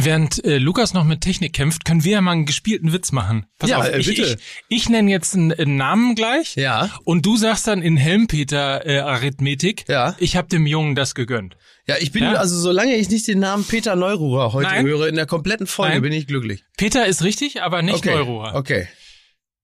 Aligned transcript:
Während 0.00 0.44
äh, 0.44 0.58
Lukas 0.58 0.94
noch 0.94 1.02
mit 1.02 1.22
Technik 1.22 1.52
kämpft, 1.52 1.84
können 1.84 2.04
wir 2.04 2.12
ja 2.12 2.20
mal 2.20 2.30
einen 2.32 2.46
gespielten 2.46 2.92
Witz 2.92 3.10
machen. 3.10 3.46
Pass 3.58 3.70
Ja, 3.70 3.78
auf, 3.78 3.88
äh, 3.88 3.98
ich, 3.98 4.06
bitte. 4.06 4.38
ich, 4.68 4.82
ich 4.84 4.88
nenne 4.88 5.10
jetzt 5.10 5.34
einen, 5.34 5.52
einen 5.52 5.76
Namen 5.76 6.14
gleich. 6.14 6.54
Ja. 6.54 6.88
Und 7.04 7.26
du 7.26 7.36
sagst 7.36 7.66
dann 7.66 7.82
in 7.82 7.96
Helmpeter 7.96 8.86
äh, 8.86 8.98
Arithmetik. 9.00 9.86
Ja. 9.88 10.14
Ich 10.18 10.36
habe 10.36 10.46
dem 10.48 10.66
Jungen 10.66 10.94
das 10.94 11.16
gegönnt. 11.16 11.56
Ja, 11.88 11.96
ich 11.98 12.12
bin, 12.12 12.22
Ja? 12.22 12.34
also 12.34 12.56
solange 12.60 12.94
ich 12.94 13.10
nicht 13.10 13.26
den 13.26 13.40
Namen 13.40 13.64
Peter 13.64 13.96
Neururer 13.96 14.52
heute 14.52 14.68
Nein. 14.68 14.86
höre, 14.86 15.08
in 15.08 15.16
der 15.16 15.26
kompletten 15.26 15.66
Folge 15.66 15.94
Nein. 15.94 16.02
bin 16.02 16.12
ich 16.12 16.28
glücklich. 16.28 16.62
Peter 16.76 17.06
ist 17.06 17.24
richtig, 17.24 17.62
aber 17.62 17.82
nicht 17.82 17.96
okay. 17.96 18.14
Neurohrer. 18.14 18.54
Okay. 18.54 18.86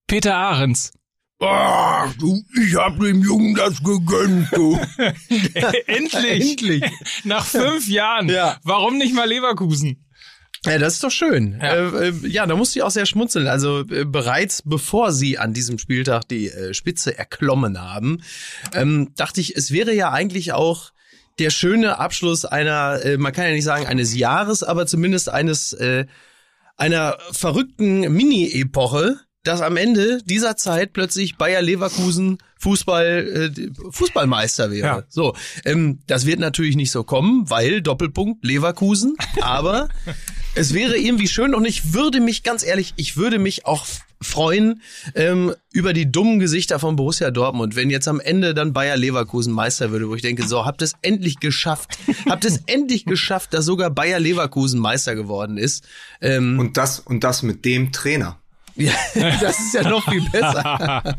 Peter 0.07 0.35
Ahrens. 0.35 0.91
Ach, 1.39 2.13
du, 2.17 2.41
ich 2.65 2.75
hab 2.75 2.99
dem 2.99 3.21
Jungen 3.21 3.55
das 3.55 3.83
gegönnt, 3.83 4.47
du. 4.53 4.79
Endlich. 5.87 6.51
Endlich. 6.51 6.83
Nach 7.23 7.45
fünf 7.45 7.87
Jahren. 7.87 8.29
Ja. 8.29 8.57
Warum 8.63 8.97
nicht 8.97 9.13
mal 9.13 9.27
Leverkusen? 9.27 10.04
Ja, 10.65 10.77
das 10.77 10.95
ist 10.95 11.03
doch 11.03 11.11
schön. 11.11 11.59
Ja. 11.61 11.73
Äh, 11.73 12.09
äh, 12.09 12.27
ja 12.27 12.45
da 12.45 12.55
musste 12.55 12.79
ich 12.79 12.83
auch 12.83 12.91
sehr 12.91 13.05
schmunzeln. 13.05 13.47
Also 13.47 13.81
äh, 13.81 14.05
bereits 14.05 14.61
bevor 14.63 15.11
sie 15.11 15.37
an 15.37 15.53
diesem 15.53 15.77
Spieltag 15.77 16.27
die 16.27 16.49
äh, 16.49 16.73
Spitze 16.73 17.17
erklommen 17.17 17.81
haben, 17.81 18.21
ähm, 18.73 19.11
dachte 19.15 19.41
ich, 19.41 19.55
es 19.55 19.71
wäre 19.71 19.93
ja 19.93 20.11
eigentlich 20.11 20.53
auch 20.53 20.91
der 21.39 21.49
schöne 21.49 21.99
Abschluss 21.99 22.45
einer, 22.45 23.03
äh, 23.03 23.17
man 23.17 23.33
kann 23.33 23.45
ja 23.45 23.51
nicht 23.51 23.65
sagen 23.65 23.85
eines 23.85 24.15
Jahres, 24.15 24.63
aber 24.63 24.87
zumindest 24.87 25.29
eines 25.29 25.75
einer 26.77 27.17
verrückten 27.31 28.01
Mini-Epoche, 28.01 29.17
dass 29.45 29.61
am 29.61 29.77
Ende 29.77 30.19
dieser 30.25 30.57
Zeit 30.57 30.93
plötzlich 30.93 31.37
Bayer 31.37 31.61
Leverkusen 31.61 32.37
Fußball 32.59 33.51
äh, 33.55 33.91
Fußballmeister 33.91 34.71
wäre. 34.71 34.87
Ja. 34.87 35.03
So, 35.07 35.35
ähm, 35.65 35.99
das 36.07 36.25
wird 36.25 36.39
natürlich 36.39 36.75
nicht 36.75 36.91
so 36.91 37.03
kommen, 37.03 37.49
weil 37.49 37.81
Doppelpunkt 37.81 38.43
Leverkusen, 38.43 39.15
aber 39.41 39.89
es 40.55 40.73
wäre 40.73 40.97
irgendwie 40.97 41.27
schön 41.27 41.53
und 41.53 41.65
ich 41.65 41.93
würde 41.93 42.21
mich 42.21 42.43
ganz 42.43 42.65
ehrlich, 42.65 42.93
ich 42.95 43.17
würde 43.17 43.39
mich 43.39 43.65
auch 43.65 43.85
freuen 44.21 44.81
ähm, 45.13 45.53
über 45.71 45.93
die 45.93 46.11
dummen 46.11 46.39
Gesichter 46.39 46.79
von 46.79 46.95
Borussia 46.95 47.31
Dortmund, 47.31 47.75
wenn 47.75 47.89
jetzt 47.89 48.07
am 48.07 48.19
Ende 48.19 48.53
dann 48.53 48.73
Bayer 48.73 48.97
Leverkusen 48.97 49.53
Meister 49.53 49.91
würde, 49.91 50.09
wo 50.09 50.15
ich 50.15 50.21
denke, 50.21 50.47
so 50.47 50.65
habt 50.65 50.81
es 50.81 50.93
endlich 51.01 51.39
geschafft, 51.39 51.97
habt 52.29 52.45
es 52.45 52.61
endlich 52.65 53.05
geschafft, 53.05 53.53
dass 53.53 53.65
sogar 53.65 53.91
Bayer 53.91 54.19
Leverkusen 54.19 54.79
Meister 54.79 55.15
geworden 55.15 55.57
ist. 55.57 55.83
Ähm, 56.21 56.57
Und 56.57 56.77
das, 56.77 56.99
und 56.99 57.23
das 57.23 57.43
mit 57.43 57.65
dem 57.65 57.91
Trainer. 57.91 58.39
Ja, 58.75 58.93
das 59.41 59.59
ist 59.59 59.73
ja 59.73 59.83
noch 59.89 60.03
viel 60.09 60.27
besser. 60.29 61.15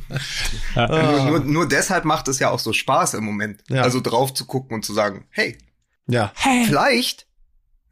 Nur, 0.74 1.24
nur, 1.24 1.40
nur 1.40 1.68
deshalb 1.68 2.04
macht 2.04 2.28
es 2.28 2.38
ja 2.38 2.50
auch 2.50 2.58
so 2.58 2.72
Spaß 2.72 3.14
im 3.14 3.24
Moment. 3.24 3.62
Ja. 3.68 3.82
Also 3.82 4.00
drauf 4.00 4.34
zu 4.34 4.44
gucken 4.46 4.74
und 4.74 4.84
zu 4.84 4.92
sagen, 4.94 5.24
hey, 5.30 5.56
Ja. 6.06 6.32
vielleicht, 6.36 7.26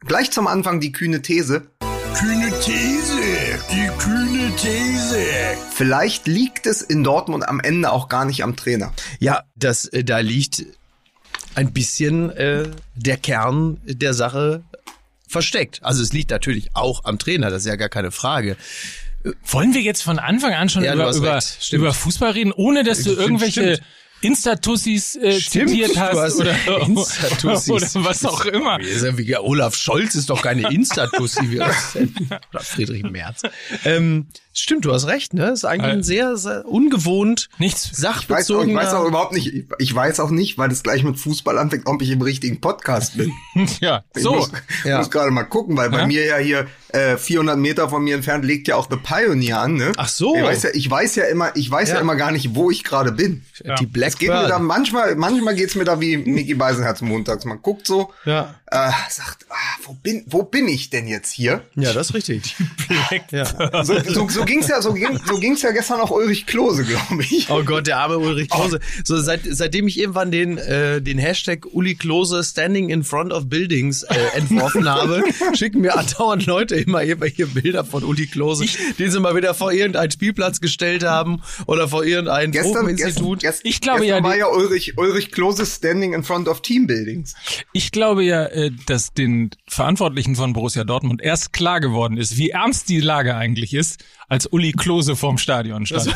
gleich 0.01 0.31
zum 0.31 0.47
Anfang 0.47 0.79
die 0.79 0.91
kühne 0.91 1.21
These, 1.21 1.67
Kühne 2.15 2.49
These, 2.61 3.17
die 3.71 3.89
kühne 3.99 4.55
These. 4.55 5.19
vielleicht 5.73 6.27
liegt 6.27 6.65
es 6.65 6.81
in 6.81 7.03
Dortmund 7.03 7.45
am 7.47 7.59
Ende 7.59 7.91
auch 7.91 8.07
gar 8.07 8.23
nicht 8.23 8.41
am 8.43 8.55
Trainer. 8.55 8.93
Ja, 9.19 9.43
das 9.57 9.85
äh, 9.87 10.03
da 10.05 10.19
liegt 10.19 10.63
ein 11.55 11.73
bisschen 11.73 12.29
äh, 12.31 12.69
der 12.95 13.17
Kern 13.17 13.81
der 13.83 14.13
Sache 14.13 14.63
versteckt. 15.27 15.79
Also 15.83 16.01
es 16.03 16.13
liegt 16.13 16.29
natürlich 16.31 16.69
auch 16.73 17.03
am 17.03 17.19
Trainer, 17.19 17.49
das 17.49 17.63
ist 17.63 17.67
ja 17.67 17.75
gar 17.75 17.89
keine 17.89 18.11
Frage. 18.11 18.55
Wollen 19.47 19.73
wir 19.73 19.81
jetzt 19.81 20.03
von 20.03 20.19
Anfang 20.19 20.53
an 20.53 20.69
schon 20.69 20.83
Ja, 20.83 20.93
über, 20.93 21.11
über, 21.13 21.39
über 21.71 21.93
Fußball 21.93 22.31
reden, 22.31 22.51
ohne 22.51 22.83
dass 22.83 23.03
du 23.03 23.11
irgendwelche. 23.11 23.79
Insta-Tussis 24.21 25.17
äh, 25.17 25.39
Stimmt, 25.39 25.69
zitiert 25.69 25.97
hast 25.99 26.17
hast 26.17 26.35
oder, 26.39 26.55
Insta-Tussis. 26.87 27.95
oder 27.95 28.05
was 28.05 28.25
auch 28.25 28.45
immer. 28.45 28.79
Olaf 29.43 29.75
Scholz 29.75 30.15
ist 30.15 30.29
doch 30.29 30.41
keine 30.41 30.71
Insta-Tussi 30.71 31.51
wie 31.51 31.59
oder 32.53 32.59
Friedrich 32.61 33.03
Merz. 33.03 33.41
Ähm, 33.83 34.27
stimmt, 34.61 34.85
du 34.85 34.93
hast 34.93 35.07
recht, 35.07 35.33
ne? 35.33 35.49
Ist 35.51 35.65
eigentlich 35.65 35.91
ein 35.91 36.03
sehr, 36.03 36.37
sehr 36.37 36.65
ungewohnt 36.65 37.49
Nichts. 37.57 37.91
Ich 37.97 38.03
weiß, 38.03 38.51
auch, 38.51 38.63
ich 38.63 38.73
weiß 38.73 38.85
sachbezogener. 38.91 38.99
auch 38.99 39.05
überhaupt 39.07 39.33
nicht, 39.33 39.53
ich, 39.79 39.95
weiß 39.95 40.19
auch 40.19 40.29
nicht, 40.29 40.57
weil 40.57 40.69
das 40.69 40.83
gleich 40.83 41.03
mit 41.03 41.17
Fußball 41.19 41.57
anfängt, 41.57 41.87
ob 41.87 42.01
ich 42.01 42.09
im 42.09 42.21
richtigen 42.21 42.61
Podcast 42.61 43.17
bin. 43.17 43.31
Ja, 43.79 44.03
Ich 44.15 44.23
so. 44.23 44.33
muss, 44.35 44.51
Ja. 44.83 44.97
muss 44.99 45.09
gerade 45.11 45.31
mal 45.31 45.43
gucken, 45.43 45.75
weil 45.77 45.89
bei 45.89 45.99
Ja. 45.99 46.07
mir 46.07 46.25
ja 46.25 46.37
hier 46.37 46.67
äh, 46.89 47.17
400 47.17 47.57
Meter 47.57 47.89
von 47.89 48.03
mir 48.03 48.15
entfernt 48.15 48.45
legt 48.45 48.67
ja 48.69 48.75
auch 48.75 48.87
The 48.89 48.95
Pioneer 48.97 49.59
an, 49.59 49.73
ne? 49.75 49.91
Ach 49.97 50.07
so. 50.07 50.35
Ich 50.35 50.43
weiß 50.43 50.63
ja, 50.63 50.69
ich 50.73 50.89
weiß 50.89 51.15
ja 51.15 51.25
immer, 51.25 51.55
ich 51.55 51.69
weiß 51.69 51.89
ja, 51.89 51.95
Ja. 51.95 52.01
immer 52.01 52.15
gar 52.15 52.31
nicht, 52.31 52.55
wo 52.55 52.71
ich 52.71 52.83
gerade 52.83 53.11
bin. 53.11 53.43
Die 53.79 53.89
Es 54.01 54.17
geht 54.17 54.29
mir 54.29 54.47
da 54.47 54.59
manchmal, 54.59 55.15
manchmal 55.15 55.55
geht's 55.55 55.75
mir 55.75 55.83
da 55.83 55.99
wie 55.99 56.17
Mickey 56.17 56.53
Beisenherz 56.53 57.01
montags. 57.01 57.43
Man 57.45 57.61
guckt 57.61 57.85
so, 57.87 58.11
Ja. 58.25 58.55
äh, 58.67 58.91
sagt, 59.09 59.45
ah, 59.49 59.55
wo 59.83 59.93
bin, 59.93 60.23
wo 60.27 60.43
bin 60.43 60.67
ich 60.69 60.89
denn 60.89 61.07
jetzt 61.07 61.31
hier? 61.31 61.63
ja, 61.75 61.91
das 61.93 62.07
ist 62.09 62.13
richtig. 62.13 62.55
ja. 63.31 63.83
So, 63.83 63.99
so, 64.07 64.29
so 64.29 64.44
ging's 64.45 64.67
ja, 64.67 64.81
so, 64.81 64.93
ging, 64.93 65.19
so 65.25 65.37
ging's 65.37 65.61
ja 65.61 65.71
gestern 65.71 65.99
auch 65.99 66.11
Ulrich 66.11 66.45
Klose, 66.45 66.83
glaube 66.83 67.23
ich. 67.23 67.49
Oh 67.49 67.63
Gott, 67.63 67.87
der 67.87 67.97
arme 67.97 68.17
Ulrich 68.17 68.49
Klose. 68.49 68.79
So 69.03 69.17
seit, 69.17 69.41
seitdem 69.43 69.87
ich 69.87 69.99
irgendwann 69.99 70.31
den 70.31 70.57
äh, 70.57 71.01
den 71.01 71.17
Hashtag 71.17 71.65
Uli 71.71 71.95
Klose 71.95 72.43
Standing 72.43 72.89
in 72.89 73.03
Front 73.03 73.33
of 73.33 73.49
Buildings 73.49 74.03
äh, 74.03 74.15
entworfen 74.35 74.89
habe, 74.89 75.23
schicken 75.53 75.81
mir 75.81 75.97
andauernd 75.97 76.45
Leute 76.45 76.75
immer 76.75 77.03
irgendwelche 77.03 77.47
Bilder 77.47 77.83
von 77.83 78.03
Uli 78.03 78.27
Klose, 78.27 78.65
die 78.97 79.09
sie 79.09 79.19
mal 79.19 79.35
wieder 79.35 79.53
vor 79.53 79.71
irgendeinen 79.71 80.11
Spielplatz 80.11 80.61
gestellt 80.61 81.03
haben 81.03 81.41
oder 81.65 81.87
vor 81.87 82.03
irgendein 82.03 82.51
Gestern, 82.51 82.87
gestern, 82.87 83.39
gestern, 83.39 83.61
Ich 83.63 83.81
glaube 83.81 84.01
gestern 84.01 84.23
ja, 84.23 84.29
war 84.29 84.37
ja 84.37 84.47
Ulrich, 84.47 84.97
Ulrich 84.97 85.31
Klose 85.31 85.65
standing 85.65 86.13
in 86.13 86.23
front 86.23 86.47
of 86.47 86.61
Teambuildings. 86.61 87.35
Ich 87.73 87.91
glaube 87.91 88.23
ja, 88.23 88.45
äh, 88.45 88.71
dass 88.85 89.13
den 89.13 89.51
Verantwortlichen 89.67 90.35
von 90.35 90.53
Borussia 90.53 90.83
Dortmund 90.83 91.21
erst 91.21 91.53
klar 91.53 91.79
geworden 91.79 92.17
ist, 92.17 92.37
wie 92.37 92.49
ernst 92.49 92.89
die 92.89 92.99
Lage 92.99 93.35
eigentlich 93.35 93.73
ist, 93.73 94.03
als 94.27 94.47
Uli 94.47 94.71
Klose 94.71 95.15
vorm 95.15 95.37
Stadion 95.37 95.85
stand. 95.85 96.07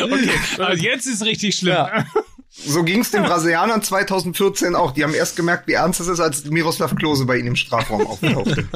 okay, 0.00 0.30
also 0.58 0.82
jetzt 0.82 1.06
ist 1.06 1.24
richtig 1.24 1.56
schlimm. 1.56 1.74
Ja. 1.74 2.06
So 2.50 2.82
ging's 2.82 3.10
den 3.10 3.22
Brasilianern 3.22 3.82
2014 3.82 4.74
auch. 4.74 4.92
Die 4.92 5.04
haben 5.04 5.14
erst 5.14 5.36
gemerkt, 5.36 5.66
wie 5.68 5.72
ernst 5.72 6.00
es 6.00 6.08
ist, 6.08 6.20
als 6.20 6.44
Miroslav 6.44 6.94
Klose 6.94 7.24
bei 7.24 7.38
ihnen 7.38 7.48
im 7.48 7.56
Strafraum 7.56 8.06
auftauchte. 8.06 8.68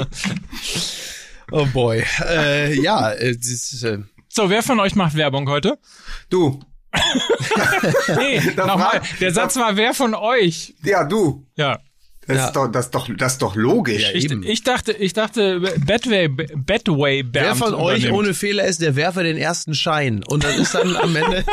Oh 1.50 1.66
boy. 1.66 2.02
Äh, 2.26 2.80
ja, 2.80 3.12
äh, 3.12 3.36
das 3.36 3.46
ist, 3.46 3.82
äh, 3.82 3.98
So, 4.28 4.48
wer 4.48 4.62
von 4.62 4.80
euch 4.80 4.94
macht 4.94 5.14
Werbung 5.14 5.48
heute? 5.48 5.78
Du, 6.30 6.60
Nee, 8.16 8.40
nochmal. 8.56 9.00
Der 9.20 9.32
Satz 9.32 9.56
war, 9.56 9.76
wer 9.76 9.94
von 9.94 10.14
euch? 10.14 10.74
ja, 10.84 11.04
du. 11.04 11.46
Ja. 11.56 11.78
Das, 12.28 12.36
Ja. 12.36 12.46
ist, 12.46 12.52
doch, 12.56 12.66
das, 12.68 12.86
ist, 12.86 12.90
doch, 12.94 13.08
das 13.16 13.32
ist 13.34 13.42
doch 13.42 13.54
logisch. 13.54 14.02
Ja, 14.02 14.10
Ich, 14.14 14.24
Eben. 14.24 14.42
ich 14.42 14.62
dachte, 14.64 14.92
ich 14.92 15.12
dachte, 15.12 15.60
Betway 15.78 16.28
Bernd 16.28 17.32
wer 17.32 17.54
von 17.54 17.74
euch 17.74 18.00
übernimmt. 18.04 18.18
ohne 18.18 18.34
Fehler 18.34 18.64
ist, 18.64 18.80
der 18.82 18.96
werfe 18.96 19.22
den 19.22 19.36
ersten 19.36 19.74
Schein. 19.74 20.24
Und 20.24 20.42
das 20.42 20.56
ist 20.58 20.74
dann 20.74 20.96
am 20.96 21.14
Ende. 21.14 21.44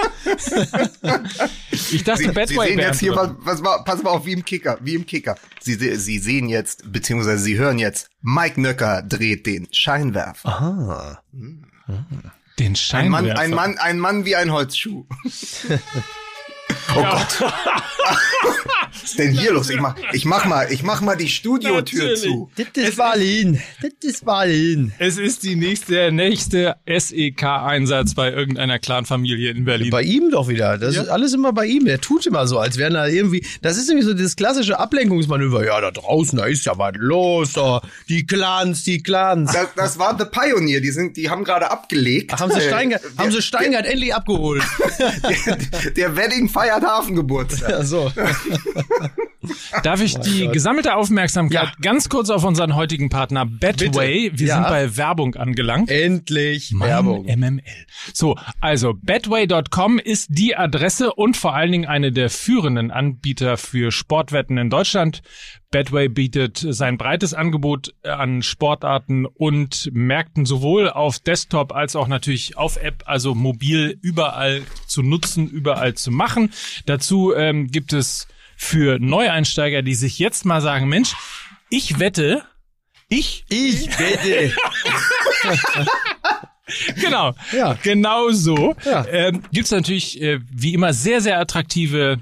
Ich 1.92 2.04
dachte, 2.04 2.24
Sie, 2.24 2.28
Sie 2.30 2.32
Betway 2.34 2.68
sehen 2.70 2.78
Bernd 2.78 2.80
jetzt 2.80 3.00
hier, 3.00 3.16
was, 3.16 3.62
was 3.62 3.84
pass 3.86 4.02
mal 4.02 4.10
auf, 4.10 4.26
wie 4.26 4.34
im 4.34 4.44
Kicker, 4.44 4.78
wie 4.82 4.96
im 4.96 5.06
Kicker. 5.06 5.36
Sie, 5.62 5.74
Sie 5.76 6.18
sehen 6.20 6.50
jetzt, 6.50 6.92
beziehungsweise 6.92 7.38
Sie 7.44 7.58
hören 7.58 7.78
jetzt, 7.78 8.10
Mike 8.22 8.60
Nöcker 8.60 9.04
dreht 9.04 9.46
den 9.46 9.68
Scheinwerfer. 9.72 10.50
Ah. 10.50 11.22
den 12.60 12.72
Ein 12.72 12.76
Scheinwerfer. 12.76 13.10
Mann, 13.28 13.32
ein 13.38 13.52
Mann, 13.52 13.78
ein 13.78 14.00
Mann 14.00 14.26
wie 14.26 14.36
ein 14.36 14.52
Holzschuh. 14.52 15.06
Oh 16.96 17.02
Gott. 17.02 17.44
Was 18.92 19.04
ist 19.04 19.20
denn 19.20 19.32
hier 19.32 19.52
los? 19.54 19.70
Ich 19.70 19.80
mach, 19.80 19.96
ich 20.14 20.26
mach 20.26 20.46
mal, 20.46 20.68
ich 20.72 20.84
mach 20.84 21.02
mal 21.02 21.16
die 21.16 21.28
Studiotür 21.30 22.04
Natürlich. 22.04 22.22
zu. 22.22 22.52
Das 22.56 22.68
ist 22.76 22.98
Berlin. 22.98 23.62
Das 23.82 23.92
ist 24.02 24.26
Berlin. 24.26 24.94
Es 25.00 25.18
ist 25.18 25.44
die 25.44 25.56
nächste, 25.56 25.94
der 25.94 26.12
nächste 26.12 26.76
SEK-Einsatz 26.88 28.14
bei 28.14 28.32
irgendeiner 28.32 28.80
Clanfamilie 28.80 29.52
in 29.52 29.66
Berlin. 29.66 29.90
Bei 29.90 30.04
ihm 30.04 30.30
doch 30.32 30.48
wieder. 30.48 30.78
Das 30.78 30.96
ist 30.96 31.08
alles 31.10 31.34
immer 31.34 31.54
bei 31.54 31.66
ihm. 31.66 31.86
Der 31.86 32.00
tut 32.02 32.26
immer 32.28 32.48
so, 32.48 32.60
als 32.60 32.78
wären 32.78 32.94
da 32.94 33.08
irgendwie. 33.08 33.46
Das 33.62 33.78
ist 33.78 33.88
nämlich 33.88 34.06
so 34.06 34.14
das 34.14 34.36
klassische 34.36 34.80
Ablenkungsmanöver. 34.80 35.66
Ja, 35.66 35.82
da 35.82 35.92
draußen, 35.92 36.38
da 36.38 36.46
ist 36.46 36.66
ja 36.66 36.78
was 36.78 36.94
los. 36.98 37.54
Da. 37.54 37.82
Die 38.10 38.26
Clans, 38.26 38.84
die 38.84 39.02
Clans. 39.02 39.52
Das, 39.52 39.68
das 39.76 40.00
war 40.00 40.18
The 40.18 40.26
Pioneer, 40.26 40.82
die 40.82 40.92
sind, 40.92 41.18
die 41.18 41.30
haben 41.30 41.44
gerade 41.44 41.72
abgelegt. 41.72 42.32
Ach, 42.34 42.42
haben 42.42 42.52
sie 42.52 42.60
Äh, 42.60 42.68
Steingart, 42.68 43.02
haben 43.18 43.32
sie 43.32 43.42
Steingart 43.42 43.86
endlich 43.86 44.14
abgeholt. 44.14 44.64
der, 45.84 45.92
der 45.92 46.16
Wedding 46.16 46.50
feiert 46.74 46.84
Hafengeburtstag. 46.92 47.70
Ja, 47.70 47.84
so. 47.84 48.12
Darf 49.84 50.02
ich 50.02 50.16
die 50.20 50.48
gesammelte 50.48 50.96
Aufmerksamkeit 50.96 51.64
Ja. 51.66 51.72
ganz 51.82 52.08
kurz 52.08 52.30
auf 52.30 52.46
unseren 52.46 52.76
heutigen 52.76 53.10
Partner 53.10 53.46
Betway, 53.46 54.32
wir 54.34 54.48
Ja. 54.48 54.56
sind 54.56 54.68
bei 54.70 54.96
Werbung 54.96 55.36
angelangt. 55.36 55.90
Endlich 55.92 56.72
Mann, 56.72 56.88
Werbung. 56.88 57.26
MML. 57.26 57.62
So, 58.14 58.38
also 58.62 58.94
betway.com 59.02 60.00
ist 60.00 60.28
die 60.30 60.56
Adresse 60.56 61.14
und 61.14 61.36
vor 61.36 61.54
allen 61.56 61.72
Dingen 61.74 61.86
eine 61.86 62.12
der 62.14 62.30
führenden 62.30 62.90
Anbieter 62.92 63.58
für 63.58 63.92
Sportwetten 63.92 64.58
in 64.58 64.70
Deutschland. 64.70 65.22
Betway 65.74 66.08
bietet 66.08 66.64
sein 66.70 67.00
breites 67.00 67.34
Angebot 67.34 67.96
an 68.04 68.44
Sportarten 68.44 69.26
und 69.26 69.90
Märkten 69.92 70.46
sowohl 70.46 70.88
auf 70.88 71.18
Desktop 71.18 71.74
als 71.74 71.96
auch 71.96 72.08
natürlich 72.08 72.58
auf 72.58 72.78
App, 72.78 73.02
also 73.08 73.34
mobil 73.34 73.98
überall 74.04 74.62
zu 74.86 75.02
nutzen, 75.02 75.50
überall 75.50 75.96
zu 75.96 76.12
machen. 76.12 76.52
Dazu 76.86 77.34
ähm, 77.34 77.72
gibt 77.72 77.92
es 77.92 78.28
für 78.56 79.00
Neueinsteiger, 79.00 79.82
die 79.82 79.96
sich 79.96 80.20
jetzt 80.20 80.46
mal 80.46 80.62
sagen, 80.62 80.88
Mensch, 80.88 81.16
ich 81.72 81.98
wette 81.98 82.44
Ich? 83.10 83.44
Ich 83.50 83.90
bitte. 83.98 84.54
Genau. 86.96 87.36
Ja. 87.52 87.78
Genau 87.84 88.32
so. 88.32 88.74
Ja. 88.86 89.06
Ähm, 89.08 89.44
Gibt 89.52 89.66
es 89.66 89.72
natürlich 89.72 90.22
äh, 90.22 90.40
wie 90.50 90.74
immer 90.74 90.94
sehr, 90.94 91.20
sehr 91.20 91.38
attraktive 91.38 92.20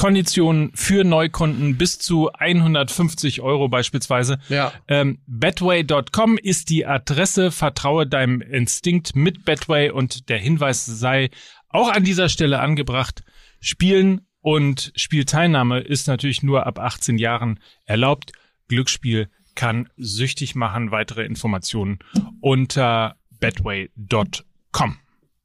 Konditionen 0.00 0.72
für 0.74 1.04
Neukunden 1.04 1.76
bis 1.76 1.98
zu 1.98 2.32
150 2.32 3.42
Euro 3.42 3.68
beispielsweise. 3.68 4.38
Ja. 4.48 4.72
Ähm, 4.88 5.18
Betway.com 5.26 6.38
ist 6.38 6.70
die 6.70 6.86
Adresse. 6.86 7.50
Vertraue 7.50 8.06
deinem 8.06 8.40
Instinkt 8.40 9.14
mit 9.14 9.44
Betway 9.44 9.90
und 9.90 10.30
der 10.30 10.38
Hinweis 10.38 10.86
sei 10.86 11.28
auch 11.68 11.92
an 11.92 12.02
dieser 12.02 12.30
Stelle 12.30 12.60
angebracht. 12.60 13.22
Spielen 13.60 14.22
und 14.40 14.90
Spielteilnahme 14.96 15.80
ist 15.80 16.06
natürlich 16.08 16.42
nur 16.42 16.66
ab 16.66 16.78
18 16.78 17.18
Jahren 17.18 17.60
erlaubt. 17.84 18.32
Glücksspiel 18.68 19.28
kann 19.54 19.90
süchtig 19.98 20.54
machen. 20.54 20.92
Weitere 20.92 21.26
Informationen 21.26 21.98
unter 22.40 23.16
betway.com. 23.38 24.96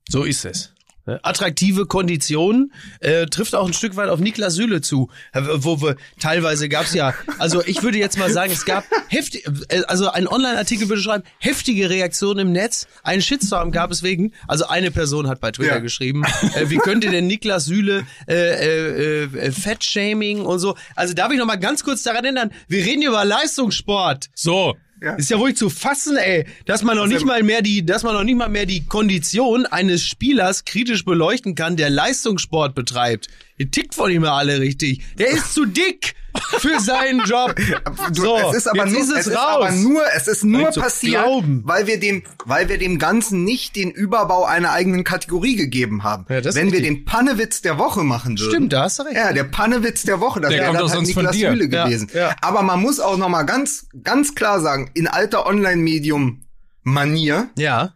So 0.07 0.23
ist 0.23 0.45
es. 0.45 0.74
Attraktive 1.23 1.85
Konditionen 1.85 2.73
äh, 2.99 3.25
trifft 3.27 3.55
auch 3.55 3.67
ein 3.67 3.73
Stück 3.73 3.95
weit 3.95 4.09
auf 4.09 4.19
Niklas 4.19 4.55
Süle 4.55 4.81
zu, 4.81 5.09
äh, 5.33 5.41
wo 5.57 5.81
wir 5.81 5.95
teilweise 6.19 6.69
gab's 6.69 6.93
ja, 6.93 7.13
also 7.37 7.63
ich 7.65 7.83
würde 7.83 7.97
jetzt 7.97 8.17
mal 8.17 8.31
sagen, 8.31 8.51
es 8.51 8.65
gab 8.65 8.83
heftig, 9.07 9.45
äh, 9.69 9.83
also 9.87 10.09
ein 10.09 10.27
Online-Artikel 10.27 10.89
würde 10.89 11.01
schreiben, 11.01 11.23
heftige 11.39 11.89
Reaktionen 11.89 12.39
im 12.47 12.51
Netz, 12.51 12.87
einen 13.03 13.21
Shitstorm 13.21 13.71
gab 13.71 13.91
es 13.91 14.03
wegen, 14.03 14.33
also 14.47 14.67
eine 14.67 14.91
Person 14.91 15.27
hat 15.27 15.39
bei 15.41 15.51
Twitter 15.51 15.75
Ja. 15.75 15.79
geschrieben, 15.79 16.23
äh, 16.55 16.69
wie 16.69 16.77
könnte 16.77 17.09
denn 17.09 17.27
Niklas 17.27 17.65
Süle 17.65 18.05
äh, 18.27 18.33
äh, 18.33 19.23
äh, 19.25 19.51
Fettshaming 19.51 20.41
und 20.41 20.59
so, 20.59 20.75
also 20.95 21.13
darf 21.13 21.31
ich 21.31 21.37
noch 21.37 21.45
mal 21.45 21.55
ganz 21.57 21.83
kurz 21.83 22.03
daran 22.03 22.25
erinnern, 22.25 22.51
wir 22.67 22.83
reden 22.85 23.01
hier 23.01 23.09
über 23.09 23.25
Leistungssport. 23.25 24.27
So, 24.33 24.75
Ist 25.17 25.29
ja 25.29 25.37
ruhig 25.37 25.57
zu 25.57 25.69
fassen, 25.69 26.15
ey, 26.17 26.45
dass 26.65 26.83
man 26.83 26.95
noch 26.95 27.07
nicht 27.07 27.25
mal 27.25 27.43
mehr 27.43 27.61
die, 27.61 27.85
dass 27.85 28.03
man 28.03 28.13
noch 28.13 28.23
nicht 28.23 28.37
mal 28.37 28.49
mehr 28.49 28.65
die 28.65 28.85
Kondition 28.85 29.65
eines 29.65 30.05
Spielers 30.05 30.63
kritisch 30.63 31.03
beleuchten 31.03 31.53
kann, 31.53 31.75
der 31.75 31.89
Leistungssport 31.89 32.75
betreibt. 32.75 33.27
Ihr 33.57 33.71
tickt 33.71 33.95
von 33.95 34.11
ihm 34.11 34.23
ja 34.25 34.33
alle 34.35 34.59
richtig. 34.59 35.03
Der 35.17 35.29
ist 35.29 35.53
zu 35.53 35.65
dick 35.65 36.13
für 36.59 36.77
seinen 36.81 37.21
Job. 37.21 37.55
Du, 38.13 38.21
So, 38.23 38.37
es 38.49 38.57
ist 38.57 38.67
aber 38.67 38.85
jetzt 38.85 38.91
nur, 38.93 39.01
ist 39.01 39.09
es 39.11 39.17
es 39.19 39.27
ist 39.27 39.37
aber 39.37 39.71
nur, 39.71 40.01
es 40.15 40.27
ist 40.27 40.43
nur 40.43 40.71
zu 40.71 40.81
passiert, 40.81 41.23
weil 41.63 41.87
wir 41.87 41.99
dem, 41.99 42.23
weil 42.43 42.67
wir 42.67 42.77
dem 42.77 42.99
Ganzen 42.99 43.45
nicht 43.45 43.75
den 43.77 43.89
Überbau 43.91 44.43
einer 44.43 44.71
eigenen 44.71 45.03
Kategorie 45.05 45.55
gegeben 45.55 46.03
haben. 46.03 46.25
Ja, 46.29 46.43
Wenn 46.53 46.73
wir 46.73 46.81
den 46.81 47.05
Pannewitz 47.05 47.61
der 47.61 47.77
Woche 47.77 48.03
machen 48.03 48.37
würden. 48.37 48.49
Stimmt, 48.51 48.73
da 48.73 48.83
hast 48.83 48.99
du 48.99 49.03
recht. 49.03 49.15
Ja, 49.15 49.31
der 49.31 49.45
Pannewitz 49.45 50.03
der 50.03 50.19
Woche, 50.19 50.41
das 50.41 50.51
wäre 50.51 50.73
dann 50.73 50.89
halt 50.91 51.01
Niklas 51.07 51.31
dir. 51.35 51.51
Süle 51.51 51.69
Ja, 51.71 51.85
gewesen. 51.85 52.09
ja. 52.13 52.35
Aber 52.41 52.61
man 52.61 52.81
muss 52.81 52.99
auch 52.99 53.17
noch 53.17 53.29
mal 53.29 53.43
ganz, 53.43 53.87
ganz 54.03 54.35
klar 54.35 54.59
sagen, 54.59 54.91
in 54.93 55.07
alter 55.07 55.45
Online-Medium 55.45 56.43
Manier, 56.83 57.49
Ja. 57.57 57.93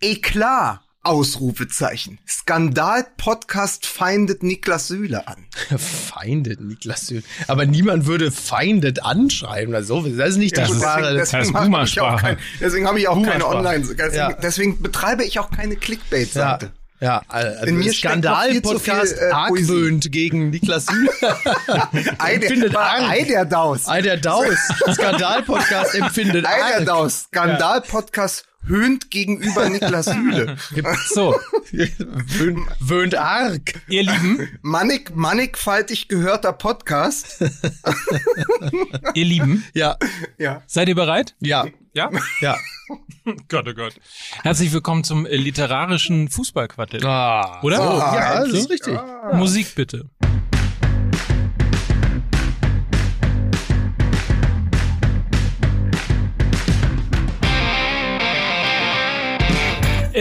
Eklat, 0.00 0.80
Ausrufezeichen. 1.02 2.18
Skandal-Podcast 2.28 3.86
feindet 3.86 4.42
Niklas 4.42 4.88
Süle 4.88 5.26
an. 5.26 5.46
Feindet 5.78 6.60
Niklas 6.60 7.06
Süle. 7.06 7.22
Aber 7.46 7.64
niemand 7.64 8.06
würde 8.06 8.30
feindet 8.30 9.02
anschreiben. 9.02 9.74
Also, 9.74 10.02
das 10.02 10.30
ist 10.30 10.36
nicht 10.36 10.56
die 10.56 10.60
Ja, 10.60 10.66
Sprache. 10.66 11.14
das 11.14 11.22
ist 11.22 11.32
deswegen 11.32 11.56
habe 11.56 11.84
ich 11.86 12.00
auch, 12.00 12.20
kein, 12.20 12.36
deswegen 12.60 12.86
habe 12.86 12.98
ich 13.00 13.08
auch 13.08 13.22
keine. 13.22 13.46
Online. 13.46 13.80
Deswegen, 13.80 14.14
Ja. 14.14 14.32
deswegen 14.32 14.82
betreibe 14.82 15.24
ich 15.24 15.38
auch 15.38 15.50
keine 15.50 15.74
ja. 15.74 15.80
Clickbait-Seite. 15.80 16.72
Ja, 17.00 17.22
also 17.28 17.64
In 17.66 17.78
mir 17.78 17.94
Skandal-Podcast 17.94 19.16
äh, 19.18 19.30
argwöhnt 19.32 20.12
gegen 20.12 20.50
Niklas 20.50 20.84
Süle. 20.84 21.10
Empfindet. 22.18 22.76
Ei 22.76 23.24
der 23.24 23.46
Daus. 23.46 23.88
Ei, 23.88 24.02
der 24.02 24.18
Daus. 24.18 24.54
Skandal-Podcast 24.92 25.94
empfindet 25.94 26.44
Ei 26.46 26.72
der. 26.76 26.84
Daus. 26.84 27.22
Skandal-Podcast 27.32 28.44
höhnt 28.66 29.10
gegenüber 29.10 29.68
Niklas 29.68 30.06
Süle. 30.06 30.56
so, 31.08 31.34
Wöhnt, 31.72 32.60
wöhnt 32.78 33.14
arg. 33.14 33.74
ihr 33.88 34.02
Lieben, 34.04 34.48
Mannig, 34.62 35.14
mannigfaltig 35.14 36.08
gehörter 36.08 36.52
Podcast. 36.52 37.40
ihr 39.14 39.24
Lieben, 39.24 39.64
Ja, 39.74 39.96
Ja. 40.38 40.62
seid 40.66 40.88
ihr 40.88 40.94
bereit? 40.94 41.34
ja, 41.40 41.66
Ja? 41.94 42.10
ja. 42.40 42.56
Gott, 43.48 43.66
oh 43.68 43.74
Gott. 43.74 43.94
Herzlich 44.42 44.72
willkommen 44.72 45.04
zum 45.04 45.24
literarischen 45.26 46.28
Fußballquartett. 46.28 47.04
Ah, 47.04 47.60
Oder? 47.62 47.76
So, 47.76 47.82
ja, 47.82 48.34
das 48.34 48.44
endlich. 48.44 48.62
ist 48.62 48.70
richtig. 48.70 48.98
Musik 49.32 49.74
bitte. 49.74 50.08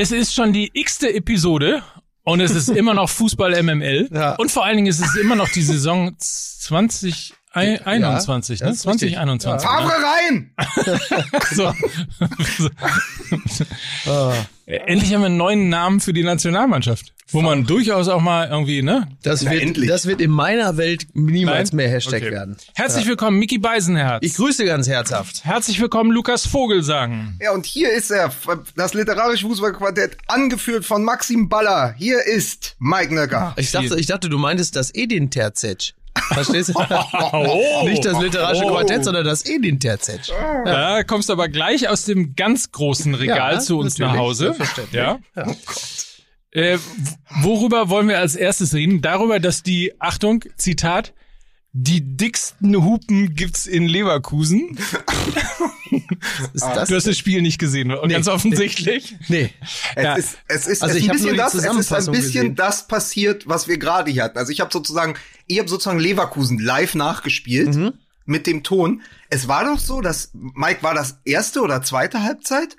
Es 0.01 0.13
ist 0.13 0.33
schon 0.33 0.53
die 0.53 0.71
x-te 0.71 1.13
Episode 1.13 1.83
und 2.23 2.39
es 2.39 2.55
ist 2.55 2.69
immer 2.69 2.93
noch 2.93 3.09
Fußball 3.09 3.61
MML. 3.61 4.07
Ja. 4.13 4.35
Und 4.35 4.49
vor 4.49 4.63
allen 4.63 4.77
Dingen 4.77 4.87
ist 4.87 5.01
es 5.01 5.13
immer 5.17 5.35
noch 5.35 5.49
die 5.49 5.61
Saison 5.61 6.15
2021, 7.63 8.59
Ja, 8.59 8.65
ne? 8.65 8.71
das 8.71 8.79
ist 8.79 8.87
richtig. 8.87 9.13
2021. 9.13 9.69
Favre 9.69 9.93
rein! 10.03 10.51
So. 11.51 11.73
Äh, 14.05 14.33
Endlich 14.85 15.13
haben 15.13 15.21
wir 15.21 15.25
einen 15.27 15.37
neuen 15.37 15.69
Namen 15.69 15.99
für 15.99 16.13
die 16.13 16.23
Nationalmannschaft, 16.23 17.13
wo 17.31 17.41
man 17.41 17.65
durchaus 17.65 18.07
auch 18.07 18.21
mal 18.21 18.47
irgendwie, 18.49 18.83
ne? 18.83 19.07
Das 19.23 19.41
Na, 19.41 19.49
wird, 19.51 19.63
endlich. 19.63 19.89
das 19.89 20.05
wird 20.05 20.21
in 20.21 20.29
meiner 20.29 20.77
Welt 20.77 21.07
niemals 21.13 21.71
Nein? 21.71 21.77
mehr 21.77 21.89
Hashtag 21.89 22.21
Okay. 22.21 22.31
werden. 22.31 22.55
Herzlich 22.75 23.07
willkommen, 23.07 23.39
Mickey 23.39 23.57
Beisenherz. 23.57 24.19
Ich 24.23 24.35
grüße 24.35 24.65
ganz 24.65 24.87
herzhaft. 24.87 25.43
Herzlich 25.43 25.79
willkommen, 25.81 26.11
Lukas 26.11 26.45
Vogelsang. 26.45 27.37
Ja, 27.41 27.51
und 27.53 27.65
hier 27.65 27.91
ist 27.91 28.11
er, 28.11 28.31
das 28.75 28.93
literarische 28.93 29.47
Fußballquartett, 29.47 30.17
angeführt 30.27 30.85
von 30.85 31.03
Maxim 31.03 31.49
Baller. 31.49 31.95
Hier 31.97 32.23
ist 32.25 32.75
Mike 32.77 33.13
Nöcker. 33.13 33.53
Ich 33.57 33.71
dachte, 33.71 33.99
ich 33.99 34.05
dachte, 34.05 34.29
du 34.29 34.37
meintest 34.37 34.75
das 34.75 34.93
Edin 34.93 35.31
Terzetsch. 35.31 35.93
Verstehst 36.33 36.69
du? 36.69 36.73
Oh. 37.31 37.83
Nicht 37.87 38.03
das 38.05 38.19
literarische 38.21 38.63
Oh. 38.65 38.69
Quartett, 38.71 39.03
sondern 39.05 39.25
das 39.25 39.45
Edin 39.45 39.79
Terzetsch. 39.79 40.29
Da 40.65 41.03
kommst 41.03 41.29
du 41.29 41.33
aber 41.33 41.47
gleich 41.49 41.87
aus 41.89 42.05
dem 42.05 42.35
ganz 42.35 42.71
großen 42.71 43.13
Regal 43.15 43.53
Ja, 43.53 43.59
zu 43.59 43.77
uns 43.79 43.97
nach 43.97 44.15
Hause. 44.17 44.53
selbstverständlich. 44.55 45.01
Ja. 45.01 45.19
Äh, 46.51 46.77
w- 46.77 46.79
worüber 47.43 47.89
wollen 47.89 48.07
wir 48.07 48.17
als 48.19 48.35
erstes 48.35 48.73
reden? 48.73 49.01
Darüber, 49.01 49.39
dass 49.39 49.61
die, 49.63 49.93
Achtung, 49.99 50.43
Zitat, 50.57 51.13
die 51.71 52.17
dicksten 52.17 52.75
Hupen 52.83 53.35
gibt's 53.35 53.65
in 53.67 53.87
Leverkusen. 53.87 54.77
Ist 56.53 56.63
das? 56.63 56.89
Du 56.89 56.95
hast 56.95 57.07
das 57.07 57.17
Spiel 57.17 57.41
nicht 57.41 57.59
gesehen, 57.59 57.91
und 57.91 58.09
ganz 58.09 58.27
offensichtlich. 58.27 59.15
Nee. 59.27 59.51
Es 59.95 60.03
Ja. 60.03 60.13
ist, 60.15 60.37
es 60.47 60.67
ist, 60.67 60.81
Also 60.83 60.95
es 60.95 61.01
ich 61.01 61.05
ist 61.05 61.09
ein 61.11 61.17
bisschen 61.17 61.37
das, 61.37 61.53
es 61.53 61.63
ist 61.63 61.91
ein 61.91 62.05
bisschen 62.11 62.13
gesehen. 62.41 62.55
das 62.55 62.87
passiert, 62.87 63.47
was 63.47 63.67
wir 63.67 63.77
gerade 63.77 64.11
hier 64.11 64.23
hatten. 64.23 64.37
Also 64.37 64.51
ich 64.51 64.59
habe 64.61 64.71
sozusagen, 64.71 65.15
ich 65.47 65.59
habe 65.59 65.69
sozusagen 65.69 65.99
Leverkusen 65.99 66.59
live 66.59 66.95
nachgespielt 66.95 67.75
Mhm. 67.75 67.93
mit 68.25 68.47
dem 68.47 68.63
Ton. 68.63 69.01
Es 69.29 69.47
war 69.47 69.63
doch 69.65 69.79
so, 69.79 70.01
dass 70.01 70.31
Mike 70.33 70.81
war 70.83 70.93
das 70.93 71.19
erste 71.25 71.61
oder 71.61 71.81
zweite 71.83 72.23
Halbzeit. 72.23 72.75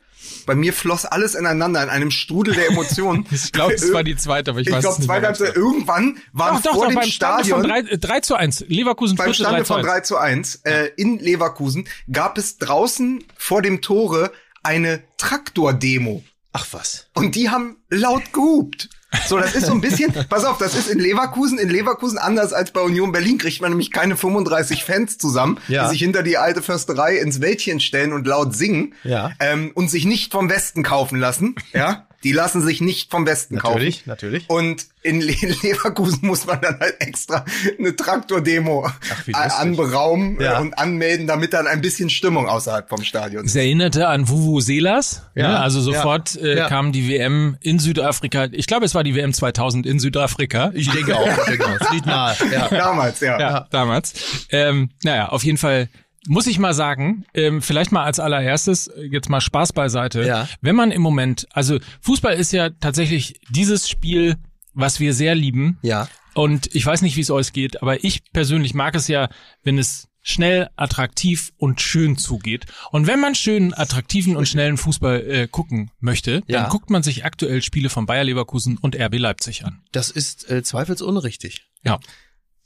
Bei 0.47 0.55
mir 0.55 0.73
floss 0.73 1.05
alles 1.05 1.35
ineinander 1.35 1.83
in 1.83 1.89
einem 1.89 2.11
Strudel 2.11 2.55
der 2.55 2.69
Emotionen. 2.69 3.27
Ich 3.31 3.53
glaube, 3.53 3.75
es 3.75 3.93
war 3.93 4.03
die 4.05 4.17
zweite, 4.17 4.51
aber 4.51 4.61
ich, 4.61 4.67
Ich 4.69 4.73
weiß 4.73 4.81
glaube, 4.81 4.95
es 4.95 4.99
nicht 5.01 5.07
zweite 5.07 5.21
mehr. 5.21 5.29
Halbzeit. 5.29 5.57
Irgendwann 5.57 6.19
waren 6.33 6.57
Doch, 6.57 6.63
doch, 6.63 6.75
vor 6.75 6.85
doch, 6.85 6.91
dem 6.93 6.95
beim 6.97 7.09
Stand 7.09 7.47
von 7.47 7.65
Stadion 7.65 7.87
3, 7.89 7.97
3 7.97 8.21
zu 8.21 8.35
1. 8.35 8.65
Leverkusen 8.69 9.17
beim 9.17 9.29
3 9.29 9.33
Stande 9.35 9.63
zu 9.65 9.73
von 9.75 9.79
1. 9.81 9.87
3 9.87 10.01
zu 10.01 10.17
1 10.17 10.55
äh, 10.65 10.91
in 10.97 11.19
Leverkusen 11.19 11.89
gab 12.11 12.39
es 12.39 12.59
draußen 12.59 13.25
vor 13.37 13.63
dem 13.63 13.81
Tore 13.81 14.33
eine 14.63 15.03
Traktor-Demo. 15.19 16.23
Ach 16.53 16.67
was. 16.73 17.09
Und 17.15 17.35
die 17.35 17.49
haben 17.51 17.77
laut 17.89 18.33
gehupt. 18.33 18.89
So, 19.27 19.39
das 19.39 19.55
ist 19.55 19.67
so 19.67 19.73
ein 19.73 19.81
bisschen, 19.81 20.13
pass 20.29 20.45
auf, 20.45 20.59
das 20.59 20.75
ist 20.77 20.89
in 20.89 20.99
Leverkusen, 20.99 21.59
in 21.59 21.69
Leverkusen 21.69 22.19
anders 22.19 22.53
als 22.53 22.71
bei 22.71 22.81
Union 22.81 23.11
Berlin 23.13 23.39
kriegt 23.39 23.61
man 23.61 23.71
nämlich 23.71 23.91
keine 23.91 24.17
35 24.17 24.85
Fans 24.85 25.19
zusammen, 25.19 25.59
Ja. 25.69 25.85
die 25.85 25.91
sich 25.91 25.99
hinter 26.01 26.23
die 26.23 26.37
alte 26.39 26.63
Försterei 26.63 27.17
ins 27.19 27.41
Wäldchen 27.41 27.81
stellen 27.81 28.13
und 28.13 28.27
laut 28.27 28.55
singen 28.55 28.95
Ja. 29.03 29.31
ähm, 29.41 29.73
und 29.75 29.91
sich 29.91 30.05
nicht 30.05 30.31
vom 30.33 30.49
Westen 30.49 30.83
kaufen 30.83 31.19
lassen. 31.19 31.55
Ja, 31.73 32.07
die 32.23 32.33
lassen 32.33 32.61
sich 32.63 32.81
nicht 32.81 33.11
vom 33.11 33.27
Westen 33.27 33.55
Natürlich, 33.57 33.99
kaufen. 34.01 34.09
natürlich. 34.11 34.51
Und 34.51 34.87
in 35.03 35.21
Le 35.23 35.33
Leverkusen 35.63 36.19
muss 36.27 36.47
man 36.47 36.61
dann 36.61 36.79
halt 36.79 36.97
extra 37.01 37.45
eine 37.79 37.97
Traktor-Demo 37.97 38.87
anberaumen 39.33 40.41
Ja. 40.41 40.59
äh, 40.59 40.61
und 40.61 40.79
anmelden, 40.79 41.27
damit 41.27 41.53
dann 41.53 41.67
ein 41.67 41.81
bisschen 41.81 42.11
Stimmung 42.11 42.47
außerhalb 42.49 42.89
vom 42.89 43.03
Stadion 43.03 43.45
ist. 43.45 43.53
Es 43.53 43.57
erinnerte 43.57 44.09
an 44.09 44.29
Vuvu 44.29 44.61
Selas. 44.61 45.23
Ja. 45.35 45.49
Ne? 45.49 45.61
Also 45.61 45.81
sofort 45.81 46.35
Ja. 46.35 46.41
Äh, 46.43 46.57
Ja. 46.59 46.69
kam 46.69 46.93
die 46.93 47.09
WM 47.09 47.57
in 47.61 47.79
Südafrika. 47.79 48.49
Ich 48.53 48.67
glaube, 48.67 48.85
es 48.85 48.95
war 48.95 49.05
die 49.05 49.15
WM 49.15 49.33
2000 49.33 49.87
in 49.87 49.99
Südafrika. 49.99 50.71
Ich 50.75 50.91
denke 50.91 51.17
auch. 51.17 51.27
Ich 51.27 51.45
denke 51.45 51.67
auch. 51.67 51.81
Es 51.81 51.91
liegt 51.93 52.07
nahe. 52.07 52.37
Ja. 52.51 52.69
Damals, 52.69 53.21
ja. 53.21 53.39
ja, 53.41 53.67
damals. 53.71 54.47
Ähm, 54.51 54.91
naja, 55.05 55.29
auf 55.29 55.45
jeden 55.45 55.59
Fall 55.59 55.89
muss 56.27 56.47
ich 56.47 56.59
mal 56.59 56.75
sagen, 56.75 57.25
ähm, 57.35 57.63
vielleicht 57.63 57.93
mal 57.93 58.05
als 58.05 58.21
allererstes, 58.21 58.89
äh, 58.89 59.05
jetzt 59.05 59.29
mal 59.29 59.41
Spaß 59.41 59.73
beiseite. 59.73 60.25
Ja. 60.25 60.49
Wenn 60.61 60.77
man 60.77 60.91
im 60.91 61.03
Moment, 61.03 61.47
also 61.53 61.79
Fußball 62.03 62.35
ist 62.35 62.53
ja 62.53 62.71
tatsächlich 62.71 63.41
dieses 63.49 63.89
Spiel, 63.89 64.37
was 64.75 65.01
wir 65.01 65.15
sehr 65.15 65.35
lieben. 65.35 65.79
Ja. 65.83 66.09
Und 66.35 66.75
ich 66.75 66.85
weiß 66.87 67.03
nicht, 67.03 67.17
wie 67.17 67.23
es 67.23 67.31
euch 67.31 67.53
geht, 67.53 67.83
aber 67.83 68.05
ich 68.05 68.23
persönlich 68.33 68.75
mag 68.75 68.95
es 68.95 69.09
ja, 69.09 69.29
wenn 69.65 69.79
es 69.79 70.07
schnell, 70.23 70.69
attraktiv 70.77 71.51
und 71.57 71.81
schön 71.81 72.19
zugeht. 72.19 72.67
Und 72.91 73.07
wenn 73.07 73.21
man 73.21 73.35
schönen, 73.35 73.73
attraktiven 73.73 74.37
und 74.37 74.47
schnellen 74.47 74.77
Fußball 74.77 75.21
äh, 75.23 75.49
gucken 75.49 75.91
möchte, 75.99 76.43
Ja. 76.47 76.61
dann 76.61 76.71
guckt 76.71 76.91
man 76.91 77.03
sich 77.03 77.25
aktuell 77.25 77.63
Spiele 77.63 77.89
von 77.89 78.05
Bayer 78.05 78.25
Leverkusen 78.25 78.77
und 78.77 78.95
RB 78.95 79.15
Leipzig 79.19 79.65
an. 79.65 79.81
Das 79.93 80.11
ist 80.11 80.49
äh, 80.51 80.63
zweifelsohne 80.63 81.25
richtig. 81.25 81.67
Ja. 81.85 81.99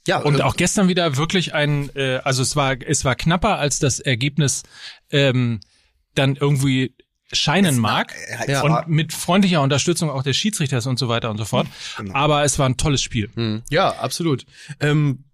Ja, 0.06 0.18
Und 0.18 0.40
äh, 0.40 0.42
auch 0.42 0.56
gestern 0.56 0.88
wieder 0.88 1.16
wirklich 1.16 1.54
ein, 1.54 1.90
äh, 1.96 2.16
also 2.25 2.42
es 2.42 2.56
war, 2.56 2.76
es 2.80 3.04
war 3.04 3.14
knapper, 3.14 3.58
als 3.58 3.78
das 3.78 4.00
Ergebnis 4.00 4.62
ähm, 5.11 5.61
dann 6.14 6.37
irgendwie 6.37 6.94
scheinen 7.32 7.78
mag. 7.78 8.14
äh, 8.46 8.52
Ja. 8.52 8.62
Und 8.62 8.88
mit 8.88 9.12
freundlicher 9.12 9.62
Unterstützung 9.62 10.11
auch 10.11 10.23
des 10.23 10.37
Schiedsrichters 10.37 10.87
und 10.87 10.99
so 10.99 11.08
weiter 11.08 11.30
und 11.30 11.38
so 11.38 11.44
fort. 11.44 11.66
Genau. 11.96 12.14
Aber 12.14 12.44
es 12.44 12.58
war 12.58 12.68
ein 12.68 12.76
tolles 12.76 13.02
Spiel. 13.02 13.30
hm, 13.34 13.62
ja, 13.70 13.90
absolut. 13.96 14.44
Ähm, 14.80 15.25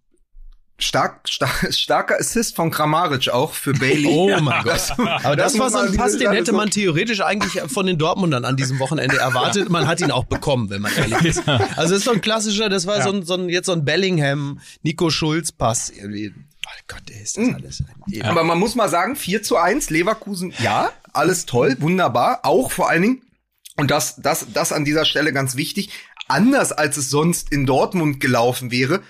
Stark, 0.82 1.28
stark, 1.28 1.68
starker 1.74 2.18
Assist 2.18 2.56
von 2.56 2.70
Kramaric 2.70 3.28
auch 3.28 3.52
für 3.52 3.72
Bailey. 3.72 4.06
Oh 4.06 4.40
mein 4.40 4.64
Gott. 4.64 4.92
Aber 4.98 5.36
das, 5.36 5.58
war 5.58 5.66
muss 5.66 5.72
so 5.74 5.78
ein 5.78 5.96
Pass, 5.96 6.16
den 6.16 6.32
hätte 6.32 6.52
man 6.52 6.70
theoretisch 6.70 7.20
eigentlich 7.20 7.60
von 7.70 7.86
den 7.86 7.98
Dortmundern 7.98 8.44
an 8.44 8.56
diesem 8.56 8.78
Wochenende 8.78 9.18
erwartet. 9.18 9.68
Man 9.68 9.86
hat 9.86 10.00
ihn 10.00 10.10
auch 10.10 10.24
bekommen, 10.24 10.70
wenn 10.70 10.82
man 10.82 10.92
ehrlich 10.96 11.22
ist. 11.22 11.48
Also 11.48 11.74
das 11.76 11.90
ist 11.92 12.04
so 12.04 12.12
ein 12.12 12.20
klassischer, 12.20 12.68
das 12.68 12.86
war 12.86 12.98
Ja. 12.98 13.04
so, 13.04 13.12
ein, 13.12 13.22
so 13.24 13.34
ein 13.34 13.48
jetzt 13.48 13.66
so 13.66 13.72
ein 13.72 13.84
Bellingham, 13.84 14.60
Nico 14.82 15.10
Schulz 15.10 15.52
Pass 15.52 15.90
irgendwie. 15.90 16.32
Oh 16.66 16.82
Gott, 16.88 17.02
ey, 17.10 17.22
ist 17.22 17.36
das 17.36 17.54
alles. 17.54 17.82
ein 18.12 18.22
Aber 18.22 18.44
man 18.44 18.58
muss 18.58 18.74
mal 18.74 18.88
sagen, 18.88 19.16
4 19.16 19.42
zu 19.42 19.56
1, 19.56 19.90
Leverkusen, 19.90 20.52
ja, 20.62 20.92
alles 21.12 21.46
toll, 21.46 21.76
wunderbar. 21.80 22.40
Auch 22.44 22.70
vor 22.70 22.88
allen 22.88 23.02
Dingen, 23.02 23.22
und 23.76 23.90
das, 23.90 24.16
das, 24.16 24.46
das 24.52 24.72
an 24.72 24.84
dieser 24.84 25.04
Stelle 25.04 25.32
ganz 25.32 25.56
wichtig, 25.56 25.90
anders 26.28 26.72
als 26.72 26.96
es 26.96 27.10
sonst 27.10 27.50
in 27.52 27.66
Dortmund 27.66 28.20
gelaufen 28.20 28.70
wäre, 28.70 29.00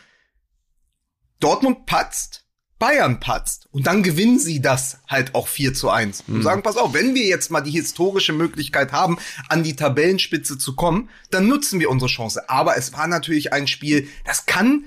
Dortmund 1.40 1.87
patzt, 1.87 2.44
Bayern 2.78 3.20
patzt. 3.20 3.66
Und 3.73 3.87
dann 3.87 4.02
gewinnen 4.02 4.38
sie 4.38 4.62
das 4.62 4.99
halt 5.06 5.35
auch 5.35 5.49
4 5.49 5.75
zu 5.75 5.90
1. 5.90 6.25
Und 6.28 6.42
sagen, 6.42 6.62
pass 6.62 6.76
auf, 6.76 6.94
wenn 6.94 7.14
wir 7.14 7.25
jetzt 7.26 7.50
mal 7.50 7.61
die 7.61 7.70
historische 7.73 8.32
Möglichkeit 8.32 8.92
haben, 8.92 9.18
an 9.49 9.62
die 9.62 9.76
Tabellenspitze 9.76 10.56
zu 10.56 10.75
kommen, 10.76 11.11
dann 11.30 11.47
nutzen 11.47 11.78
wir 11.80 11.90
unsere 11.90 12.11
Chance. 12.11 12.49
Aber 12.49 12.76
es 12.78 12.92
war 12.94 13.06
natürlich 13.06 13.52
ein 13.52 13.66
Spiel, 13.66 14.09
das 14.25 14.47
kann 14.47 14.87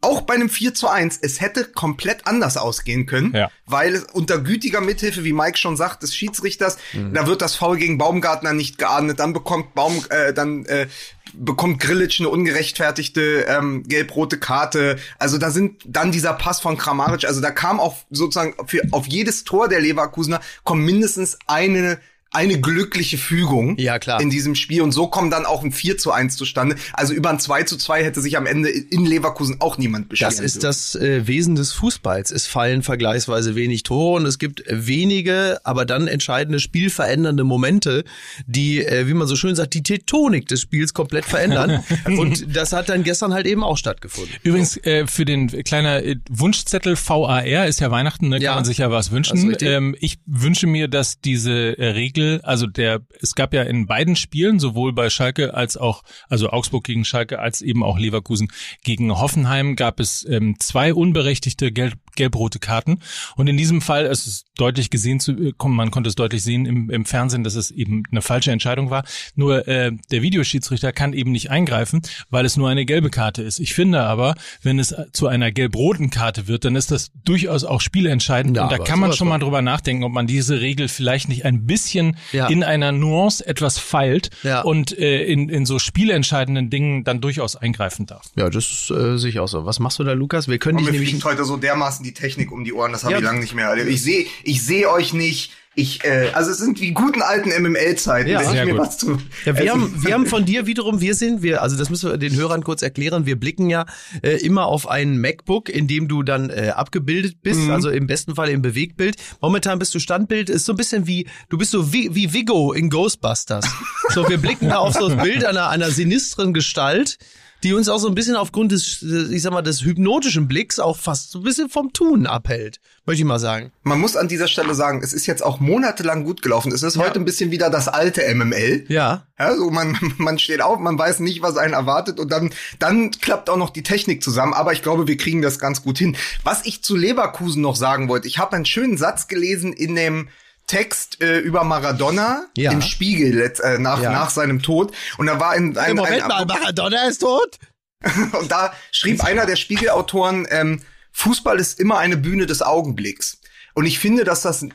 auch 0.00 0.22
bei 0.22 0.34
einem 0.34 0.50
4 0.50 0.74
zu 0.74 0.88
1, 0.88 1.18
es 1.22 1.40
hätte 1.40 1.64
komplett 1.64 2.26
anders 2.26 2.58
ausgehen 2.58 3.06
können, 3.06 3.32
Ja. 3.34 3.50
weil 3.64 3.94
es 3.94 4.04
unter 4.04 4.38
gütiger 4.38 4.82
Mithilfe, 4.82 5.24
wie 5.24 5.32
Mike 5.32 5.56
schon 5.56 5.78
sagt, 5.78 6.02
des 6.02 6.14
Schiedsrichters, 6.14 6.76
da 7.14 7.26
wird 7.26 7.40
das 7.40 7.54
Foul 7.56 7.78
gegen 7.78 7.96
Baumgartner 7.96 8.52
nicht 8.52 8.76
geahndet, 8.76 9.18
dann 9.18 9.32
bekommt 9.32 9.74
Baum, 9.74 10.04
äh, 10.10 10.34
dann 10.34 10.66
äh, 10.66 10.88
bekommt 11.36 11.80
Grillitsch 11.80 12.20
eine 12.20 12.28
ungerechtfertigte 12.28 13.46
ähm, 13.48 13.82
gelb-rote 13.84 14.38
Karte. 14.38 14.96
Also 15.18 15.38
da 15.38 15.50
sind 15.50 15.82
dann 15.86 16.12
dieser 16.12 16.32
Pass 16.32 16.60
von 16.60 16.76
Kramaric, 16.76 17.24
also 17.24 17.40
da 17.40 17.50
kam 17.50 17.80
auch 17.80 17.96
sozusagen 18.10 18.54
für 18.66 18.82
auf 18.90 19.06
jedes 19.06 19.44
Tor 19.44 19.68
der 19.68 19.80
Leverkusener 19.80 20.40
kommt 20.64 20.84
mindestens 20.84 21.38
eine 21.46 21.98
eine 22.34 22.60
glückliche 22.60 23.18
Fügung 23.18 23.76
Ja, 23.78 23.98
klar. 23.98 24.20
in 24.20 24.30
diesem 24.30 24.54
Spiel 24.54 24.82
und 24.82 24.92
so 24.92 25.06
kommt 25.08 25.32
dann 25.32 25.46
auch 25.46 25.62
ein 25.64 25.72
4 25.72 25.98
zu 25.98 26.12
1 26.12 26.36
zustande. 26.36 26.76
Also 26.92 27.14
über 27.14 27.30
ein 27.30 27.38
2 27.38 27.62
zu 27.64 27.76
2 27.76 28.04
hätte 28.04 28.20
sich 28.20 28.36
am 28.36 28.46
Ende 28.46 28.68
in 28.68 29.06
Leverkusen 29.06 29.60
auch 29.60 29.78
niemand 29.78 30.08
beschweren 30.08 30.30
Das 30.32 30.40
ist 30.40 30.56
dürfen. 30.62 30.66
das 30.66 30.94
äh, 30.96 31.26
Wesen 31.26 31.54
des 31.54 31.72
Fußballs. 31.72 32.30
Es 32.30 32.46
fallen 32.46 32.82
vergleichsweise 32.82 33.54
wenig 33.54 33.82
Tore 33.84 34.16
und 34.16 34.26
es 34.26 34.38
gibt 34.38 34.62
wenige, 34.68 35.58
aber 35.64 35.84
dann 35.84 36.08
entscheidende 36.08 36.60
spielverändernde 36.60 37.44
Momente, 37.44 38.04
die, 38.46 38.84
äh, 38.84 39.06
wie 39.08 39.14
man 39.14 39.26
so 39.28 39.36
schön 39.36 39.54
sagt, 39.54 39.74
die 39.74 39.82
Tektonik 39.82 40.46
des 40.48 40.60
Spiels 40.60 40.94
komplett 40.94 41.24
verändern. 41.24 41.82
und 42.18 42.54
das 42.56 42.72
hat 42.72 42.88
dann 42.88 43.02
gestern 43.04 43.32
halt 43.34 43.46
eben 43.46 43.62
auch 43.62 43.76
stattgefunden. 43.78 44.32
Übrigens, 44.42 44.76
äh, 44.78 45.06
für 45.06 45.24
den 45.24 45.48
kleiner 45.64 46.02
äh, 46.02 46.16
Wunschzettel 46.30 46.96
VAR 46.96 47.66
ist 47.66 47.80
ja 47.80 47.90
Weihnachten, 47.90 48.28
ne, 48.28 48.40
Ja. 48.40 48.50
kann 48.50 48.58
man 48.58 48.64
sich 48.64 48.78
ja 48.78 48.90
was 48.90 49.10
wünschen. 49.10 49.54
Ähm, 49.60 49.94
ich 50.00 50.18
wünsche 50.26 50.66
mir, 50.66 50.88
dass 50.88 51.20
diese 51.20 51.52
äh, 51.78 51.90
Regel, 52.24 52.40
also 52.42 52.66
der, 52.66 53.00
es 53.20 53.34
gab 53.34 53.54
ja 53.54 53.62
in 53.62 53.86
beiden 53.86 54.16
Spielen, 54.16 54.58
sowohl 54.58 54.92
bei 54.92 55.10
Schalke 55.10 55.54
als 55.54 55.76
auch, 55.76 56.02
also 56.28 56.50
Augsburg 56.50 56.84
gegen 56.84 57.04
Schalke, 57.04 57.38
als 57.38 57.62
eben 57.62 57.82
auch 57.82 57.98
Leverkusen 57.98 58.48
gegen 58.82 59.12
Hoffenheim, 59.12 59.76
gab 59.76 60.00
es 60.00 60.26
ähm, 60.28 60.56
zwei 60.58 60.94
unberechtigte 60.94 61.72
gelb, 61.72 61.94
gelb-rote 62.16 62.58
Karten. 62.58 62.98
Und 63.36 63.46
in 63.48 63.56
diesem 63.56 63.80
Fall, 63.80 64.06
es 64.06 64.26
ist 64.26 64.46
deutlich 64.56 64.90
gesehen 64.90 65.20
zu, 65.20 65.32
äh, 65.32 65.52
man 65.66 65.90
konnte 65.90 66.08
es 66.08 66.14
deutlich 66.14 66.42
sehen 66.42 66.66
im, 66.66 66.90
im 66.90 67.04
Fernsehen, 67.04 67.44
dass 67.44 67.54
es 67.54 67.70
eben 67.70 68.02
eine 68.10 68.22
falsche 68.22 68.50
Entscheidung 68.52 68.90
war. 68.90 69.04
Nur 69.34 69.66
äh, 69.68 69.92
der 70.10 70.22
Videoschiedsrichter 70.22 70.92
kann 70.92 71.12
eben 71.12 71.32
nicht 71.32 71.50
eingreifen, 71.50 72.02
weil 72.30 72.44
es 72.44 72.56
nur 72.56 72.68
eine 72.68 72.84
gelbe 72.84 73.10
Karte 73.10 73.42
ist. 73.42 73.58
Ich 73.60 73.74
finde 73.74 74.02
aber, 74.02 74.34
wenn 74.62 74.78
es 74.78 74.94
zu 75.12 75.26
einer 75.26 75.50
gelb-roten 75.52 76.10
Karte 76.10 76.46
wird, 76.48 76.64
dann 76.64 76.76
ist 76.76 76.90
das 76.90 77.10
durchaus 77.24 77.64
auch 77.64 77.80
spielentscheidend. 77.80 78.56
Ja, 78.56 78.64
und 78.64 78.72
da 78.72 78.78
kann 78.78 79.00
man 79.00 79.12
schon 79.12 79.28
mal 79.28 79.38
drüber 79.38 79.62
nachdenken, 79.62 80.04
ob 80.04 80.12
man 80.12 80.26
diese 80.26 80.60
Regel 80.60 80.88
vielleicht 80.88 81.28
nicht 81.28 81.44
ein 81.44 81.66
bisschen 81.66 82.16
Ja. 82.32 82.46
in 82.48 82.62
einer 82.62 82.92
Nuance 82.92 83.46
etwas 83.46 83.78
feilt 83.78 84.30
Ja. 84.42 84.60
und 84.62 84.96
äh, 84.98 85.24
in, 85.24 85.48
in 85.48 85.66
so 85.66 85.78
spielentscheidenden 85.78 86.70
Dingen 86.70 87.04
dann 87.04 87.20
durchaus 87.20 87.56
eingreifen 87.56 88.06
darf. 88.06 88.26
Ja, 88.36 88.50
das 88.50 88.90
äh, 88.90 89.16
sicher 89.16 89.42
auch 89.42 89.48
so. 89.48 89.66
Was 89.66 89.80
machst 89.80 89.98
du 89.98 90.04
da, 90.04 90.12
Lukas? 90.12 90.48
Wir 90.48 90.58
können 90.58 90.78
Und 90.78 90.84
dich 90.86 90.92
mir 90.92 91.00
nämlich 91.00 91.24
heute 91.24 91.44
so 91.44 91.56
dermaßen 91.56 92.03
die 92.04 92.14
Technik 92.14 92.52
um 92.52 92.62
die 92.64 92.72
Ohren, 92.72 92.92
das 92.92 93.02
habe 93.02 93.12
Ja. 93.14 93.18
ich 93.18 93.24
lange 93.24 93.40
nicht 93.40 93.54
mehr. 93.54 93.68
Also 93.70 93.84
ich 93.86 94.02
sehe 94.02 94.26
ich 94.44 94.62
sehe 94.64 94.88
euch 94.90 95.12
nicht. 95.12 95.52
Ich, 95.76 96.04
äh, 96.04 96.30
also 96.34 96.52
es 96.52 96.58
sind 96.58 96.80
wie 96.80 96.92
guten 96.92 97.20
alten 97.20 97.48
MML-Zeiten. 97.50 98.30
Ja. 98.30 98.38
wenn 98.38 98.54
ich 98.56 98.64
mir 98.64 98.70
gut. 98.74 98.80
was 98.86 98.96
zu, 98.96 99.18
Ja, 99.44 99.58
wir 99.58 99.72
haben, 99.72 99.92
wir 100.04 100.14
haben 100.14 100.26
von 100.26 100.44
dir 100.44 100.66
wiederum, 100.66 101.00
wir 101.00 101.16
sind, 101.16 101.42
wir, 101.42 101.62
also 101.62 101.76
das 101.76 101.90
müssen 101.90 102.10
wir 102.10 102.16
den 102.16 102.36
Hörern 102.36 102.62
kurz 102.62 102.80
erklären, 102.82 103.26
wir 103.26 103.34
blicken 103.34 103.68
ja 103.70 103.84
äh, 104.22 104.36
immer 104.36 104.66
auf 104.66 104.88
ein 104.88 105.20
MacBook, 105.20 105.68
in 105.68 105.88
dem 105.88 106.06
du 106.06 106.22
dann 106.22 106.48
äh, 106.48 106.70
abgebildet 106.76 107.42
bist, 107.42 107.58
Mhm. 107.58 107.70
also 107.72 107.90
im 107.90 108.06
besten 108.06 108.36
Fall 108.36 108.50
im 108.50 108.62
Bewegtbild. 108.62 109.16
Momentan 109.40 109.80
bist 109.80 109.92
du 109.96 109.98
Standbild, 109.98 110.48
ist 110.48 110.64
so 110.64 110.74
ein 110.74 110.76
bisschen 110.76 111.08
wie, 111.08 111.26
du 111.48 111.58
bist 111.58 111.72
so 111.72 111.92
wie, 111.92 112.14
wie 112.14 112.32
Vigo 112.32 112.72
in 112.72 112.88
Ghostbusters. 112.88 113.66
So, 114.10 114.28
wir 114.28 114.38
blicken 114.38 114.68
da 114.68 114.76
auf 114.78 114.94
so 114.94 115.06
ein 115.08 115.16
Bild 115.18 115.44
einer, 115.44 115.70
einer 115.70 115.90
sinistren 115.90 116.54
Gestalt, 116.54 117.18
die 117.64 117.72
uns 117.72 117.88
auch 117.88 117.98
so 117.98 118.08
ein 118.08 118.14
bisschen 118.14 118.36
aufgrund 118.36 118.72
des, 118.72 119.02
ich 119.02 119.42
sag 119.42 119.52
mal, 119.52 119.62
des 119.62 119.84
hypnotischen 119.84 120.46
Blicks 120.46 120.78
auch 120.78 120.98
fast 120.98 121.30
so 121.30 121.40
ein 121.40 121.44
bisschen 121.44 121.70
vom 121.70 121.92
Tun 121.94 122.26
abhält, 122.26 122.78
möchte 123.06 123.22
ich 123.22 123.26
mal 123.26 123.38
sagen. 123.38 123.72
Man 123.82 123.98
muss 123.98 124.16
an 124.16 124.28
dieser 124.28 124.48
Stelle 124.48 124.74
sagen, 124.74 125.00
es 125.02 125.14
ist 125.14 125.26
jetzt 125.26 125.42
auch 125.42 125.60
monatelang 125.60 126.24
gut 126.24 126.42
gelaufen. 126.42 126.72
Es 126.72 126.82
ist 126.82 126.98
heute 126.98 127.18
ein 127.18 127.24
bisschen 127.24 127.50
wieder 127.50 127.70
das 127.70 127.88
alte 127.88 128.22
MML. 128.34 128.84
Ja. 128.88 129.26
Ja, 129.38 129.56
so 129.56 129.70
man, 129.70 129.98
man 130.18 130.38
steht 130.38 130.60
auf, 130.60 130.78
man 130.78 130.98
weiß 130.98 131.20
nicht, 131.20 131.40
was 131.40 131.56
einen 131.56 131.72
erwartet 131.72 132.20
und 132.20 132.30
dann, 132.30 132.50
dann 132.78 133.10
klappt 133.10 133.48
auch 133.48 133.56
noch 133.56 133.70
die 133.70 133.82
Technik 133.82 134.22
zusammen. 134.22 134.52
Aber 134.52 134.74
ich 134.74 134.82
glaube, 134.82 135.06
wir 135.06 135.16
kriegen 135.16 135.40
das 135.40 135.58
ganz 135.58 135.82
gut 135.82 135.96
hin. 135.96 136.16
Was 136.42 136.66
ich 136.66 136.82
zu 136.82 136.96
Leverkusen 136.96 137.62
noch 137.62 137.76
sagen 137.76 138.08
wollte, 138.08 138.28
ich 138.28 138.38
habe 138.38 138.54
einen 138.56 138.66
schönen 138.66 138.98
Satz 138.98 139.26
gelesen 139.26 139.72
in 139.72 139.94
dem 139.94 140.28
Text 140.66 141.20
äh, 141.20 141.38
über 141.38 141.64
Maradona 141.64 142.46
Ja. 142.56 142.72
im 142.72 142.82
Spiegel 142.82 143.40
äh, 143.40 143.78
nach, 143.78 144.00
Ja. 144.00 144.10
nach 144.12 144.30
seinem 144.30 144.62
Tod. 144.62 144.94
Und 145.18 145.26
da 145.26 145.38
war 145.38 145.50
ein, 145.50 145.76
ein, 145.76 145.96
Moment 145.96 146.22
ein, 146.22 146.28
mal, 146.28 146.46
Maradona 146.46 147.06
ist 147.06 147.18
tot? 147.18 147.58
und 148.32 148.50
da 148.50 148.72
schrieb 148.90 149.22
einer 149.24 149.46
der 149.46 149.56
Spiegelautoren, 149.56 150.46
ähm, 150.50 150.80
Fußball 151.12 151.58
ist 151.58 151.78
immer 151.80 151.98
eine 151.98 152.16
Bühne 152.16 152.46
des 152.46 152.60
Augenblicks. 152.62 153.38
Und 153.74 153.86
ich 153.86 153.98
finde, 153.98 154.24
dass 154.24 154.42
das 154.42 154.66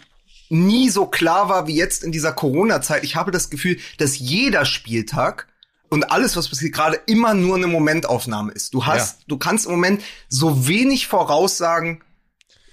nie 0.49 0.89
so 0.89 1.05
klar 1.05 1.49
war 1.49 1.67
wie 1.67 1.75
jetzt 1.75 2.03
in 2.03 2.11
dieser 2.11 2.33
Corona-Zeit. 2.33 3.03
Ich 3.03 3.15
habe 3.15 3.31
das 3.31 3.49
Gefühl, 3.49 3.77
dass 3.97 4.17
jeder 4.17 4.65
Spieltag 4.65 5.47
und 5.89 6.11
alles, 6.11 6.35
was 6.37 6.49
passiert, 6.49 6.73
gerade 6.73 6.99
immer 7.07 7.33
nur 7.33 7.55
eine 7.55 7.67
Momentaufnahme 7.67 8.51
ist. 8.51 8.73
Du 8.73 8.85
hast, 8.85 9.21
du 9.27 9.37
kannst 9.37 9.65
im 9.65 9.71
Moment 9.71 10.01
so 10.27 10.67
wenig 10.67 11.07
voraussagen 11.07 12.01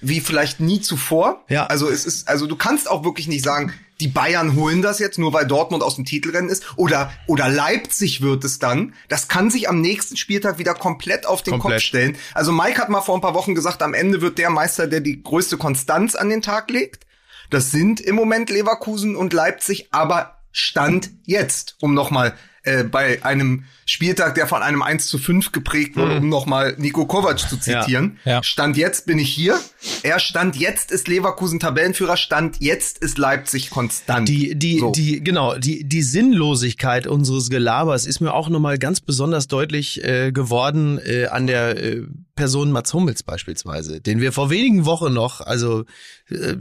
wie 0.01 0.21
vielleicht 0.21 0.61
nie 0.61 0.81
zuvor. 0.81 1.45
Ja. 1.49 1.67
Also 1.67 1.89
es 1.89 2.05
ist, 2.07 2.29
also 2.29 2.47
du 2.47 2.57
kannst 2.57 2.91
auch 2.91 3.05
wirklich 3.05 3.29
nicht 3.29 3.45
sagen, 3.45 3.73
die 4.01 4.09
Bayern 4.09 4.57
holen 4.57 4.83
das 4.83 4.99
jetzt, 4.99 5.19
nur 5.19 5.33
weil 5.33 5.47
Dortmund 5.47 5.83
aus 5.83 5.97
dem 5.97 6.05
Titelrennen 6.05 6.51
ist, 6.51 6.65
oder, 6.77 7.13
oder 7.27 7.49
Leipzig 7.49 8.21
wird 8.21 8.45
es 8.45 8.59
dann. 8.59 8.95
Das 9.09 9.29
kann 9.29 9.51
sich 9.51 9.69
am 9.69 9.81
nächsten 9.81 10.17
Spieltag 10.17 10.59
wieder 10.59 10.75
komplett 10.75 11.27
auf 11.27 11.43
den 11.43 11.53
Komplett. 11.53 11.81
Kopf 11.81 11.83
stellen. 11.83 12.17
Also 12.35 12.53
Mike 12.53 12.79
hat 12.79 12.91
mal 12.91 13.01
vor 13.01 13.17
ein 13.17 13.23
paar 13.23 13.35
Wochen 13.35 13.55
gesagt, 13.55 13.83
am 13.83 13.95
Ende 13.95 14.21
wird 14.21 14.39
der 14.39 14.51
Meister, 14.51 14.87
der 14.87 15.01
die 15.01 15.23
größte 15.23 15.57
Konstanz 15.57 16.15
an 16.15 16.29
den 16.29 16.43
Tag 16.43 16.71
legt. 16.71 17.07
Das 17.49 17.71
sind 17.71 18.01
im 18.01 18.17
Moment 18.17 18.51
Leverkusen 18.51 19.17
und 19.17 19.33
Leipzig, 19.33 19.89
aber 19.93 20.39
Stand 20.53 21.11
jetzt, 21.25 21.77
um 21.81 21.95
nochmal 21.95 22.35
äh, 22.63 22.83
bei 22.83 23.25
einem 23.25 23.65
Spieltag, 23.89 24.35
der 24.35 24.49
von 24.49 24.63
einem 24.63 24.83
1 24.83 25.07
zu 25.07 25.17
5 25.17 25.53
geprägt 25.53 25.97
wurde, 25.97 26.17
um 26.19 26.29
nochmal 26.29 26.75
Nico 26.77 27.07
Kovac 27.07 27.39
zu 27.39 27.57
zitieren. 27.57 28.19
Ja. 28.25 28.43
Stand 28.43 28.77
jetzt 28.77 29.07
bin 29.07 29.21
ich 29.21 29.33
hier. 29.33 29.61
Er 30.03 30.19
Stand 30.19 30.57
jetzt 30.57 30.91
ist 30.91 31.07
Leverkusen 31.07 31.61
Tabellenführer. 31.61 32.17
Stand 32.17 32.57
jetzt 32.59 32.99
ist 32.99 33.17
Leipzig 33.17 33.71
konstant. 33.71 34.29
Die, 34.29 34.57
die, 34.57 34.81
So. 34.81 34.91
die, 34.91 35.23
genau, 35.23 35.57
die, 35.57 35.85
die 35.85 36.03
Sinnlosigkeit 36.03 37.07
unseres 37.07 37.49
Gelabers 37.49 38.07
ist 38.07 38.19
mir 38.21 38.35
auch 38.35 38.49
nochmal 38.49 38.77
ganz 38.79 39.01
besonders 39.01 39.47
deutlich 39.47 40.03
äh, 40.03 40.33
geworden 40.33 40.99
äh, 40.99 41.27
an 41.27 41.47
der 41.47 41.81
äh, 41.81 42.03
Person 42.35 42.71
Mats 42.73 42.93
Hummels 42.93 43.23
beispielsweise, 43.23 44.01
den 44.01 44.21
wir 44.21 44.33
vor 44.33 44.51
wenigen 44.51 44.85
Wochen 44.85 45.13
noch, 45.13 45.41
also 45.41 45.85
äh, 46.29 46.55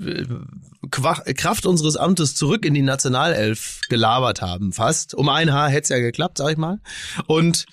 Kraft 0.92 1.66
unseres 1.66 1.98
Amtes 1.98 2.36
zurück 2.36 2.66
in 2.66 2.74
die 2.74 2.82
Nationalelf 2.82 3.82
gelabert 3.90 4.42
haben, 4.42 4.72
fast. 4.72 5.14
Um 5.14 5.28
ein 5.28 5.52
Haar 5.52 5.70
hätte 5.70 5.84
es 5.84 5.90
ja 5.90 6.00
geklappt, 6.00 6.38
sag 6.38 6.52
ich 6.52 6.58
mal. 6.58 6.80
Und 7.28 7.66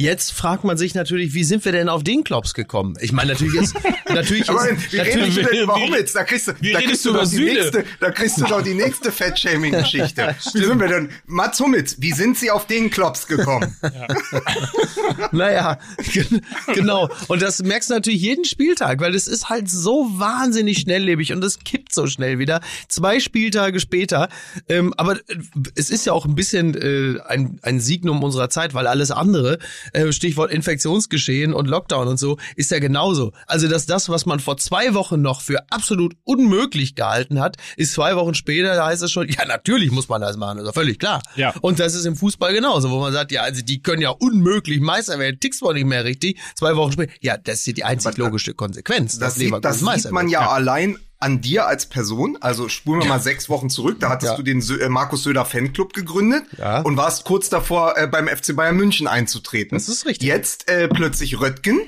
Jetzt 0.00 0.32
fragt 0.32 0.62
man 0.62 0.76
sich 0.76 0.94
natürlich, 0.94 1.34
wie 1.34 1.42
sind 1.42 1.64
wir 1.64 1.72
denn 1.72 1.88
auf 1.88 2.04
den 2.04 2.22
Klops 2.22 2.54
gekommen? 2.54 2.94
Ich 3.00 3.10
meine, 3.10 3.32
natürlich 3.32 3.60
ist, 3.60 3.74
natürlich 4.08 4.48
Aber 4.48 4.68
ist, 4.68 4.92
wie 4.92 4.96
natürlich, 4.96 5.36
redest 5.36 5.38
du 5.38 5.56
denn, 5.56 5.66
warum 5.68 5.92
jetzt? 5.92 6.14
Da 6.14 6.22
kriegst 6.22 6.46
du, 6.46 6.52
wie 6.60 6.72
da 6.72 6.80
kriegst 6.80 7.04
du 7.04 7.12
doch 7.12 7.28
die 7.28 7.38
nächste, 7.44 7.84
da 7.98 8.10
kriegst 8.12 8.38
du 8.40 8.44
doch 8.44 8.62
die 8.62 8.74
nächste 8.74 9.10
Fettshaming-Geschichte. 9.10 10.36
Wie 10.54 10.64
sind 10.64 10.78
wir 10.80 10.86
denn? 10.88 11.08
Mats 11.26 11.58
Hummels, 11.60 11.96
wie 12.00 12.12
sind 12.12 12.38
Sie 12.38 12.50
auf 12.50 12.66
den 12.68 12.90
Klops 12.90 13.26
gekommen? 13.26 13.74
naja, 15.32 15.78
gen- 16.12 16.42
genau. 16.74 17.08
Und 17.28 17.42
das 17.42 17.62
merkst 17.62 17.90
du 17.90 17.94
natürlich 17.94 18.22
jeden 18.22 18.44
Spieltag, 18.44 19.00
weil 19.00 19.14
es 19.14 19.26
ist 19.26 19.48
halt 19.48 19.68
so 19.68 20.06
wahnsinnig 20.12 20.78
schnelllebig 20.78 21.32
und 21.32 21.42
es 21.44 21.58
kippt 21.60 21.94
so 21.94 22.06
schnell 22.06 22.38
wieder. 22.38 22.60
Zwei 22.88 23.20
Spieltage 23.20 23.80
später. 23.80 24.28
Ähm, 24.68 24.94
aber 24.96 25.16
äh, 25.16 25.38
es 25.74 25.90
ist 25.90 26.06
ja 26.06 26.12
auch 26.12 26.24
ein 26.24 26.34
bisschen 26.34 26.74
äh, 26.74 27.20
ein, 27.26 27.58
ein 27.62 27.80
Signum 27.80 28.22
unserer 28.22 28.48
Zeit, 28.50 28.74
weil 28.74 28.86
alles 28.86 29.10
andere, 29.10 29.58
äh, 29.92 30.12
Stichwort 30.12 30.50
Infektionsgeschehen 30.50 31.52
und 31.52 31.68
Lockdown 31.68 32.08
und 32.08 32.18
so, 32.18 32.38
ist 32.56 32.70
ja 32.70 32.78
genauso. 32.78 33.32
Also, 33.46 33.68
dass 33.68 33.86
das, 33.86 34.08
was 34.08 34.26
man 34.26 34.40
vor 34.40 34.56
zwei 34.56 34.94
Wochen 34.94 35.20
noch 35.22 35.40
für 35.40 35.64
absolut 35.70 36.14
unmöglich 36.24 36.94
gehalten 36.94 37.40
hat, 37.40 37.56
ist 37.76 37.92
zwei 37.92 38.16
Wochen 38.16 38.34
später, 38.34 38.74
da 38.74 38.86
heißt 38.86 39.02
es 39.02 39.10
schon, 39.12 39.28
ja, 39.28 39.44
natürlich 39.46 39.90
muss 39.90 40.08
man 40.08 40.20
das 40.20 40.36
machen, 40.36 40.58
ist 40.58 40.66
doch 40.66 40.74
völlig 40.74 40.98
klar. 40.98 41.22
Ja. 41.36 41.54
Und 41.60 41.80
das 41.80 41.94
ist 41.94 42.04
im 42.04 42.16
Fußball 42.16 42.52
genauso, 42.52 42.90
wo 42.90 43.00
man 43.00 43.12
sagt, 43.12 43.32
ja, 43.32 43.42
also 43.42 43.62
die 43.62 43.82
können 43.82 44.02
ja 44.02 44.10
unmöglich 44.10 44.80
Meister 44.80 45.18
werden, 45.18 45.38
tickst 45.40 45.62
wohl 45.62 45.74
nicht 45.74 45.86
mehr 45.86 46.04
richtig. 46.04 46.38
Zwei 46.54 46.76
Wochen 46.76 46.92
später, 46.92 47.12
ja, 47.20 47.36
das 47.36 47.66
ist 47.66 47.76
die 47.76 47.84
einzig 47.84 48.16
logische 48.16 48.54
Konsequenz. 48.54 49.18
Das, 49.18 49.34
dass 49.34 49.34
sieht, 49.36 49.52
das 49.62 49.80
Meister 49.80 50.08
sieht 50.08 50.12
man 50.12 50.26
wird. 50.26 50.32
ja, 50.32 50.48
allein 50.48 50.98
an 51.20 51.40
dir 51.40 51.66
als 51.66 51.86
Person. 51.86 52.38
Also 52.40 52.68
spulen 52.68 53.00
wir 53.02 53.08
mal 53.08 53.20
sechs 53.20 53.48
Wochen 53.48 53.70
zurück. 53.70 53.98
Da 54.00 54.08
hattest 54.10 54.32
Ja. 54.32 54.36
du 54.36 54.42
den 54.42 54.60
Sö 54.60 54.78
äh, 54.78 54.88
Markus 54.88 55.24
Söder 55.24 55.44
Fanclub 55.44 55.92
gegründet 55.92 56.44
Ja. 56.58 56.80
und 56.82 56.96
warst 56.96 57.24
kurz 57.24 57.48
davor, 57.48 57.96
äh, 57.98 58.06
beim 58.06 58.28
FC 58.28 58.54
Bayern 58.54 58.76
München 58.76 59.06
einzutreten. 59.08 59.76
Das 59.76 59.88
ist 59.88 60.06
richtig. 60.06 60.26
Jetzt 60.28 60.68
äh, 60.70 60.88
plötzlich 60.88 61.40
Röttgen. 61.40 61.80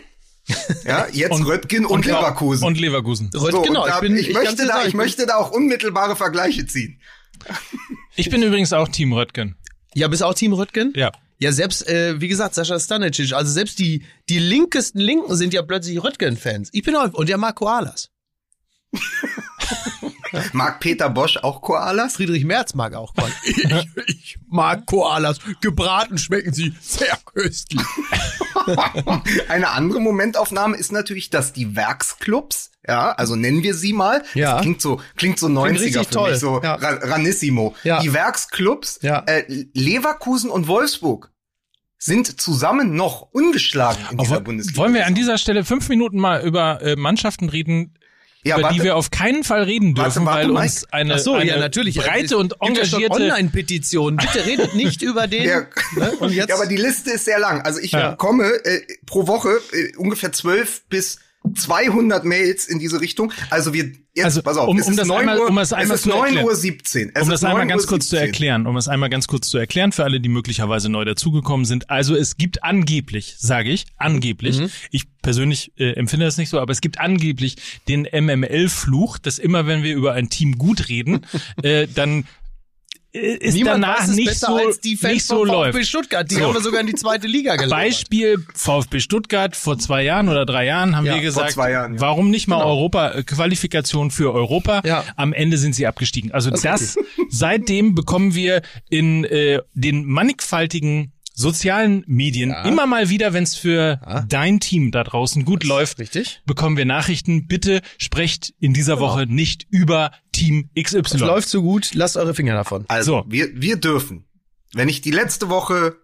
Ja, 0.84 1.06
jetzt 1.12 1.44
Röttgen 1.44 1.86
und, 1.86 2.06
Leverkusen. 2.06 2.66
Und 2.66 2.80
Leverkusen. 2.80 3.30
Röth, 3.34 3.52
So, 3.52 3.62
genau, 3.62 3.84
und 3.84 3.88
da, 3.90 3.96
ich 3.96 4.00
bin, 4.00 4.16
ich, 4.16 4.32
möchte 4.32 4.56
da, 4.66 4.74
sagen, 4.74 4.88
ich 4.88 4.94
möchte 4.94 5.26
da 5.26 5.36
auch 5.36 5.52
unmittelbare 5.52 6.16
Vergleiche 6.16 6.66
ziehen. 6.66 7.00
Ich 8.16 8.30
bin 8.30 8.42
übrigens 8.42 8.72
auch 8.72 8.88
Team 8.88 9.12
Röttgen. 9.12 9.56
Ja, 9.94 10.08
bist 10.08 10.22
auch 10.24 10.34
Team 10.34 10.52
Röttgen? 10.52 10.92
Ja. 10.96 11.12
Ja, 11.38 11.52
selbst, 11.52 11.88
äh, 11.88 12.20
wie 12.20 12.28
gesagt, 12.28 12.54
Sascha 12.54 12.78
Stanicic, 12.78 13.32
also 13.32 13.50
selbst 13.50 13.78
die, 13.78 14.04
die 14.28 14.38
linkesten 14.38 15.00
Linken 15.00 15.34
sind 15.36 15.54
ja 15.54 15.62
plötzlich 15.62 16.02
Röttgen-Fans. 16.02 16.68
Ich 16.72 16.82
bin 16.82 16.94
auch, 16.96 17.12
und 17.14 17.28
der 17.28 17.38
mag 17.38 17.54
Koalas. 17.54 18.10
Mag 20.52 20.78
Peter 20.80 21.08
Bosch 21.10 21.36
auch 21.38 21.60
Koalas? 21.60 22.14
Friedrich 22.16 22.44
Merz 22.44 22.74
mag 22.74 22.94
auch 22.94 23.14
Koalas. 23.14 23.34
Ich, 24.06 24.06
ich 24.06 24.38
mag 24.48 24.86
Koalas. 24.86 25.38
Gebraten 25.60 26.18
schmecken 26.18 26.52
sie 26.52 26.74
sehr 26.80 27.18
köstlich. 27.24 27.80
Eine 29.48 29.70
andere 29.70 30.00
Momentaufnahme 30.00 30.76
ist 30.76 30.92
natürlich, 30.92 31.30
dass 31.30 31.52
die 31.52 31.74
Werksclubs, 31.76 32.70
ja, 32.86 33.10
also 33.12 33.36
nennen 33.36 33.62
wir 33.62 33.74
sie 33.74 33.92
mal, 33.92 34.22
Ja. 34.34 34.52
das 34.54 34.62
klingt 34.62 34.80
so, 34.80 35.00
klingt 35.16 35.38
so 35.38 35.46
90er 35.48 35.70
richtig 35.80 36.06
für 36.08 36.10
toll. 36.14 36.30
mich, 36.32 36.40
so 36.40 36.60
Ja. 36.62 36.74
Ra 36.74 36.90
Ranissimo. 37.10 37.74
Ja. 37.82 38.00
Die 38.00 38.12
Werksclubs, 38.12 39.00
Ja. 39.02 39.24
äh, 39.26 39.44
Leverkusen 39.74 40.50
und 40.50 40.68
Wolfsburg 40.68 41.30
sind 41.98 42.40
zusammen 42.40 42.94
noch 42.94 43.22
ungeschlagen 43.32 44.02
in 44.10 44.18
dieser 44.18 44.36
Aber 44.36 44.44
Bundesliga. 44.44 44.78
wollen 44.80 44.94
wir 44.94 45.06
an 45.06 45.14
dieser 45.14 45.38
Stelle 45.38 45.64
fünf 45.64 45.88
Minuten 45.88 46.18
mal 46.18 46.42
über 46.42 46.80
äh, 46.82 46.96
Mannschaften 46.96 47.48
reden, 47.48 47.94
ja, 48.42 48.58
über 48.58 48.68
die 48.68 48.74
warte, 48.76 48.84
wir 48.84 48.96
auf 48.96 49.10
keinen 49.10 49.44
Fall 49.44 49.64
reden 49.64 49.96
Warte, 49.96 50.10
dürfen, 50.14 50.26
warte, 50.26 50.38
weil 50.46 50.52
Mike. 50.52 50.62
uns 50.62 50.86
eine, 50.92 51.18
so, 51.18 51.34
eine 51.34 51.50
ja, 51.50 51.58
natürlich. 51.58 51.96
breite 51.96 52.36
und 52.38 52.54
engagierte 52.60 53.12
Online-Petitionen. 53.14 54.16
Bitte 54.16 54.46
redet 54.46 54.74
nicht 54.74 55.02
über 55.02 55.26
den. 55.28 55.44
Ja. 55.44 55.60
Ne? 55.96 56.12
Und 56.20 56.32
jetzt. 56.32 56.48
ja, 56.48 56.54
aber 56.54 56.66
die 56.66 56.76
Liste 56.76 57.10
ist 57.12 57.24
sehr 57.26 57.38
lang. 57.38 57.60
Also 57.62 57.80
ich 57.80 57.92
Ja. 57.92 58.10
bekomme 58.12 58.44
äh, 58.64 58.80
pro 59.06 59.26
Woche 59.26 59.60
äh, 59.72 59.96
ungefähr 59.96 60.32
12 60.32 60.84
bis 60.88 61.18
200 61.54 62.24
Mails 62.24 62.66
in 62.66 62.78
diese 62.78 63.00
Richtung. 63.00 63.32
Also 63.48 63.72
wir 63.72 63.84
jetzt 64.14 64.24
Also, 64.24 64.42
pass 64.42 64.56
auf, 64.56 64.68
um- 64.68 64.78
es 64.78 64.86
um 64.86 64.92
ist 64.92 64.98
das 64.98 65.08
9 65.08 65.20
einmal- 65.20 65.38
Uhr, 65.38 65.48
um 65.48 65.56
das 65.56 65.72
einmal 65.72 65.94
es 65.96 66.00
ist 66.00 66.02
zu 66.04 66.08
9 66.10 66.24
erklären. 66.26 66.44
Uhr 66.44 66.54
17. 66.56 67.10
Es 67.14 67.22
um 67.22 67.30
das 67.30 67.44
einmal 67.44 67.60
9 67.62 67.68
ganz 67.68 67.82
Uhr 67.84 67.88
kurz 67.88 68.04
zu 68.04 68.10
17. 68.10 68.26
erklären, 68.26 68.66
um 68.66 68.76
es 68.76 68.88
einmal 68.88 69.08
ganz 69.08 69.26
kurz 69.26 69.48
zu 69.48 69.58
erklären 69.58 69.92
für 69.92 70.04
alle, 70.04 70.20
die 70.20 70.28
möglicherweise 70.28 70.88
neu 70.90 71.04
dazugekommen 71.04 71.64
sind. 71.64 71.88
Also 71.90 72.14
es 72.14 72.36
gibt 72.36 72.62
angeblich, 72.62 73.36
sage 73.38 73.70
ich, 73.70 73.86
angeblich, 73.96 74.60
Mhm. 74.60 74.70
ich 74.90 75.04
persönlich 75.22 75.72
äh, 75.78 75.92
empfinde 75.92 76.26
das 76.26 76.36
nicht 76.36 76.48
so, 76.50 76.58
aber 76.60 76.72
es 76.72 76.80
gibt 76.80 76.98
angeblich 77.00 77.56
den 77.88 78.06
MML-Fluch, 78.10 79.18
dass 79.18 79.38
immer 79.38 79.66
wenn 79.66 79.82
wir 79.82 79.94
über 79.94 80.12
ein 80.14 80.28
Team 80.28 80.58
gut 80.58 80.88
reden, 80.88 81.20
äh, 81.62 81.86
dann 81.94 82.24
ist 83.12 83.54
Niemand 83.54 83.82
danach 83.82 84.04
es 84.04 84.14
nicht 84.14 84.34
so, 84.38 84.56
als 84.56 84.80
die 84.80 84.96
Fans 84.96 85.14
nicht 85.14 85.26
so 85.26 85.44
läuft. 85.44 85.72
VfB 85.74 85.84
Stuttgart. 85.84 86.30
Die 86.30 86.36
So. 86.36 86.42
haben 86.42 86.54
wir 86.54 86.60
sogar 86.60 86.80
in 86.80 86.86
die 86.86 86.94
zweite 86.94 87.26
Liga 87.26 87.56
gelangt. 87.56 87.70
Beispiel 87.82 88.44
VfB 88.54 89.00
Stuttgart 89.00 89.56
vor 89.56 89.78
zwei 89.78 90.02
Jahren 90.04 90.28
oder 90.28 90.46
drei 90.46 90.66
Jahren 90.66 90.96
haben 90.96 91.06
Ja, 91.06 91.14
wir 91.14 91.20
gesagt, 91.22 91.56
Jahren, 91.56 91.94
ja. 91.94 92.00
warum 92.00 92.30
nicht 92.30 92.46
mal 92.46 92.62
Europa 92.62 93.10
äh, 93.12 93.22
Qualifikation 93.24 94.10
für 94.10 94.32
Europa? 94.32 94.82
Ja. 94.84 95.04
Am 95.16 95.32
Ende 95.32 95.58
sind 95.58 95.74
sie 95.74 95.86
abgestiegen. 95.86 96.30
Also 96.32 96.50
Das 96.50 96.62
das, 96.62 96.96
seitdem 97.28 97.94
bekommen 97.94 98.34
wir 98.34 98.62
in 98.88 99.24
äh, 99.24 99.60
den 99.74 100.04
mannigfaltigen 100.04 101.12
sozialen 101.40 102.04
Medien 102.06 102.50
Ja. 102.50 102.64
immer 102.64 102.86
mal 102.86 103.08
wieder, 103.08 103.32
wenn 103.32 103.44
es 103.44 103.56
für 103.56 104.00
Ja. 104.06 104.22
dein 104.28 104.60
Team 104.60 104.90
da 104.90 105.02
draußen 105.04 105.44
gut 105.44 105.64
läuft, 105.64 105.98
Richtig. 105.98 106.42
bekommen 106.46 106.76
wir 106.76 106.84
Nachrichten. 106.84 107.46
Bitte 107.46 107.80
sprecht 107.98 108.52
in 108.60 108.72
dieser 108.74 109.00
Woche 109.00 109.26
nicht 109.26 109.66
über 109.70 110.12
Team 110.32 110.70
XY. 110.78 111.00
Es 111.16 111.18
läuft 111.20 111.48
so 111.48 111.62
gut, 111.62 111.94
lasst 111.94 112.16
eure 112.16 112.34
Finger 112.34 112.54
davon. 112.54 112.84
Also, 112.88 113.22
So. 113.22 113.24
wir, 113.28 113.48
wir 113.60 113.76
dürfen, 113.76 114.24
wenn 114.74 114.88
ich 114.88 115.00
die 115.00 115.10
letzte 115.10 115.48
Woche 115.48 115.96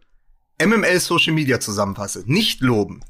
MML 0.58 0.98
Social 1.00 1.34
Media 1.34 1.60
zusammenfasse, 1.60 2.24
nicht 2.26 2.60
loben. 2.62 3.00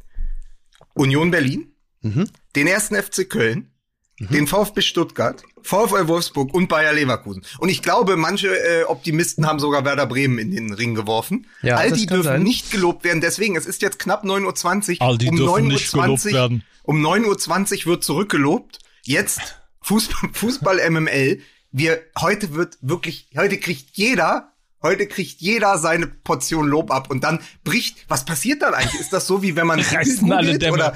Union 0.94 1.30
Berlin, 1.30 1.68
Mhm. 2.02 2.28
den 2.56 2.66
ersten 2.66 2.94
FC 2.96 3.24
Köln, 3.28 3.70
den 4.18 4.46
VfB 4.46 4.81
Stuttgart, 4.81 5.42
VfL 5.62 6.09
Wolfsburg 6.09 6.55
und 6.55 6.68
Bayer 6.68 6.92
Leverkusen. 6.92 7.42
Und 7.59 7.68
ich 7.68 7.83
glaube, 7.83 8.16
manche 8.16 8.48
äh, 8.48 8.85
Optimisten 8.85 9.46
haben 9.46 9.59
sogar 9.59 9.85
Werder 9.85 10.07
Bremen 10.07 10.38
in 10.38 10.50
den 10.50 10.72
Ring 10.72 10.94
geworfen. 10.94 11.46
Ja, 11.62 11.76
All 11.76 11.92
die 11.92 12.07
dürfen 12.07 12.24
sein. 12.24 12.42
nicht 12.42 12.70
gelobt 12.70 13.05
werden. 13.05 13.20
Deswegen, 13.20 13.57
es 13.57 13.66
ist 13.66 13.83
jetzt 13.83 13.98
knapp 13.98 14.24
9.20 14.24 15.00
Uhr. 15.00 15.07
All 15.07 15.18
die 15.18 15.29
um 15.29 15.37
dürfen 15.37 15.66
9:20 15.66 15.68
nicht 15.68 15.92
gelobt 15.92 16.24
werden. 16.26 16.64
Um 16.83 17.05
9.20 17.05 17.81
Uhr 17.81 17.87
wird 17.92 18.05
zurückgelobt. 18.05 18.79
Jetzt 19.02 19.61
Fußball, 19.83 20.31
Fußball 20.33 20.90
MML. 20.90 21.40
Wir, 21.72 22.00
heute 22.18 22.55
wird 22.55 22.79
wirklich, 22.81 23.29
heute 23.37 23.59
kriegt 23.59 23.96
jeder, 23.98 24.52
heute 24.87 25.07
kriegt 25.07 25.40
jeder 25.40 25.79
seine 25.79 26.07
Portion 26.07 26.66
Lob 26.66 26.90
ab 26.90 27.11
und 27.11 27.25
dann 27.25 27.40
bricht, 27.64 27.99
was 28.09 28.25
passiert 28.25 28.62
dann 28.62 28.75
eigentlich? 28.75 29.01
Ist 29.01 29.12
das 29.12 29.27
so, 29.27 29.42
wie 29.42 29.57
wenn 29.57 29.66
man 29.66 29.81
Reißen 29.96 30.31
alle 30.33 30.59
Dämme. 30.59 30.75
oder 30.75 30.94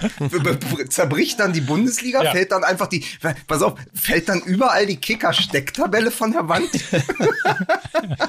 zerbricht 0.89 1.39
dann 1.41 1.53
die 1.53 1.61
Bundesliga? 1.61 2.23
Ja. 2.23 2.33
Fällt 2.33 2.53
dann 2.53 2.65
einfach 2.65 2.87
die, 2.87 3.05
pass 3.47 3.63
auf, 3.63 3.75
fällt 3.95 4.29
dann 4.29 4.41
überall 4.41 4.87
die 4.87 4.97
Kicker-Stecktabelle 4.97 6.11
von 6.11 6.33
der 6.33 6.49
Wand? 6.49 6.71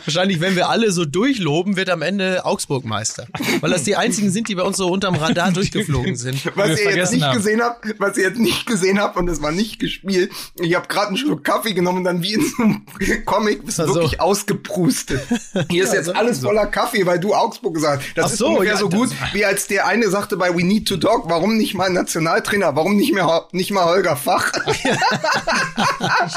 Wahrscheinlich, 0.06 0.40
wenn 0.42 0.56
wir 0.56 0.70
alle 0.70 0.92
so 0.92 1.06
durchloben, 1.06 1.76
wird 1.76 1.90
am 1.90 2.02
Ende 2.02 2.46
Augsburg 2.46 2.86
Meister. 2.86 3.28
Weil 3.62 3.72
das 3.72 3.84
die 3.84 3.96
einzigen 3.96 4.32
sind, 4.32 4.48
die 4.50 4.56
bei 4.56 4.64
uns 4.64 4.78
so 4.78 4.88
unterm 4.90 5.16
Radar 5.16 5.52
durchgeflogen 5.54 6.16
sind. 6.16 6.56
Was 6.56 6.80
ihr 6.80 6.96
jetzt 6.96 7.14
nicht 7.14 7.24
haben. 7.24 7.38
gesehen 7.38 7.62
habt, 7.62 7.86
was 8.00 8.18
ihr 8.18 8.24
jetzt 8.24 8.40
nicht 8.40 8.66
gesehen 8.66 9.00
habt 9.00 9.18
und 9.18 9.28
es 9.28 9.42
war 9.42 9.52
nicht 9.52 9.80
gespielt. 9.80 10.32
Ich 10.60 10.76
habe 10.76 10.88
gerade 10.88 11.08
einen 11.08 11.18
Schluck 11.18 11.44
Kaffee 11.44 11.74
genommen 11.74 12.00
und 12.00 12.04
dann 12.06 12.24
wie 12.24 12.34
in 12.34 12.42
so 12.46 12.64
einem 12.64 12.86
Comic 13.26 13.66
bist 13.66 13.80
du 13.80 13.84
Ach 13.84 13.88
so. 13.88 13.96
wirklich 13.96 14.20
ausgeprustet. 14.22 15.22
Hier 15.70 15.84
ist 15.84 15.90
Ja, 15.92 15.96
jetzt 15.98 16.06
so 16.06 16.14
alles 16.14 16.40
so. 16.40 16.48
voller 16.48 16.66
Kaffee, 16.68 17.06
weil 17.06 17.20
du 17.20 17.34
Augsburg 17.34 17.74
gesagt 17.74 18.04
hast. 18.04 18.18
Das 18.18 18.26
Ach 18.26 18.32
ist 18.32 18.38
so, 18.40 18.48
ungefähr 18.48 18.74
ja, 18.74 18.78
so 18.78 18.90
gut, 18.90 19.10
wie 19.34 19.44
als 19.46 19.68
der 19.68 19.86
eine 19.86 20.10
sagte 20.10 20.38
bei 20.38 20.56
We 20.56 20.64
Need 20.64 20.88
to 20.88 20.98
Talk, 20.98 21.30
warum 21.30 21.58
nicht 21.58 21.74
mal 21.74 21.90
Nationaltrainer, 21.90 22.76
warum 22.76 22.96
nicht 22.96 23.14
mehr 23.14 23.48
nicht 23.52 23.72
mal 23.72 23.86
Holger 23.86 24.16
Fach? 24.16 24.52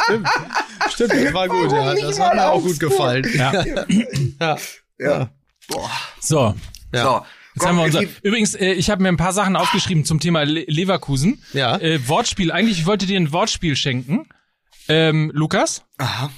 Stimmt, 0.04 0.28
stimmt, 0.90 1.12
das 1.12 1.32
war 1.34 1.48
gut. 1.48 1.70
Warum 1.70 1.96
Ja, 1.96 2.06
das 2.06 2.20
hat 2.20 2.34
mir 2.34 2.46
auch 2.50 2.62
gut 2.62 2.80
gefallen. 2.80 3.26
Ja. 3.34 3.64
Ja. 4.40 4.56
ja. 4.98 5.28
Boah. 5.68 5.90
So. 6.20 6.54
Ja. 6.92 7.02
So. 7.02 7.26
Jetzt 7.54 7.60
Komm, 7.60 7.68
haben 7.68 7.76
wir 7.76 7.84
unser, 7.84 8.02
übrigens, 8.22 8.54
äh, 8.56 8.72
ich 8.72 8.90
habe 8.90 9.00
mir 9.02 9.08
ein 9.10 9.16
paar 9.16 9.32
Sachen 9.32 9.54
aufgeschrieben 9.54 10.04
zum 10.04 10.18
Thema 10.18 10.44
Le 10.44 10.64
Leverkusen. 10.66 11.40
Ja. 11.52 11.76
Äh, 11.78 12.08
Wortspiel. 12.08 12.50
Eigentlich 12.50 12.78
ich 12.80 12.86
wollte 12.86 13.06
dir 13.06 13.18
ein 13.18 13.32
Wortspiel 13.32 13.76
schenken. 13.76 14.26
Ähm, 14.88 15.30
Lukas? 15.32 15.84
Aha. 15.98 16.30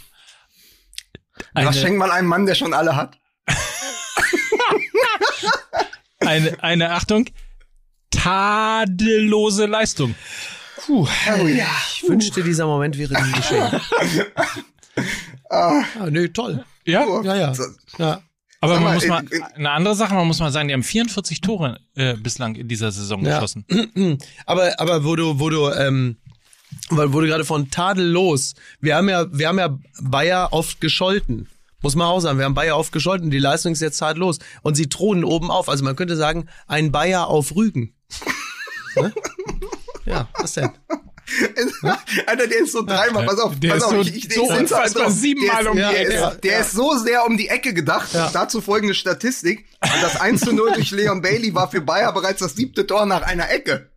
Eine, 1.57 1.69
Was 1.69 1.81
schenkt 1.81 1.99
man 1.99 2.11
einem 2.11 2.29
Mann, 2.29 2.45
der 2.47 2.55
schon 2.55 2.75
alle 2.75 2.97
hat? 2.97 3.19
eine, 6.21 6.63
eine 6.63 6.91
Achtung. 6.93 7.27
Tadellose 8.11 9.67
Leistung. 9.67 10.15
Puh, 10.85 11.07
Oh 11.41 11.47
ja. 11.47 11.67
ich 11.95 12.05
wünschte, 12.09 12.43
dieser 12.43 12.67
Moment 12.67 12.99
wäre 12.99 13.15
nie 13.23 13.33
geschehen. 13.33 13.69
ah, 15.51 15.83
nö, 16.11 16.29
toll. 16.29 16.65
Ja? 16.85 17.05
Ja, 17.23 17.35
ja. 17.35 17.53
Ja. 17.99 18.23
Aber 18.61 18.75
man 18.75 18.85
mal, 18.85 18.95
muss 18.95 19.07
mal, 19.07 19.21
in- 19.25 19.29
in- 19.33 19.43
eine 19.43 19.71
andere 19.71 19.95
Sache, 19.95 20.15
man 20.15 20.27
muss 20.27 20.39
mal 20.41 20.51
sagen, 20.51 20.69
die 20.69 20.75
haben 20.75 20.83
44 20.83 21.41
Tore 21.41 21.81
äh, 21.95 22.15
bislang 22.15 22.55
in 22.55 22.69
dieser 22.69 22.91
Saison 22.93 23.25
Ja. 23.25 23.35
geschossen. 23.37 23.65
Aber, 24.47 24.79
aber 24.81 25.05
wo 25.05 25.15
du, 25.17 25.39
wo 25.39 25.51
du, 25.51 25.69
ähm, 25.71 26.17
weil 26.91 27.09
du 27.11 27.21
gerade 27.21 27.45
von 27.45 27.71
tadellos, 27.71 28.55
wir 28.81 28.97
haben 28.97 29.09
ja, 29.09 29.27
wir 29.33 29.49
haben 29.49 29.59
ja 29.59 29.79
Bayer 30.01 30.49
oft 30.53 30.81
gescholten. 30.81 31.49
Muss 31.83 31.95
man 31.95 32.07
auch 32.09 32.21
sagen, 32.21 32.39
wir 32.39 32.47
haben 32.47 32.55
Bayer 32.55 32.75
aufgescholten, 32.75 33.31
die 33.31 33.39
Leistung 33.39 33.73
ist 33.73 33.81
jetzt 33.83 33.99
zart 33.99 34.17
los. 34.19 34.39
Und 34.63 34.75
sie 34.77 34.89
thronen 34.89 35.25
oben 35.25 35.51
auf. 35.51 35.69
Also 35.69 35.85
man 35.85 35.95
könnte 35.95 36.17
sagen, 36.17 36.49
ein 36.67 36.91
Bayer 36.91 37.29
auf 37.29 37.55
Rügen. 37.55 37.95
ne? 38.97 39.13
Ja, 40.05 40.29
was 40.39 40.55
denn? 40.55 40.71
Alter, 42.27 42.47
der 42.47 42.59
ist 42.61 42.73
so 42.73 42.83
dreimal, 42.83 43.27
pass 43.27 43.39
auf, 43.41 43.59
Der 43.59 43.71
pass 43.71 43.79
ist 43.79 43.85
auf, 43.85 43.91
so- 43.93 44.01
ich, 44.01 44.15
ich, 44.17 44.35
so 44.35 44.45
ich 44.51 44.59
unfassbar 44.61 45.11
siebenmal 45.11 45.65
der 45.65 45.73
um 45.73 45.79
ist, 45.79 45.89
die 45.89 45.93
der 45.95 46.01
Ecke. 46.01 46.15
Ist, 46.35 46.45
der 46.45 46.61
ist 46.61 46.73
so 46.73 46.97
sehr 46.99 47.27
um 47.27 47.37
die 47.37 47.49
Ecke 47.49 47.75
gedacht. 47.75 48.15
Ja. 48.15 48.31
Dazu 48.33 48.61
folgende 48.61 48.95
Statistik. 48.95 49.67
Und 49.83 50.03
das 50.03 50.21
1 50.21 50.41
zu 50.43 50.53
0 50.53 50.73
durch 50.75 50.91
Leon 50.93 51.23
Bailey 51.23 51.55
war 51.55 51.71
für 51.71 51.81
Bayer 51.81 52.13
bereits 52.13 52.41
das 52.41 52.55
siebte 52.55 52.87
Tor 52.87 53.07
nach 53.07 53.23
einer 53.23 53.51
Ecke. 53.51 53.91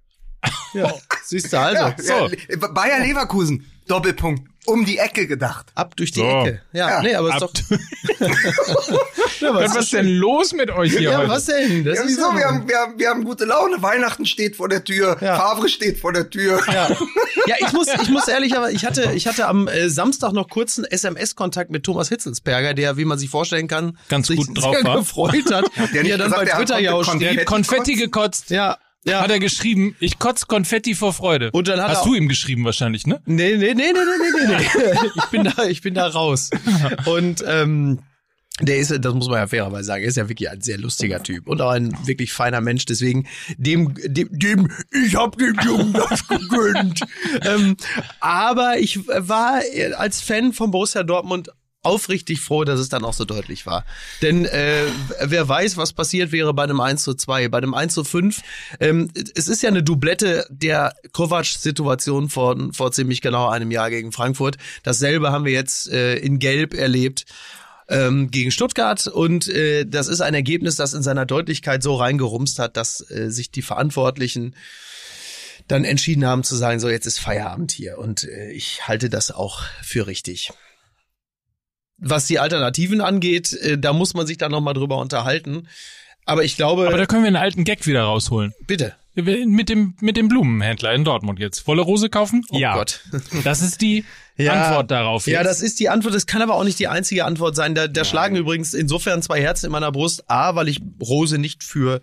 Ja, 0.74 0.94
siehst 1.26 1.52
du 1.52 1.60
also. 1.60 1.82
Ja, 1.84 1.96
so. 1.98 2.28
ja, 2.30 2.68
Bayer 2.74 3.00
Leverkusen, 3.06 3.66
Doppelpunkt, 3.88 4.48
um 4.66 4.86
die 4.86 4.98
Ecke 5.00 5.26
gedacht. 5.28 5.68
Ab 5.76 5.96
durch 5.96 6.12
die 6.12 6.20
So. 6.20 6.26
Ecke. 6.28 6.62
Ja, 6.74 6.90
Ja, 6.90 7.02
nee, 7.02 7.16
aber 7.16 7.30
ist 7.36 7.42
Ab- 7.44 7.52
doch. 7.54 7.78
ja, 9.42 9.54
Was 9.56 9.76
ist 9.76 9.94
denn 9.94 10.08
los 10.08 10.54
mit 10.54 10.70
euch 10.70 10.92
hier 10.92 11.02
Ja, 11.12 11.18
heute? 11.20 11.30
was 11.30 11.46
denn? 11.46 11.84
Das 11.84 11.98
Ja, 11.98 12.04
ist 12.04 12.10
wieso? 12.10 12.22
ja- 12.22 12.38
Wir 12.38 12.46
haben, 12.46 12.68
wir, 12.70 12.78
haben, 12.78 13.00
wir 13.00 13.10
haben 13.10 13.24
gute 13.24 13.46
Laune. 13.46 13.82
Weihnachten 13.82 14.26
steht 14.26 14.56
vor 14.56 14.70
der 14.70 14.84
Tür. 14.84 15.18
Ja. 15.22 15.38
Favre 15.38 15.70
steht 15.70 16.00
vor 16.00 16.14
der 16.14 16.30
Tür. 16.30 16.62
Ja. 16.68 16.88
ja, 17.48 17.56
ich 17.60 17.74
muss, 17.74 17.88
ich 18.02 18.10
muss 18.10 18.28
ehrlich, 18.28 18.56
aber 18.56 18.72
ich 18.72 18.86
hatte, 18.86 19.12
ich 19.16 19.28
hatte 19.28 19.48
am 19.48 19.68
äh, 19.68 19.90
Samstag 19.90 20.34
noch 20.34 20.50
kurzen 20.50 20.86
SMS-Kontakt 20.86 21.72
mit 21.72 21.84
Thomas 21.84 22.10
Hitzelsberger, 22.10 22.74
der, 22.74 22.98
wie 22.98 23.06
man 23.06 23.18
sich 23.18 23.30
vorstellen 23.30 23.68
kann, 23.68 23.98
Ganz 24.08 24.28
sich 24.28 24.38
gut 24.38 24.50
drauf 24.62 24.76
sehr 24.76 24.84
war. 24.86 24.98
gefreut 25.00 25.52
hat, 25.52 25.66
der 25.94 26.04
wie 26.04 26.10
er 26.12 26.18
dann 26.18 26.30
gesagt, 26.32 26.50
bei 26.52 26.58
Twitter 26.58 26.80
ja 26.80 26.94
auch. 26.94 27.18
Der 27.18 27.36
hat 27.38 27.46
Konfetti 27.46 27.96
gekotzt. 27.96 28.50
Ja, 28.52 28.78
ja. 29.06 29.22
Hat 29.22 29.32
er 29.32 29.40
geschrieben, 29.40 29.96
ich 30.00 30.20
kotz 30.20 30.48
Konfetti 30.48 30.94
vor 30.94 31.14
Freude. 31.14 31.52
Und 31.52 31.68
dann 31.68 31.82
hat 31.82 31.90
Hast 31.90 32.06
er 32.06 32.10
du 32.10 32.16
ihm 32.16 32.28
geschrieben 32.28 32.66
wahrscheinlich, 32.66 33.08
ne? 33.08 33.22
Nee, 33.26 33.56
nee, 33.58 33.74
nee, 33.74 33.94
nee, 33.94 33.94
nee, 33.94 34.46
nee, 34.46 34.48
nee, 34.48 34.58
nee. 34.58 35.10
Ich 35.16 35.26
bin 35.26 35.44
da, 35.46 35.64
ich 35.66 35.82
bin 35.82 35.94
da 35.94 36.08
raus. 36.08 36.50
Und 37.06 37.44
ähm, 37.48 38.00
der 38.62 38.78
ist, 38.78 38.92
das 38.92 39.14
muss 39.14 39.30
man 39.30 39.38
ja 39.38 39.48
fairerweise 39.48 39.86
sagen, 39.86 40.04
er 40.04 40.10
ist 40.10 40.18
ja 40.18 40.28
wirklich 40.28 40.50
ein 40.50 40.62
sehr 40.62 40.78
lustiger 40.78 41.24
Typ 41.24 41.48
und 41.48 41.62
auch 41.62 41.72
ein 41.72 41.96
wirklich 42.06 42.34
feiner 42.34 42.62
Mensch. 42.62 42.86
Deswegen 42.86 43.28
dem, 43.58 43.94
dem, 44.06 44.28
dem 44.32 44.70
ich 45.06 45.16
hab 45.16 45.38
dem 45.38 45.58
Jungen 45.64 45.94
das 45.94 46.28
gegönnt. 46.28 47.02
ähm, 47.46 47.78
aber 48.20 48.80
ich 48.80 49.08
war 49.08 49.62
als 49.96 50.22
Fan 50.22 50.52
von 50.52 50.72
Borussia 50.72 51.04
Dortmund 51.04 51.50
aufrichtig 51.82 52.42
froh, 52.42 52.66
dass 52.66 52.80
es 52.80 52.90
dann 52.90 53.06
auch 53.06 53.14
so 53.14 53.26
deutlich 53.26 53.66
war. 53.66 53.86
Denn 54.22 54.46
äh, 54.46 54.84
wer 55.22 55.48
weiß, 55.48 55.78
was 55.78 55.94
passiert 55.94 56.32
wäre 56.32 56.54
bei 56.54 56.64
einem 56.64 56.82
1 56.82 57.04
zu 57.04 57.14
2, 57.14 57.48
bei 57.48 57.58
einem 57.58 57.74
1 57.74 57.94
zu 57.94 58.04
5. 58.04 58.42
Ähm, 58.80 59.10
es 59.36 59.48
ist 59.48 59.64
ja 59.64 59.70
eine 59.70 59.84
Doublette 59.84 60.46
der 60.50 60.94
Kovac-Situation 61.14 62.30
von 62.30 62.74
vor 62.74 62.92
ziemlich 62.92 63.22
genau 63.22 63.48
einem 63.48 63.72
Jahr 63.72 63.90
gegen 63.90 64.12
Frankfurt. 64.12 64.58
Dasselbe 64.84 65.32
haben 65.32 65.46
wir 65.46 65.54
jetzt 65.54 65.90
äh, 65.90 66.16
in 66.16 66.40
Gelb 66.40 66.74
erlebt 66.74 67.26
ähm, 67.88 68.30
gegen 68.30 68.52
Stuttgart 68.52 69.08
und 69.08 69.48
äh, 69.48 69.86
das 69.86 70.10
ist 70.10 70.22
ein 70.22 70.34
Ergebnis, 70.34 70.76
das 70.76 70.94
in 70.94 71.02
seiner 71.02 71.26
Deutlichkeit 71.26 71.82
so 71.82 71.96
reingerumst 71.96 72.60
hat, 72.60 72.78
dass 72.78 73.10
äh, 73.10 73.32
sich 73.32 73.52
die 73.52 73.62
Verantwortlichen 73.62 74.56
dann 75.68 75.86
entschieden 75.86 76.26
haben 76.26 76.44
zu 76.44 76.56
sagen, 76.56 76.80
so 76.80 76.90
jetzt 76.90 77.06
ist 77.06 77.20
Feierabend 77.20 77.72
hier 77.72 77.98
und 77.98 78.26
äh, 78.26 78.52
ich 78.52 78.88
halte 78.88 79.10
das 79.10 79.32
auch 79.32 79.64
für 79.82 80.08
richtig. 80.08 80.52
Was 82.02 82.26
die 82.26 82.40
Alternativen 82.40 83.02
angeht, 83.02 83.54
äh, 83.54 83.78
da 83.78 83.94
muss 83.94 84.14
man 84.14 84.26
sich 84.28 84.38
dann 84.38 84.52
noch 84.52 84.62
mal 84.62 84.74
drüber 84.74 84.98
unterhalten. 84.98 85.68
Aber 86.26 86.44
ich 86.44 86.56
glaube, 86.58 86.88
Aber 86.88 86.98
da 86.98 87.06
können 87.06 87.24
wir 87.24 87.28
einen 87.28 87.36
alten 87.38 87.64
Gag 87.64 87.86
wieder 87.88 88.04
rausholen. 88.04 88.54
bitte. 88.68 88.94
Wir- 89.16 89.46
Mit 89.48 89.68
dem, 89.68 89.96
mit 90.00 90.16
dem 90.16 90.30
Blumenhändler 90.30 90.94
in 90.94 91.04
Dortmund 91.04 91.40
jetzt. 91.40 91.60
Volle 91.60 91.82
Rose 91.82 92.10
kaufen? 92.10 92.46
Oh 92.52 92.58
ja. 92.58 92.74
Gott. 92.76 93.02
Das 93.44 93.62
ist 93.62 93.82
die 93.82 94.06
Ja. 94.38 94.54
Antwort 94.54 94.92
darauf. 94.92 95.28
Ja, 95.28 95.40
jetzt. 95.42 95.48
das 95.50 95.62
ist 95.62 95.80
die 95.82 95.90
Antwort. 95.90 96.14
Das 96.14 96.26
kann 96.26 96.42
aber 96.42 96.56
auch 96.56 96.64
nicht 96.64 96.80
die 96.80 96.88
einzige 96.88 97.26
Antwort 97.26 97.56
sein. 97.56 97.76
Da, 97.76 97.88
da 97.88 98.06
schlagen 98.06 98.36
übrigens 98.38 98.74
insofern 98.74 99.22
zwei 99.22 99.42
Herzen 99.42 99.66
in 99.66 99.72
meiner 99.74 99.92
Brust. 99.92 100.30
A, 100.30 100.56
weil 100.56 100.70
ich 100.70 100.80
Rose 101.02 101.38
nicht 101.38 101.64
für 101.64 102.00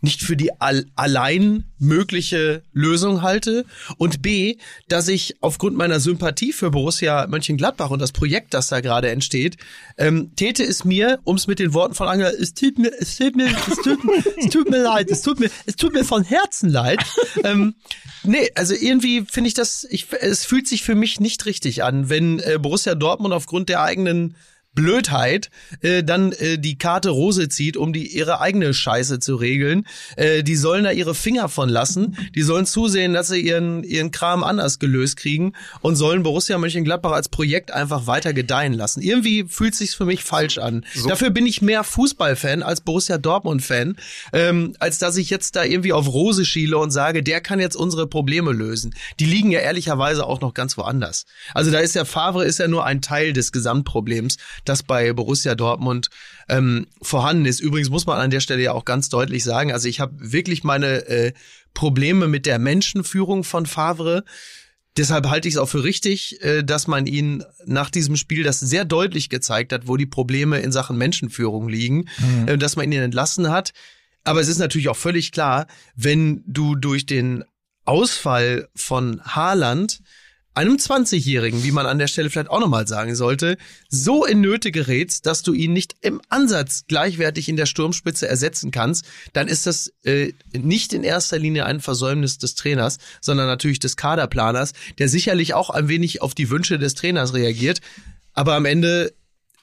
nicht 0.00 0.22
für 0.22 0.36
die 0.36 0.60
all, 0.60 0.86
allein 0.94 1.64
mögliche 1.78 2.62
Lösung 2.72 3.22
halte 3.22 3.64
und 3.96 4.22
B, 4.22 4.56
dass 4.88 5.08
ich 5.08 5.36
aufgrund 5.40 5.76
meiner 5.76 6.00
Sympathie 6.00 6.52
für 6.52 6.70
Borussia 6.70 7.26
Mönchengladbach 7.26 7.90
und 7.90 8.00
das 8.00 8.12
Projekt, 8.12 8.54
das 8.54 8.68
da 8.68 8.80
gerade 8.80 9.10
entsteht, 9.10 9.56
ähm, 9.96 10.32
täte 10.36 10.62
es 10.62 10.84
mir, 10.84 11.18
um 11.24 11.36
es 11.36 11.46
mit 11.46 11.58
den 11.58 11.74
Worten 11.74 11.94
von 11.94 12.08
Angela, 12.08 12.30
es 12.30 12.54
tut 12.54 12.78
mir, 12.78 12.92
es 12.98 13.16
tut 13.16 13.34
mir, 13.34 13.46
es 13.46 13.76
tut, 13.82 13.98
es 14.36 14.50
tut 14.50 14.70
mir 14.70 14.82
leid, 14.82 15.10
es 15.10 15.22
tut 15.22 15.40
mir, 15.40 15.50
es 15.66 15.76
tut 15.76 15.92
mir 15.92 16.04
von 16.04 16.22
Herzen 16.22 16.70
leid. 16.70 17.00
ähm, 17.44 17.74
nee, 18.22 18.50
also 18.54 18.74
irgendwie 18.74 19.24
finde 19.28 19.48
ich 19.48 19.54
das, 19.54 19.86
ich, 19.90 20.06
es 20.20 20.44
fühlt 20.44 20.68
sich 20.68 20.82
für 20.82 20.94
mich 20.94 21.18
nicht 21.18 21.44
richtig 21.46 21.82
an, 21.82 22.08
wenn 22.08 22.38
äh, 22.40 22.58
Borussia 22.60 22.94
Dortmund 22.94 23.34
aufgrund 23.34 23.68
der 23.68 23.82
eigenen 23.82 24.36
Blödheit 24.78 25.50
äh, 25.80 26.04
dann 26.04 26.30
äh, 26.30 26.56
die 26.56 26.78
Karte 26.78 27.10
Rose 27.10 27.48
zieht, 27.48 27.76
um 27.76 27.92
die 27.92 28.06
ihre 28.06 28.40
eigene 28.40 28.72
Scheiße 28.72 29.18
zu 29.18 29.34
regeln. 29.34 29.84
Äh, 30.14 30.44
die 30.44 30.54
sollen 30.54 30.84
da 30.84 30.92
ihre 30.92 31.16
Finger 31.16 31.48
von 31.48 31.68
lassen. 31.68 32.16
Die 32.36 32.42
sollen 32.42 32.64
zusehen, 32.64 33.12
dass 33.12 33.26
sie 33.26 33.40
ihren 33.40 33.82
ihren 33.82 34.12
Kram 34.12 34.44
anders 34.44 34.78
gelöst 34.78 35.16
kriegen 35.16 35.54
und 35.80 35.96
sollen 35.96 36.22
Borussia 36.22 36.56
Mönchengladbach 36.58 37.10
als 37.10 37.28
Projekt 37.28 37.72
einfach 37.72 38.06
weiter 38.06 38.32
gedeihen 38.32 38.72
lassen. 38.72 39.02
Irgendwie 39.02 39.46
fühlt 39.48 39.74
sich's 39.74 39.96
für 39.96 40.04
mich 40.04 40.22
falsch 40.22 40.58
an. 40.58 40.84
Dafür 41.08 41.30
bin 41.30 41.46
ich 41.46 41.60
mehr 41.60 41.82
Fußballfan 41.82 42.62
als 42.62 42.80
Borussia 42.80 43.18
Dortmund 43.18 43.62
Fan, 43.62 43.96
ähm, 44.32 44.76
als 44.78 44.98
dass 44.98 45.16
ich 45.16 45.28
jetzt 45.28 45.56
da 45.56 45.64
irgendwie 45.64 45.92
auf 45.92 46.06
Rose 46.06 46.44
schiele 46.44 46.78
und 46.78 46.92
sage, 46.92 47.24
der 47.24 47.40
kann 47.40 47.58
jetzt 47.58 47.74
unsere 47.74 48.06
Probleme 48.06 48.52
lösen. 48.52 48.94
Die 49.18 49.26
liegen 49.26 49.50
ja 49.50 49.58
ehrlicherweise 49.58 50.24
auch 50.24 50.40
noch 50.40 50.54
ganz 50.54 50.76
woanders. 50.78 51.24
Also 51.52 51.72
da 51.72 51.80
ist 51.80 51.96
ja 51.96 52.04
Favre 52.04 52.44
ist 52.44 52.60
ja 52.60 52.68
nur 52.68 52.84
ein 52.84 53.02
Teil 53.02 53.32
des 53.32 53.50
Gesamtproblems, 53.50 54.36
das 54.68 54.82
bei 54.82 55.12
Borussia 55.12 55.54
Dortmund 55.54 56.08
ähm, 56.48 56.86
vorhanden 57.02 57.46
ist. 57.46 57.60
Übrigens 57.60 57.90
muss 57.90 58.06
man 58.06 58.18
an 58.18 58.30
der 58.30 58.40
Stelle 58.40 58.62
ja 58.62 58.72
auch 58.72 58.84
ganz 58.84 59.08
deutlich 59.08 59.44
sagen, 59.44 59.72
also 59.72 59.88
ich 59.88 60.00
habe 60.00 60.14
wirklich 60.18 60.64
meine 60.64 61.06
äh, 61.06 61.32
Probleme 61.74 62.28
mit 62.28 62.46
der 62.46 62.58
Menschenführung 62.58 63.44
von 63.44 63.66
Favre. 63.66 64.24
Deshalb 64.96 65.28
halte 65.28 65.46
ich 65.46 65.54
es 65.54 65.58
auch 65.58 65.68
für 65.68 65.84
richtig, 65.84 66.42
äh, 66.42 66.62
dass 66.62 66.86
man 66.86 67.06
ihn 67.06 67.44
nach 67.64 67.90
diesem 67.90 68.16
Spiel 68.16 68.42
das 68.42 68.60
sehr 68.60 68.84
deutlich 68.84 69.28
gezeigt 69.28 69.72
hat, 69.72 69.86
wo 69.86 69.96
die 69.96 70.06
Probleme 70.06 70.58
in 70.58 70.72
Sachen 70.72 70.98
Menschenführung 70.98 71.68
liegen, 71.68 72.06
äh, 72.46 72.58
dass 72.58 72.76
man 72.76 72.90
ihn 72.90 73.00
entlassen 73.00 73.50
hat. 73.50 73.72
Aber 74.24 74.40
es 74.40 74.48
ist 74.48 74.58
natürlich 74.58 74.88
auch 74.88 74.96
völlig 74.96 75.32
klar, 75.32 75.66
wenn 75.94 76.42
du 76.46 76.74
durch 76.74 77.06
den 77.06 77.44
Ausfall 77.84 78.68
von 78.74 79.22
Haaland 79.24 80.00
einem 80.58 80.74
20-Jährigen, 80.74 81.62
wie 81.62 81.70
man 81.70 81.86
an 81.86 82.00
der 82.00 82.08
Stelle 82.08 82.30
vielleicht 82.30 82.50
auch 82.50 82.58
nochmal 82.58 82.88
sagen 82.88 83.14
sollte, 83.14 83.56
so 83.88 84.24
in 84.24 84.40
Nöte 84.40 84.72
gerätst, 84.72 85.24
dass 85.24 85.42
du 85.42 85.52
ihn 85.52 85.72
nicht 85.72 85.94
im 86.00 86.20
Ansatz 86.30 86.84
gleichwertig 86.88 87.48
in 87.48 87.56
der 87.56 87.66
Sturmspitze 87.66 88.26
ersetzen 88.26 88.72
kannst, 88.72 89.06
dann 89.34 89.46
ist 89.46 89.66
das 89.68 89.92
äh, 90.02 90.32
nicht 90.52 90.92
in 90.92 91.04
erster 91.04 91.38
Linie 91.38 91.64
ein 91.64 91.78
Versäumnis 91.80 92.38
des 92.38 92.56
Trainers, 92.56 92.98
sondern 93.20 93.46
natürlich 93.46 93.78
des 93.78 93.96
Kaderplaners, 93.96 94.72
der 94.98 95.08
sicherlich 95.08 95.54
auch 95.54 95.70
ein 95.70 95.86
wenig 95.86 96.22
auf 96.22 96.34
die 96.34 96.50
Wünsche 96.50 96.80
des 96.80 96.96
Trainers 96.96 97.34
reagiert. 97.34 97.80
Aber 98.32 98.54
am 98.56 98.64
Ende 98.64 99.14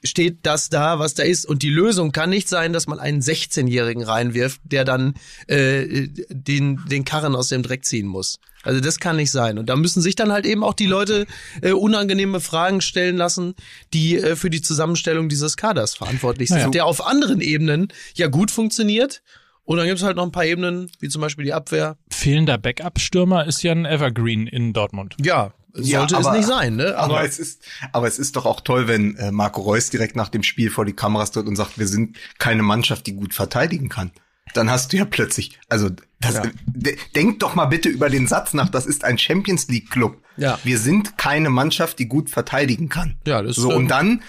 steht 0.05 0.39
das 0.43 0.69
da, 0.69 0.99
was 0.99 1.13
da 1.13 1.23
ist. 1.23 1.45
Und 1.45 1.61
die 1.63 1.69
Lösung 1.69 2.11
kann 2.11 2.29
nicht 2.29 2.47
sein, 2.49 2.73
dass 2.73 2.87
man 2.87 2.99
einen 2.99 3.21
16-Jährigen 3.21 4.03
reinwirft, 4.03 4.61
der 4.63 4.85
dann 4.85 5.15
äh, 5.47 6.07
den, 6.29 6.81
den 6.89 7.05
Karren 7.05 7.35
aus 7.35 7.49
dem 7.49 7.63
Dreck 7.63 7.85
ziehen 7.85 8.07
muss. 8.07 8.39
Also 8.63 8.79
das 8.81 8.99
kann 8.99 9.15
nicht 9.17 9.31
sein. 9.31 9.57
Und 9.59 9.67
da 9.69 9.75
müssen 9.75 10.01
sich 10.01 10.15
dann 10.15 10.31
halt 10.31 10.45
eben 10.45 10.63
auch 10.63 10.73
die 10.73 10.87
Leute 10.87 11.27
äh, 11.61 11.71
unangenehme 11.71 12.39
Fragen 12.39 12.81
stellen 12.81 13.17
lassen, 13.17 13.53
die 13.93 14.17
äh, 14.17 14.35
für 14.35 14.49
die 14.49 14.61
Zusammenstellung 14.61 15.29
dieses 15.29 15.55
Kaders 15.57 15.93
verantwortlich 15.95 16.49
sind, 16.49 16.57
Naja. 16.57 16.69
der 16.71 16.85
auf 16.85 17.05
anderen 17.05 17.41
Ebenen 17.41 17.89
ja 18.15 18.27
gut 18.27 18.49
funktioniert. 18.51 19.21
Und 19.65 19.77
dann 19.77 19.87
gibt 19.87 19.97
es 19.99 20.03
halt 20.05 20.15
noch 20.15 20.23
ein 20.25 20.31
paar 20.31 20.45
Ebenen, 20.45 20.91
wie 20.99 21.09
zum 21.09 21.21
Beispiel 21.21 21.43
die 21.45 21.53
Abwehr. 21.53 21.97
Fehlender 22.11 22.57
Backup-Stürmer 22.59 23.45
ist 23.47 23.63
ja 23.63 23.71
ein 23.71 23.85
Evergreen 23.85 24.45
in 24.47 24.73
Dortmund. 24.73 25.15
Ja, 25.23 25.53
Ja, 25.77 25.99
sollte 25.99 26.17
es 26.17 26.25
aber- 26.25 26.37
nicht 26.37 26.47
sein, 26.47 26.75
ne? 26.75 26.97
Aber 26.97 27.23
es 27.23 27.39
ist, 27.39 27.63
aber 27.91 28.07
es 28.07 28.17
ist 28.19 28.35
doch 28.35 28.45
auch 28.45 28.61
toll, 28.61 28.87
wenn 28.87 29.15
äh, 29.17 29.31
Marco 29.31 29.61
Reus 29.61 29.89
direkt 29.89 30.15
nach 30.15 30.29
dem 30.29 30.43
Spiel 30.43 30.69
vor 30.69 30.85
die 30.85 30.93
Kameras 30.93 31.31
tritt 31.31 31.47
und 31.47 31.55
sagt, 31.55 31.77
wir 31.77 31.87
sind 31.87 32.17
keine 32.39 32.63
Mannschaft, 32.63 33.07
die 33.07 33.13
gut 33.13 33.33
verteidigen 33.33 33.89
kann. 33.89 34.11
Dann 34.53 34.69
hast 34.69 34.93
du 34.93 34.97
ja 34.97 35.05
plötzlich, 35.05 35.59
also 35.69 35.89
das, 36.21 36.35
Ja. 36.35 36.43
de- 36.67 36.97
denk 37.15 37.39
doch 37.39 37.55
mal 37.55 37.65
bitte 37.65 37.89
über 37.89 38.09
den 38.09 38.27
Satz 38.27 38.53
nach, 38.53 38.69
das 38.69 38.85
ist 38.85 39.03
ein 39.03 39.17
Champions 39.17 39.67
League 39.67 39.89
Club. 39.89 40.21
Ja. 40.37 40.59
Wir 40.63 40.77
sind 40.77 41.17
keine 41.17 41.49
Mannschaft, 41.49 41.97
die 41.99 42.07
gut 42.07 42.29
verteidigen 42.29 42.87
kann. 42.87 43.17
Ja, 43.25 43.41
das 43.41 43.55
so 43.55 43.63
stimmt. 43.69 43.75
und 43.75 43.87
dann 43.89 44.23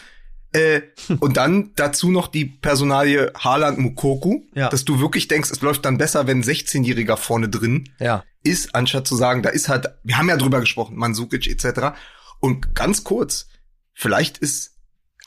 äh, 0.52 0.80
und 1.20 1.36
dann 1.36 1.72
dazu 1.76 2.10
noch 2.10 2.28
die 2.28 2.46
Personalie 2.46 3.30
Haaland 3.38 3.78
Mukoku, 3.78 4.42
Ja. 4.54 4.68
dass 4.70 4.84
du 4.86 5.00
wirklich 5.00 5.28
denkst, 5.28 5.50
es 5.50 5.60
läuft 5.60 5.84
dann 5.84 5.98
besser, 5.98 6.26
wenn 6.26 6.38
ein 6.38 6.44
16-Jähriger 6.44 7.16
vorne 7.18 7.48
drin 7.50 7.90
ja. 8.00 8.24
Ist, 8.46 8.74
anstatt 8.74 9.06
zu 9.06 9.16
sagen, 9.16 9.42
da 9.42 9.50
ist 9.50 9.68
halt, 9.68 9.88
wir 10.04 10.16
haben 10.16 10.28
ja 10.28 10.36
drüber 10.36 10.60
gesprochen, 10.60 10.96
Mansukic 10.96 11.46
etc. 11.46 11.96
Und 12.40 12.74
ganz 12.74 13.04
kurz, 13.04 13.48
vielleicht 13.92 14.38
ist 14.38 14.76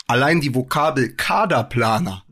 allein 0.06 0.40
die 0.40 0.54
Vokabel 0.54 1.14
Kaderplaner 1.14 2.24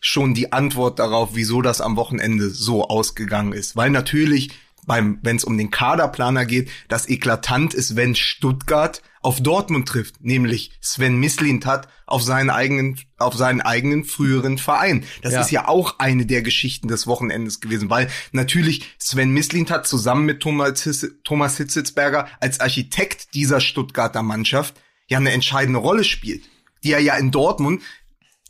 schon 0.00 0.34
die 0.34 0.52
Antwort 0.52 0.98
darauf, 0.98 1.30
wieso 1.34 1.62
das 1.62 1.80
am 1.80 1.96
Wochenende 1.96 2.50
so 2.50 2.88
ausgegangen 2.88 3.52
ist. 3.52 3.76
Weil 3.76 3.90
natürlich 3.90 4.50
beim, 4.90 5.20
wenn 5.22 5.36
es 5.36 5.44
um 5.44 5.56
den 5.56 5.70
Kaderplaner 5.70 6.44
geht, 6.44 6.68
das 6.88 7.08
eklatant 7.08 7.74
ist, 7.74 7.94
wenn 7.94 8.16
Stuttgart 8.16 9.02
auf 9.22 9.40
Dortmund 9.40 9.86
trifft, 9.86 10.20
nämlich 10.20 10.72
Sven 10.80 11.16
Mislintat 11.20 11.86
auf 12.06 12.24
seinen 12.24 12.50
eigenen, 12.50 12.98
auf 13.16 13.36
seinen 13.36 13.60
eigenen 13.60 14.02
früheren 14.02 14.58
Verein. 14.58 15.04
Das 15.22 15.34
Ja. 15.34 15.42
ist 15.42 15.52
ja 15.52 15.68
auch 15.68 16.00
eine 16.00 16.26
der 16.26 16.42
Geschichten 16.42 16.88
des 16.88 17.06
Wochenendes 17.06 17.60
gewesen, 17.60 17.88
weil 17.88 18.08
natürlich 18.32 18.96
Sven 18.98 19.30
Mislintat 19.30 19.86
zusammen 19.86 20.26
mit 20.26 20.40
Thomas, 20.40 20.82
Hisse, 20.82 21.22
Thomas 21.22 21.56
Hitzitzberger 21.56 22.26
als 22.40 22.58
Architekt 22.58 23.32
dieser 23.34 23.60
Stuttgarter 23.60 24.24
Mannschaft 24.24 24.74
ja 25.06 25.18
eine 25.18 25.30
entscheidende 25.30 25.78
Rolle 25.78 26.02
spielt, 26.02 26.42
die 26.82 26.90
er 26.90 27.00
ja 27.00 27.14
in 27.14 27.30
Dortmund 27.30 27.80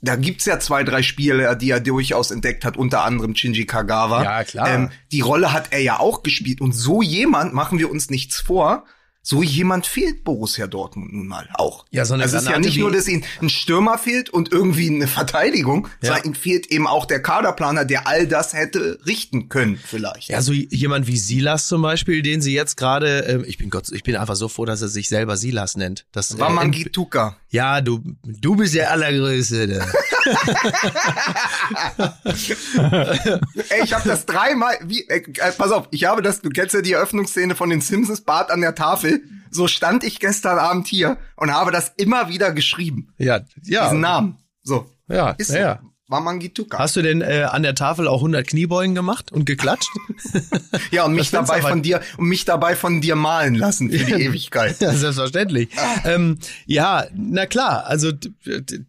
da 0.02 0.16
gibt's 0.16 0.46
ja 0.46 0.58
zwei, 0.58 0.82
drei 0.82 1.02
Spieler, 1.02 1.54
die 1.54 1.70
er 1.70 1.80
durchaus 1.80 2.30
entdeckt 2.30 2.64
hat, 2.64 2.76
unter 2.76 3.04
anderem 3.04 3.36
Shinji 3.36 3.66
Kagawa. 3.66 4.22
Ja, 4.24 4.44
klar. 4.44 4.68
Ähm, 4.68 4.90
die 5.12 5.20
Rolle 5.20 5.52
hat 5.52 5.72
er 5.72 5.80
ja 5.80 6.00
auch 6.00 6.22
gespielt. 6.22 6.60
Und 6.60 6.72
so 6.72 7.02
jemand, 7.02 7.52
machen 7.52 7.78
wir 7.78 7.90
uns 7.90 8.08
nichts 8.08 8.40
vor, 8.40 8.84
so 9.22 9.42
jemand 9.42 9.86
fehlt 9.86 10.24
Borussia 10.24 10.66
Dortmund 10.66 11.12
nun 11.12 11.26
mal 11.28 11.46
auch. 11.54 11.84
Ja, 11.90 12.04
so 12.06 12.14
eine 12.14 12.24
Es 12.24 12.32
ist 12.32 12.48
ja 12.48 12.58
nicht 12.58 12.78
nur, 12.78 12.90
dass 12.90 13.06
ihm 13.06 13.22
ein 13.42 13.50
Stürmer 13.50 13.98
fehlt 13.98 14.30
und 14.30 14.50
irgendwie 14.50 14.88
eine 14.88 15.06
Verteidigung, 15.06 15.88
Ja. 16.00 16.08
sondern 16.14 16.24
ihm 16.28 16.34
fehlt 16.34 16.66
eben 16.68 16.86
auch 16.86 17.04
der 17.04 17.20
Kaderplaner, 17.22 17.84
der 17.84 18.06
all 18.06 18.26
das 18.26 18.54
hätte 18.54 18.98
richten 19.06 19.48
können, 19.50 19.78
vielleicht. 19.84 20.28
Ja, 20.30 20.40
so 20.40 20.52
jemand 20.52 21.06
wie 21.06 21.18
Silas 21.18 21.68
zum 21.68 21.82
Beispiel, 21.82 22.22
den 22.22 22.40
sie 22.40 22.54
jetzt 22.54 22.76
gerade, 22.76 23.20
ähm, 23.28 23.44
ich 23.46 23.58
bin 23.58 23.68
Gott, 23.70 23.90
ich 23.92 24.02
bin 24.04 24.16
einfach 24.16 24.36
so 24.36 24.48
froh, 24.48 24.64
dass 24.64 24.80
er 24.82 24.88
sich 24.88 25.08
selber 25.08 25.36
Silas 25.36 25.76
nennt. 25.76 26.06
Das, 26.12 26.32
äh, 26.34 26.38
Wamangituka. 26.38 27.36
ja, 27.50 27.80
du, 27.82 28.00
du 28.24 28.56
bist 28.56 28.74
der 28.74 28.90
Allergrößte. 28.90 29.84
Ey, 33.70 33.84
ich 33.84 33.92
habe 33.92 34.08
das 34.08 34.26
dreimal, 34.26 34.76
wie, 34.84 35.08
äh, 35.08 35.22
äh, 35.38 35.52
pass 35.52 35.70
auf, 35.70 35.88
ich 35.90 36.04
habe 36.04 36.22
das, 36.22 36.40
du 36.40 36.50
kennst 36.50 36.74
ja 36.74 36.82
die 36.82 36.92
Eröffnungsszene 36.92 37.54
von 37.54 37.70
den 37.70 37.80
Simpsons 37.80 38.20
Bart 38.22 38.50
an 38.50 38.60
der 38.60 38.74
Tafel. 38.74 39.09
So 39.50 39.66
stand 39.66 40.04
ich 40.04 40.20
gestern 40.20 40.58
Abend 40.58 40.86
hier 40.86 41.18
und 41.36 41.52
habe 41.52 41.72
das 41.72 41.92
immer 41.96 42.28
wieder 42.28 42.52
geschrieben. 42.52 43.12
Ja, 43.18 43.40
ja. 43.64 43.84
Diesen 43.84 44.00
Namen. 44.00 44.38
So. 44.62 44.86
Ja, 45.08 45.30
Ist 45.30 45.50
ja, 45.50 45.58
ja. 45.58 45.80
Wamangituka. 46.10 46.78
Hast 46.78 46.96
du 46.96 47.02
denn 47.02 47.20
äh, 47.20 47.46
an 47.48 47.62
der 47.62 47.74
Tafel 47.74 48.08
auch 48.08 48.18
100 48.18 48.46
Kniebeugen 48.46 48.94
gemacht 48.94 49.32
und 49.32 49.44
geklatscht? 49.44 49.88
Ja, 50.90 51.04
und 51.04 51.14
mich 51.14 51.30
dabei 51.30 51.60
von 51.60 51.82
dir, 51.82 52.00
und 52.16 52.28
mich 52.28 52.44
dabei 52.44 52.74
von 52.74 53.00
dir 53.00 53.14
malen 53.14 53.54
lassen 53.54 53.90
für 53.90 54.04
die 54.04 54.12
Ewigkeit. 54.24 54.80
Ja, 54.80 54.92
selbstverständlich. 54.92 55.68
Ähm, 56.04 56.38
ja, 56.66 57.06
na 57.14 57.46
klar, 57.46 57.86
also 57.86 58.10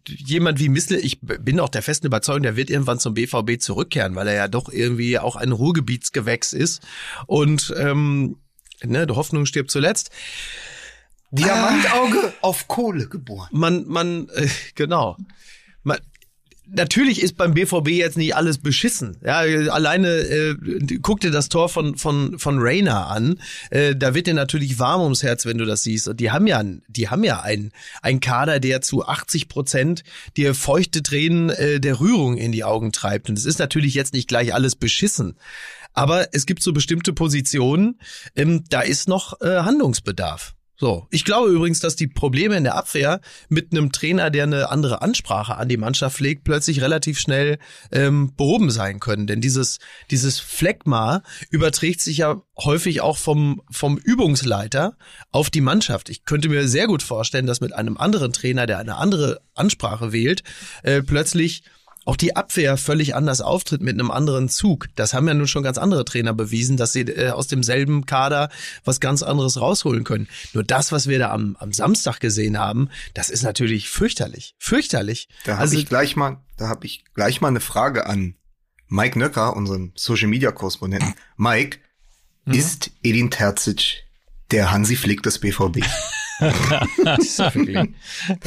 jemand 0.06 0.58
wie 0.58 0.68
Missle, 0.68 0.98
ich 0.98 1.20
bin 1.20 1.60
auch 1.60 1.68
der 1.68 1.82
festen 1.82 2.06
Überzeugung, 2.06 2.42
der 2.42 2.56
wird 2.56 2.70
irgendwann 2.70 2.98
zum 2.98 3.14
BVB 3.14 3.60
zurückkehren, 3.60 4.16
weil 4.16 4.26
er 4.26 4.34
ja 4.34 4.48
doch 4.48 4.68
irgendwie 4.68 5.18
auch 5.18 5.36
ein 5.36 5.52
Ruhrgebietsgewächs 5.52 6.52
ist. 6.52 6.82
Und 7.26 7.72
ähm, 7.76 8.36
ne, 8.84 9.06
die 9.06 9.14
Hoffnung 9.14 9.46
stirbt 9.46 9.70
zuletzt. 9.70 10.10
Diamantauge 11.30 12.34
auf 12.42 12.68
Kohle 12.68 13.08
geboren. 13.08 13.48
Man, 13.52 13.86
man, 13.86 14.28
äh, 14.34 14.48
genau. 14.74 15.16
Man, 15.82 15.98
natürlich 16.66 17.22
ist 17.22 17.36
beim 17.36 17.54
BVB 17.54 17.88
jetzt 17.88 18.16
nicht 18.16 18.34
alles 18.34 18.58
beschissen. 18.58 19.16
Ja, 19.24 19.38
alleine 19.38 20.08
äh, 20.08 20.56
guck 21.00 21.20
dir 21.20 21.30
das 21.30 21.48
Tor 21.48 21.68
von 21.68 21.96
von 21.96 22.38
von 22.38 22.58
Rainer 22.58 23.06
an. 23.08 23.40
Äh, 23.70 23.94
da 23.96 24.14
wird 24.14 24.26
dir 24.26 24.34
natürlich 24.34 24.78
warm 24.78 25.02
ums 25.02 25.22
Herz, 25.22 25.46
wenn 25.46 25.58
du 25.58 25.64
das 25.64 25.82
siehst. 25.82 26.08
Und 26.08 26.20
die 26.20 26.30
haben 26.30 26.46
ja, 26.46 26.62
die 26.88 27.08
haben 27.08 27.24
ja 27.24 27.40
einen 27.40 27.72
einen 28.00 28.20
Kader, 28.20 28.60
der 28.60 28.80
zu 28.80 29.06
80 29.06 29.48
Prozent 29.48 30.04
dir 30.36 30.54
feuchte 30.54 31.02
Tränen 31.02 31.50
äh, 31.50 31.80
der 31.80 32.00
Rührung 32.00 32.36
in 32.36 32.52
die 32.52 32.64
Augen 32.64 32.92
treibt. 32.92 33.28
Und 33.28 33.38
es 33.38 33.44
ist 33.44 33.58
natürlich 33.58 33.94
jetzt 33.94 34.12
nicht 34.12 34.28
gleich 34.28 34.54
alles 34.54 34.76
beschissen. 34.76 35.36
Aber 35.92 36.28
es 36.32 36.46
gibt 36.46 36.62
so 36.62 36.72
bestimmte 36.72 37.12
Positionen, 37.12 38.00
ähm, 38.36 38.64
da 38.68 38.80
ist 38.80 39.08
noch 39.08 39.40
äh, 39.40 39.60
Handlungsbedarf. 39.60 40.54
So, 40.82 41.06
ich 41.10 41.24
glaube 41.24 41.48
übrigens, 41.48 41.78
dass 41.78 41.94
die 41.94 42.08
Probleme 42.08 42.56
in 42.56 42.64
der 42.64 42.74
Abwehr 42.74 43.20
mit 43.48 43.70
einem 43.70 43.92
Trainer, 43.92 44.30
der 44.30 44.42
eine 44.42 44.68
andere 44.68 45.00
Ansprache 45.00 45.56
an 45.56 45.68
die 45.68 45.76
Mannschaft 45.76 46.18
legt, 46.18 46.42
plötzlich 46.42 46.80
relativ 46.82 47.20
schnell 47.20 47.60
ähm, 47.92 48.34
behoben 48.34 48.68
sein 48.68 48.98
können. 48.98 49.28
Denn 49.28 49.40
dieses 49.40 49.78
dieses 50.10 50.40
Phlegma 50.40 51.22
überträgt 51.50 52.00
sich 52.00 52.16
ja 52.16 52.42
häufig 52.58 53.00
auch 53.00 53.16
vom 53.16 53.62
vom 53.70 53.96
Übungsleiter 53.96 54.96
auf 55.30 55.50
die 55.50 55.60
Mannschaft. 55.60 56.08
Ich 56.08 56.24
könnte 56.24 56.48
mir 56.48 56.66
sehr 56.66 56.88
gut 56.88 57.04
vorstellen, 57.04 57.46
dass 57.46 57.60
mit 57.60 57.72
einem 57.74 57.96
anderen 57.96 58.32
Trainer, 58.32 58.66
der 58.66 58.78
eine 58.78 58.96
andere 58.96 59.40
Ansprache 59.54 60.12
wählt, 60.12 60.42
äh, 60.82 61.00
plötzlich 61.00 61.62
auch 62.04 62.16
die 62.16 62.34
Abwehr 62.36 62.76
völlig 62.76 63.14
anders 63.14 63.40
auftritt 63.40 63.80
mit 63.80 63.94
einem 63.94 64.10
anderen 64.10 64.48
Zug. 64.48 64.88
Das 64.96 65.14
haben 65.14 65.28
ja 65.28 65.34
nun 65.34 65.46
schon 65.46 65.62
ganz 65.62 65.78
andere 65.78 66.04
Trainer 66.04 66.34
bewiesen, 66.34 66.76
dass 66.76 66.92
sie 66.92 67.02
äh, 67.02 67.30
aus 67.30 67.46
demselben 67.46 68.06
Kader 68.06 68.48
was 68.84 69.00
ganz 69.00 69.22
anderes 69.22 69.60
rausholen 69.60 70.04
können. 70.04 70.28
Nur 70.52 70.64
das, 70.64 70.92
was 70.92 71.06
wir 71.06 71.18
da 71.18 71.30
am, 71.30 71.56
am 71.60 71.72
Samstag 71.72 72.20
gesehen 72.20 72.58
haben, 72.58 72.88
das 73.14 73.30
ist 73.30 73.42
natürlich 73.42 73.88
fürchterlich. 73.88 74.54
Fürchterlich. 74.58 75.28
Da 75.44 75.52
habe 75.52 75.62
also, 75.62 75.78
ich 75.78 75.86
gleich 75.86 76.16
mal, 76.16 76.40
da 76.56 76.68
habe 76.68 76.86
ich 76.86 77.04
gleich 77.14 77.40
mal 77.40 77.48
eine 77.48 77.60
Frage 77.60 78.06
an 78.06 78.34
Mike 78.88 79.18
Nöcker, 79.18 79.56
unseren 79.56 79.92
Social 79.94 80.28
Media 80.28 80.50
Korrespondenten. 80.52 81.14
Mike, 81.36 81.78
Mhm. 82.44 82.54
ist 82.54 82.90
Edin 83.02 83.30
Terzic 83.30 84.04
der 84.50 84.72
Hansi 84.72 84.96
Flick 84.96 85.22
des 85.22 85.38
BVB? 85.38 85.80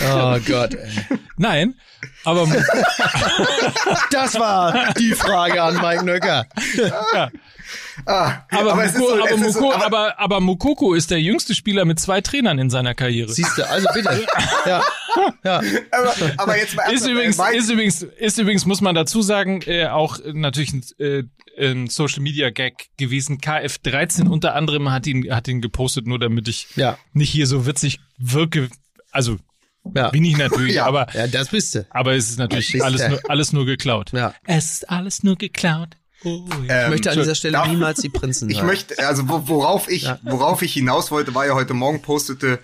oh 0.07 0.39
Gott. 0.45 0.73
Ey. 0.75 1.17
Nein, 1.37 1.75
aber 2.23 2.47
Das 4.11 4.35
war 4.39 4.93
die 4.93 5.13
Frage 5.13 5.61
an 5.61 5.75
Mike 5.81 6.03
Nöcker. 6.05 6.45
Ah, 8.05 8.43
aber, 8.51 8.87
so- 8.89 8.99
so- 9.51 10.39
Mokoko 10.41 10.93
ist 10.93 11.11
der 11.11 11.21
jüngste 11.21 11.55
Spieler 11.55 11.85
mit 11.85 11.99
zwei 11.99 12.21
Trainern 12.21 12.59
in 12.59 12.69
seiner 12.69 12.93
Karriere. 12.95 13.31
Siehst 13.31 13.57
du, 13.57 13.67
also 13.69 13.87
bitte. 13.93 14.25
Ja. 14.65 14.81
Ja. 15.45 15.61
aber, 15.91 16.13
aber 16.37 16.57
jetzt 16.57 16.75
mal 16.75 16.91
Ist 16.91 17.07
übrigens, 17.07 17.39
ist 17.53 17.69
übrigens, 17.69 18.01
ist 18.03 18.37
übrigens, 18.37 18.65
muss 18.65 18.81
man 18.81 18.95
dazu 18.95 19.21
sagen, 19.21 19.61
äh, 19.65 19.87
auch 19.87 20.19
äh, 20.19 20.33
natürlich 20.33 20.73
ein, 20.73 20.83
äh, 20.99 21.23
ein 21.57 21.87
Social 21.87 22.21
Media 22.21 22.49
Gag 22.49 22.87
gewesen. 22.97 23.37
KF13 23.39 24.27
unter 24.27 24.55
anderem 24.55 24.91
hat 24.91 25.07
ihn, 25.07 25.33
hat 25.33 25.47
ihn 25.47 25.61
gepostet, 25.61 26.05
nur 26.05 26.19
damit 26.19 26.49
ich 26.49 26.67
Ja. 26.75 26.97
nicht 27.13 27.29
hier 27.29 27.47
so 27.47 27.65
witzig 27.65 27.99
wirke. 28.17 28.67
Also 29.11 29.37
Ja. 29.95 30.09
bin 30.09 30.25
ich 30.25 30.35
natürlich, 30.37 30.75
Ja. 30.75 30.85
aber, 30.85 31.07
Ja, 31.13 31.27
das 31.27 31.47
bist 31.49 31.75
du. 31.75 31.85
aber 31.91 32.13
es 32.15 32.29
ist 32.29 32.39
natürlich 32.39 32.83
alles 32.83 33.07
nur, 33.07 33.19
alles 33.29 33.53
nur 33.53 33.65
geklaut. 33.65 34.11
Ja. 34.11 34.33
Es 34.45 34.71
ist 34.73 34.89
alles 34.89 35.23
nur 35.23 35.37
geklaut. 35.37 35.89
Oh, 36.25 36.43
ja. 36.67 36.73
ähm, 36.79 36.83
Ich 36.85 36.89
möchte 36.89 37.11
an 37.11 37.17
dieser 37.19 37.35
Stelle 37.35 37.53
darf- 37.53 37.67
niemals 37.67 38.01
die 38.01 38.09
Prinzen 38.09 38.49
Ich 38.49 38.57
hören. 38.57 38.67
möchte, 38.67 38.99
also 39.07 39.29
wo- 39.29 39.47
worauf 39.47 39.89
ich, 39.89 40.09
worauf 40.23 40.61
ich 40.61 40.73
hinaus 40.73 41.11
wollte, 41.11 41.33
war 41.35 41.45
ja 41.45 41.53
heute 41.53 41.73
Morgen 41.73 42.01
postete 42.01 42.59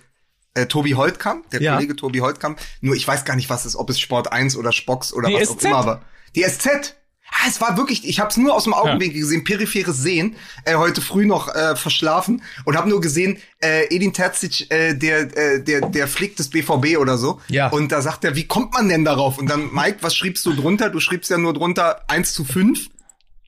äh, 0.54 0.66
Tobi 0.66 0.92
Holtkamp, 0.96 1.50
der 1.52 1.62
Ja. 1.62 1.76
Kollege 1.76 1.96
Tobi 1.96 2.20
Holtkamp. 2.20 2.60
Nur 2.82 2.96
ich 2.96 3.08
weiß 3.08 3.24
gar 3.24 3.36
nicht, 3.38 3.50
was 3.50 3.64
es, 3.66 3.76
ob 3.78 3.90
es 3.90 4.00
Sport 4.00 4.32
1 4.34 4.58
oder 4.58 4.72
Spox 4.74 5.14
oder 5.14 5.30
Die 5.30 5.36
was 5.36 5.50
SZ. 5.50 5.58
auch 5.60 5.70
immer, 5.70 5.78
aber 5.78 6.02
die 6.36 6.44
SZ. 6.44 6.96
Ah, 7.34 7.48
es 7.48 7.62
war 7.62 7.78
wirklich, 7.78 8.06
ich 8.06 8.20
habe 8.20 8.30
es 8.30 8.36
nur 8.36 8.54
aus 8.54 8.66
dem 8.66 8.74
Augenwinkel 8.74 9.22
gesehen, 9.22 9.46
peripheres 9.46 9.98
Sehen, 10.00 10.36
äh, 10.66 10.76
heute 10.76 11.00
früh 11.00 11.26
noch 11.26 11.48
äh, 11.56 11.78
verschlafen 11.78 12.42
und 12.66 12.76
habe 12.76 12.90
nur 12.90 13.00
gesehen, 13.00 13.38
äh, 13.64 13.86
Edin 13.96 14.12
Terzic, 14.12 14.70
äh, 14.70 14.94
der, 14.96 15.38
äh, 15.38 15.64
der, 15.64 15.80
der 15.90 16.10
Flick 16.10 16.36
des 16.36 16.50
BVB 16.50 16.98
oder 17.00 17.18
so. 17.18 17.40
Ja. 17.48 17.70
Und 17.70 17.94
da 17.94 18.02
sagt 18.02 18.26
er, 18.26 18.36
wie 18.36 18.48
kommt 18.48 18.74
man 18.74 18.90
denn 18.90 19.06
darauf? 19.06 19.38
Und 19.38 19.50
dann, 19.50 19.74
Mike, 19.74 20.00
was 20.02 20.14
schriebst 20.14 20.46
du 20.46 20.52
drunter? 20.54 20.90
Du 20.90 21.00
schriebst 21.00 21.32
ja 21.32 21.38
nur 21.38 21.54
drunter 21.54 22.02
1 22.10 22.34
zu 22.34 22.44
5. 22.44 22.90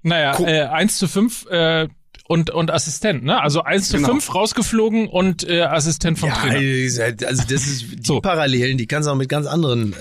Naja, 0.03 0.33
Guck. 0.35 0.47
äh, 0.47 0.61
1 0.63 0.97
zu 0.97 1.07
5 1.07 1.47
äh, 1.49 1.87
und, 2.27 2.49
und 2.51 2.71
Assistent, 2.71 3.23
ne? 3.23 3.41
Also 3.41 3.63
1 3.63 3.89
zu 3.89 3.97
Genau. 3.97 4.09
5 4.09 4.35
rausgeflogen 4.35 5.07
und 5.07 5.47
äh, 5.47 5.61
Assistent 5.63 6.19
vom 6.19 6.29
Ja, 6.29 6.35
Trainer. 6.35 7.27
also 7.27 7.43
das 7.43 7.67
ist 7.67 7.81
die 7.91 8.03
So. 8.05 8.21
Parallelen, 8.21 8.77
die 8.77 8.85
kannst 8.87 9.07
du 9.07 9.11
auch 9.11 9.15
mit 9.17 9.29
ganz 9.29 9.47
anderen 9.47 9.93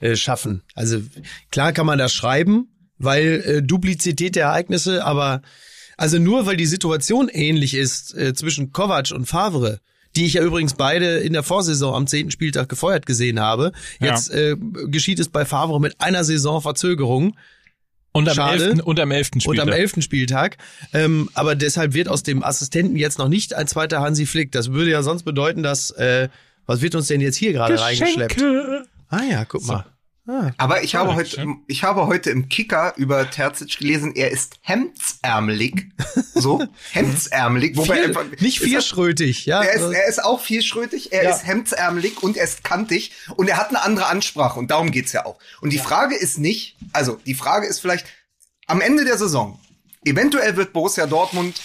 äh, 0.00 0.06
äh, 0.06 0.16
schaffen. 0.16 0.62
Also 0.74 1.00
klar 1.50 1.72
kann 1.72 1.86
man 1.86 1.98
das 1.98 2.12
schreiben, 2.12 2.68
weil 2.98 3.42
äh, 3.46 3.62
Duplizität 3.62 4.36
der 4.36 4.46
Ereignisse, 4.46 5.04
aber 5.04 5.42
also 5.96 6.18
nur 6.18 6.46
weil 6.46 6.56
die 6.56 6.66
Situation 6.66 7.28
ähnlich 7.28 7.74
ist 7.74 8.14
äh, 8.16 8.34
zwischen 8.34 8.72
Kovac 8.72 9.10
und 9.12 9.26
Favre, 9.26 9.80
die 10.16 10.26
ich 10.26 10.34
ja 10.34 10.42
übrigens 10.44 10.74
beide 10.74 11.18
in 11.18 11.32
der 11.32 11.42
Vorsaison 11.42 11.94
am 11.94 12.06
zehnten 12.06 12.30
Spieltag 12.30 12.68
gefeuert 12.68 13.04
gesehen 13.04 13.40
habe. 13.40 13.72
Ja. 14.00 14.12
Jetzt 14.14 14.30
äh, 14.30 14.56
geschieht 14.86 15.18
es 15.18 15.28
bei 15.28 15.44
Favre 15.44 15.80
mit 15.80 16.00
einer 16.00 16.22
Saison 16.24 16.62
Verzögerung 16.62 17.36
Und 18.18 18.28
am, 18.28 18.34
Schade. 18.34 18.64
11., 18.70 18.80
und 18.82 19.00
am 19.00 19.10
11. 19.10 19.30
und 19.34 19.42
Spieltag. 19.42 19.66
am 19.66 19.72
elften 19.72 20.02
Spieltag. 20.02 20.56
Ähm, 20.92 21.30
aber 21.34 21.54
deshalb 21.54 21.94
wird 21.94 22.08
aus 22.08 22.22
dem 22.22 22.42
Assistenten 22.42 22.96
jetzt 22.96 23.18
noch 23.18 23.28
nicht 23.28 23.54
ein 23.54 23.66
zweiter 23.66 24.00
Hansi 24.00 24.26
Flick. 24.26 24.52
Das 24.52 24.72
würde 24.72 24.90
ja 24.90 25.02
sonst 25.02 25.22
bedeuten, 25.22 25.62
dass 25.62 25.90
äh, 25.92 26.28
was 26.66 26.82
wird 26.82 26.94
uns 26.94 27.06
denn 27.06 27.20
jetzt 27.20 27.36
hier 27.36 27.52
gerade 27.52 27.80
reingeschleppt? 27.80 28.42
Ah 29.08 29.22
ja, 29.22 29.44
guck 29.44 29.66
mal. 29.66 29.86
Ah, 30.30 30.50
Aber 30.58 30.82
ich 30.82 30.94
habe 30.94 31.08
Ja, 31.10 31.14
heute, 31.16 31.30
schön. 31.30 31.62
ich 31.68 31.84
habe 31.84 32.06
heute 32.06 32.28
im 32.30 32.50
Kicker 32.50 32.92
über 32.96 33.30
Terzic 33.30 33.78
gelesen, 33.78 34.14
er 34.14 34.30
ist 34.30 34.56
hemdsärmelig. 34.60 35.86
So, 36.34 36.62
hemdsärmelig. 36.92 37.76
Wobei 37.76 38.02
viel, 38.02 38.14
er- 38.16 38.42
nicht 38.42 38.60
vierschrötig, 38.60 39.46
ja. 39.46 39.62
Er 39.62 39.72
ist, 39.72 39.82
er 39.92 40.06
ist 40.06 40.22
auch 40.24 40.40
vierschrötig, 40.40 41.12
er 41.12 41.24
Ja. 41.24 41.30
ist 41.30 41.44
hemdsärmelig 41.46 42.22
und 42.22 42.36
er 42.36 42.44
ist 42.44 42.62
kantig 42.62 43.10
und 43.36 43.48
er 43.48 43.56
hat 43.56 43.70
eine 43.70 43.82
andere 43.82 44.06
Ansprache 44.06 44.58
und 44.58 44.70
darum 44.70 44.90
geht's 44.92 45.12
ja 45.12 45.26
auch. 45.26 45.38
Und 45.62 45.72
die 45.72 45.78
Frage 45.78 46.14
ist 46.14 46.38
nicht, 46.38 46.76
also 46.92 47.18
die 47.26 47.34
Frage 47.34 47.66
ist 47.66 47.80
vielleicht 47.80 48.06
am 48.66 48.80
Ende 48.80 49.04
der 49.04 49.18
Saison, 49.18 49.58
eventuell 50.04 50.56
wird 50.56 50.72
Borussia 50.72 51.06
Dortmund 51.06 51.60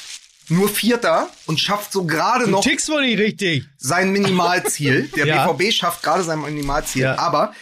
nur 0.50 0.68
Vierter 0.70 1.30
und 1.46 1.60
schafft 1.60 1.92
so 1.92 2.06
gerade 2.06 2.50
noch 2.50 2.64
Tickst 2.64 2.90
wohl 2.90 3.02
nicht 3.06 3.20
richtig. 3.20 3.66
sein 3.78 4.12
Minimalziel. 4.12 5.10
Der 5.16 5.26
Ja. 5.28 5.48
BVB 5.52 5.72
schafft 5.72 6.02
gerade 6.02 6.24
sein 6.24 6.42
Minimalziel. 6.42 7.04
Ja. 7.04 7.20
Aber 7.20 7.54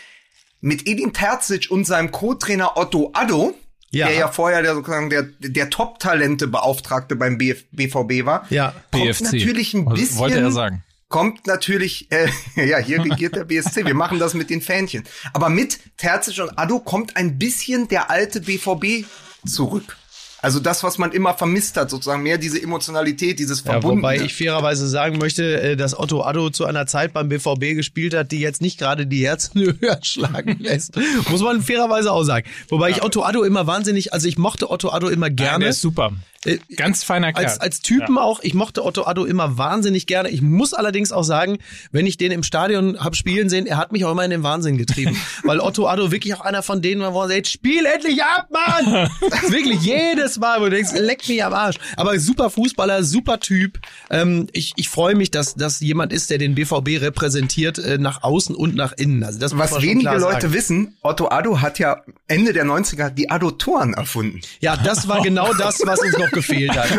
mit 0.62 0.88
Edin 0.88 1.12
Terzic 1.14 1.70
und 1.70 1.86
seinem 1.86 2.12
Co-Trainer 2.12 2.78
Otto 2.78 3.12
Addo, 3.14 3.54
Ja. 3.92 4.08
der 4.08 4.16
ja 4.16 4.28
vorher 4.30 4.62
der, 4.62 4.76
sozusagen 4.76 5.10
der, 5.10 5.24
der 5.40 5.70
Top-Talente-Beauftragte 5.70 7.16
beim 7.16 7.38
BF, 7.38 7.66
BVB 7.72 8.26
war, 8.26 8.46
Ja. 8.50 8.74
kommt 8.92 9.04
BFC. 9.04 9.24
natürlich 9.34 9.74
ein 9.74 9.86
bisschen 9.86 10.18
Wollte 10.20 10.40
er 10.40 10.52
sagen. 10.52 10.84
kommt 11.10 11.48
natürlich, 11.48 12.10
äh, 12.12 12.28
ja, 12.56 12.78
hier 12.78 13.04
regiert 13.04 13.36
der 13.36 13.44
BSC. 13.44 13.86
Wir 13.86 13.94
machen 13.96 14.20
das 14.20 14.34
mit 14.34 14.50
den 14.50 14.62
Fähnchen. 14.62 15.04
Aber 15.34 15.50
mit 15.50 15.80
Terzic 15.98 16.40
und 16.40 16.58
Addo 16.58 16.80
kommt 16.80 17.18
ein 17.18 17.38
bisschen 17.38 17.88
der 17.88 18.10
alte 18.10 18.40
BVB 18.42 19.06
zurück. 19.46 19.98
Also 20.42 20.60
das, 20.60 20.84
was 20.84 20.98
man 20.98 21.12
immer 21.12 21.34
vermisst 21.36 21.78
hat, 21.78 21.90
sozusagen 21.92 22.24
mehr 22.24 22.38
diese 22.38 22.62
Emotionalität, 22.62 23.38
dieses 23.40 23.60
Ja, 23.64 23.74
Verbundene. 23.74 24.02
wobei 24.02 24.18
ich 24.22 24.34
fairerweise 24.34 24.88
sagen 24.88 25.18
möchte, 25.20 25.62
äh, 25.62 25.76
dass 25.76 25.98
Otto 25.98 26.24
Addo 26.24 26.50
zu 26.50 26.66
einer 26.66 26.88
Zeit 26.88 27.14
beim 27.14 27.30
BVB 27.30 27.76
gespielt 27.76 28.14
hat, 28.16 28.32
die 28.32 28.40
jetzt 28.40 28.62
nicht 28.62 28.80
gerade 28.80 29.06
die 29.06 29.26
Herzen 29.26 29.62
höher 29.80 30.00
schlagen 30.02 30.58
lässt. 30.60 30.94
Muss 31.30 31.42
man 31.42 31.62
fairerweise 31.62 32.12
auch 32.12 32.24
sagen. 32.24 32.48
Wobei 32.70 32.90
ich 32.90 33.04
Otto 33.04 33.24
Addo 33.24 33.44
immer 33.44 33.68
wahnsinnig, 33.68 34.14
also 34.14 34.28
ich 34.28 34.38
mochte 34.38 34.72
Otto 34.72 34.90
Addo 34.90 35.10
immer 35.10 35.28
Nein, 35.28 35.36
gerne. 35.36 35.60
der 35.66 35.70
ist 35.70 35.82
super. 35.82 36.12
Äh, 36.46 36.58
Ganz 36.76 37.04
feiner 37.04 37.34
Kerl. 37.34 37.46
als, 37.46 37.60
als 37.60 37.82
Typen 37.82 38.18
auch, 38.18 38.40
ich 38.42 38.54
mochte 38.54 38.84
Otto 38.84 39.04
Addo 39.06 39.26
immer 39.26 39.58
wahnsinnig 39.58 40.08
gerne. 40.08 40.30
Ich 40.30 40.42
muss 40.42 40.74
allerdings 40.74 41.12
auch 41.12 41.24
sagen, 41.24 41.60
wenn 41.92 42.06
ich 42.08 42.18
den 42.18 42.32
im 42.32 42.44
Stadion 42.44 43.00
hab 43.00 43.16
spielen 43.16 43.50
sehen, 43.50 43.68
er 43.68 43.78
hat 43.78 43.92
mich 43.92 44.06
auch 44.06 44.12
immer 44.12 44.26
in 44.26 44.32
den 44.32 44.44
Wahnsinn 44.44 44.78
getrieben. 44.78 45.16
weil 45.44 45.60
Otto 45.60 45.88
Addo 45.88 46.12
wirklich 46.12 46.34
auch 46.34 46.42
einer 46.42 46.64
von 46.64 46.82
denen 46.82 47.02
war, 47.02 47.14
wo 47.14 47.22
er 47.22 47.28
sagt, 47.28 47.48
spiel 47.48 47.86
endlich 47.86 48.24
ab, 48.24 48.50
Mann! 48.50 49.10
wirklich 49.50 49.82
jedes 49.82 50.40
Mal, 50.40 50.60
wo 50.60 50.66
du 50.66 50.72
denkst, 50.72 50.94
leck 50.96 51.28
mich 51.28 51.44
am 51.44 51.54
Arsch. 51.54 51.76
Aber 51.96 52.18
super 52.20 52.50
Fußballer, 52.50 53.04
super 53.04 53.40
Typ. 53.40 53.80
Ähm, 54.10 54.48
ich 54.52 54.74
ich 54.76 54.90
freue 54.90 55.16
mich, 55.16 55.30
dass 55.32 55.54
das 55.56 55.80
jemand 55.80 56.12
ist, 56.12 56.30
der 56.32 56.38
den 56.40 56.56
BVB 56.56 57.02
repräsentiert, 57.02 57.78
äh, 57.78 57.98
nach 57.98 58.24
außen 58.24 58.56
und 58.56 58.76
nach 58.76 58.94
innen. 58.94 59.24
Also 59.24 59.40
das 59.40 59.54
muss 59.54 59.72
Was 59.72 59.82
wenige 59.82 60.10
Leute 60.18 60.42
sagen. 60.42 60.54
wissen, 60.54 60.98
Otto 61.02 61.30
Addo 61.30 61.62
hat 61.62 61.78
ja 61.78 62.02
Ende 62.28 62.54
der 62.54 62.66
90er 62.66 63.10
die 63.10 63.30
Addotoren 63.30 63.94
erfunden. 63.94 64.42
Ja, 64.60 64.76
das 64.78 65.08
war 65.08 65.22
genau 65.24 65.54
das, 65.54 65.82
was 65.86 66.00
uns 66.00 66.18
noch 66.18 66.31
gefehlt 66.32 66.76
hat. 66.76 66.90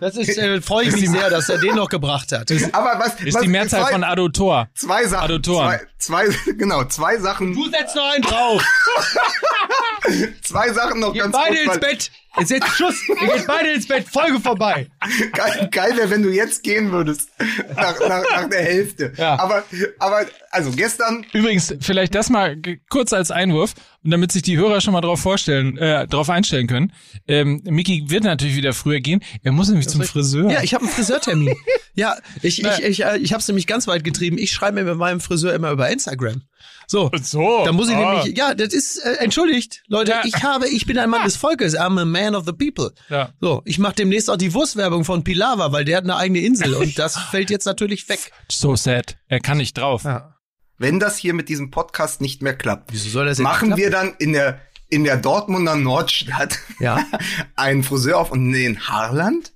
Das 0.00 0.16
ist, 0.16 0.36
äh, 0.36 0.60
freue 0.60 0.86
ich 0.86 0.92
mich 0.92 1.08
sehr, 1.10 1.30
dass 1.30 1.48
er 1.48 1.58
den 1.58 1.76
noch 1.76 1.88
gebracht 1.88 2.32
hat. 2.32 2.50
Aber 2.72 2.98
was 2.98 3.14
ist 3.20 3.34
was, 3.34 3.42
die 3.42 3.48
Mehrzahl 3.48 3.82
zwei, 3.82 3.92
von 3.92 4.04
Adotor. 4.04 4.68
zwei 4.74 5.04
Sachen, 5.06 5.24
Addotoren. 5.24 5.78
zwei, 5.98 6.26
zwei, 6.26 6.52
genau, 6.58 6.84
zwei 6.84 7.16
Sachen, 7.18 7.54
Du 7.54 7.68
setzt 7.70 7.94
noch 7.96 8.10
einen 8.12 8.22
drauf. 8.22 8.62
zwei 10.42 10.72
Sachen 10.72 11.00
noch 11.00 11.12
Geht 11.12 11.22
ganz 11.22 11.32
beide 11.32 11.56
kurz, 11.56 11.60
ins 11.60 11.82
weil 11.82 11.90
Bett. 11.90 12.10
Jetzt 12.38 12.50
jetzt 12.50 12.68
Schluss. 12.68 12.96
Ihr 13.08 13.28
geht 13.28 13.46
beide 13.46 13.72
ins 13.72 13.86
Bett. 13.86 14.06
Folge 14.08 14.40
vorbei. 14.40 14.88
geil, 15.32 15.68
geil 15.70 15.96
wäre, 15.96 16.10
wenn 16.10 16.22
du 16.22 16.30
jetzt 16.30 16.62
gehen 16.62 16.90
würdest 16.90 17.30
nach, 17.76 17.98
nach, 18.00 18.24
nach 18.28 18.48
der 18.48 18.62
Hälfte. 18.62 19.12
Ja. 19.16 19.38
Aber, 19.38 19.62
aber 20.00 20.26
also 20.50 20.72
gestern 20.72 21.24
Übrigens, 21.32 21.74
vielleicht 21.80 22.14
das 22.14 22.30
mal 22.30 22.56
kurz 22.88 23.12
als 23.12 23.30
Einwurf, 23.30 23.74
und 24.04 24.10
damit 24.10 24.32
sich 24.32 24.42
die 24.42 24.58
Hörer 24.58 24.80
schon 24.82 24.92
mal 24.92 25.00
drauf 25.00 25.20
vorstellen, 25.20 25.78
äh, 25.78 26.06
drauf 26.06 26.28
einstellen 26.28 26.66
können. 26.66 26.92
Ähm, 27.26 27.62
Mickey 27.64 28.04
wird 28.08 28.24
natürlich 28.24 28.54
wieder 28.54 28.74
früher 28.74 29.00
gehen. 29.00 29.20
Er 29.42 29.52
muss 29.52 29.68
nämlich 29.68 29.88
zum 29.88 30.02
Friseur. 30.02 30.50
Ja, 30.50 30.62
ich 30.62 30.74
habe 30.74 30.84
einen 30.84 30.92
Friseurtermin. 30.92 31.56
Ja, 31.96 32.16
ich 32.42 32.60
ich 32.60 32.82
ich, 32.82 33.04
äh, 33.04 33.18
ich 33.18 33.32
habe 33.32 33.40
es 33.40 33.46
nämlich 33.46 33.68
ganz 33.68 33.86
weit 33.86 34.02
getrieben. 34.02 34.36
Ich 34.36 34.50
schreibe 34.50 34.82
mir 34.82 34.90
mit 34.90 34.98
meinem 34.98 35.20
Friseur 35.20 35.54
immer 35.54 35.70
über 35.70 35.88
Instagram. 35.88 36.42
So. 36.86 37.10
so. 37.22 37.64
Da 37.64 37.72
muss 37.72 37.88
ich 37.88 37.96
ah. 37.96 38.14
nämlich, 38.22 38.36
ja, 38.36 38.54
das 38.54 38.74
ist, 38.74 38.98
äh, 38.98 39.14
entschuldigt, 39.14 39.82
Leute, 39.88 40.12
Ja. 40.12 40.22
ich 40.24 40.42
habe, 40.42 40.68
ich 40.68 40.86
bin 40.86 40.98
ein 40.98 41.08
Mann 41.10 41.24
des 41.24 41.36
Volkes, 41.36 41.76
I'm 41.78 42.00
a 42.00 42.04
man 42.04 42.34
of 42.34 42.44
the 42.46 42.52
people. 42.52 42.92
Ja. 43.08 43.30
So, 43.40 43.62
ich 43.64 43.78
mache 43.78 43.94
demnächst 43.94 44.30
auch 44.30 44.36
die 44.36 44.52
Wurstwerbung 44.54 45.04
von 45.04 45.24
Pilava, 45.24 45.72
weil 45.72 45.84
der 45.84 45.96
hat 45.98 46.04
eine 46.04 46.16
eigene 46.16 46.40
Insel 46.40 46.74
und 46.74 46.98
das 46.98 47.16
fällt 47.30 47.50
jetzt 47.50 47.64
natürlich 47.64 48.08
weg. 48.08 48.32
So 48.50 48.76
sad. 48.76 49.16
Er 49.28 49.40
kann 49.40 49.56
nicht 49.58 49.78
drauf. 49.78 50.04
Ja. 50.04 50.36
wenn 50.76 50.98
das 51.00 51.16
hier 51.16 51.34
mit 51.34 51.48
diesem 51.48 51.70
Podcast 51.70 52.20
nicht 52.20 52.42
mehr 52.42 52.54
klappt, 52.56 52.92
Wieso 52.92 53.08
soll 53.08 53.26
das 53.26 53.38
machen 53.38 53.76
wir 53.76 53.90
dann 53.90 54.14
in 54.18 54.32
der 54.32 54.60
in 54.90 55.04
der 55.04 55.16
Dortmunder 55.16 55.76
Nordstadt 55.76 56.58
Ja. 56.80 57.04
einen 57.56 57.82
Friseur 57.82 58.18
auf 58.18 58.30
und 58.30 58.48
nee, 58.48 58.66
in 58.66 58.78
Haarland? 58.88 59.52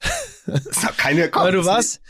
Das 0.46 0.66
ist 0.66 0.84
doch 0.84 0.96
keine 0.98 1.32
Aber 1.32 1.52
du 1.52 1.64
warst, 1.64 2.00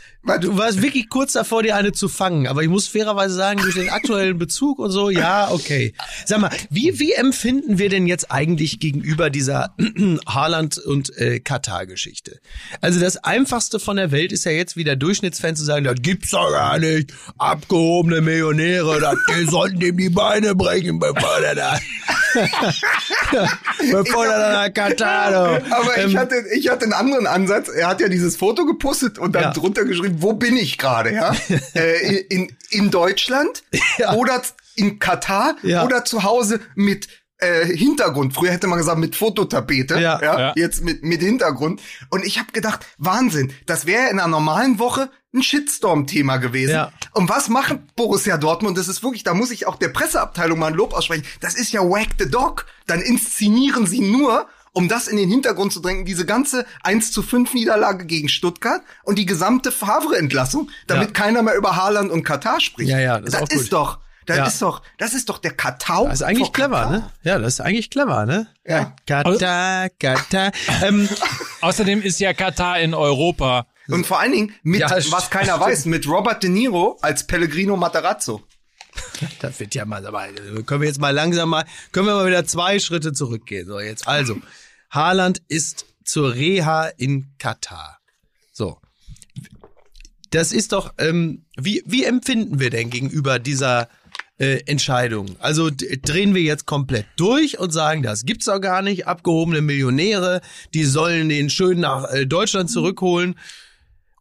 du 0.41 0.57
warst 0.57 0.81
wirklich 0.81 1.09
kurz 1.09 1.33
davor, 1.33 1.63
dir 1.63 1.75
eine 1.75 1.91
zu 1.91 2.07
fangen. 2.09 2.47
Aber 2.47 2.63
ich 2.63 2.69
muss 2.69 2.87
fairerweise 2.87 3.35
sagen, 3.35 3.59
durch 3.61 3.75
den 3.75 3.89
aktuellen 3.89 4.37
Bezug 4.37 4.79
und 4.79 4.91
so, 4.91 5.09
ja, 5.09 5.49
okay. 5.51 5.93
Sag 6.25 6.39
mal, 6.41 6.49
wie, 6.69 6.99
wie 6.99 7.13
empfinden 7.13 7.77
wir 7.77 7.89
denn 7.89 8.07
jetzt 8.07 8.31
eigentlich 8.31 8.79
gegenüber 8.79 9.29
dieser 9.29 9.75
Haaland- 10.27 10.77
und 10.79 11.15
äh, 11.17 11.39
Katar-Geschichte? 11.39 12.39
Also 12.81 12.99
das 12.99 13.17
Einfachste 13.23 13.79
von 13.79 13.97
der 13.97 14.11
Welt 14.11 14.31
ist 14.31 14.45
ja 14.45 14.51
jetzt 14.51 14.75
wieder 14.75 14.95
Durchschnittsfan 14.95 15.55
zu 15.55 15.63
sagen, 15.63 15.85
das 15.85 15.95
gibt's 16.01 16.31
doch 16.31 16.49
gar 16.51 16.79
nicht. 16.79 17.13
Abgehobene 17.37 18.21
Millionäre, 18.21 18.99
das, 18.99 19.15
die 19.39 19.45
sollten 19.45 19.81
ihm 19.81 19.97
die 19.97 20.09
Beine 20.09 20.55
brechen, 20.55 20.99
bevor 20.99 21.39
der 21.41 21.55
da, 21.55 21.79
bevor 23.91 24.25
der 24.25 24.39
da 24.39 24.51
nach 24.67 24.73
Katar. 24.73 25.61
Aber 25.71 25.97
ich 25.97 26.03
Ähm, 26.13 26.17
hatte, 26.17 26.35
ich 26.55 26.69
hatte 26.69 26.83
einen 26.85 26.93
anderen 26.93 27.27
Ansatz. 27.27 27.69
Er 27.69 27.87
hat 27.87 28.01
ja 28.01 28.07
dieses 28.09 28.35
Foto 28.37 28.65
gepostet 28.65 29.17
und 29.19 29.33
dann 29.33 29.43
Ja. 29.43 29.51
drunter 29.53 29.85
geschrieben, 29.85 30.14
wo 30.21 30.33
bin 30.33 30.57
ich 30.57 30.77
gerade, 30.77 31.13
ja? 31.13 31.35
äh, 31.75 32.17
in, 32.29 32.55
in 32.69 32.91
Deutschland 32.91 33.63
Ja. 33.97 34.13
oder 34.13 34.41
in 34.75 34.99
Katar 34.99 35.55
Ja. 35.63 35.85
oder 35.85 36.05
zu 36.05 36.23
Hause 36.23 36.59
mit 36.75 37.07
äh, 37.37 37.65
Hintergrund. 37.65 38.33
Früher 38.33 38.51
hätte 38.51 38.67
man 38.67 38.77
gesagt 38.79 38.97
mit 38.97 39.15
Fototapete. 39.15 39.99
Ja. 39.99 40.21
Ja. 40.21 40.53
Jetzt 40.55 40.83
mit, 40.83 41.03
mit 41.03 41.21
Hintergrund. 41.21 41.81
Und 42.09 42.25
ich 42.25 42.39
habe 42.39 42.51
gedacht, 42.53 42.85
Wahnsinn, 42.97 43.51
das 43.65 43.85
wäre 43.85 44.09
in 44.09 44.19
einer 44.19 44.27
normalen 44.29 44.79
Woche 44.79 45.09
ein 45.33 45.43
Shitstorm-Thema 45.43 46.37
gewesen. 46.37 46.71
Ja. 46.71 46.93
Und 47.11 47.27
was 47.27 47.49
machen 47.49 47.89
Borussia 47.97 48.37
Dortmund? 48.37 48.77
Das 48.77 48.87
ist 48.87 49.03
wirklich, 49.03 49.23
da 49.23 49.33
muss 49.33 49.51
ich 49.51 49.67
auch 49.67 49.75
der 49.75 49.89
Presseabteilung 49.89 50.57
mal 50.59 50.67
ein 50.67 50.75
Lob 50.75 50.93
aussprechen. 50.93 51.25
Das 51.41 51.55
ist 51.55 51.73
ja 51.73 51.81
Whack 51.81 52.09
the 52.19 52.29
Dog. 52.29 52.65
Dann 52.87 53.01
inszenieren 53.01 53.85
sie 53.85 53.99
nur, 53.99 54.47
um 54.75 54.87
das 54.87 55.07
in 55.07 55.17
den 55.17 55.29
Hintergrund 55.29 55.73
zu 55.73 55.79
drängen, 55.79 56.05
diese 56.05 56.25
ganze 56.27 56.65
1 56.83 57.11
zu 57.11 57.23
5 57.23 57.53
Niederlage 57.55 58.05
gegen 58.05 58.29
Stuttgart 58.29 58.81
und 59.03 59.17
die 59.17 59.25
gesamte 59.25 59.71
Favre-Entlassung, 59.71 60.69
damit 60.85 61.07
Ja. 61.07 61.13
keiner 61.13 61.41
mehr 61.41 61.55
über 61.55 61.75
Haaland 61.75 62.11
und 62.11 62.23
Katar 62.23 62.59
spricht. 62.59 62.89
Ja, 62.91 62.99
ja, 62.99 63.19
das 63.19 63.27
ist 63.29 63.33
das 63.33 63.41
auch 63.41 63.49
ist 63.55 63.61
gut. 63.63 63.73
doch, 63.73 63.99
das 64.27 64.37
Ja. 64.37 64.45
ist 64.47 64.61
doch, 64.61 64.81
das 64.97 65.13
ist 65.13 65.29
doch 65.29 65.37
der 65.39 65.51
Katau. 65.51 66.05
Das 66.05 66.15
ist 66.15 66.21
eigentlich 66.23 66.47
vor 66.47 66.53
clever, 66.53 66.75
Katar. 66.81 66.91
ne? 66.91 67.11
Ja, 67.23 67.39
das 67.39 67.53
ist 67.53 67.61
eigentlich 67.61 67.89
clever, 67.89 68.25
ne? 68.25 68.47
Ja. 68.67 68.93
Katar, 69.07 69.89
Katar. 69.99 70.51
ähm, 70.83 71.07
Außerdem 71.61 72.01
ist 72.01 72.19
ja 72.19 72.33
Katar 72.33 72.79
in 72.79 72.93
Europa. 72.93 73.65
Und 73.87 74.05
vor 74.05 74.19
allen 74.19 74.31
Dingen 74.33 74.55
mit, 74.63 74.81
Ja, 74.81 74.89
was 75.11 75.29
keiner 75.29 75.59
weiß, 75.59 75.85
mit 75.85 76.07
Robert 76.07 76.41
De 76.43 76.49
Niro 76.49 76.97
als 77.01 77.25
Pellegrino 77.27 77.77
Matarazzo. 77.77 78.41
das 79.41 79.59
wird 79.59 79.75
ja 79.75 79.85
mal, 79.85 80.05
aber 80.05 80.27
können 80.65 80.81
wir 80.81 80.87
jetzt 80.87 80.99
mal 80.99 81.11
langsam 81.11 81.49
mal, 81.49 81.65
können 81.91 82.07
wir 82.07 82.15
mal 82.15 82.25
wieder 82.27 82.45
zwei 82.45 82.79
Schritte 82.79 83.13
zurückgehen. 83.13 83.67
So, 83.67 83.79
jetzt 83.79 84.07
also. 84.07 84.37
Haaland 84.95 85.41
ist 85.49 85.85
zur 86.03 86.33
Reha 86.33 86.87
in 86.87 87.27
Katar. 87.37 87.99
So. 88.51 88.79
Das 90.31 90.51
ist 90.51 90.71
doch, 90.71 90.93
ähm, 90.97 91.45
wie, 91.57 91.83
wie 91.85 92.03
empfinden 92.03 92.59
wir 92.59 92.69
denn 92.69 92.89
gegenüber 92.89 93.37
dieser 93.39 93.89
äh, 94.37 94.61
Entscheidung? 94.65 95.35
Also 95.39 95.69
drehen 95.69 96.33
wir 96.33 96.41
jetzt 96.41 96.65
komplett 96.65 97.05
durch 97.17 97.59
und 97.59 97.71
sagen, 97.71 98.03
das 98.03 98.25
gibt's 98.25 98.45
doch 98.45 98.59
gar 98.59 98.81
nicht, 98.81 99.07
abgehobene 99.07 99.61
Millionäre, 99.61 100.41
die 100.73 100.83
sollen 100.83 101.29
den 101.29 101.49
schön 101.49 101.79
nach 101.79 102.11
äh, 102.11 102.25
Deutschland 102.25 102.69
zurückholen. 102.69 103.35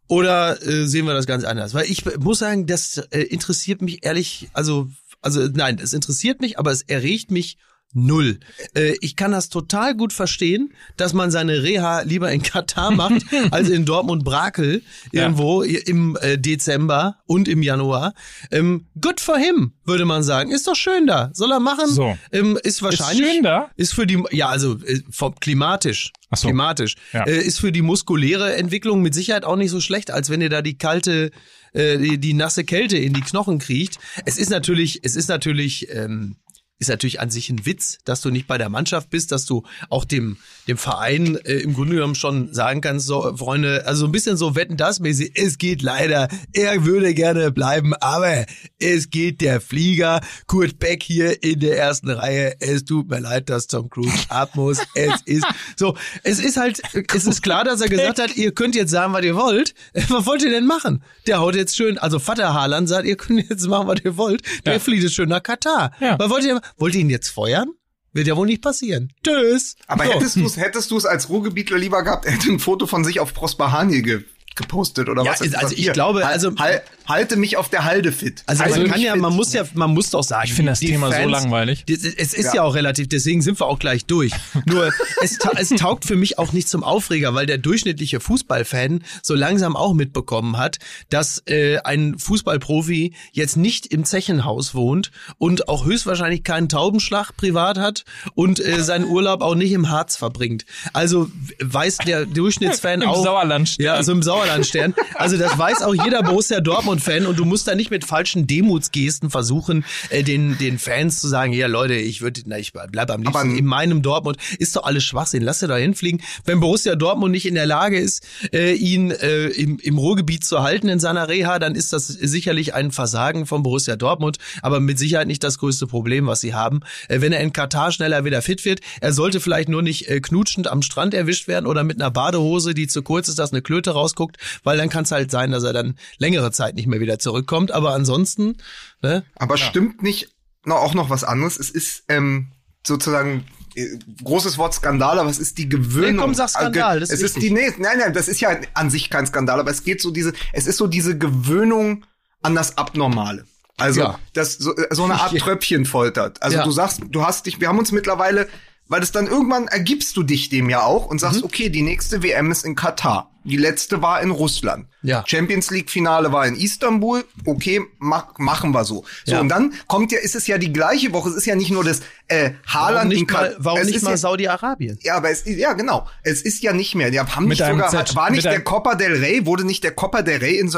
Oder 0.07 0.63
äh, 0.63 0.87
sehen 0.87 1.07
wir 1.07 1.15
das 1.15 1.27
ganz 1.27 1.45
anders? 1.45 1.73
Weil 1.75 1.87
ich 1.87 2.05
muss 2.19 2.41
sagen, 2.41 2.67
das 2.67 2.99
äh, 3.11 3.23
interessiert 3.23 3.81
mich 3.81 4.05
ehrlich, 4.05 4.51
also, 4.53 4.89
also 5.23 5.49
nein, 5.49 5.79
es 5.83 5.93
interessiert 5.95 6.41
mich, 6.41 6.59
aber 6.59 6.71
es 6.71 6.83
erregt 6.83 7.31
mich 7.31 7.57
null. 7.95 8.41
Äh, 8.75 8.97
ich 9.01 9.17
kann 9.17 9.33
das 9.33 9.49
total 9.49 9.95
gut 9.95 10.13
verstehen, 10.13 10.73
dass 10.97 11.13
man 11.13 11.31
seine 11.31 11.63
Reha 11.63 12.03
lieber 12.03 12.31
in 12.31 12.43
Katar 12.43 12.91
macht, 12.91 13.25
als 13.51 13.71
in 13.71 13.85
Dortmund-Brakel 13.85 14.83
irgendwo 15.13 15.63
im 15.63 16.19
äh, 16.21 16.37
Dezember 16.39 17.17
und 17.27 17.49
im 17.49 17.63
Januar. 17.63 18.15
Ähm, 18.51 18.87
good 19.01 19.21
for 19.21 19.39
him, 19.39 19.73
würde 19.85 20.05
man 20.05 20.23
sagen. 20.23 20.51
Ist 20.51 20.67
doch 20.67 20.77
schön 20.77 21.07
da. 21.07 21.31
Soll 21.33 21.53
er 21.53 21.61
machen. 21.61 21.89
So. 21.89 22.17
Ähm, 22.33 22.59
ist 22.63 22.83
wahrscheinlich. 22.83 23.27
schön 23.27 23.43
da? 23.43 23.71
Ist 23.77 23.95
für 23.95 24.07
die, 24.07 24.23
ja, 24.33 24.49
also 24.49 24.79
äh, 24.85 25.01
vom, 25.11 25.35
klimatisch. 25.37 26.13
Ach 26.31 26.37
so. 26.37 26.49
Klimatisch. 26.49 26.97
Ja. 27.13 27.25
Äh, 27.25 27.43
ist 27.43 27.61
für 27.61 27.73
die 27.73 27.83
muskuläre 27.83 28.57
Entwicklung 28.57 29.03
mit 29.03 29.15
Sicherheit 29.15 29.45
auch 29.45 29.57
nicht 29.57 29.71
so 29.71 29.81
schlecht, 29.81 30.11
als 30.11 30.31
wenn 30.31 30.41
ihr 30.41 30.51
da 30.51 30.63
die 30.63 30.77
kalte, 30.77 31.31
äh, 31.73 31.99
die, 31.99 32.19
die 32.19 32.35
nasse 32.35 32.65
Kälte 32.65 32.99
in 32.99 33.13
die 33.13 33.21
Knochen 33.21 33.59
kriecht. 33.59 33.99
Es 34.25 34.37
ist 34.37 34.51
natürlich, 34.51 35.01
es 35.05 35.17
ist 35.17 35.29
natürlich, 35.29 35.89
ähm, 35.91 36.37
ist 36.79 36.89
natürlich 36.89 37.21
an 37.21 37.31
sich 37.31 37.51
ein 37.51 37.67
Witz, 37.67 37.99
dass 38.05 38.21
du 38.21 38.31
nicht 38.31 38.47
bei 38.47 38.59
der 38.59 38.69
Mannschaft 38.69 39.11
bist, 39.11 39.33
dass 39.33 39.47
du 39.47 39.63
auch 39.89 40.05
dem, 40.05 40.37
dem 40.69 40.77
Verein 40.79 41.37
äh, 41.45 41.55
im 41.59 41.75
Grunde 41.75 41.95
genommen 41.97 42.15
schon 42.15 42.53
sagen 42.55 42.81
kannst, 42.81 43.07
so, 43.07 43.37
Freunde, 43.37 43.87
also 43.87 44.07
ein 44.07 44.13
bisschen 44.13 44.37
so 44.37 44.55
wetten 44.57 44.77
das 44.77 45.01
mäßig, 45.01 45.33
es 45.35 45.59
geht 45.59 45.83
leider, 45.83 46.29
er 46.53 46.85
würde 46.85 47.15
gerne 47.15 47.51
bleiben, 47.53 47.95
aber 47.95 48.47
es 48.79 49.11
geht 49.11 49.41
der 49.41 49.61
Flieger, 49.61 50.21
Kurt 50.47 50.79
Beck 50.79 51.03
hier 51.03 51.43
in 51.43 51.61
der 51.61 51.79
ersten 51.79 52.11
Reihe, 52.11 52.55
es 52.61 52.85
tut 52.85 53.09
mir 53.09 53.21
leid, 53.21 53.51
dass 53.51 53.67
Tom 53.67 53.91
Cruise 53.91 54.13
ab 54.29 54.57
muss, 54.57 54.79
es 54.95 55.21
ist, 55.25 55.47
so, 55.77 55.97
es 56.23 56.39
ist 56.39 56.57
halt, 56.57 56.81
es 57.15 57.27
ist 57.27 57.43
klar, 57.43 57.65
dass 57.65 57.81
er 57.81 57.89
gesagt 57.89 58.19
hat, 58.19 58.37
ihr 58.37 58.53
könnt 58.53 58.75
jetzt 58.75 58.91
sagen, 58.91 59.13
was 59.13 59.25
ihr 59.25 59.37
wollt, 59.37 59.75
was 60.09 60.27
wollt 60.27 60.43
ihr 60.43 60.51
denn 60.51 60.67
machen? 60.67 61.03
Der 61.27 61.41
haut 61.41 61.55
jetzt 61.57 61.77
schön, 61.77 61.99
also 61.99 62.19
Vater 62.19 62.55
Haaland 62.55 62.89
sagt, 62.89 63.07
ihr 63.07 63.17
könnt 63.17 63.49
jetzt 63.51 63.67
machen, 63.69 63.87
was 63.89 64.01
ihr 64.05 64.17
wollt, 64.17 64.43
der 64.65 64.75
Ja. 64.75 64.79
fliegt 64.79 65.03
jetzt 65.03 65.15
schön 65.15 65.29
nach 65.29 65.43
Katar. 65.43 65.93
Ja. 66.01 66.19
Was 66.19 66.31
wollt 66.31 66.45
ihr, 66.45 66.61
wollt 66.79 66.95
ihr 66.95 67.01
ihn 67.03 67.11
jetzt 67.11 67.29
feuern? 67.29 67.69
Wird 68.15 68.29
ja 68.29 68.37
wohl 68.37 68.47
nicht 68.47 68.63
passieren. 68.63 69.13
Tschüss. 69.25 69.77
Aber 69.89 70.07
So. 70.07 70.13
hättest 70.13 70.37
du 70.37 70.47
es 70.47 70.57
hättest 70.57 70.91
du's 70.91 71.05
als 71.05 71.29
Ruhrgebietler 71.29 71.77
lieber 71.79 72.03
gehabt, 72.05 72.25
er 72.25 72.33
hätte 72.33 72.49
ein 72.51 72.61
Foto 72.61 72.87
von 72.87 73.05
sich 73.05 73.21
auf 73.21 73.35
Prosper 73.35 73.73
Haniel 73.73 74.03
ge 74.03 74.25
gepostet 74.57 75.09
oder 75.09 75.25
Ja, 75.25 75.33
was? 75.33 75.41
ist- 75.41 75.57
also 75.57 75.75
ich 75.75 75.83
Hier, 75.85 75.93
glaube, 75.93 76.27
also- 76.27 76.53
hal- 76.59 76.83
halte 77.07 77.37
mich 77.37 77.57
auf 77.57 77.69
der 77.69 77.85
Halde 77.85 78.13
fit. 78.13 78.43
Also, 78.47 78.63
Halte 78.65 78.81
man 78.81 78.91
kann 78.91 79.01
ja, 79.01 79.13
fit. 79.13 79.21
man 79.23 79.35
muss 79.35 79.53
ja, 79.53 79.65
man 79.75 79.91
muss 79.93 80.11
doch 80.11 80.23
sagen. 80.23 80.47
Ich 80.47 80.55
finde 80.55 80.73
das 80.73 80.81
Thema 80.81 81.09
so 81.09 81.13
Fans- 81.15 81.31
langweilig. 81.33 81.85
Das- 81.87 81.99
Es 82.05 82.33
ist 82.35 82.47
ja. 82.47 82.55
Ja. 82.57 82.63
auch 82.63 82.75
relativ, 82.75 83.09
deswegen 83.09 83.43
sind 83.43 83.61
wir 83.61 83.67
auch 83.67 83.79
gleich 83.79 84.07
durch. 84.07 84.33
Nur, 84.67 84.91
es, 85.23 85.39
ta 85.39 85.51
es 85.57 85.69
taugt 85.71 86.05
für 86.05 86.17
mich 86.17 86.39
auch 86.39 86.53
nicht 86.53 86.69
zum 86.69 86.83
Aufreger, 86.85 87.35
weil 87.35 87.47
der 87.47 87.59
durchschnittliche 87.59 88.21
Fußballfan 88.21 89.03
so 89.23 89.35
langsam 89.35 89.77
auch 89.77 89.93
mitbekommen 89.95 90.57
hat, 90.57 90.79
dass 91.11 91.43
äh, 91.47 91.79
ein 91.85 92.17
Fußballprofi 92.19 93.15
jetzt 93.33 93.57
nicht 93.57 93.87
im 93.89 94.05
Zechenhaus 94.05 94.75
wohnt 94.75 95.11
und 95.39 95.69
auch 95.69 95.85
höchstwahrscheinlich 95.85 96.45
keinen 96.45 96.69
Taubenschlag 96.69 97.37
privat 97.37 97.79
hat 97.79 98.05
und 98.35 98.61
äh, 98.61 98.83
seinen 98.83 99.05
Urlaub 99.07 99.43
auch 99.43 99.55
nicht 99.55 99.73
im 99.73 99.91
Harz 99.91 100.17
verbringt. 100.17 100.65
Also 100.93 101.31
weiß 101.61 101.99
der 102.07 102.25
Durchschnittsfan 102.27 103.03
Im 103.03 103.09
auch. 103.09 103.23
Sauerlandstern. 103.25 103.85
Ja, 103.85 103.95
also 103.95 104.13
im 104.13 104.23
Sauerlandstern. 104.45 104.95
Also 105.15 105.37
das 105.37 105.57
weiß 105.59 105.83
auch 105.83 105.95
jeder 105.95 106.23
Borussia 106.23 106.61
Dortmund-Fan 106.61 107.27
und 107.27 107.39
du 107.39 107.45
musst 107.45 107.67
da 107.67 107.75
nicht 107.75 107.91
mit 107.91 108.05
falschen 108.05 108.47
Demutsgesten 108.47 109.31
versuchen, 109.31 109.85
äh, 110.11 110.23
den, 110.23 110.59
den 110.59 110.79
Fans 110.79 111.21
zu 111.21 111.29
sagen, 111.29 111.53
ja 111.53 111.67
Leute, 111.67 111.95
ich 111.95 112.21
würde, 112.21 112.43
na, 112.47 112.59
ich 112.59 112.73
bleib 112.73 113.11
am 113.11 113.23
liebsten 113.23 113.37
Aber- 113.37 113.59
in 113.59 113.65
meinem 113.65 114.03
Dortmund. 114.03 114.37
Ist 114.59 114.77
doch 114.77 114.85
alles 114.85 115.05
Schwachsinn, 115.05 115.43
lass 115.43 115.61
dir 115.61 115.69
da 115.69 115.77
hinfliegen. 115.77 116.21
Wenn 116.45 116.61
Borussia 116.61 116.95
Dortmund 116.95 117.33
nicht 117.33 117.47
in 117.47 117.55
der 117.55 117.67
Lage 117.67 117.99
ist, 117.99 118.25
äh, 118.53 118.73
ihn 118.75 119.11
äh, 119.11 119.47
im, 119.47 119.79
im 119.79 119.99
Ruhrgebiet 119.99 120.45
zu 120.45 120.63
halten 120.63 120.89
in 120.89 121.01
seiner 121.01 121.29
Reha, 121.29 121.59
dann 121.59 121.75
ist 121.75 121.93
das 121.93 122.07
sicherlich 122.07 122.75
ein 122.75 122.91
Versagen 122.91 123.47
von 123.47 123.63
Borussia 123.63 123.97
Dortmund, 123.97 124.39
aber 124.63 124.81
mit 124.81 124.99
Sicherheit 124.99 125.27
nicht 125.27 125.43
das 125.45 125.59
größte 125.59 125.87
Problem, 125.87 126.27
was 126.27 126.41
sie 126.41 126.55
haben. 126.55 126.81
Äh, 127.09 127.21
wenn 127.21 127.33
er 127.33 127.41
in 127.41 127.53
Katar 127.53 127.93
schneller 127.93 128.25
wieder 128.25 128.43
fit 128.43 128.65
wird, 128.65 128.81
er 129.01 129.13
sollte 129.13 129.41
vielleicht 129.41 129.69
nur 129.69 129.83
nicht 129.83 130.09
äh, 130.09 130.21
knutschend 130.21 130.69
am 130.69 130.83
Strand 130.83 131.15
erwischt 131.15 131.49
werden 131.49 131.67
oder 131.67 131.85
mit 131.85 132.01
einer 132.01 132.11
Badehose, 132.11 132.75
die 132.75 132.87
zu 132.87 133.03
kurz 133.03 133.29
ist, 133.29 133.39
dass 133.39 133.53
eine 133.53 133.63
Klöte 133.63 133.93
rausguckt, 133.93 134.34
weil 134.63 134.77
dann 134.77 134.89
kann 134.89 135.05
es 135.05 135.11
halt 135.13 135.31
sein, 135.31 135.51
dass 135.51 135.63
er 135.65 135.73
dann 135.73 135.97
längere 136.19 136.51
Zeit 136.53 136.75
nicht 136.75 136.87
mehr 136.87 137.01
wieder 137.01 137.19
zurückkommt. 137.19 137.71
Aber 137.73 137.95
ansonsten, 137.95 138.57
ne? 139.03 139.25
Aber 139.37 139.57
stimmt 139.57 140.03
nicht 140.03 140.29
noch, 140.65 140.77
auch 140.77 140.95
noch 140.95 141.11
was 141.11 141.25
anderes? 141.25 141.59
Es 141.59 141.71
ist 141.71 142.05
ähm, 142.09 142.49
sozusagen 142.87 143.45
äh, 143.75 143.87
großes 144.23 144.57
Wort 144.59 144.75
Skandal, 144.75 145.19
aber 145.19 145.31
es 145.31 145.39
ist 145.39 145.59
die 145.59 145.69
Gewöhnung. 145.69 146.13
Nee, 146.17 146.21
komm, 146.23 146.35
sag 146.35 146.51
Skandal, 146.51 147.01
das 147.01 147.11
ist 147.11 147.23
es 147.23 147.31
ist 147.31 147.37
wichtig. 147.37 147.51
die 147.51 147.55
nee, 147.55 147.73
nein, 147.79 147.99
nein, 147.99 148.13
das 148.13 148.29
ist 148.29 148.41
ja 148.41 148.57
an 148.75 148.91
sich 148.91 149.11
kein 149.11 149.27
Skandal, 149.27 149.61
aber 149.61 149.71
es 149.71 149.85
geht 149.85 150.01
so 150.01 150.11
diese, 150.11 150.33
es 150.53 150.67
ist 150.67 150.77
so 150.77 150.87
diese 150.87 151.19
Gewöhnung 151.19 152.05
an 152.43 152.55
das 152.55 152.79
Abnormale. 152.79 153.47
Also 153.77 154.01
Ja. 154.01 154.19
das 154.35 154.55
so, 154.55 154.77
äh, 154.77 154.95
so 154.95 155.05
eine 155.05 155.15
Art 155.21 155.33
Ja. 155.33 155.41
Tröpfchen 155.45 155.85
foltert. 155.87 156.43
Also 156.43 156.59
Ja. 156.59 156.65
du 156.65 156.71
sagst, 156.71 157.01
du 157.11 157.25
hast 157.27 157.47
dich, 157.47 157.61
wir 157.61 157.69
haben 157.69 157.79
uns 157.79 157.91
mittlerweile, 157.91 158.49
weil 158.87 159.03
es 159.03 159.11
dann 159.13 159.27
irgendwann 159.27 159.67
ergibst 159.67 160.17
du 160.17 160.23
dich 160.23 160.49
dem 160.51 160.69
ja 160.71 160.83
auch 160.83 161.07
und 161.07 161.17
Mhm. 161.17 161.21
sagst, 161.21 161.43
okay, 161.43 161.71
die 161.71 161.83
nächste 161.83 162.23
WM 162.23 162.51
ist 162.53 162.65
in 162.65 162.77
Katar. 162.77 163.34
Die 163.45 163.57
letzte 163.59 164.01
war 164.01 164.23
in 164.23 164.31
Russland. 164.31 164.87
Ja. 165.03 165.23
Champions 165.27 165.71
League 165.71 165.91
Finale 165.91 166.33
war 166.33 166.47
in 166.47 166.57
Istanbul. 166.57 167.25
Okay, 167.45 167.83
mach, 167.99 168.39
machen 168.39 168.73
wir 168.73 168.85
so. 168.85 169.05
So 169.27 169.33
Ja. 169.35 169.41
und 169.41 169.51
dann 169.51 169.75
kommt 169.87 170.13
ja, 170.13 170.19
ist 170.19 170.35
es 170.35 170.47
ja 170.47 170.57
die 170.57 170.73
gleiche 170.73 171.13
Woche. 171.13 171.29
Es 171.29 171.37
ist 171.37 171.45
ja 171.47 171.55
nicht 171.55 171.71
nur 171.71 171.85
das 171.85 172.01
äh, 172.29 172.51
Warum 172.73 172.87
Haaland 172.87 173.13
in 173.13 173.19
nicht 173.21 173.31
mal, 173.31 173.55
warum 173.59 173.81
nicht 173.83 173.97
ist 173.97 174.03
mal 174.03 174.11
ja, 174.13 174.17
Saudi-Arabien? 174.17 174.99
ja, 175.03 175.17
aber 175.17 175.31
es 175.31 175.43
ist, 175.43 175.59
ja 175.59 175.73
genau. 175.75 176.09
Es 176.23 176.43
ist 176.43 176.63
ja 176.63 176.73
nicht 176.73 176.95
mehr. 176.95 177.11
Die 177.11 177.21
haben 177.21 177.47
Mit 177.49 177.59
nicht 177.59 177.69
sogar 177.69 177.91
Z- 177.91 178.17
war 178.17 178.31
nicht 178.31 178.45
der 178.45 178.61
Copa 178.63 178.95
del 178.95 179.13
Rey 179.17 179.45
wurde 179.47 179.65
nicht 179.65 179.85
der 179.85 179.91
Copa 179.93 180.23
del 180.23 180.39
Rey 180.39 180.59
in, 180.59 180.75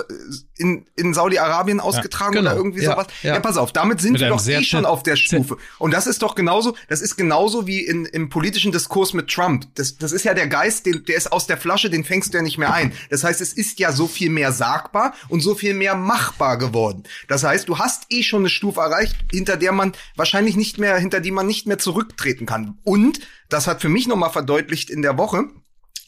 in, 0.56 0.86
in 0.96 1.14
Saudi-Arabien 1.14 1.80
ausgetragen 1.80 2.32
genau. 2.34 2.50
oder 2.50 2.56
irgendwie 2.58 2.82
Ja, 2.82 2.92
sowas. 2.92 3.06
ja. 3.22 3.34
Ja. 3.34 3.40
pass 3.40 3.56
auf, 3.56 3.72
damit 3.72 4.00
sind 4.00 4.12
Mit 4.12 4.22
wir 4.22 4.28
doch 4.28 4.38
sehr 4.40 4.60
eh 4.60 4.64
schon 4.64 4.84
auf 4.86 5.02
der 5.02 5.16
Stufe. 5.16 5.56
Und 5.78 5.92
das 5.92 6.06
ist 6.06 6.22
doch 6.22 6.34
genauso, 6.34 6.74
das 6.88 7.00
ist 7.00 7.16
genauso 7.16 7.66
wie 7.66 7.80
in, 7.84 8.06
im 8.06 8.28
politischen 8.28 8.72
Diskurs 8.72 9.12
mit 9.12 9.28
Trump. 9.28 9.66
Das, 9.76 9.96
das 9.98 10.12
ist 10.12 10.24
ja 10.24 10.34
der 10.34 10.48
Geist, 10.48 10.86
den, 10.86 11.04
der 11.04 11.16
ist 11.16 11.30
aus 11.32 11.46
der 11.46 11.56
Flasche, 11.56 11.90
den 11.90 12.04
fängst 12.04 12.32
du 12.34 12.38
ja 12.38 12.42
nicht 12.42 12.58
mehr 12.58 12.72
ein. 12.72 12.92
Das 13.10 13.22
heißt, 13.24 13.40
es 13.40 13.52
ist 13.52 13.78
ja 13.78 13.92
so 13.92 14.06
viel 14.08 14.30
mehr 14.30 14.52
sagbar 14.52 15.14
und 15.28 15.40
so 15.40 15.54
viel 15.54 15.74
mehr 15.74 15.94
machbar 15.94 16.58
geworden. 16.58 17.04
Das 17.28 17.44
heißt, 17.44 17.68
du 17.68 17.78
hast 17.78 18.04
eh 18.10 18.22
schon 18.22 18.40
eine 18.42 18.48
Stufe 18.48 18.80
erreicht, 18.80 19.16
hinter 19.30 19.56
der 19.56 19.72
man 19.72 19.92
wahrscheinlich 20.16 20.56
nicht 20.56 20.78
mehr, 20.78 20.96
hinter 20.98 21.20
die 21.20 21.30
man 21.36 21.46
nicht 21.46 21.68
mehr 21.68 21.78
zurücktreten 21.78 22.46
kann. 22.46 22.78
Und 22.82 23.20
das 23.48 23.68
hat 23.68 23.80
für 23.80 23.88
mich 23.88 24.08
nochmal 24.08 24.30
verdeutlicht 24.30 24.90
in 24.90 25.02
der 25.02 25.16
Woche, 25.16 25.44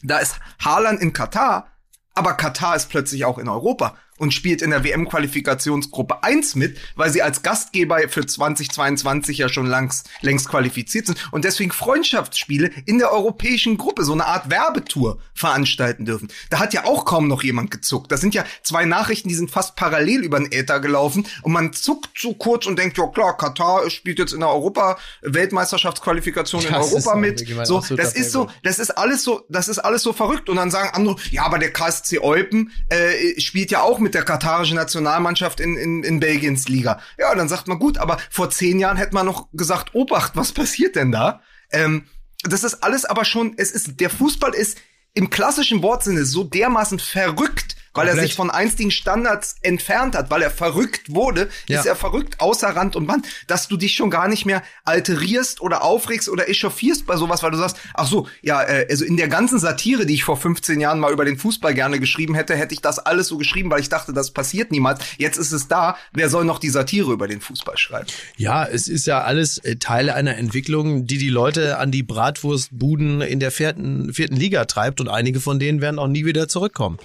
da 0.01 0.17
ist 0.19 0.39
Haaland 0.63 1.01
in 1.01 1.13
Katar, 1.13 1.71
aber 2.13 2.33
Katar 2.33 2.75
ist 2.75 2.89
plötzlich 2.89 3.23
auch 3.23 3.37
in 3.37 3.47
Europa 3.47 3.95
und 4.19 4.33
spielt 4.33 4.61
in 4.61 4.69
der 4.69 4.83
WM-Qualifikationsgruppe 4.83 6.23
1 6.23 6.55
mit, 6.55 6.77
weil 6.95 7.11
sie 7.11 7.21
als 7.21 7.41
Gastgeber 7.41 7.99
für 8.09 8.25
2022 8.25 9.39
ja 9.39 9.49
schon 9.49 9.65
langs, 9.65 10.03
längst 10.21 10.49
qualifiziert 10.49 11.07
sind 11.07 11.17
und 11.31 11.45
deswegen 11.45 11.71
Freundschaftsspiele 11.71 12.71
in 12.85 12.99
der 12.99 13.11
europäischen 13.11 13.77
Gruppe, 13.77 14.03
so 14.03 14.13
eine 14.13 14.25
Art 14.25 14.49
Werbetour 14.49 15.19
veranstalten 15.33 16.05
dürfen. 16.05 16.29
Da 16.49 16.59
hat 16.59 16.73
ja 16.73 16.85
auch 16.85 17.05
kaum 17.05 17.27
noch 17.27 17.43
jemand 17.43 17.71
gezuckt. 17.71 18.11
Das 18.11 18.21
sind 18.21 18.35
ja 18.35 18.45
zwei 18.63 18.85
Nachrichten, 18.85 19.29
die 19.29 19.35
sind 19.35 19.51
fast 19.51 19.75
parallel 19.75 20.23
über 20.23 20.39
den 20.39 20.51
Äther 20.51 20.79
gelaufen 20.79 21.25
und 21.41 21.51
man 21.51 21.73
zuckt 21.73 22.09
so 22.17 22.33
kurz 22.33 22.65
und 22.65 22.77
denkt, 22.77 22.97
ja 22.97 23.07
klar, 23.07 23.37
Katar 23.37 23.89
spielt 23.89 24.19
jetzt 24.19 24.33
in 24.33 24.41
der 24.41 24.49
Europa-Weltmeisterschaftsqualifikation 24.49 26.65
in 26.65 26.75
Europa 26.75 27.15
mit. 27.15 27.45
So, 27.63 27.81
das 27.95 28.13
ist 28.13 28.31
so, 28.31 28.49
das 28.63 28.79
ist 28.79 28.91
alles 28.91 29.23
so, 29.23 29.45
das 29.49 29.67
ist 29.67 29.79
alles 29.79 30.03
so 30.03 30.13
verrückt. 30.13 30.49
Und 30.49 30.57
dann 30.57 30.71
sagen 30.71 30.89
andere, 30.93 31.15
ja, 31.31 31.43
aber 31.43 31.59
der 31.59 31.71
KSC 31.71 32.19
Eupen 32.19 32.71
äh, 32.89 33.39
spielt 33.39 33.71
ja 33.71 33.81
auch 33.81 33.99
mit 33.99 34.08
der 34.13 34.23
katarischen 34.23 34.75
Nationalmannschaft 34.75 35.59
in, 35.59 35.77
in, 35.77 36.03
in 36.03 36.19
Belgiens 36.19 36.67
Liga. 36.67 36.99
Ja, 37.17 37.33
dann 37.35 37.49
sagt 37.49 37.67
man 37.67 37.79
gut, 37.79 37.97
aber 37.97 38.17
vor 38.29 38.49
zehn 38.49 38.79
Jahren 38.79 38.97
hätte 38.97 39.13
man 39.13 39.25
noch 39.25 39.47
gesagt, 39.53 39.95
Obacht, 39.95 40.35
was 40.35 40.51
passiert 40.51 40.95
denn 40.95 41.11
da? 41.11 41.41
Ähm, 41.71 42.05
das 42.43 42.63
ist 42.63 42.83
alles 42.83 43.05
aber 43.05 43.25
schon, 43.25 43.53
es 43.57 43.71
ist, 43.71 43.99
der 43.99 44.09
Fußball 44.09 44.53
ist 44.53 44.77
im 45.13 45.29
klassischen 45.29 45.81
Wortsinne 45.81 46.25
so 46.25 46.43
dermaßen 46.43 46.99
verrückt, 46.99 47.75
weil 47.93 48.07
er 48.07 48.15
sich 48.15 48.35
von 48.35 48.49
einstigen 48.49 48.91
Standards 48.91 49.55
entfernt 49.61 50.15
hat, 50.15 50.29
weil 50.29 50.41
er 50.41 50.51
verrückt 50.51 51.13
wurde, 51.13 51.49
Ja. 51.67 51.79
ist 51.79 51.85
er 51.85 51.95
verrückt 51.95 52.39
außer 52.39 52.67
Rand 52.69 52.95
und 52.95 53.07
Band, 53.07 53.25
dass 53.47 53.67
du 53.67 53.77
dich 53.77 53.95
schon 53.95 54.09
gar 54.09 54.27
nicht 54.27 54.45
mehr 54.45 54.63
alterierst 54.85 55.61
oder 55.61 55.83
aufregst 55.83 56.29
oder 56.29 56.49
echauffierst 56.49 57.05
bei 57.05 57.15
sowas, 57.17 57.43
weil 57.43 57.51
du 57.51 57.57
sagst, 57.57 57.77
ach 57.93 58.07
so, 58.07 58.27
ja, 58.41 58.61
äh, 58.63 58.87
also 58.89 59.05
in 59.05 59.17
der 59.17 59.27
ganzen 59.27 59.59
Satire, 59.59 60.05
die 60.05 60.13
ich 60.15 60.23
vor 60.23 60.37
15 60.37 60.79
Jahren 60.79 60.99
mal 60.99 61.11
über 61.11 61.25
den 61.25 61.37
Fußball 61.37 61.73
gerne 61.73 61.99
geschrieben 61.99 62.35
hätte, 62.35 62.55
hätte 62.55 62.73
ich 62.73 62.81
das 62.81 62.99
alles 62.99 63.27
so 63.27 63.37
geschrieben, 63.37 63.69
weil 63.71 63.79
ich 63.81 63.89
dachte, 63.89 64.13
das 64.13 64.31
passiert 64.31 64.71
niemals. 64.71 64.99
Jetzt 65.17 65.37
ist 65.37 65.51
es 65.51 65.67
da, 65.67 65.97
wer 66.13 66.29
soll 66.29 66.45
noch 66.45 66.59
die 66.59 66.69
Satire 66.69 67.11
über 67.11 67.27
den 67.27 67.41
Fußball 67.41 67.77
schreiben? 67.77 68.07
Ja, 68.37 68.65
es 68.65 68.87
ist 68.87 69.07
ja 69.07 69.21
alles 69.21 69.57
äh, 69.59 69.77
Teile 69.77 70.15
einer 70.15 70.37
Entwicklung, 70.37 71.05
die 71.05 71.17
die 71.17 71.29
Leute 71.29 71.77
an 71.77 71.91
die 71.91 72.03
Bratwurstbuden 72.03 73.21
in 73.21 73.39
der 73.39 73.51
vierten, 73.51 74.13
vierten 74.13 74.35
Liga 74.35 74.65
treibt 74.65 74.99
und 75.01 75.07
einige 75.09 75.39
von 75.39 75.59
denen 75.59 75.81
werden 75.81 75.99
auch 75.99 76.07
nie 76.07 76.25
wieder 76.25 76.47
zurückkommen. 76.47 76.97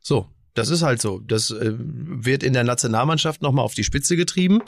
So, 0.00 0.26
das 0.54 0.68
ist 0.68 0.82
halt 0.82 1.00
so. 1.00 1.18
Das 1.20 1.50
äh, 1.50 1.72
wird 1.76 2.42
in 2.42 2.52
der 2.52 2.64
Nationalmannschaft 2.64 3.42
nochmal 3.42 3.64
auf 3.64 3.74
die 3.74 3.84
Spitze 3.84 4.16
getrieben, 4.16 4.60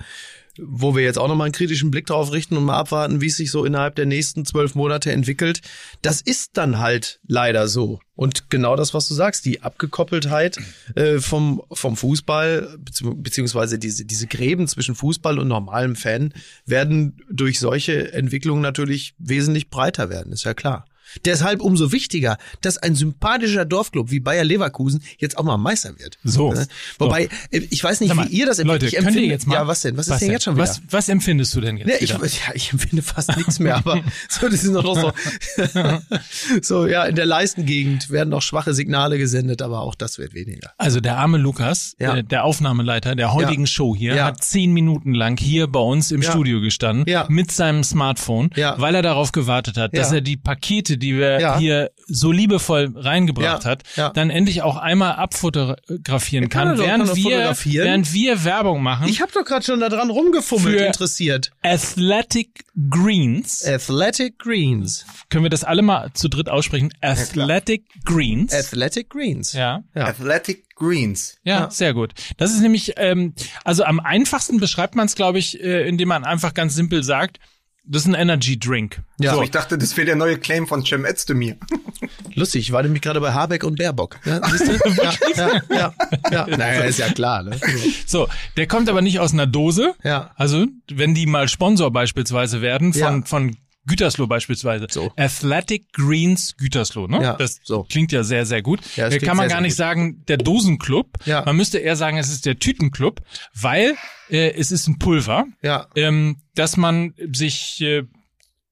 wo 0.57 0.95
wir 0.95 1.03
jetzt 1.03 1.19
auch 1.19 1.29
nochmal 1.29 1.47
einen 1.47 1.53
kritischen 1.53 1.91
Blick 1.91 2.07
drauf 2.07 2.33
richten 2.33 2.57
und 2.57 2.65
mal 2.65 2.79
abwarten, 2.79 3.21
wie 3.21 3.27
es 3.27 3.37
sich 3.37 3.51
so 3.51 3.65
innerhalb 3.65 3.97
der 3.97 4.07
nächsten 4.07 4.45
zwölf 4.45 4.75
Monate 4.75 5.11
entwickelt. 5.11 5.61
Das 6.01 6.21
ist 6.21 6.57
dann 6.57 6.79
halt 6.79 7.21
leider 7.27 7.67
so. 7.67 7.99
Und 8.15 8.51
genau 8.51 8.77
das, 8.77 8.95
was 8.95 9.09
du 9.09 9.15
sagst, 9.15 9.45
die 9.45 9.63
Abgekoppeltheit 9.63 10.59
äh, 10.95 11.19
vom, 11.19 11.63
vom 11.73 11.97
Fußball, 11.97 12.79
bezieh- 12.79 13.15
beziehungsweise 13.23 13.79
diese, 13.79 14.05
diese 14.05 14.29
Gräben 14.29 14.69
zwischen 14.69 14.95
Fußball 14.95 15.39
und 15.41 15.49
normalem 15.49 15.97
Fan, 15.97 16.33
werden 16.65 17.17
durch 17.29 17.59
solche 17.59 18.13
Entwicklungen 18.13 18.63
natürlich 18.63 19.15
wesentlich 19.19 19.71
breiter 19.71 20.09
werden, 20.09 20.33
ist 20.33 20.45
ja 20.45 20.55
klar. 20.55 20.87
Deshalb 21.25 21.61
umso 21.61 21.93
wichtiger, 21.93 22.39
dass 22.61 22.79
ein 22.79 22.95
sympathischer 22.95 23.65
Dorfclub 23.65 24.11
wie 24.11 24.21
Bayer 24.21 24.45
Leverkusen 24.45 25.03
jetzt 25.19 25.39
auch 25.39 25.45
mal 25.45 25.57
Meister 25.57 25.99
wird. 25.99 26.19
So. 26.25 26.53
Ne? 26.53 26.67
Wobei, 26.99 27.29
äh, 27.51 27.61
ich 27.71 27.83
weiß 27.83 28.01
nicht, 28.01 28.15
mal, 28.15 28.29
wie 28.29 28.37
ihr 28.37 28.47
das 28.47 28.63
Leute, 28.63 28.87
ich 28.87 28.95
könnt 28.97 29.15
ihr 29.17 29.23
jetzt 29.27 29.47
mal- 29.47 29.55
Ja, 29.55 29.67
was 29.67 29.81
denn? 29.83 29.97
Was, 29.97 30.09
ist 30.09 30.13
denn 30.13 30.29
denn? 30.29 30.31
jetzt 30.33 30.45
schon 30.45 30.55
wieder? 30.57 30.65
Was, 30.65 30.83
was 30.91 31.09
empfindest 31.09 31.55
du 31.55 31.61
denn 31.61 31.77
jetzt 31.77 31.89
Ja, 31.89 31.95
ich, 32.01 32.15
wieder? 32.15 32.27
ja, 32.49 32.55
ich 32.55 32.73
empfinde 32.73 33.03
fast 33.03 33.37
nichts 33.37 33.59
mehr, 33.59 33.77
aber 33.77 34.03
so, 34.29 34.49
das 34.49 34.65
ist 34.65 34.71
noch 34.73 34.85
so, 34.85 35.13
so, 36.63 36.87
ja, 36.87 37.05
in 37.05 37.15
der 37.17 37.27
Leistengegend 37.27 38.11
werden 38.11 38.31
noch 38.31 38.43
schwache 38.43 38.75
Signale 38.75 39.19
gesendet, 39.19 39.63
aber 39.63 39.81
auch 39.81 39.95
das 39.95 40.19
wird 40.19 40.35
weniger. 40.35 40.73
Also 40.79 41.01
der 41.01 41.17
arme 41.19 41.39
Lukas, 41.39 41.95
Ja. 42.01 42.17
äh, 42.17 42.25
der 42.25 42.45
Aufnahmeleiter 42.45 43.15
der 43.15 43.33
heutigen 43.33 43.63
Ja. 43.63 43.67
Show 43.69 43.95
hier, 43.97 44.15
Ja. 44.15 44.25
hat 44.27 44.43
zehn 44.43 44.73
Minuten 44.73 45.15
lang 45.15 45.39
hier 45.39 45.67
bei 45.69 45.81
uns 45.81 46.11
im. 46.11 46.25
Studio 46.25 46.63
gestanden 46.63 47.05
mit 47.29 47.53
seinem 47.53 47.85
Smartphone, 47.85 48.49
weil 48.57 48.95
er 48.95 49.03
darauf 49.03 49.31
gewartet 49.33 49.77
hat, 49.77 49.95
dass 49.95 50.11
er 50.11 50.23
die 50.23 50.39
Pakete, 50.39 50.97
die 51.05 51.17
wir 51.17 51.41
Ja. 51.41 51.59
hier 51.59 51.91
so 52.07 52.33
liebevoll 52.33 52.93
reingebracht 52.97 53.65
Ja. 53.65 53.71
hat, 53.71 53.83
Ja. 53.97 54.11
dann 54.11 54.31
endlich 54.31 54.63
auch 54.63 54.77
einmal 54.77 55.13
abfotografieren 55.13 56.49
kann 56.49 56.69
kann, 56.69 56.79
während 56.79 57.07
kann 57.07 57.17
wir 57.17 57.23
fotografieren. 57.37 57.87
während 57.87 58.13
wir 58.13 58.45
Werbung 58.45 58.83
machen 58.83 59.09
Ich 59.09 59.21
habe 59.21 59.33
doch 59.33 59.45
gerade 59.45 59.65
schon 59.65 59.81
da 59.81 59.89
dran 59.89 60.11
rumgefummelt, 60.11 60.79
Für- 60.79 60.85
interessiert. 60.87 61.51
Athletic 61.63 62.65
Greens. 62.91 63.65
Athletic 63.65 64.39
Greens. 64.39 65.05
Können 65.31 65.45
wir 65.45 65.51
das 65.51 65.65
alle 65.65 65.83
mal 65.83 66.11
zu 66.15 66.29
dritt 66.29 66.49
aussprechen? 66.49 66.93
Athletic 67.01 67.85
Greens. 68.05 68.53
Athletic 68.55 69.11
Greens. 69.11 69.53
ja. 69.53 69.83
Ja. 69.95 70.07
Athletic 70.07 70.75
Greens. 70.77 71.37
Ja, 71.45 71.61
Ja. 71.61 71.71
sehr 71.71 71.95
gut. 71.95 72.13
Das 72.37 72.53
ist 72.53 72.61
nämlich, 72.61 72.95
ähm, 72.97 73.35
also 73.65 73.85
am 73.85 74.01
einfachsten 74.01 74.59
beschreibt 74.59 74.95
man 74.97 75.07
es, 75.07 75.15
glaube 75.15 75.39
ich, 75.39 75.61
äh, 75.63 75.87
indem 75.89 76.09
man 76.09 76.25
einfach 76.25 76.53
ganz 76.55 76.75
simpel 76.75 77.03
sagt, 77.05 77.39
das 77.87 78.03
ist 78.03 78.09
ein 78.09 78.15
Energy 78.15 78.59
Drink. 78.59 79.03
Ja. 79.21 79.31
So, 79.33 79.37
So. 79.39 79.43
ich 79.43 79.51
dachte, 79.51 79.77
das 79.79 79.97
wäre 79.97 80.07
der 80.07 80.17
neue 80.17 80.39
Claim 80.39 80.67
von 80.67 80.85
Cem 80.85 81.05
Özdemir. 81.05 81.57
Lustig, 82.35 82.63
ich 82.63 82.73
war 82.73 82.83
nämlich 82.83 83.03
gerade 83.03 83.21
bei 83.21 83.33
Habeck 83.33 83.63
und 83.65 83.77
Baerbock. 83.79 84.19
Ja, 84.25 84.41
siehst 84.49 84.69
du? 84.69 84.73
ja, 85.03 85.13
ja, 85.37 85.63
ja, 85.71 85.95
ja. 86.31 86.47
Naja, 86.57 86.81
ist 86.85 86.99
ja 86.99 87.09
klar, 87.13 87.43
ne? 87.43 87.59
So, 88.07 88.29
der 88.57 88.67
kommt 88.67 88.89
aber 88.89 89.03
nicht 89.03 89.21
aus 89.21 89.33
einer 89.33 89.47
Dose. 89.47 89.95
Ja. 90.03 90.31
Also, 90.37 90.67
wenn 90.91 91.15
die 91.15 91.27
mal 91.27 91.49
Sponsor 91.49 91.93
beispielsweise 91.93 92.61
werden 92.63 92.93
von, 92.93 93.01
Ja. 93.01 93.23
von 93.25 93.57
Gütersloh 93.87 94.27
beispielsweise. 94.27 94.87
So. 94.91 95.13
Athletic 95.17 95.93
Greens 95.93 96.57
Gütersloh, 96.57 97.07
ne? 97.07 97.23
Ja, 97.23 97.33
das 97.35 97.61
so. 97.65 97.85
klingt 97.85 98.13
ja 98.13 98.23
sehr, 98.25 98.47
sehr 98.47 98.63
gut. 98.63 98.81
Ja, 98.97 99.07
das 99.07 99.15
Äh, 99.15 99.19
Kann 99.21 99.37
man 99.37 99.49
sehr, 99.49 99.57
gar 99.57 99.61
nicht 99.61 99.73
gut. 99.73 99.79
sagen, 99.79 100.25
der 100.27 100.39
Dosenclub. 100.39 101.09
Ja. 101.27 101.43
Man 101.45 101.57
müsste 101.57 101.79
eher 101.79 101.97
sagen, 101.97 102.17
es 102.19 102.31
ist 102.31 102.47
der 102.47 102.59
Tütenclub, 102.59 103.21
weil 103.55 103.95
äh, 104.31 104.53
es 104.53 104.71
ist 104.73 104.87
ein 104.89 104.99
Pulver, 104.99 105.45
Ja. 105.63 105.87
ähm, 105.97 106.37
dass 106.55 106.77
man 106.77 107.15
sich 107.33 107.81
äh, 107.83 108.05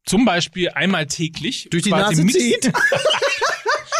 zum 0.04 0.24
Beispiel 0.24 0.70
einmal 0.70 1.06
täglich 1.06 1.68
Durch 1.70 1.82
die 1.84 1.90
Nase 1.90 2.26
zieht. 2.26 2.72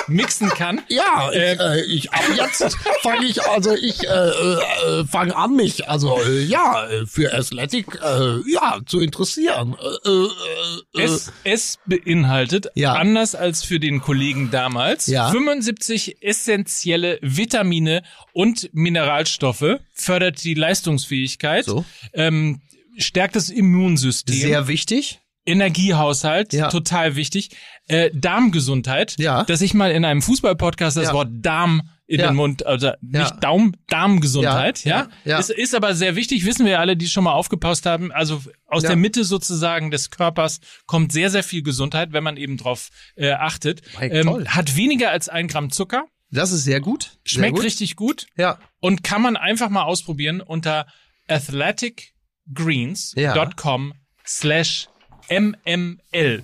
mixen 0.08 0.48
kann. 0.50 0.80
Ja, 0.88 1.30
ich, 1.32 1.38
Ähm. 1.38 1.58
äh, 1.60 1.80
ich 1.84 2.12
ab 2.12 2.24
jetzt 2.36 2.76
fange 3.02 3.26
ich, 3.26 3.42
also 3.48 3.74
ich 3.74 4.02
äh, 4.06 4.10
äh, 4.10 5.04
fange 5.06 5.34
an, 5.36 5.56
mich 5.56 5.88
also 5.88 6.20
äh, 6.22 6.42
ja 6.44 6.86
für 7.06 7.32
Athletic 7.32 7.86
äh, 8.02 8.38
ja 8.50 8.80
zu 8.86 9.00
interessieren. 9.00 9.76
Äh, 10.04 10.08
äh, 10.08 11.04
Es, 11.04 11.32
es 11.44 11.78
beinhaltet, 11.86 12.68
Ja. 12.74 12.94
anders 12.94 13.34
als 13.34 13.64
für 13.64 13.80
den 13.80 14.00
Kollegen 14.00 14.50
damals, 14.50 15.06
Ja. 15.06 15.30
75 15.30 16.16
essentielle 16.22 17.18
Vitamine 17.22 18.02
und 18.32 18.68
Mineralstoffe, 18.72 19.78
fördert 19.94 20.42
die 20.44 20.54
Leistungsfähigkeit, 20.54 21.64
So. 21.64 21.84
ähm, 22.12 22.60
stärkt 22.98 23.36
das 23.36 23.48
Immunsystem, 23.48 24.36
Sehr 24.36 24.68
wichtig. 24.68 25.20
Energiehaushalt, 25.46 26.52
Ja. 26.52 26.68
total 26.68 27.16
wichtig, 27.16 27.50
äh, 27.88 28.10
Darmgesundheit, 28.14 29.16
Ja. 29.18 29.42
dass 29.44 29.60
ich 29.60 29.74
mal 29.74 29.90
in 29.90 30.04
einem 30.04 30.22
Fußballpodcast 30.22 30.96
das 30.96 31.08
Ja. 31.08 31.12
Wort 31.14 31.28
Darm 31.32 31.82
in 32.06 32.20
Ja. 32.20 32.28
den 32.28 32.36
Mund, 32.36 32.64
also 32.66 32.92
nicht 33.00 33.34
Daum, 33.40 33.74
Darmgesundheit, 33.88 34.84
Ja. 34.84 35.08
Ist, 35.24 35.50
ist 35.50 35.74
aber 35.74 35.94
sehr 35.94 36.14
wichtig, 36.14 36.44
wissen 36.44 36.66
wir 36.66 36.78
alle, 36.78 36.96
die 36.96 37.08
schon 37.08 37.24
mal 37.24 37.32
aufgepasst 37.32 37.86
haben. 37.86 38.12
Also 38.12 38.42
aus 38.66 38.82
der 38.82 38.96
Mitte 38.96 39.24
sozusagen 39.24 39.90
des 39.90 40.10
Körpers 40.10 40.60
kommt 40.86 41.10
sehr, 41.12 41.30
sehr 41.30 41.42
viel 41.42 41.62
Gesundheit, 41.62 42.12
wenn 42.12 42.22
man 42.22 42.36
eben 42.36 42.56
drauf 42.58 42.90
äh, 43.16 43.32
achtet. 43.32 43.80
Hey, 43.98 44.22
toll. 44.22 44.46
hat 44.46 44.76
weniger 44.76 45.10
als 45.10 45.28
ein 45.28 45.48
Gramm 45.48 45.70
Zucker, 45.70 46.04
Das 46.30 46.52
ist 46.52 46.64
sehr 46.64 46.80
gut. 46.80 47.18
Sehr 47.26 47.38
schmeckt 47.40 47.56
gut. 47.56 47.64
richtig 47.64 47.96
gut 47.96 48.26
Ja. 48.36 48.58
und 48.80 49.02
kann 49.04 49.22
man 49.22 49.36
einfach 49.36 49.70
mal 49.70 49.82
ausprobieren 49.84 50.40
unter 50.40 50.86
athleticgreens.com 51.28 53.92
slash 54.26 54.88
mml. 55.30 56.42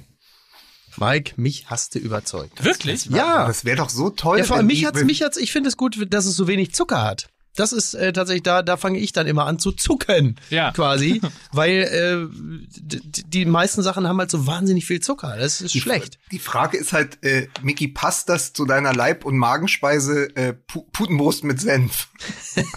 Mike, 0.97 1.35
mich 1.37 1.67
hast 1.71 1.95
du 1.95 1.99
überzeugt. 1.99 2.65
Wirklich? 2.65 3.07
Ja. 3.07 3.47
Das 3.47 3.65
wäre 3.65 3.77
doch 3.77 3.89
so 3.89 4.11
toll. 4.11 4.39
Ja, 4.39 4.45
vor 4.45 4.57
allem 4.57 4.67
mich 4.67 4.85
hat's, 4.85 5.05
mich 5.05 5.23
hat's, 5.23 5.37
ich 5.37 5.53
finde 5.53 5.69
es 5.69 5.77
gut, 5.77 5.97
dass 6.13 6.27
es 6.27 6.37
so 6.37 6.49
wenig 6.49 6.75
Zucker 6.75 7.03
hat. 7.03 7.29
Das 7.57 7.73
ist 7.73 7.95
äh, 7.95 8.13
tatsächlich, 8.13 8.45
da, 8.45 8.63
da 8.63 8.77
fange 8.77 8.99
ich 9.01 9.13
dann 9.13 9.27
immer 9.27 9.47
an 9.47 9.59
zu 9.59 9.73
zucken, 9.73 10.37
Ja. 10.49 10.71
quasi, 10.73 11.21
weil 11.53 11.83
äh, 11.83 12.29
die 13.27 13.45
meisten 13.47 13.83
Sachen 13.83 14.07
haben 14.07 14.19
halt 14.19 14.31
so 14.31 14.47
wahnsinnig 14.47 14.87
viel 14.87 15.01
Zucker. 15.01 15.37
Das 15.37 15.61
ist 15.61 15.77
schlecht. 15.77 16.19
Die 16.31 16.39
Frage 16.39 16.77
ist 16.77 16.93
halt, 16.93 17.19
äh, 17.25 17.49
Mickey, 17.63 17.89
passt 17.89 18.29
das 18.29 18.53
zu 18.53 18.65
deiner 18.65 18.93
Leib- 18.95 19.25
und 19.25 19.37
Magenspeise 19.37 20.35
äh, 20.37 20.53
Pu 20.53 20.83
Putenbrust 20.93 21.43
mit 21.45 21.61
Senf? 21.61 22.09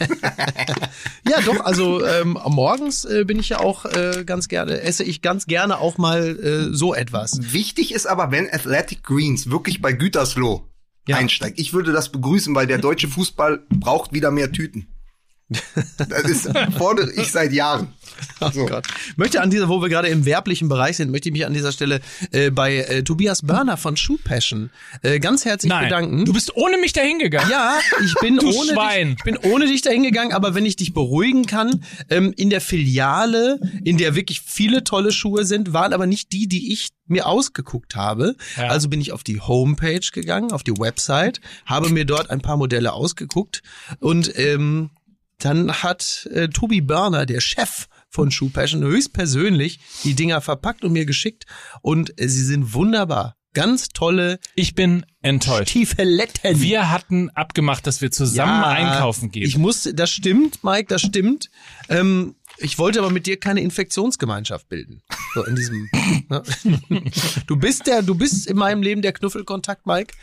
Ja, 1.30 1.40
doch, 1.42 1.64
also 1.64 2.06
ähm, 2.06 2.38
morgens 2.48 3.06
äh, 3.06 3.24
bin 3.26 3.40
ich 3.40 3.50
ja 3.50 3.60
auch 3.60 3.86
äh, 3.86 4.24
ganz 4.26 4.48
gerne, 4.48 4.82
esse 4.82 5.04
ich 5.04 5.22
ganz 5.22 5.46
gerne 5.46 5.78
auch 5.78 5.98
mal 5.98 6.38
äh, 6.72 6.76
so 6.76 6.94
etwas. 6.94 7.40
Wichtig 7.54 7.94
ist 7.94 8.06
aber, 8.08 8.32
wenn 8.32 8.50
Athletic 8.52 9.04
Greens 9.04 9.50
wirklich 9.50 9.82
bei 9.82 9.94
Gütersloh 9.94 10.68
Ja. 11.12 11.18
einsteigt. 11.18 11.60
Ich 11.60 11.74
würde 11.74 11.92
das 11.92 12.12
begrüßen, 12.12 12.54
weil 12.56 12.68
der 12.68 12.78
deutsche 12.78 13.08
Fußball 13.08 13.64
braucht 13.70 14.14
wieder 14.14 14.32
mehr 14.32 14.52
Tüten. 14.52 14.88
Das 15.98 16.24
ist, 16.24 16.50
fordere 16.78 17.12
ich 17.12 17.32
seit 17.32 17.52
Jahren. 17.52 17.94
So. 18.54 18.64
Oh 18.64 18.66
Gott. 18.66 18.88
Möchte 19.18 19.40
an 19.42 19.50
dieser, 19.52 19.70
wo 19.70 19.82
wir 19.82 19.90
gerade 19.90 20.08
im 20.08 20.26
werblichen 20.26 20.68
Bereich 20.68 20.98
sind, 20.98 21.12
möchte 21.12 21.30
ich 21.30 21.34
mich 21.34 21.46
an 21.46 21.54
dieser 21.54 21.72
Stelle 21.72 22.02
äh, 22.32 22.50
bei 22.50 22.78
äh, 22.78 23.04
Tobias 23.04 23.44
Börner 23.44 23.78
von 23.78 23.96
Shoe 23.96 24.18
Passion 24.18 24.72
äh, 25.04 25.20
ganz 25.20 25.46
herzlich 25.46 25.70
Nein, 25.70 25.86
bedanken. 25.86 26.26
du 26.26 26.34
bist 26.34 26.56
ohne 26.56 26.78
mich 26.78 26.92
dahin 26.94 27.20
gegangen. 27.20 27.50
Ja, 27.52 27.78
ich 28.04 28.14
bin 28.16 28.38
Du 28.42 28.48
ohne 28.48 28.74
Schwein. 28.74 29.10
dich, 29.10 29.18
ich 29.20 29.24
bin 29.24 29.38
ohne 29.52 29.68
dich 29.68 29.82
dahin 29.84 30.04
gegangen, 30.04 30.34
aber 30.34 30.56
wenn 30.56 30.66
ich 30.66 30.76
dich 30.76 30.94
beruhigen 30.94 31.46
kann, 31.46 31.84
ähm, 32.10 32.34
in 32.36 32.50
der 32.50 32.62
Filiale, 32.62 33.60
in 33.84 33.98
der 33.98 34.16
wirklich 34.16 34.42
viele 34.42 34.84
tolle 34.84 35.12
Schuhe 35.12 35.46
sind, 35.46 35.74
waren 35.74 35.94
aber 35.94 36.08
nicht 36.08 36.32
die, 36.32 36.48
die 36.48 36.74
ich 36.74 36.90
mir 37.08 37.28
ausgeguckt 37.28 37.96
habe. 37.96 38.36
Ja. 38.58 38.68
Also 38.68 38.90
bin 38.90 39.02
ich 39.02 39.12
auf 39.12 39.24
die 39.24 39.40
Homepage 39.40 40.00
gegangen, 40.12 40.52
auf 40.52 40.64
die 40.64 40.78
Website, 40.78 41.42
habe 41.66 41.90
mir 41.90 42.06
dort 42.06 42.30
ein 42.30 42.42
paar 42.42 42.58
Modelle 42.58 42.94
ausgeguckt 42.94 43.62
und 44.00 44.38
ähm, 44.38 44.90
dann 45.40 45.72
hat 45.84 46.30
äh, 46.34 46.50
Tobi 46.50 46.82
Börner, 46.82 47.26
der 47.26 47.42
Chef 47.42 47.88
von 48.12 48.30
Shoe 48.30 48.50
Passion, 48.50 48.84
höchstpersönlich 48.84 49.80
die 50.04 50.14
Dinger 50.14 50.42
verpackt 50.42 50.84
und 50.84 50.92
mir 50.92 51.06
geschickt 51.06 51.46
und 51.82 52.22
äh, 52.22 52.28
sie 52.28 52.44
sind 52.44 52.74
wunderbar. 52.74 53.38
Ganz 53.54 53.90
tolle 53.90 54.40
Ich 54.56 54.76
bin 54.76 55.06
enttäuscht. 55.22 55.72
Stiefeletten. 55.72 56.62
Wir 56.62 56.90
hatten 56.90 57.30
abgemacht, 57.32 57.86
dass 57.86 58.00
wir 58.00 58.10
zusammen 58.10 58.62
Ja, 58.62 58.70
einkaufen 58.70 59.30
gehen. 59.30 59.44
Ich 59.44 59.58
musste, 59.58 59.94
das 59.94 60.10
stimmt, 60.10 60.64
Mike, 60.64 60.86
das 60.88 61.02
stimmt. 61.02 61.50
Ähm, 61.90 62.36
ich 62.62 62.78
wollte 62.78 63.00
aber 63.00 63.10
mit 63.10 63.26
dir 63.28 63.40
keine 63.40 63.62
Infektionsgemeinschaft 63.62 64.70
bilden. 64.70 65.02
So 65.34 65.44
in 65.46 65.56
diesem. 65.56 65.90
ne? 66.30 66.44
Du 67.48 67.56
bist 67.56 67.88
der, 67.88 68.02
du 68.02 68.16
bist 68.16 68.48
in 68.48 68.58
meinem 68.58 68.82
Leben 68.82 69.02
der 69.02 69.14
Knuffelkontakt, 69.14 69.86
Mike. 69.86 70.14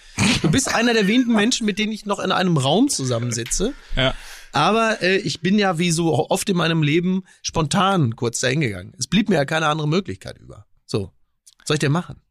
Du 0.42 0.50
bist 0.50 0.74
einer 0.74 0.94
der 0.94 1.06
wenigen 1.06 1.34
Menschen, 1.34 1.66
mit 1.66 1.78
denen 1.78 1.92
ich 1.92 2.06
noch 2.06 2.18
in 2.18 2.32
einem 2.32 2.56
Raum 2.56 2.88
zusammensitze. 2.88 3.74
ja. 3.96 4.14
Aber 4.52 5.02
äh, 5.02 5.18
ich 5.18 5.40
bin 5.40 5.58
ja 5.58 5.78
wie 5.78 5.90
so 5.90 6.30
oft 6.30 6.48
in 6.48 6.56
meinem 6.56 6.82
Leben 6.82 7.24
spontan 7.42 8.16
kurz 8.16 8.40
dahin 8.40 8.62
gegangen. 8.62 8.94
Es 8.98 9.06
blieb 9.06 9.28
mir 9.28 9.34
ja 9.34 9.44
keine 9.44 9.66
andere 9.66 9.86
Möglichkeit 9.86 10.38
über. 10.38 10.66
So, 10.86 11.12
was 11.58 11.68
soll 11.68 11.74
ich 11.74 11.80
denn 11.80 11.92
machen? 11.92 12.22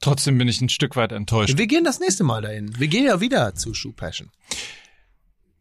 Trotzdem 0.00 0.36
bin 0.38 0.46
ich 0.46 0.60
ein 0.60 0.68
Stück 0.68 0.94
weit 0.94 1.12
enttäuscht. 1.12 1.56
Wir 1.56 1.66
gehen 1.66 1.84
das 1.84 2.00
nächste 2.00 2.22
Mal 2.22 2.42
dahin. 2.42 2.78
Wir 2.78 2.88
gehen 2.88 3.04
ja 3.06 3.20
wieder 3.20 3.54
zu 3.54 3.72
Shoe 3.72 3.92
Passion. 3.92 4.30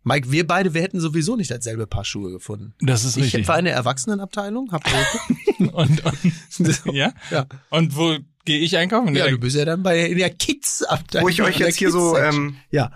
Mike, 0.07 0.31
wir 0.31 0.45
beide, 0.47 0.73
wir 0.73 0.81
hätten 0.83 0.99
sowieso 0.99 1.35
nicht 1.35 1.49
dasselbe 1.51 1.87
Paar 1.87 2.05
Schuhe 2.05 2.31
gefunden. 2.31 2.73
Das 2.79 3.03
ist 3.03 3.17
Ich 3.17 3.23
richtig. 3.23 3.47
war 3.47 3.57
in 3.59 3.65
der 3.65 3.73
Erwachsenenabteilung, 3.73 4.71
hab 4.71 4.83
Und, 5.59 6.05
und, 6.05 6.85
ja? 6.93 7.11
ja. 7.31 7.45
Und 7.71 7.95
wo 7.97 8.15
gehe 8.45 8.59
ich 8.59 8.77
einkaufen? 8.77 9.15
ja, 9.15 9.27
du 9.27 9.37
bist 9.39 9.55
ja 9.55 9.65
dann 9.65 9.81
bei 9.83 10.05
in 10.05 10.17
der 10.17 10.29
Kids-Abteilung. 10.29 11.25
Wo 11.25 11.29
ich 11.29 11.41
euch 11.41 11.57
jetzt 11.57 11.77
hier 11.77 11.91
so 11.91 12.15
ähm, 12.17 12.57
ja, 12.71 12.91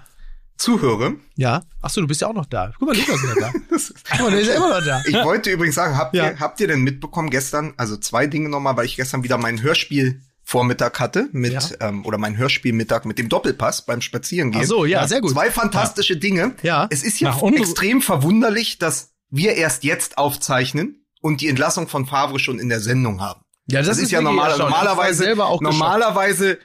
zuhöre. 0.57 1.15
ja. 1.35 1.63
Ach 1.81 1.89
so, 1.89 2.01
du 2.01 2.07
bist 2.07 2.21
ja 2.21 2.27
auch 2.27 2.33
noch 2.33 2.45
da. 2.45 2.73
Guck 2.77 2.89
mal, 2.89 2.97
Lukas 2.97 3.23
ist 3.23 3.35
ja 3.35 3.39
da. 3.39 3.51
Guck 4.17 4.19
mal, 4.21 4.31
der 4.31 4.39
ist 4.41 4.47
ja 4.49 4.55
immer 4.55 4.77
noch 4.79 4.85
da. 4.85 5.01
Ich 5.07 5.15
wollte 5.15 5.49
übrigens 5.49 5.75
sagen, 5.75 5.97
habt, 5.97 6.13
Ja. 6.13 6.31
ihr, 6.31 6.39
habt 6.39 6.59
ihr 6.59 6.67
denn 6.67 6.81
mitbekommen 6.83 7.29
gestern, 7.29 7.73
also 7.77 7.95
zwei 7.97 8.27
Dinge 8.27 8.49
nochmal, 8.49 8.75
weil 8.77 8.85
ich 8.85 8.97
gestern 8.97 9.23
wieder 9.23 9.37
mein 9.37 9.61
Hörspiel 9.61 10.21
Vormittag 10.49 10.99
hatte 10.99 11.29
mit 11.31 11.53
Ja. 11.53 11.61
ähm, 11.79 12.03
oder 12.07 12.17
mein 12.17 12.35
Hörspielmittag 12.35 13.05
mit 13.05 13.19
dem 13.19 13.29
Doppelpass 13.29 13.85
beim 13.85 14.01
Spazierengehen. 14.01 14.63
Ach 14.63 14.67
so, 14.67 14.83
ja, 14.83 15.07
sehr 15.07 15.21
gut. 15.21 15.29
Zwei 15.29 15.51
fantastische 15.51 16.17
Dinge. 16.17 16.55
Ja. 16.63 16.87
Es 16.89 17.03
ist 17.03 17.19
ja 17.19 17.39
extrem 17.55 18.01
verwunderlich, 18.01 18.79
dass 18.79 19.11
wir 19.29 19.53
erst 19.53 19.83
jetzt 19.83 20.17
aufzeichnen 20.17 21.05
und 21.21 21.41
die 21.41 21.49
Entlassung 21.49 21.87
von 21.87 22.07
Favre 22.07 22.39
schon 22.39 22.57
in 22.57 22.67
der 22.67 22.79
Sendung 22.79 23.21
haben. 23.21 23.41
Ja, 23.67 23.83
Das, 23.83 23.99
ist 23.99 24.09
ja 24.09 24.21
normal, 24.21 24.57
normalerweise, 24.57 25.23
selber 25.23 25.45
auch 25.45 25.61
normalerweise 25.61 26.57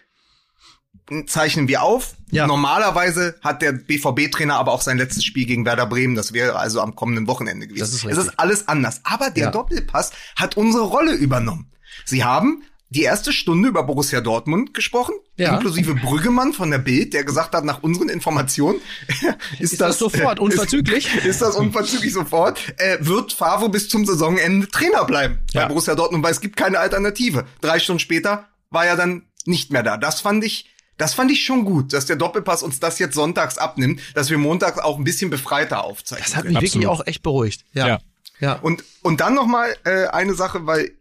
zeichnen 1.26 1.68
wir 1.68 1.82
auf. 1.82 2.14
Ja. 2.30 2.46
Normalerweise 2.46 3.34
hat 3.42 3.60
der 3.60 3.72
BVB-Trainer 3.72 4.54
aber 4.56 4.72
auch 4.72 4.80
sein 4.80 4.96
letztes 4.96 5.24
Spiel 5.24 5.44
gegen 5.44 5.66
Werder 5.66 5.84
Bremen. 5.84 6.14
Das 6.14 6.32
wäre 6.32 6.56
also 6.56 6.80
am 6.80 6.94
kommenden 6.96 7.26
Wochenende 7.26 7.66
gewesen. 7.66 7.80
Das 7.80 7.92
ist 7.92 8.04
es 8.06 8.16
ist 8.16 8.38
alles 8.38 8.66
anders. 8.66 9.02
Aber 9.04 9.28
der 9.28 9.44
Ja. 9.44 9.50
Doppelpass 9.50 10.12
hat 10.36 10.56
unsere 10.56 10.84
Rolle 10.84 11.12
übernommen. 11.12 11.70
Sie 12.06 12.24
haben 12.24 12.62
die 12.94 13.02
erste 13.02 13.32
Stunde 13.32 13.68
über 13.68 13.82
Borussia 13.82 14.20
Dortmund 14.20 14.72
gesprochen, 14.74 15.14
Ja. 15.36 15.54
inklusive 15.54 15.94
Brüggemann 15.94 16.52
von 16.52 16.70
der 16.70 16.78
Bild, 16.78 17.12
der 17.12 17.24
gesagt 17.24 17.54
hat, 17.54 17.64
nach 17.64 17.82
unseren 17.82 18.08
Informationen 18.08 18.80
ist, 19.58 19.80
das 19.80 19.98
sofort, 19.98 20.38
unverzüglich? 20.40 21.14
Ist, 21.16 21.24
ist 21.26 21.42
das 21.42 21.56
unverzüglich 21.56 22.12
sofort? 22.12 22.58
Äh, 22.78 22.98
wird 23.00 23.32
Favre 23.32 23.68
bis 23.68 23.88
zum 23.88 24.06
Saisonende 24.06 24.68
Trainer 24.68 25.04
bleiben 25.04 25.38
bei 25.52 25.60
Ja. 25.60 25.68
Borussia 25.68 25.94
Dortmund, 25.94 26.22
weil 26.24 26.32
es 26.32 26.40
gibt 26.40 26.56
keine 26.56 26.78
Alternative. 26.78 27.44
Drei 27.60 27.78
Stunden 27.78 28.00
später 28.00 28.48
war 28.70 28.86
er 28.86 28.96
dann 28.96 29.22
nicht 29.44 29.72
mehr 29.72 29.82
da. 29.82 29.96
Das 29.96 30.20
fand 30.20 30.44
ich, 30.44 30.70
das 30.96 31.14
fand 31.14 31.30
ich 31.30 31.44
schon 31.44 31.64
gut, 31.64 31.92
dass 31.92 32.06
der 32.06 32.16
Doppelpass 32.16 32.62
uns 32.62 32.80
das 32.80 32.98
jetzt 32.98 33.14
sonntags 33.14 33.58
abnimmt, 33.58 34.00
dass 34.14 34.30
wir 34.30 34.38
montags 34.38 34.78
auch 34.78 34.96
ein 34.98 35.04
bisschen 35.04 35.30
befreiter 35.30 35.84
aufzeichnen. 35.84 36.24
Das 36.26 36.36
hat 36.36 36.42
können. 36.44 36.54
mich 36.54 36.62
wirklich 36.62 36.86
Absolut. 36.86 37.00
auch 37.00 37.06
echt 37.06 37.22
beruhigt. 37.22 37.64
Ja. 37.72 37.86
Ja. 37.88 37.98
Ja. 38.40 38.52
Und, 38.54 38.84
und 39.02 39.20
dann 39.20 39.34
noch 39.34 39.46
mal 39.46 39.74
äh, 39.84 40.06
eine 40.06 40.34
Sache, 40.34 40.66
weil 40.66 40.92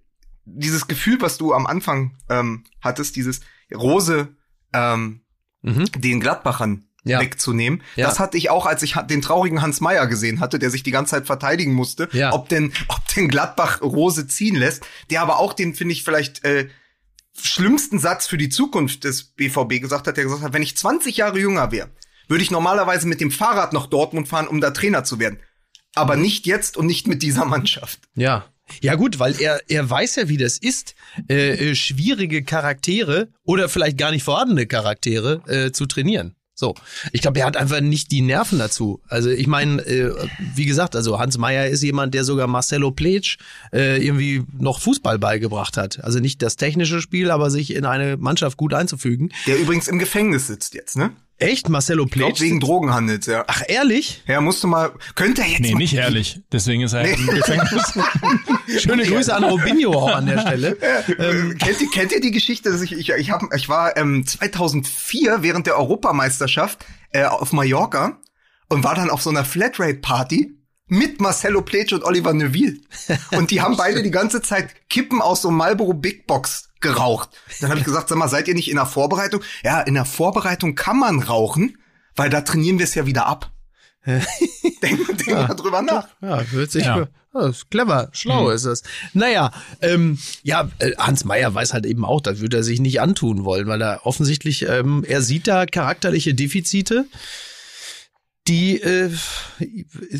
dieses 0.45 0.87
Gefühl, 0.87 1.21
was 1.21 1.37
du 1.37 1.53
am 1.53 1.65
Anfang 1.65 2.17
ähm, 2.29 2.63
hattest, 2.81 3.15
dieses 3.15 3.41
Rose 3.73 4.29
ähm, 4.73 5.21
Mhm. 5.65 5.85
den 5.97 6.19
Gladbachern 6.19 6.85
Ja. 7.05 7.19
wegzunehmen, 7.21 7.81
Ja. 7.95 8.07
das 8.07 8.19
hatte 8.19 8.37
ich 8.37 8.49
auch, 8.49 8.65
als 8.65 8.83
ich 8.83 8.95
den 9.09 9.21
traurigen 9.21 9.61
Hans 9.61 9.79
Meyer 9.81 10.07
gesehen 10.07 10.39
hatte, 10.41 10.59
der 10.59 10.69
sich 10.69 10.83
die 10.83 10.91
ganze 10.91 11.11
Zeit 11.11 11.25
verteidigen 11.25 11.73
musste, 11.73 12.09
Ja. 12.11 12.33
ob 12.33 12.49
denn, 12.49 12.73
ob 12.89 12.99
denn 13.15 13.29
Gladbach 13.29 13.81
Rose 13.81 14.27
ziehen 14.27 14.55
lässt, 14.55 14.85
der 15.09 15.21
aber 15.21 15.37
auch 15.39 15.53
den, 15.53 15.73
finde 15.75 15.93
ich, 15.93 16.03
vielleicht 16.03 16.43
äh, 16.43 16.67
schlimmsten 17.37 17.97
Satz 17.99 18.27
für 18.27 18.37
die 18.37 18.49
Zukunft 18.49 19.03
des 19.05 19.23
BVB 19.23 19.79
gesagt 19.81 20.07
hat, 20.07 20.17
der 20.17 20.23
gesagt 20.25 20.43
hat, 20.43 20.53
wenn 20.53 20.61
ich 20.61 20.77
20 20.77 21.17
Jahre 21.17 21.39
jünger 21.39 21.71
wäre, 21.71 21.89
würde 22.27 22.43
ich 22.43 22.51
normalerweise 22.51 23.07
mit 23.07 23.21
dem 23.21 23.31
Fahrrad 23.31 23.73
nach 23.73 23.87
Dortmund 23.87 24.27
fahren, 24.27 24.47
um 24.47 24.61
da 24.61 24.71
Trainer 24.71 25.03
zu 25.03 25.19
werden. 25.19 25.39
Aber 25.95 26.15
nicht 26.15 26.45
jetzt 26.45 26.77
und 26.77 26.85
nicht 26.87 27.07
mit 27.07 27.21
dieser 27.21 27.45
Mannschaft. 27.45 27.99
Ja. 28.15 28.45
Ja 28.81 28.95
gut, 28.95 29.19
weil 29.19 29.39
er, 29.39 29.61
er 29.67 29.89
weiß 29.89 30.15
ja, 30.15 30.29
wie 30.29 30.37
das 30.37 30.57
ist, 30.57 30.95
äh, 31.29 31.71
äh, 31.71 31.75
schwierige 31.75 32.43
Charaktere 32.43 33.29
oder 33.43 33.69
vielleicht 33.69 33.97
gar 33.97 34.11
nicht 34.11 34.23
vorhandene 34.23 34.65
Charaktere 34.65 35.41
äh, 35.47 35.71
zu 35.71 35.85
trainieren. 35.85 36.35
So, 36.55 36.75
ich 37.11 37.21
glaube, 37.21 37.39
er 37.39 37.47
hat 37.47 37.57
einfach 37.57 37.81
nicht 37.81 38.11
die 38.11 38.21
Nerven 38.21 38.59
dazu. 38.59 39.01
Also 39.07 39.29
ich 39.31 39.47
meine, 39.47 39.81
äh, 39.81 40.13
wie 40.53 40.65
gesagt, 40.65 40.95
also 40.95 41.17
Hans 41.17 41.39
Meyer 41.39 41.67
ist 41.67 41.81
jemand, 41.81 42.13
der 42.13 42.23
sogar 42.23 42.45
Marcelo 42.45 42.91
Pletsch 42.91 43.37
äh, 43.73 44.05
irgendwie 44.05 44.43
noch 44.59 44.79
Fußball 44.79 45.17
beigebracht 45.17 45.77
hat. 45.77 46.03
Also 46.03 46.19
nicht 46.19 46.43
das 46.43 46.55
technische 46.55 47.01
Spiel, 47.01 47.31
aber 47.31 47.49
sich 47.49 47.73
in 47.73 47.85
eine 47.85 48.17
Mannschaft 48.17 48.57
gut 48.57 48.75
einzufügen. 48.75 49.31
Der 49.47 49.59
übrigens 49.59 49.87
im 49.87 49.97
Gefängnis 49.97 50.45
sitzt 50.45 50.75
jetzt, 50.75 50.95
ne? 50.95 51.11
Echt, 51.43 51.69
Marcelo 51.69 52.05
Ich 52.05 52.11
glaub, 52.11 52.39
wegen 52.39 52.59
Drogenhandels, 52.59 53.25
ja. 53.25 53.43
Ach 53.47 53.61
ehrlich? 53.67 54.23
Ja, 54.27 54.41
musste 54.41 54.67
mal, 54.67 54.91
könnte 55.15 55.41
er 55.41 55.47
jetzt 55.47 55.59
Nee, 55.61 55.73
mal, 55.73 55.79
nicht 55.79 55.93
ehrlich. 55.93 56.41
Deswegen 56.51 56.81
ist 56.81 56.93
er 56.93 57.03
im 57.03 57.27
Gefängnis. 57.27 57.99
Schöne 58.81 59.03
Grüße 59.03 59.33
an 59.35 59.43
Robinho 59.43 59.91
auch 59.91 60.15
an 60.15 60.25
der 60.25 60.39
Stelle. 60.39 60.77
Ähm, 61.19 61.57
kennt, 61.57 61.81
ihr, 61.81 61.89
kennt 61.89 62.11
ihr 62.11 62.21
die 62.21 62.31
Geschichte, 62.31 62.71
dass 62.71 62.81
ich, 62.81 62.93
ich, 62.93 63.09
ich, 63.09 63.31
hab, 63.31 63.41
ich 63.55 63.67
war 63.69 63.97
ähm, 63.97 64.25
2004 64.25 65.39
während 65.41 65.67
der 65.67 65.77
Europameisterschaft 65.77 66.85
äh, 67.11 67.25
auf 67.25 67.51
Mallorca 67.51 68.19
und 68.69 68.83
war 68.83 68.95
dann 68.95 69.09
auf 69.09 69.21
so 69.21 69.29
einer 69.29 69.45
Flatrate-Party 69.45 70.57
mit 70.87 71.21
Marcelo 71.21 71.61
Pletsch 71.61 71.93
und 71.93 72.03
Oliver 72.03 72.33
Neuville. 72.33 72.77
Und 73.31 73.51
die 73.51 73.61
haben 73.61 73.77
beide 73.77 74.03
die 74.03 74.11
ganze 74.11 74.41
Zeit 74.41 74.69
Kippen 74.89 75.21
aus 75.21 75.41
so 75.41 75.49
einem 75.49 75.57
Marlboro 75.57 75.93
Big 75.93 76.27
Box 76.27 76.69
geraucht. 76.83 77.29
Dann 77.59 77.71
habe 77.71 77.79
ich 77.79 77.85
gesagt, 77.85 78.09
sag 78.09 78.17
mal, 78.17 78.29
seid 78.29 78.47
ihr 78.47 78.53
nicht 78.53 78.69
in 78.69 78.75
der 78.75 78.85
Vorbereitung? 78.85 79.41
Ja, 79.63 79.81
in 79.81 79.95
der 79.95 80.05
Vorbereitung 80.05 80.75
kann 80.75 80.99
man 80.99 81.19
rauchen, 81.19 81.77
weil 82.15 82.29
da 82.29 82.41
trainieren 82.41 82.77
wir 82.77 82.83
es 82.83 82.93
ja 82.93 83.07
wieder 83.07 83.25
ab. 83.25 83.51
denk 84.05 84.27
denk 84.81 85.27
mal 85.27 85.55
drüber 85.55 85.81
nach. 85.81 86.07
Ja, 86.21 86.43
hört 86.43 86.71
sich 86.71 86.85
Ja. 86.85 86.99
ja. 86.99 87.07
Ja, 87.33 87.47
ist 87.47 87.71
clever, 87.71 88.09
schlau 88.11 88.51
ist 88.51 88.65
das. 88.65 88.83
Naja, 89.13 89.51
ähm, 89.81 90.19
ja, 90.43 90.69
äh, 90.77 90.91
Hans 90.97 91.25
Meyer 91.25 91.51
weiß 91.51 91.73
halt 91.73 91.87
eben 91.87 92.05
auch, 92.05 92.21
das 92.21 92.41
würde 92.41 92.57
er 92.57 92.63
sich 92.63 92.79
nicht 92.79 93.01
antun 93.01 93.43
wollen, 93.43 93.65
weil 93.65 93.81
er 93.81 94.05
offensichtlich, 94.05 94.67
ähm, 94.67 95.03
er 95.07 95.23
sieht 95.23 95.47
da 95.47 95.65
charakterliche 95.65 96.35
Defizite, 96.35 97.07
die 98.47 98.79
äh, 98.81 99.09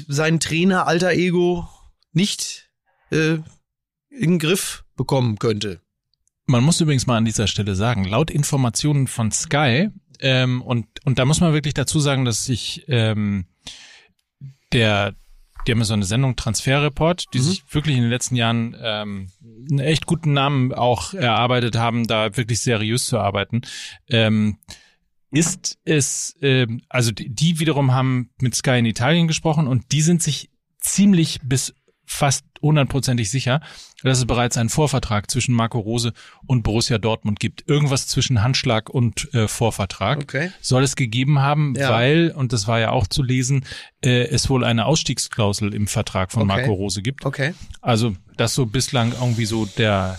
sein 0.08 0.40
Trainer 0.40 0.88
alter 0.88 1.12
Ego 1.12 1.68
nicht 2.14 2.70
äh, 3.12 3.38
in 4.10 4.32
den 4.32 4.40
Griff 4.40 4.84
bekommen 4.96 5.38
könnte. 5.38 5.82
Man 6.46 6.64
muss 6.64 6.82
übrigens 6.82 7.08
mal 7.08 7.18
an 7.18 7.26
dieser 7.26 7.48
Stelle 7.48 7.76
sagen, 7.76 8.04
laut 8.04 8.30
Informationen 8.30 9.08
von 9.08 9.32
Sky, 9.32 9.90
ähm, 10.24 10.62
und, 10.62 10.88
und 11.06 11.20
da 11.20 11.26
muss 11.26 11.42
man 11.42 11.54
wirklich 11.54 11.74
dazu 11.74 12.00
sagen, 12.00 12.24
dass 12.26 12.46
sich 12.46 12.86
ähm, 12.88 13.46
der, 14.72 15.16
die 15.68 15.72
haben 15.72 15.80
ja 15.80 15.86
so 15.86 15.94
eine 15.94 16.06
Sendung 16.06 16.36
Transferreport, 16.36 17.26
die 17.34 17.40
sich 17.40 17.64
wirklich 17.72 17.98
in 17.98 18.04
den 18.04 18.10
letzten 18.10 18.38
Jahren 18.38 18.76
ähm, 18.82 19.30
einen 19.70 19.80
echt 19.80 20.06
guten 20.06 20.34
Namen 20.34 20.74
auch 20.74 21.14
erarbeitet 21.14 21.76
haben, 21.76 22.08
da 22.08 22.36
wirklich 22.38 22.62
seriös 22.62 23.06
zu 23.06 23.20
arbeiten. 23.20 23.62
Ähm, 24.08 24.60
ist 25.32 25.78
es, 25.84 26.38
ähm, 26.42 26.82
also 26.90 27.12
die, 27.12 27.30
die 27.30 27.60
wiederum 27.60 27.92
haben 27.92 28.30
mit 28.40 28.56
Sky 28.56 28.80
in 28.80 28.86
Italien 28.86 29.28
gesprochen 29.28 29.68
und 29.68 29.92
die 29.92 30.02
sind 30.02 30.24
sich 30.24 30.52
ziemlich 30.80 31.40
bis 31.44 31.74
fast 32.14 32.46
hundertprozentig 32.62 33.30
sicher, 33.30 33.60
dass 34.04 34.20
es 34.20 34.26
bereits 34.26 34.56
einen 34.58 34.70
Vorvertrag 34.70 35.30
zwischen 35.32 35.54
Marco 35.54 35.80
Rose 35.80 36.14
und 36.46 36.64
Borussia 36.64 36.98
Dortmund 36.98 37.40
gibt. 37.40 37.68
Irgendwas 37.68 38.08
zwischen 38.08 38.42
Handschlag 38.44 38.90
und 38.90 39.34
äh, 39.34 39.48
Vorvertrag 39.48 40.20
Okay. 40.20 40.52
soll 40.62 40.84
es 40.84 40.96
gegeben 40.96 41.40
haben, 41.40 41.74
Ja. 41.76 41.90
weil, 41.90 42.32
und 42.32 42.54
das 42.54 42.68
war 42.68 42.80
ja 42.80 42.92
auch 42.92 43.08
zu 43.08 43.24
lesen, 43.24 43.66
äh, 44.04 44.28
es 44.28 44.50
wohl 44.50 44.64
eine 44.64 44.86
Ausstiegsklausel 44.86 45.74
im 45.74 45.88
Vertrag 45.88 46.32
von 46.32 46.44
Okay. 46.44 46.62
Marco 46.62 46.74
Rose 46.74 47.02
gibt. 47.02 47.26
Okay. 47.26 47.54
Also 47.82 48.16
das 48.38 48.54
so 48.54 48.66
bislang 48.66 49.12
irgendwie 49.14 49.46
so 49.46 49.66
der 49.66 50.18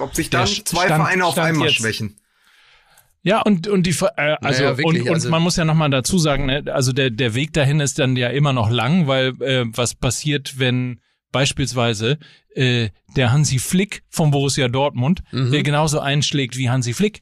ob 0.00 0.14
sich 0.14 0.30
dann 0.30 0.46
zwei 0.46 0.86
Stand- 0.86 1.02
Vereine 1.02 1.24
auf 1.24 1.32
Stand 1.32 1.48
einmal 1.48 1.68
jetzt. 1.68 1.76
schwächen. 1.78 2.16
Ja, 3.22 3.42
und, 3.42 3.66
und 3.66 3.84
die, 3.86 3.90
äh, 4.16 4.36
also, 4.40 4.62
Naja, 4.62 4.78
wirklich, 4.78 5.02
und, 5.02 5.08
und 5.08 5.14
also- 5.14 5.28
man 5.30 5.42
muss 5.42 5.56
ja 5.56 5.64
nochmal 5.64 5.90
dazu 5.90 6.18
sagen, 6.18 6.46
ne, 6.46 6.62
also 6.72 6.92
der, 6.92 7.10
der 7.10 7.34
Weg 7.34 7.52
dahin 7.52 7.80
ist 7.80 7.98
dann 7.98 8.16
ja 8.16 8.28
immer 8.28 8.52
noch 8.52 8.70
lang, 8.70 9.06
weil 9.06 9.30
äh, 9.42 9.64
was 9.66 9.94
passiert, 9.94 10.58
wenn 10.58 11.00
beispielsweise 11.32 12.18
äh, 12.54 12.88
der 13.16 13.32
Hansi 13.32 13.58
Flick 13.58 14.02
vom 14.08 14.30
Borussia 14.30 14.68
Dortmund, 14.68 15.22
der 15.32 15.62
genauso 15.62 16.00
einschlägt 16.00 16.56
wie 16.56 16.70
Hansi 16.70 16.94
Flick. 16.94 17.20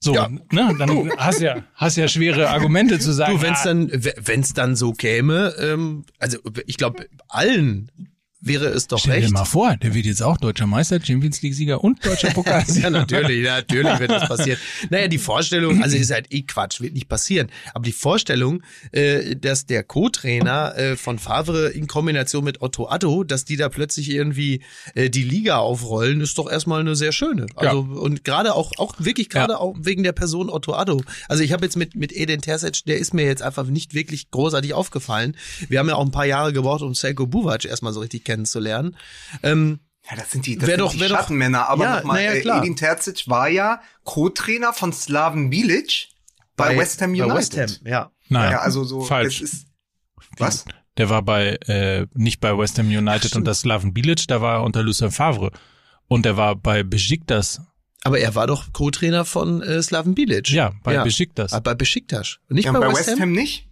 So, 0.00 0.12
Mhm. 0.12 0.40
Ja. 0.52 0.68
ne, 0.70 0.76
dann 0.78 1.10
hast 1.16 1.40
ja, 1.40 1.64
hast 1.74 1.96
ja 1.96 2.06
schwere 2.08 2.48
Argumente 2.50 2.98
zu 3.00 3.12
sagen. 3.12 3.36
Du, 3.36 3.42
wenn 3.42 3.52
es 3.52 3.60
ah, 3.60 3.64
dann, 3.64 3.90
wenn 3.92 4.40
es 4.40 4.52
dann 4.54 4.76
so 4.76 4.92
käme, 4.92 5.54
ähm, 5.60 6.04
also 6.18 6.38
ich 6.66 6.76
glaube, 6.76 7.06
allen 7.28 7.90
wäre 8.40 8.66
es 8.66 8.86
doch 8.86 8.98
Stell 9.00 9.16
dir 9.16 9.22
recht. 9.24 9.32
mal 9.34 9.44
vor, 9.44 9.76
der 9.76 9.94
wird 9.94 10.06
jetzt 10.06 10.22
auch 10.22 10.36
deutscher 10.36 10.66
Meister, 10.66 11.00
Champions 11.04 11.42
League 11.42 11.54
Sieger 11.54 11.82
und 11.82 12.04
deutscher 12.04 12.30
Pokalsieger. 12.30 12.78
Ja, 12.84 12.90
natürlich, 12.90 13.44
natürlich 13.44 13.98
wird 13.98 14.10
das 14.10 14.28
passieren. 14.28 14.58
Naja, 14.90 15.08
die 15.08 15.18
Vorstellung, 15.18 15.82
also 15.82 15.96
ist 15.96 16.12
halt 16.12 16.32
eh 16.32 16.42
Quatsch, 16.42 16.80
wird 16.80 16.94
nicht 16.94 17.08
passieren. 17.08 17.48
Aber 17.74 17.84
die 17.84 17.92
Vorstellung, 17.92 18.62
äh, 18.92 19.34
dass 19.36 19.66
der 19.66 19.82
Co-Trainer 19.82 20.76
äh, 20.76 20.96
von 20.96 21.18
Favre 21.18 21.68
in 21.68 21.86
Kombination 21.88 22.44
mit 22.44 22.62
Otto 22.62 22.88
Addo, 22.88 23.24
dass 23.24 23.44
die 23.44 23.56
da 23.56 23.68
plötzlich 23.68 24.10
irgendwie 24.10 24.62
äh, 24.94 25.10
die 25.10 25.24
Liga 25.24 25.58
aufrollen, 25.58 26.20
ist 26.20 26.38
doch 26.38 26.50
erstmal 26.50 26.80
eine 26.80 26.94
sehr 26.96 27.12
schöne. 27.12 27.46
Also 27.56 27.80
und 27.80 28.24
gerade 28.24 28.54
auch, 28.54 28.72
auch 28.78 28.94
wirklich 28.98 29.28
gerade 29.28 29.54
Ja. 29.54 29.58
auch 29.58 29.74
wegen 29.80 30.02
der 30.04 30.12
Person 30.12 30.48
Otto 30.50 30.74
Addo. 30.74 31.02
Also 31.28 31.42
ich 31.42 31.52
habe 31.52 31.64
jetzt 31.64 31.76
mit 31.76 31.94
mit 31.96 32.12
Edin 32.12 32.40
Terzic, 32.40 32.84
der 32.86 32.98
ist 32.98 33.14
mir 33.14 33.24
jetzt 33.24 33.42
einfach 33.42 33.66
nicht 33.66 33.94
wirklich 33.94 34.30
großartig 34.30 34.74
aufgefallen. 34.74 35.36
Wir 35.68 35.78
haben 35.80 35.88
ja 35.88 35.96
auch 35.96 36.04
ein 36.04 36.10
paar 36.12 36.26
Jahre 36.26 36.52
gebraucht, 36.52 36.82
um 36.82 36.94
Selko 36.94 37.26
Buvac 37.26 37.64
erstmal 37.64 37.92
so 37.92 38.00
richtig 38.00 38.24
kennenzulernen. 38.28 38.96
Ähm, 39.42 39.80
Ja, 40.10 40.16
das 40.16 40.30
sind 40.30 40.46
die, 40.46 40.56
das 40.56 40.68
sind 40.68 40.78
doch- 40.80 40.92
die 40.92 41.00
wär 41.00 41.08
doch- 41.08 41.16
Schattenmänner. 41.16 41.68
Aber 41.68 41.84
Ja, 41.84 41.96
nochmal, 41.96 42.22
ja, 42.24 42.32
äh. 42.32 42.58
Edin 42.60 42.76
Terzic 42.76 43.24
war 43.28 43.48
ja 43.48 43.80
Co-Trainer 44.04 44.72
von 44.72 44.92
Slaven 44.92 45.50
Bilic 45.50 46.08
bei, 46.56 46.76
West 46.78 47.00
Ham 47.02 47.10
United. 47.10 47.28
Bei 47.28 47.34
West 47.36 47.56
Ham, 47.58 47.86
ja. 47.86 48.10
Nein, 48.28 48.52
Ja, 48.52 48.58
also 48.60 48.84
so, 48.84 49.00
falsch. 49.02 49.40
ist, 49.42 49.66
was? 50.38 50.64
Der 50.96 51.08
war 51.10 51.22
bei 51.22 51.56
äh, 51.66 52.06
nicht 52.14 52.40
bei 52.40 52.56
West 52.56 52.78
Ham 52.78 52.86
United 52.88 53.36
und 53.36 53.44
das 53.44 53.60
Slaven 53.60 53.92
Bilic, 53.94 54.26
da 54.28 54.40
war 54.40 54.54
er 54.58 54.62
unter 54.64 54.82
Lucien 54.82 55.10
Favre. 55.10 55.50
Und 56.08 56.24
der 56.24 56.36
war 56.36 56.56
bei 56.56 56.82
Besiktas. 56.82 57.60
Aber 58.04 58.18
er 58.18 58.34
war 58.34 58.46
doch 58.46 58.72
Co-Trainer 58.72 59.24
von 59.24 59.60
äh, 59.62 59.82
Slaven 59.82 60.14
Bilic. 60.14 60.48
Ja, 60.50 60.72
bei 60.82 60.94
ja. 60.94 61.04
Besiktas. 61.04 61.52
Ah, 61.52 61.60
bei 61.60 61.74
Besiktas. 61.74 62.38
Und 62.48 62.56
nicht 62.56 62.64
Ja, 62.64 62.72
bei, 62.72 62.80
bei 62.80 62.94
West 62.94 63.20
Ham? 63.20 63.32
nicht? 63.32 63.68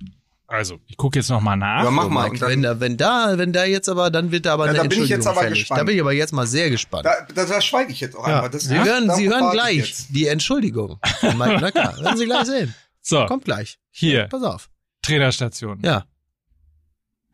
Also, 0.48 0.78
ich 0.86 0.96
gucke 0.96 1.18
jetzt 1.18 1.28
noch 1.28 1.40
mal 1.40 1.56
nach. 1.56 1.82
Ja, 1.84 1.90
mach 1.90 2.06
Oh, 2.06 2.08
mal. 2.08 2.30
Wenn, 2.40 2.62
da, 2.62 2.78
wenn 2.78 2.96
da, 2.96 3.36
wenn 3.36 3.52
da 3.52 3.64
jetzt 3.64 3.88
aber, 3.88 4.10
dann 4.10 4.30
wird 4.30 4.46
da 4.46 4.52
aber 4.54 4.66
Ja, 4.66 4.70
eine 4.70 4.78
da 4.78 4.82
bin 4.84 4.92
ich 4.92 4.98
Entschuldigung 5.10 5.18
jetzt 5.18 5.26
aber 5.26 5.40
fällig. 5.40 5.58
gespannt. 5.60 5.80
Da 5.80 5.84
bin 5.84 5.94
ich 5.96 6.00
aber 6.00 6.12
jetzt 6.12 6.32
mal 6.32 6.46
sehr 6.46 6.70
gespannt. 6.70 7.04
da, 7.04 7.26
da, 7.34 7.44
da 7.46 7.60
schweige 7.60 7.90
ich 7.92 8.00
jetzt 8.00 8.16
auch 8.16 8.28
ja. 8.28 8.36
einfach. 8.36 8.50
Das, 8.52 8.62
Sie 8.64 8.78
hören, 8.78 9.10
Sie 9.16 9.28
hören 9.28 9.50
gleich 9.50 10.06
die 10.10 10.26
Entschuldigung 10.28 11.00
von 11.20 11.36
Mike 11.36 11.60
Nöcker. 11.60 11.98
Werden 12.00 12.16
Sie 12.16 12.26
gleich 12.26 12.46
sehen. 12.46 12.74
so, 13.02 13.26
Kommt 13.26 13.44
gleich. 13.44 13.78
hier, 13.90 14.26
Pass 14.28 14.42
auf. 14.44 14.70
Trainerstation. 15.02 15.80
Ja. 15.82 16.06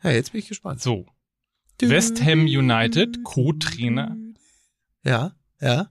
Ja, 0.02 0.10
jetzt 0.10 0.32
bin 0.32 0.38
ich 0.40 0.48
gespannt. 0.48 0.80
So, 0.80 1.06
West 1.80 2.22
Ham 2.24 2.44
United, 2.46 3.22
Co-Trainer 3.24 4.16
Ja, 5.04 5.32
ja. 5.60 5.88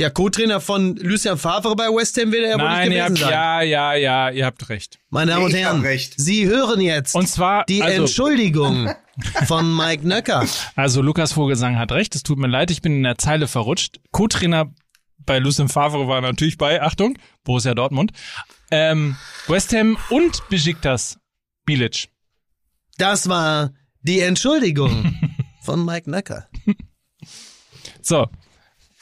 Ja, 0.00 0.10
Co-Trainer 0.10 0.60
von 0.60 0.94
Lucien 0.96 1.36
Favre 1.38 1.74
bei 1.74 1.86
West 1.88 2.16
Ham 2.18 2.30
wird 2.30 2.44
er 2.44 2.50
ja 2.50 2.54
wohl 2.58 2.64
Nein, 2.64 2.88
nicht 2.88 2.98
ihr 2.98 3.04
gewesen 3.06 3.24
habt, 3.24 3.32
sein. 3.32 3.32
ja, 3.32 3.62
ja, 3.62 3.94
ja, 3.94 4.30
ihr 4.30 4.46
habt 4.46 4.68
recht. 4.68 4.98
Meine 5.10 5.32
Damen 5.32 5.44
und 5.46 5.50
Ich 5.50 5.56
Herren, 5.56 5.80
recht. 5.80 6.14
Sie 6.16 6.46
hören 6.46 6.80
jetzt 6.80 7.16
Und 7.16 7.26
zwar, 7.28 7.64
die 7.64 7.82
also, 7.82 8.02
Entschuldigung 8.02 8.92
von 9.46 9.74
Mike 9.76 10.06
Nöcker. 10.06 10.46
also 10.76 11.02
Lukas 11.02 11.32
Vogelsang 11.32 11.76
hat 11.78 11.90
recht, 11.90 12.14
es 12.14 12.22
tut 12.22 12.38
mir 12.38 12.46
leid, 12.46 12.70
ich 12.70 12.80
bin 12.80 12.92
in 12.94 13.02
der 13.02 13.18
Zeile 13.18 13.48
verrutscht. 13.48 13.98
Co-Trainer 14.12 14.72
bei 15.18 15.40
Lucien 15.40 15.68
Favre 15.68 16.06
war 16.06 16.20
natürlich 16.20 16.58
bei, 16.58 16.80
Achtung, 16.80 17.18
Borussia 17.42 17.74
Dortmund, 17.74 18.12
ähm, 18.70 19.16
West 19.48 19.72
Ham 19.74 19.98
und 20.10 20.48
Besiktas 20.48 21.18
Bilic. 21.66 22.08
Das 22.98 23.28
war 23.28 23.72
die 24.02 24.20
Entschuldigung 24.20 25.18
von 25.64 25.84
Mike 25.84 26.08
Nöcker. 26.08 26.48
So, 28.00 28.28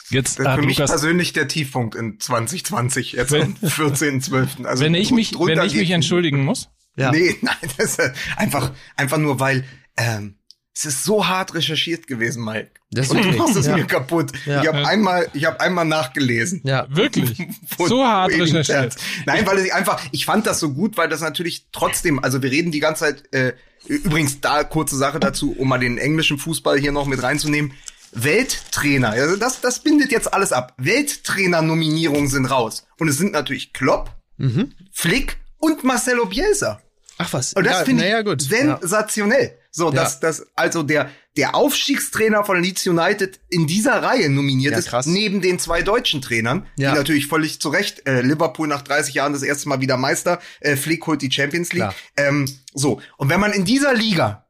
jetzt 0.09 0.39
Das 0.39 0.47
ist 0.47 0.53
für 0.55 0.61
mich 0.65 0.77
Lukas 0.77 0.91
persönlich 0.91 1.33
der 1.33 1.47
Tiefpunkt 1.47 1.95
in 1.95 2.19
2020, 2.19 3.13
jetzt 3.13 3.31
Wenn- 3.31 3.55
am 3.61 3.69
14.12. 3.69 4.65
Also 4.65 4.83
wenn 4.83 4.93
ich 4.93 5.11
mich, 5.11 5.33
wenn 5.33 5.61
ich 5.61 5.75
mich 5.75 5.91
entschuldigen 5.91 6.43
muss. 6.43 6.69
Ja. 6.95 7.11
Nee, 7.11 7.35
nein, 7.41 7.55
das 7.77 7.97
ist 7.97 8.11
einfach, 8.35 8.71
einfach 8.95 9.17
nur, 9.17 9.39
weil 9.39 9.63
ähm, 9.97 10.35
es 10.75 10.85
ist 10.85 11.03
so 11.03 11.27
hart 11.27 11.55
recherchiert 11.55 12.05
gewesen, 12.05 12.43
Mike. 12.43 12.69
Das 12.91 13.09
Und 13.09 13.23
du 13.23 13.31
machst 13.31 13.55
es 13.55 13.65
ja. 13.65 13.75
mir 13.75 13.85
kaputt. 13.85 14.31
Ja. 14.45 14.61
Ich 14.61 14.67
habe 14.67 14.87
einmal, 14.87 15.27
ich 15.33 15.45
habe 15.45 15.59
einmal 15.59 15.85
nachgelesen. 15.85 16.61
Ja. 16.63 16.87
Wirklich. 16.89 17.35
So 17.77 18.03
hart 18.03 18.31
recherchiert. 18.31 18.95
Nein, 19.25 19.45
weil 19.45 19.59
ich 19.59 19.73
einfach, 19.73 20.01
ich 20.11 20.25
fand 20.25 20.45
das 20.47 20.59
so 20.59 20.73
gut, 20.73 20.97
weil 20.97 21.09
das 21.09 21.21
natürlich 21.21 21.67
trotzdem, 21.71 22.23
also 22.23 22.41
wir 22.41 22.51
reden 22.51 22.71
die 22.71 22.79
ganze 22.79 23.05
Zeit, 23.05 23.33
äh, 23.33 23.53
übrigens 23.87 24.41
da 24.41 24.63
kurze 24.63 24.97
Sache 24.97 25.19
dazu, 25.19 25.55
um 25.57 25.67
mal 25.69 25.77
den 25.79 25.97
englischen 25.97 26.37
Fußball 26.37 26.79
hier 26.79 26.91
noch 26.91 27.05
mit 27.05 27.21
reinzunehmen. 27.21 27.73
Welttrainer, 28.11 29.09
also 29.11 29.35
das, 29.35 29.61
das 29.61 29.79
bindet 29.79 30.11
jetzt 30.11 30.33
alles 30.33 30.51
ab. 30.51 30.73
Welttrainer-Nominierungen 30.77 32.27
sind 32.29 32.45
raus. 32.45 32.85
Und 32.99 33.07
es 33.07 33.17
sind 33.17 33.31
natürlich 33.33 33.73
Klopp, 33.73 34.11
Mhm. 34.39 34.73
Flick 34.91 35.37
und 35.57 35.83
Marcelo 35.83 36.27
Bielsa. 36.27 36.79
Ach 37.17 37.33
was. 37.33 37.53
Und 37.53 37.63
das 37.65 37.79
ja, 37.79 37.85
finde 37.85 38.03
naja, 38.03 38.19
ich 38.19 38.25
gut. 38.25 38.43
Ja. 38.43 38.77
sensationell. 38.79 39.57
So, 39.71 39.89
dass 39.89 40.13
Ja. 40.15 40.19
das 40.21 40.45
also 40.55 40.83
der 40.83 41.09
der 41.35 41.55
Aufstiegstrainer 41.55 42.43
von 42.43 42.61
Leeds 42.61 42.85
United 42.85 43.39
in 43.49 43.65
dieser 43.67 44.01
Reihe 44.03 44.29
nominiert 44.29 44.73
Ja, 44.73 44.77
ist, 44.79 44.89
krass. 44.89 45.05
neben 45.07 45.41
den 45.41 45.57
zwei 45.59 45.81
deutschen 45.83 46.21
Trainern, 46.21 46.67
Ja. 46.77 46.91
die 46.91 46.97
natürlich 46.97 47.25
völlig 47.27 47.59
zu 47.59 47.69
Recht 47.69 48.07
äh, 48.07 48.21
Liverpool 48.21 48.67
nach 48.67 48.83
30 48.83 49.15
Jahren 49.15 49.33
das 49.33 49.41
erste 49.43 49.69
Mal 49.69 49.81
wieder 49.81 49.97
Meister, 49.97 50.39
äh, 50.61 50.75
Flick 50.75 51.05
holt 51.07 51.23
die 51.23 51.31
Champions 51.31 51.73
League. 51.73 51.89
Ähm, 52.15 52.45
so, 52.75 53.01
und 53.17 53.29
wenn 53.29 53.39
man 53.39 53.51
in 53.53 53.65
dieser 53.65 53.93
Liga 53.95 54.45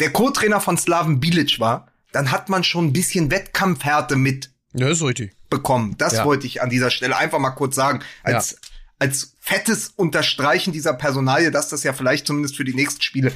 der 0.00 0.10
Co-Trainer 0.12 0.60
von 0.60 0.76
Slaven 0.78 1.18
Bilic 1.20 1.58
war, 1.58 1.92
dann 2.16 2.30
hat 2.32 2.48
man 2.48 2.64
schon 2.64 2.86
ein 2.86 2.92
bisschen 2.92 3.30
Wettkampfhärte 3.30 4.16
mit 4.16 4.50
Ja, 4.72 4.88
ist 4.88 5.02
richtig. 5.02 5.32
bekommen. 5.50 5.94
Das 5.98 6.14
Ja. 6.14 6.24
wollte 6.24 6.46
ich 6.46 6.62
an 6.62 6.70
dieser 6.70 6.90
Stelle 6.90 7.16
einfach 7.16 7.38
mal 7.38 7.50
kurz 7.50 7.74
sagen. 7.76 8.00
Als, 8.22 8.56
als 8.98 9.36
fettes 9.40 9.88
Unterstreichen 9.96 10.72
dieser 10.72 10.94
Personalie, 10.94 11.50
dass 11.50 11.68
das 11.68 11.82
ja 11.82 11.92
vielleicht 11.92 12.26
zumindest 12.26 12.56
für 12.56 12.64
die 12.64 12.74
nächsten 12.74 13.02
Spiele 13.02 13.32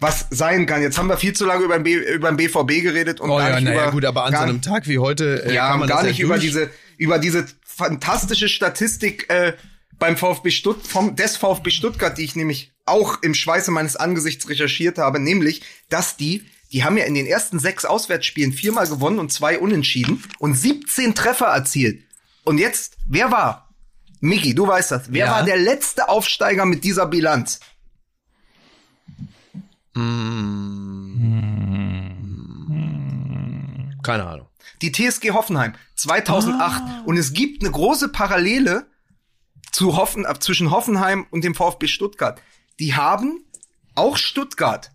was 0.00 0.26
sein 0.30 0.66
kann. 0.66 0.82
Jetzt 0.82 0.98
haben 0.98 1.08
wir 1.08 1.16
viel 1.16 1.32
zu 1.34 1.46
lange 1.46 1.64
über 1.64 1.78
den, 1.78 1.84
B, 1.84 1.94
über 1.94 2.30
den 2.30 2.36
BVB 2.36 2.82
geredet 2.82 3.20
und 3.20 3.30
Oh 3.30 3.36
gar 3.38 3.48
ja, 3.50 3.60
nicht 3.60 3.72
über, 3.72 3.90
gut, 3.92 4.04
aber 4.04 4.24
an 4.24 4.32
so 4.32 4.38
einem 4.40 4.60
Tag 4.60 4.86
wie 4.88 4.98
heute 4.98 5.44
äh, 5.46 5.54
ja, 5.54 5.68
kann 5.70 5.78
man 5.78 5.88
gar 5.88 6.02
nicht 6.02 6.18
ja 6.18 6.24
über 6.24 6.34
durch- 6.34 6.44
diese 6.46 6.70
über 6.98 7.18
diese 7.18 7.46
fantastische 7.64 8.48
Statistik 8.48 9.30
äh, 9.30 9.52
beim 9.98 10.16
VfB 10.16 10.50
Stutt 10.50 10.86
vom 10.86 11.14
des 11.16 11.36
VfB 11.38 11.70
Stuttgart, 11.70 12.18
die 12.18 12.24
ich 12.24 12.36
nämlich 12.36 12.72
auch 12.84 13.22
im 13.22 13.32
Schweiße 13.34 13.70
meines 13.70 13.96
Angesichts 13.96 14.48
recherchiert 14.48 14.98
habe, 14.98 15.18
nämlich, 15.20 15.62
dass 15.88 16.16
die 16.16 16.44
die 16.72 16.84
haben 16.84 16.96
ja 16.98 17.04
in 17.04 17.14
den 17.14 17.26
ersten 17.26 17.58
sechs 17.58 17.84
Auswärtsspielen 17.84 18.52
viermal 18.52 18.86
gewonnen 18.88 19.18
und 19.18 19.32
zwei 19.32 19.58
unentschieden 19.58 20.22
und 20.38 20.54
17 20.54 21.14
Treffer 21.14 21.46
erzielt. 21.46 22.02
Und 22.44 22.58
jetzt, 22.58 22.96
wer 23.06 23.30
war? 23.30 23.68
Miki, 24.20 24.54
du 24.54 24.66
weißt 24.66 24.90
das. 24.90 25.12
Wer 25.12 25.26
Ja. 25.26 25.32
war 25.32 25.44
der 25.44 25.56
letzte 25.58 26.08
Aufsteiger 26.08 26.64
mit 26.64 26.84
dieser 26.84 27.06
Bilanz? 27.06 27.60
Keine 34.02 34.26
Ahnung. 34.26 34.46
die 34.82 34.92
TSG 34.92 35.30
Hoffenheim 35.32 35.74
2008 35.96 37.06
und 37.06 37.16
es 37.16 37.32
gibt 37.32 37.62
eine 37.62 37.72
große 37.72 38.08
Parallele 38.10 38.86
zu 39.72 39.96
Hoffen, 39.96 40.24
äh, 40.24 40.38
zwischen 40.38 40.70
Hoffenheim 40.70 41.26
und 41.30 41.42
dem 41.44 41.54
VfB 41.54 41.86
Stuttgart. 41.88 42.40
Die 42.78 42.94
haben 42.94 43.44
auch 43.94 44.16
Stuttgart 44.16 44.92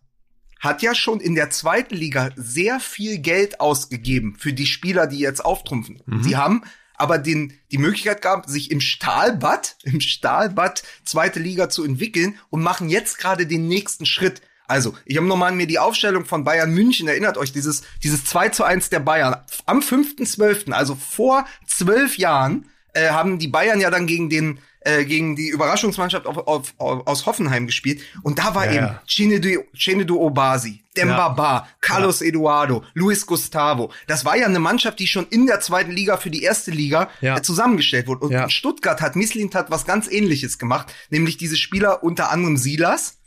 hat 0.62 0.82
ja 0.82 0.96
schon 0.96 1.20
in 1.20 1.36
der 1.36 1.50
zweiten 1.50 1.96
Liga 1.96 2.30
sehr 2.38 2.80
viel 2.80 3.18
Geld 3.18 3.60
ausgegeben 3.60 4.36
für 4.40 4.54
die 4.54 4.68
Spieler, 4.68 5.08
die 5.08 5.20
jetzt 5.20 5.44
auftrumpfen. 5.44 6.02
Sie 6.22 6.38
haben 6.38 6.64
aber 7.02 7.18
den, 7.18 7.54
die 7.72 7.80
Möglichkeit 7.80 8.22
gehabt, 8.22 8.48
sich 8.48 8.70
im 8.70 8.80
Stahlbad, 8.80 9.76
im 9.84 10.00
Stahlbad 10.00 10.84
zweite 11.04 11.40
Liga 11.40 11.68
zu 11.68 11.84
entwickeln 11.84 12.38
und 12.50 12.62
machen 12.62 12.90
jetzt 12.90 13.18
gerade 13.18 13.48
den 13.48 13.68
nächsten 13.68 14.06
Schritt. 14.06 14.42
Also, 14.68 14.96
ich 15.04 15.18
habe 15.18 15.28
nochmal 15.28 15.52
mir 15.52 15.68
die 15.68 15.80
Aufstellung 15.80 16.26
von 16.26 16.46
Bayern 16.46 16.72
München, 16.72 17.08
erinnert 17.08 17.38
euch, 17.38 17.52
dieses, 17.52 17.82
dieses 18.04 18.24
2 18.24 18.50
zu 18.50 18.64
1 18.64 18.90
der 18.90 19.02
Bayern. 19.02 19.36
Am 19.66 19.80
5.12., 19.80 20.72
also 20.72 20.96
vor 20.96 21.46
zwölf 21.68 22.18
Jahren, 22.18 22.70
äh, 22.94 23.10
haben 23.10 23.40
die 23.40 23.50
Bayern 23.50 23.82
ja 23.82 23.90
dann 23.90 24.08
gegen 24.08 24.30
den, 24.30 24.60
äh, 24.82 25.06
gegen 25.06 25.36
die 25.36 25.50
Überraschungsmannschaft 25.50 26.26
auf, 26.26 26.38
auf, 26.48 26.74
auf, 26.78 27.08
aus 27.08 27.26
Hoffenheim 27.26 27.66
gespielt. 27.68 28.02
Und 28.24 28.40
da 28.40 28.56
war 28.56 28.66
Ja, 28.66 28.72
eben 28.72 28.86
ja. 28.86 29.02
Chinedu, 29.08 29.62
Chinedu 29.74 30.20
Obasi, 30.20 30.84
Dembaba, 30.98 31.68
Carlos 31.82 32.22
Eduardo, 32.22 32.84
Luis 32.94 33.26
Gustavo. 33.26 33.92
Das 34.08 34.26
war 34.26 34.36
ja 34.36 34.46
eine 34.48 34.60
Mannschaft, 34.60 35.00
die 35.00 35.08
schon 35.08 35.28
in 35.30 35.46
der 35.46 35.60
zweiten 35.62 35.92
Liga 35.92 36.18
für 36.18 36.30
die 36.32 36.44
erste 36.44 36.72
Liga 36.72 37.10
Ja. 37.22 37.38
äh, 37.38 37.42
zusammengestellt 37.42 38.08
wurde. 38.08 38.26
Und 38.26 38.32
Ja. 38.32 38.44
in 38.44 38.50
Stuttgart 38.50 39.02
hat 39.02 39.16
Mislint 39.16 39.56
hat 39.56 39.70
was 39.72 39.86
ganz 39.86 40.08
ähnliches 40.12 40.58
gemacht, 40.58 40.94
nämlich 41.10 41.38
diese 41.38 41.58
Spieler 41.58 42.04
unter 42.04 42.32
anderem 42.32 42.58
Silas, 42.58 43.18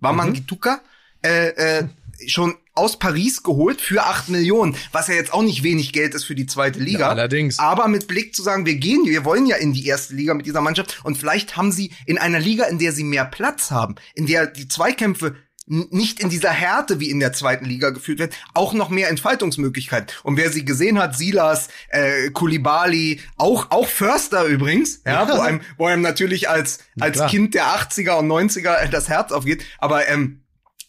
Waman 0.00 0.30
Mhm. 0.30 0.34
Gituka, 0.34 0.80
äh, 1.22 1.48
äh, 1.80 1.88
schon 2.26 2.54
aus 2.74 2.98
Paris 2.98 3.42
geholt 3.42 3.80
für 3.80 4.04
acht 4.04 4.28
Millionen, 4.28 4.76
was 4.92 5.08
ja 5.08 5.14
jetzt 5.14 5.32
auch 5.32 5.42
nicht 5.42 5.62
wenig 5.62 5.92
Geld 5.92 6.14
ist 6.14 6.24
für 6.24 6.34
die 6.34 6.46
zweite 6.46 6.80
Liga. 6.80 7.00
Ja, 7.00 7.08
allerdings. 7.08 7.58
Aber 7.58 7.88
mit 7.88 8.08
Blick 8.08 8.34
zu 8.34 8.42
sagen, 8.42 8.66
wir 8.66 8.76
gehen, 8.76 9.04
wir 9.06 9.24
wollen 9.24 9.46
ja 9.46 9.56
in 9.56 9.72
die 9.72 9.86
erste 9.86 10.14
Liga 10.14 10.34
mit 10.34 10.46
dieser 10.46 10.60
Mannschaft 10.60 11.00
und 11.04 11.16
vielleicht 11.16 11.56
haben 11.56 11.72
sie 11.72 11.92
in 12.06 12.18
einer 12.18 12.40
Liga, 12.40 12.64
in 12.64 12.78
der 12.78 12.92
sie 12.92 13.04
mehr 13.04 13.24
Platz 13.24 13.70
haben, 13.70 13.94
in 14.14 14.26
der 14.26 14.46
die 14.46 14.68
Zweikämpfe 14.68 15.36
nicht 15.66 16.20
in 16.20 16.28
dieser 16.28 16.50
Härte 16.50 17.00
wie 17.00 17.10
in 17.10 17.20
der 17.20 17.32
zweiten 17.32 17.64
Liga 17.64 17.90
geführt 17.90 18.18
werden, 18.18 18.32
auch 18.52 18.74
noch 18.74 18.90
mehr 18.90 19.08
Entfaltungsmöglichkeiten. 19.08 20.08
Und 20.22 20.36
wer 20.36 20.50
sie 20.50 20.64
gesehen 20.64 20.98
hat, 20.98 21.16
Silas, 21.16 21.68
äh, 21.88 22.30
Kulibali, 22.30 23.20
auch 23.36 23.70
auch 23.70 23.88
Förster 23.88 24.44
übrigens, 24.44 25.00
ja, 25.06 25.26
wo 25.26 25.40
einem, 25.40 25.62
wo 25.78 25.86
einem 25.86 26.02
natürlich 26.02 26.50
als 26.50 26.80
als. 27.00 27.24
Kind 27.30 27.54
der 27.54 27.64
80er 27.64 28.18
und 28.18 28.28
90er 28.28 28.86
das 28.88 29.08
Herz 29.08 29.32
aufgeht, 29.32 29.64
aber 29.78 30.06
ähm, 30.08 30.43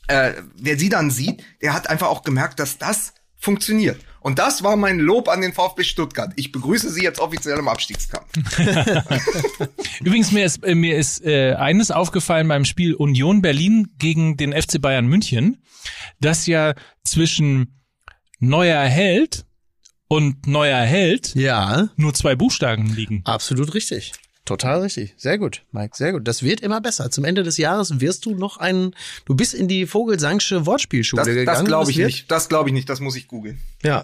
äh, 0.07 0.33
wer 0.55 0.77
sie 0.77 0.89
dann 0.89 1.11
sieht, 1.11 1.43
der 1.61 1.73
hat 1.73 1.89
einfach 1.89 2.07
auch 2.07 2.23
gemerkt, 2.23 2.59
dass 2.59 2.77
das 2.77 3.13
funktioniert. 3.37 3.99
Und 4.21 4.39
das 4.39 4.63
war 4.63 4.75
mein 4.75 4.97
Lob 4.97 5.29
an 5.29 5.41
den 5.41 5.53
VfB 5.53 5.83
Stuttgart. 5.83 6.33
Ich 6.35 6.51
begrüße 6.51 6.89
Sie 6.89 7.03
jetzt 7.03 7.19
offiziell 7.19 7.59
im 7.59 7.67
Abstiegskampf. 7.67 8.25
Übrigens, 10.03 10.31
mir 10.31 10.45
ist, 10.45 10.63
äh, 10.63 10.73
mir 10.73 10.97
ist 10.97 11.23
äh, 11.23 11.53
eines 11.53 11.91
aufgefallen 11.91 12.47
beim 12.47 12.65
Spiel 12.65 12.95
Union 12.95 13.41
Berlin 13.43 13.89
gegen 13.99 14.35
den 14.37 14.51
FC 14.53 14.81
Bayern 14.81 15.05
München, 15.05 15.61
dass 16.19 16.47
ja 16.47 16.73
zwischen 17.03 17.83
neuer 18.39 18.81
Held 18.83 19.45
und 20.07 20.47
neuer 20.47 20.81
Held 20.81 21.35
Ja, 21.35 21.89
nur 21.95 22.13
zwei 22.15 22.35
Buchstaben 22.35 22.93
liegen. 22.95 23.21
absolut 23.25 23.73
richtig. 23.75 24.13
Total 24.45 24.81
richtig. 24.81 25.15
Sehr 25.17 25.39
gut, 25.39 25.63
Mike, 25.71 25.97
sehr 25.97 26.11
gut. 26.13 26.27
Das 26.27 26.43
wird 26.43 26.61
immer 26.61 26.79
besser. 26.79 27.09
Zum 27.09 27.25
Ende 27.25 27.41
des 27.41 27.57
Jahres 27.57 27.99
wirst 27.99 28.25
du 28.25 28.35
noch 28.35 28.57
ein, 28.57 28.91
du 29.25 29.35
bist 29.35 29.55
in 29.55 29.67
die 29.67 29.87
Vogelsangsche 29.87 30.67
Wortspielschule 30.67 31.19
Das, 31.19 31.27
gegangen. 31.27 31.45
das 31.47 31.65
glaube 31.65 31.89
ich 31.89 31.97
nicht. 31.97 32.29
Das 32.31 32.47
glaube 32.47 32.69
ich 32.69 32.73
nicht. 32.73 32.87
Das 32.87 32.99
muss 32.99 33.15
ich 33.15 33.27
googeln. 33.27 33.59
Ja. 33.85 34.03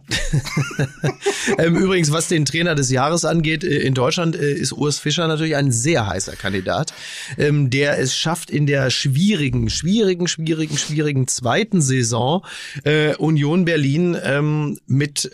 ähm, 1.57 1.75
übrigens, 1.75 2.11
was 2.11 2.27
den 2.27 2.45
Trainer 2.45 2.75
des 2.75 2.91
Jahres 2.91 3.25
angeht, 3.25 3.63
äh, 3.63 3.79
in 3.79 3.95
Deutschland 3.95 4.35
äh, 4.35 4.53
ist 4.53 4.73
Urs 4.73 4.99
Fischer 4.99 5.27
natürlich 5.27 5.55
ein 5.55 5.71
sehr 5.71 6.05
heißer 6.05 6.35
Kandidat, 6.35 6.93
ähm, 7.39 7.71
der 7.71 7.97
es 7.97 8.15
schafft, 8.15 8.51
in 8.51 8.67
der 8.67 8.91
schwierigen, 8.91 9.71
schwierigen, 9.71 10.27
schwierigen, 10.27 10.77
schwierigen 10.77 11.27
zweiten 11.27 11.81
Saison 11.81 12.45
äh, 12.83 13.15
Union 13.15 13.65
Berlin 13.65 14.15
ähm, 14.23 14.77
mit 14.85 15.31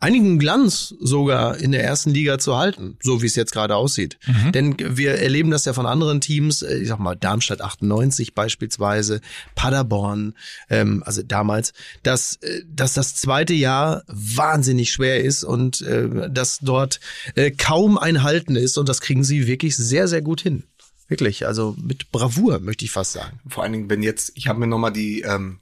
einigem 0.00 0.38
Glanz 0.38 0.94
sogar 1.00 1.56
in 1.56 1.72
der 1.72 1.84
ersten 1.84 2.10
Liga 2.10 2.38
zu 2.38 2.56
halten, 2.56 2.98
so 3.00 3.22
wie 3.22 3.26
es 3.26 3.36
jetzt 3.36 3.52
gerade 3.52 3.76
aussieht. 3.76 4.18
Denn 4.52 4.76
wir 4.78 5.14
erleben 5.14 5.50
das 5.50 5.64
ja 5.64 5.72
von 5.72 5.86
anderen 5.86 6.20
Teams, 6.20 6.62
ich 6.62 6.88
sag 6.88 6.98
mal 6.98 7.14
Darmstadt 7.14 7.60
98 7.60 8.34
beispielsweise, 8.34 9.20
Paderborn, 9.54 10.34
also 10.68 11.22
damals, 11.22 11.72
dass, 12.02 12.38
dass 12.66 12.94
das 12.94 13.14
zweite 13.14 13.53
Jahr 13.54 14.02
wahnsinnig 14.06 14.92
schwer 14.92 15.22
ist 15.22 15.44
und 15.44 15.80
äh, 15.82 16.30
dass 16.30 16.58
dort 16.60 17.00
äh, 17.34 17.50
kaum 17.50 17.98
ein 17.98 18.22
Halten 18.22 18.56
ist 18.56 18.78
und 18.78 18.88
das 18.88 19.00
kriegen 19.00 19.24
sie 19.24 19.46
wirklich 19.46 19.76
sehr, 19.76 20.08
sehr 20.08 20.22
gut 20.22 20.40
hin. 20.40 20.64
Wirklich, 21.08 21.46
also 21.46 21.76
mit 21.82 22.10
Bravour, 22.12 22.60
möchte 22.60 22.84
ich 22.84 22.90
fast 22.90 23.12
sagen. 23.12 23.38
Vor 23.48 23.62
allen 23.62 23.72
Dingen, 23.72 23.90
wenn 23.90 24.02
jetzt, 24.02 24.32
ich 24.34 24.48
habe 24.48 24.58
mir 24.58 24.66
noch 24.66 24.78
mal 24.78 24.90
die 24.90 25.20
ähm, 25.20 25.58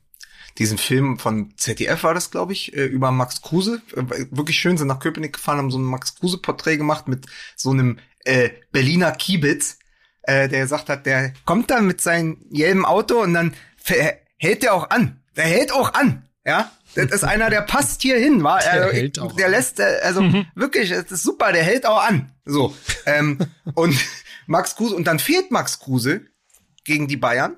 diesen 0.59 0.79
Film 0.79 1.19
von 1.19 1.55
ZDF 1.57 2.05
war 2.05 2.15
das, 2.15 2.31
glaube 2.31 2.53
ich, 2.53 2.77
äh, 2.77 2.85
über 2.85 3.11
Max 3.11 3.43
Kruse. 3.43 3.81
Äh, 3.97 4.27
wirklich 4.31 4.59
schön, 4.59 4.77
sind 4.77 4.89
nach 4.89 5.01
Köpenick 5.01 5.35
gefahren, 5.35 5.59
haben 5.59 5.71
so 5.71 5.79
ein 5.79 5.85
Max 5.85 6.17
Kruse-Porträt 6.17 6.77
gemacht 6.77 7.09
mit 7.09 7.27
so 7.57 7.71
einem 7.71 7.99
äh, 8.25 8.51
Berliner 8.71 9.13
Kiebitz, 9.13 9.79
äh, 10.23 10.49
der 10.49 10.63
gesagt 10.63 10.89
hat, 10.89 11.07
der 11.07 11.33
kommt 11.45 11.71
dann 11.71 11.87
mit 11.87 12.01
seinem 12.01 12.39
gelben 12.51 12.85
Auto 12.85 13.21
und 13.23 13.35
dann 13.35 13.55
hält 14.37 14.63
der 14.63 14.75
auch 14.75 14.91
an. 14.91 15.23
Der 15.37 15.45
hält 15.45 15.73
auch 15.73 15.95
an, 15.95 16.29
ja. 16.45 16.71
Das 16.95 17.11
ist 17.11 17.25
einer, 17.25 17.49
der 17.51 17.63
passt 17.63 18.03
hier 18.03 18.19
hin, 18.19 18.43
war. 18.45 18.61
Der 18.61 18.73
also, 18.73 18.93
hält 18.95 19.19
auch 19.19 19.35
der 19.37 19.49
lässt, 19.49 19.81
äh, 19.81 20.01
also 20.03 20.21
Mhm. 20.23 20.47
wirklich, 20.55 20.91
das 20.91 21.11
ist 21.11 21.23
super, 21.23 21.53
der 21.53 21.63
hält 21.63 21.87
auch 21.87 22.03
an. 22.03 22.33
So. 22.45 22.77
ähm, 23.07 23.39
und 23.75 23.97
Max 24.47 24.77
Kruse, 24.77 24.95
und 24.95 25.05
dann 25.07 25.19
fehlt 25.19 25.51
Max 25.51 25.79
Kruse 25.79 26.27
gegen 26.85 27.09
die 27.09 27.17
Bayern 27.17 27.57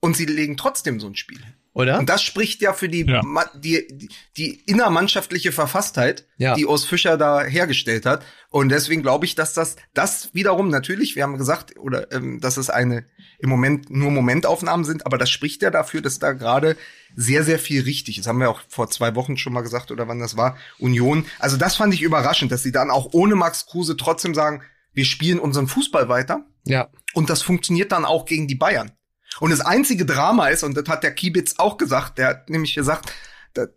und 0.00 0.16
sie 0.16 0.26
legen 0.26 0.56
trotzdem 0.56 1.00
so 1.00 1.06
ein 1.08 1.16
Spiel. 1.16 1.38
hin. 1.38 1.51
Oder? 1.74 1.98
Und 1.98 2.08
das 2.10 2.22
spricht 2.22 2.60
ja 2.60 2.74
für 2.74 2.88
die, 2.88 3.06
Ja. 3.06 3.22
Die, 3.54 4.08
die 4.36 4.60
innermannschaftliche 4.66 5.52
Verfasstheit, 5.52 6.26
Ja. 6.36 6.54
die 6.54 6.66
Urs 6.66 6.84
Fischer 6.84 7.16
da 7.16 7.42
hergestellt 7.42 8.04
hat. 8.04 8.24
Und 8.50 8.68
deswegen 8.68 9.00
glaube 9.02 9.24
ich, 9.24 9.34
dass 9.34 9.54
das, 9.54 9.76
das 9.94 10.34
wiederum 10.34 10.68
natürlich, 10.68 11.16
wir 11.16 11.22
haben 11.22 11.38
gesagt, 11.38 11.78
oder 11.78 12.12
ähm, 12.12 12.40
dass 12.40 12.58
es 12.58 12.68
eine 12.68 13.06
im 13.38 13.48
Moment 13.48 13.90
nur 13.90 14.10
Momentaufnahmen 14.10 14.84
sind, 14.84 15.06
aber 15.06 15.16
das 15.18 15.30
spricht 15.30 15.62
ja 15.62 15.70
dafür, 15.70 16.02
dass 16.02 16.18
da 16.18 16.32
gerade 16.32 16.76
sehr, 17.16 17.42
sehr 17.42 17.58
viel 17.58 17.82
richtig 17.82 18.18
ist. 18.18 18.26
Haben 18.26 18.38
wir 18.40 18.50
auch 18.50 18.60
vor 18.68 18.90
zwei 18.90 19.14
Wochen 19.14 19.36
schon 19.38 19.52
mal 19.52 19.62
gesagt, 19.62 19.90
oder 19.90 20.06
wann 20.08 20.20
das 20.20 20.36
war, 20.36 20.56
Union. 20.78 21.24
Also 21.38 21.56
das 21.56 21.76
fand 21.76 21.94
ich 21.94 22.02
überraschend, 22.02 22.52
dass 22.52 22.62
sie 22.62 22.72
dann 22.72 22.90
auch 22.90 23.08
ohne 23.12 23.34
Max 23.34 23.66
Kruse 23.66 23.96
trotzdem 23.96 24.34
sagen, 24.34 24.62
wir 24.92 25.06
spielen 25.06 25.38
unseren 25.38 25.68
Fußball 25.68 26.08
weiter. 26.10 26.44
Ja. 26.64 26.90
Und 27.14 27.30
das 27.30 27.40
funktioniert 27.42 27.92
dann 27.92 28.04
auch 28.04 28.26
gegen 28.26 28.46
die 28.46 28.54
Bayern. 28.54 28.92
Und 29.40 29.50
das 29.50 29.60
einzige 29.60 30.04
Drama 30.04 30.48
ist, 30.48 30.62
und 30.62 30.76
das 30.76 30.88
hat 30.88 31.02
der 31.02 31.14
Kiebitz 31.14 31.54
auch 31.58 31.78
gesagt, 31.78 32.18
der 32.18 32.28
hat 32.28 32.50
nämlich 32.50 32.74
gesagt, 32.74 33.12
dass 33.54 33.68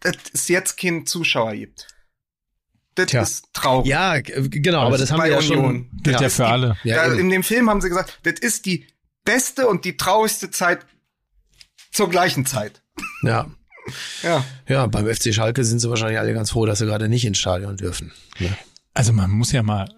dass 0.00 0.16
es 0.32 0.48
jetzt 0.48 0.76
keinen 0.78 1.06
Zuschauer 1.06 1.54
gibt. 1.54 1.88
Das 2.94 3.06
Tja. 3.06 3.22
ist 3.22 3.46
traurig. 3.54 3.88
Ja, 3.88 4.20
genau, 4.20 4.80
aber 4.80 4.98
das 4.98 5.10
haben 5.10 5.18
bei 5.18 5.30
wir 5.30 5.32
ja 5.32 5.38
Union. 5.38 5.88
schon. 5.90 6.02
Gilt 6.02 6.20
ja, 6.20 6.28
für 6.28 6.46
alle. 6.46 6.76
Ja, 6.84 6.96
da, 6.96 7.06
eben. 7.06 7.20
in 7.20 7.30
dem 7.30 7.42
Film 7.42 7.70
haben 7.70 7.80
sie 7.80 7.88
gesagt, 7.88 8.18
das 8.24 8.34
ist 8.40 8.66
die 8.66 8.86
beste 9.24 9.66
und 9.66 9.84
die 9.84 9.96
traurigste 9.96 10.50
Zeit 10.50 10.84
zur 11.90 12.10
gleichen 12.10 12.46
Zeit. 12.46 12.82
Ja. 13.22 13.46
Ja. 14.22 14.44
Ja, 14.68 14.86
beim 14.86 15.12
FC 15.12 15.34
Schalke 15.34 15.64
sind 15.64 15.80
sie 15.80 15.90
wahrscheinlich 15.90 16.16
alle 16.16 16.32
ganz 16.34 16.52
froh, 16.52 16.66
dass 16.66 16.78
sie 16.78 16.86
gerade 16.86 17.08
nicht 17.08 17.24
ins 17.24 17.38
Stadion 17.38 17.76
dürfen. 17.76 18.12
Ne? 18.38 18.56
Also 18.94 19.12
man 19.12 19.28
muss 19.28 19.50
ja 19.50 19.64
mal 19.64 19.88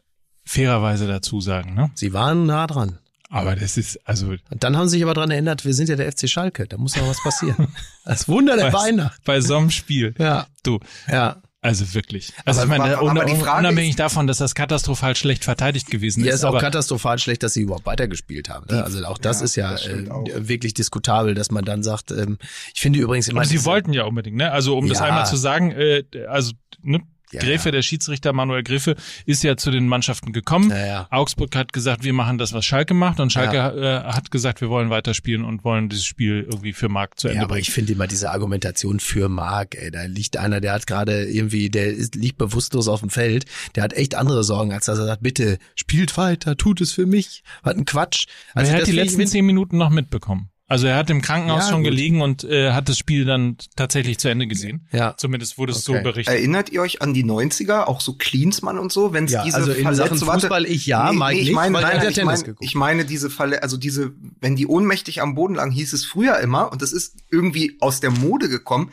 fairerweise 0.47 1.07
dazu 1.07 1.43
sagen, 1.43 1.75
ne? 1.75 1.91
Sie 1.95 2.15
waren 2.15 2.47
nah 2.47 2.67
dran. 2.67 2.99
Aber 3.35 3.57
das 3.57 3.77
ist, 3.77 3.99
also 4.07 4.29
Und 4.29 4.63
dann 4.63 4.77
haben 4.77 4.87
sie 4.87 4.93
sich 4.97 5.03
aber 5.03 5.15
dran 5.15 5.31
erinnert, 5.31 5.65
wir 5.65 5.75
sind 5.75 5.89
ja 5.89 5.97
der 5.97 6.11
FC 6.13 6.29
Schalke, 6.31 6.67
da 6.69 6.77
muss 6.79 6.95
noch 6.97 7.09
was 7.09 7.21
passieren. 7.23 7.69
Das 8.05 8.29
Wunder 8.29 8.57
der 8.57 8.67
bei, 8.71 8.73
Weihnacht. 8.75 9.25
bei 9.25 9.41
so 9.41 9.57
einem 9.57 9.71
Spiel. 9.71 10.15
Ja, 10.19 10.47
Du, 10.63 10.79
ja. 11.11 11.43
also 11.63 11.95
wirklich. 11.95 12.33
Also 12.45 12.61
Aber- 12.61 12.73
ich 12.75 12.79
meine, 12.79 12.97
aber- 12.99 13.11
aber 13.11 13.21
un- 13.23 13.27
die 13.27 13.41
Frage 13.43 13.67
unabhängig 13.67 13.91
ist- 13.91 13.99
davon, 13.99 14.27
dass 14.27 14.39
das 14.39 14.55
katastrophal 14.55 15.17
schlecht 15.17 15.43
verteidigt 15.43 15.91
gewesen 15.91 16.23
Ja, 16.23 16.29
ist. 16.31 16.37
ist 16.37 16.45
auch 16.45 16.51
aber 16.51 16.61
katastrophal 16.61 17.19
schlecht, 17.19 17.43
dass 17.43 17.55
sie 17.55 17.63
überhaupt 17.63 17.87
weitergespielt 17.87 18.49
haben. 18.51 18.67
Ne? 18.71 18.85
Also 18.85 19.03
auch 19.07 19.19
das 19.19 19.41
Ja, 19.41 19.45
ist 19.45 19.57
ja 19.57 19.71
das 19.73 19.87
äh, 19.87 20.49
wirklich 20.49 20.75
diskutabel, 20.75 21.35
dass 21.35 21.51
man 21.51 21.65
dann 21.65 21.83
sagt, 21.83 22.13
ähm, 22.13 22.39
ich 22.75 22.81
finde 22.81 23.01
übrigens 23.01 23.27
immer. 23.29 23.41
Und 23.41 23.47
sie 23.49 23.65
wollten 23.65 23.93
ja 23.95 24.05
unbedingt, 24.05 24.37
ne? 24.37 24.53
Also 24.53 24.77
um 24.79 24.89
das 24.89 24.99
Ja. 25.01 25.07
einmal 25.07 25.27
zu 25.27 25.37
sagen, 25.37 25.73
äh, 25.73 26.05
also 26.29 26.53
ne, 26.83 27.01
Ja, 27.35 27.41
Gräfe, 27.41 27.69
ja. 27.69 27.73
der 27.73 27.83
Schiedsrichter 27.83 28.33
Manuel 28.33 28.63
Gräfe, 28.63 28.97
ist 29.27 29.43
ja 29.43 29.57
zu 29.57 29.71
den 29.71 29.89
Mannschaften 29.89 30.33
gekommen. 30.33 30.71
Ja. 30.71 31.07
Augsburg 31.11 31.55
hat 31.57 31.73
gesagt, 31.73 32.05
wir 32.05 32.13
machen 32.13 32.39
das, 32.39 32.53
was 32.53 32.65
Schalke 32.65 32.95
macht, 32.95 33.21
und 33.21 33.33
Schalke 33.33 33.57
äh, 33.57 34.13
hat 34.13 34.31
gesagt, 34.31 34.61
wir 34.61 34.71
wollen 34.71 34.91
weiterspielen 34.91 35.45
und 35.45 35.65
wollen 35.65 35.89
dieses 35.89 36.05
Spiel 36.05 36.47
irgendwie 36.49 36.73
für 36.73 36.89
Marc 36.89 37.19
zu 37.19 37.29
Ende 37.29 37.43
aber 37.43 37.55
bringen. 37.55 37.63
ich 37.63 37.71
finde 37.71 37.93
immer 37.93 38.07
diese 38.07 38.31
Argumentation 38.31 39.01
für 39.01 39.29
Marc, 39.29 39.75
ey, 39.75 39.91
da 39.91 40.05
liegt 40.05 40.37
einer, 40.37 40.61
der 40.61 40.73
hat 40.73 40.87
gerade 40.87 41.25
irgendwie, 41.25 41.71
der 41.71 41.87
ist, 41.87 42.15
liegt 42.15 42.39
bewusstlos 42.39 42.89
auf 42.89 43.01
dem 43.01 43.11
Feld, 43.11 43.47
der 43.75 43.83
hat 43.83 43.93
echt 43.93 44.15
andere 44.15 44.45
Sorgen, 44.45 44.73
als 44.73 44.87
dass 44.87 44.99
er 44.99 45.07
sagt, 45.07 45.23
bitte, 45.23 45.59
spielt 45.75 46.17
weiter, 46.17 46.57
tut 46.57 46.81
es 46.81 46.93
für 46.93 47.07
mich. 47.07 47.43
Was 47.63 47.75
ein 47.75 47.85
Quatsch. 47.85 48.27
Also 48.55 48.73
er 48.73 48.79
hat 48.79 48.87
die 48.87 48.93
letzten 48.93 49.27
zehn 49.27 49.45
Minuten 49.45 49.77
noch 49.77 49.91
mitbekommen. 49.91 50.51
Also 50.67 50.87
er 50.87 50.97
hat 50.97 51.11
im 51.11 51.21
Krankenhaus 51.21 51.65
Ja, 51.65 51.71
schon 51.71 51.83
gut. 51.83 51.91
gelegen 51.91 52.23
und 52.23 52.43
äh, 52.45 52.73
hat 52.73 52.89
das 52.89 52.97
Spiel 52.97 53.27
dann 53.27 53.59
tatsächlich 53.77 54.19
zu 54.19 54.29
Ende 54.31 54.47
gesehen. 54.47 54.89
Ja. 54.93 55.15
Zumindest 55.17 55.59
wurde 55.59 55.73
es 55.73 55.87
Okay. 55.87 55.99
so 55.99 56.03
berichtet. 56.03 56.35
Erinnert 56.35 56.71
ihr 56.71 56.81
euch 56.81 57.03
an 57.03 57.13
die 57.13 57.23
90er, 57.23 57.85
auch 57.85 58.01
so 58.01 58.15
Cleansmann 58.15 58.79
und 58.79 58.91
so, 58.91 59.13
wenn 59.13 59.27
es 59.27 59.33
Ja, 59.33 59.45
diese 59.45 59.59
also 59.59 59.73
in 59.73 59.83
Verletzung- 59.83 60.17
Sachen 60.17 60.27
warte, 60.27 60.41
Fußball 60.41 60.65
ich 60.65 60.87
ja, 60.87 61.13
Mike 61.13 61.39
ich 61.39 61.47
nicht, 61.49 61.55
meine, 61.55 61.75
weil 61.75 61.83
nein, 61.83 62.09
ich 62.09 62.15
Tennis 62.15 62.45
geguckt. 62.45 62.65
ich 62.65 62.75
meine 62.75 63.05
diese 63.05 63.29
Falle, 63.29 63.63
also 63.63 63.77
diese, 63.77 64.13
wenn 64.41 64.57
die 64.57 64.67
ohnmächtig 64.67 65.21
am 65.21 65.35
Boden 65.35 65.55
lagen, 65.57 65.71
hieß 65.71 65.93
es 65.93 66.07
früher 66.07 66.39
immer, 66.39 66.73
und 66.73 66.81
das 66.81 66.93
ist 66.93 67.17
irgendwie 67.31 67.77
aus 67.81 68.01
der 68.01 68.11
Mode 68.11 68.49
gekommen, 68.49 68.91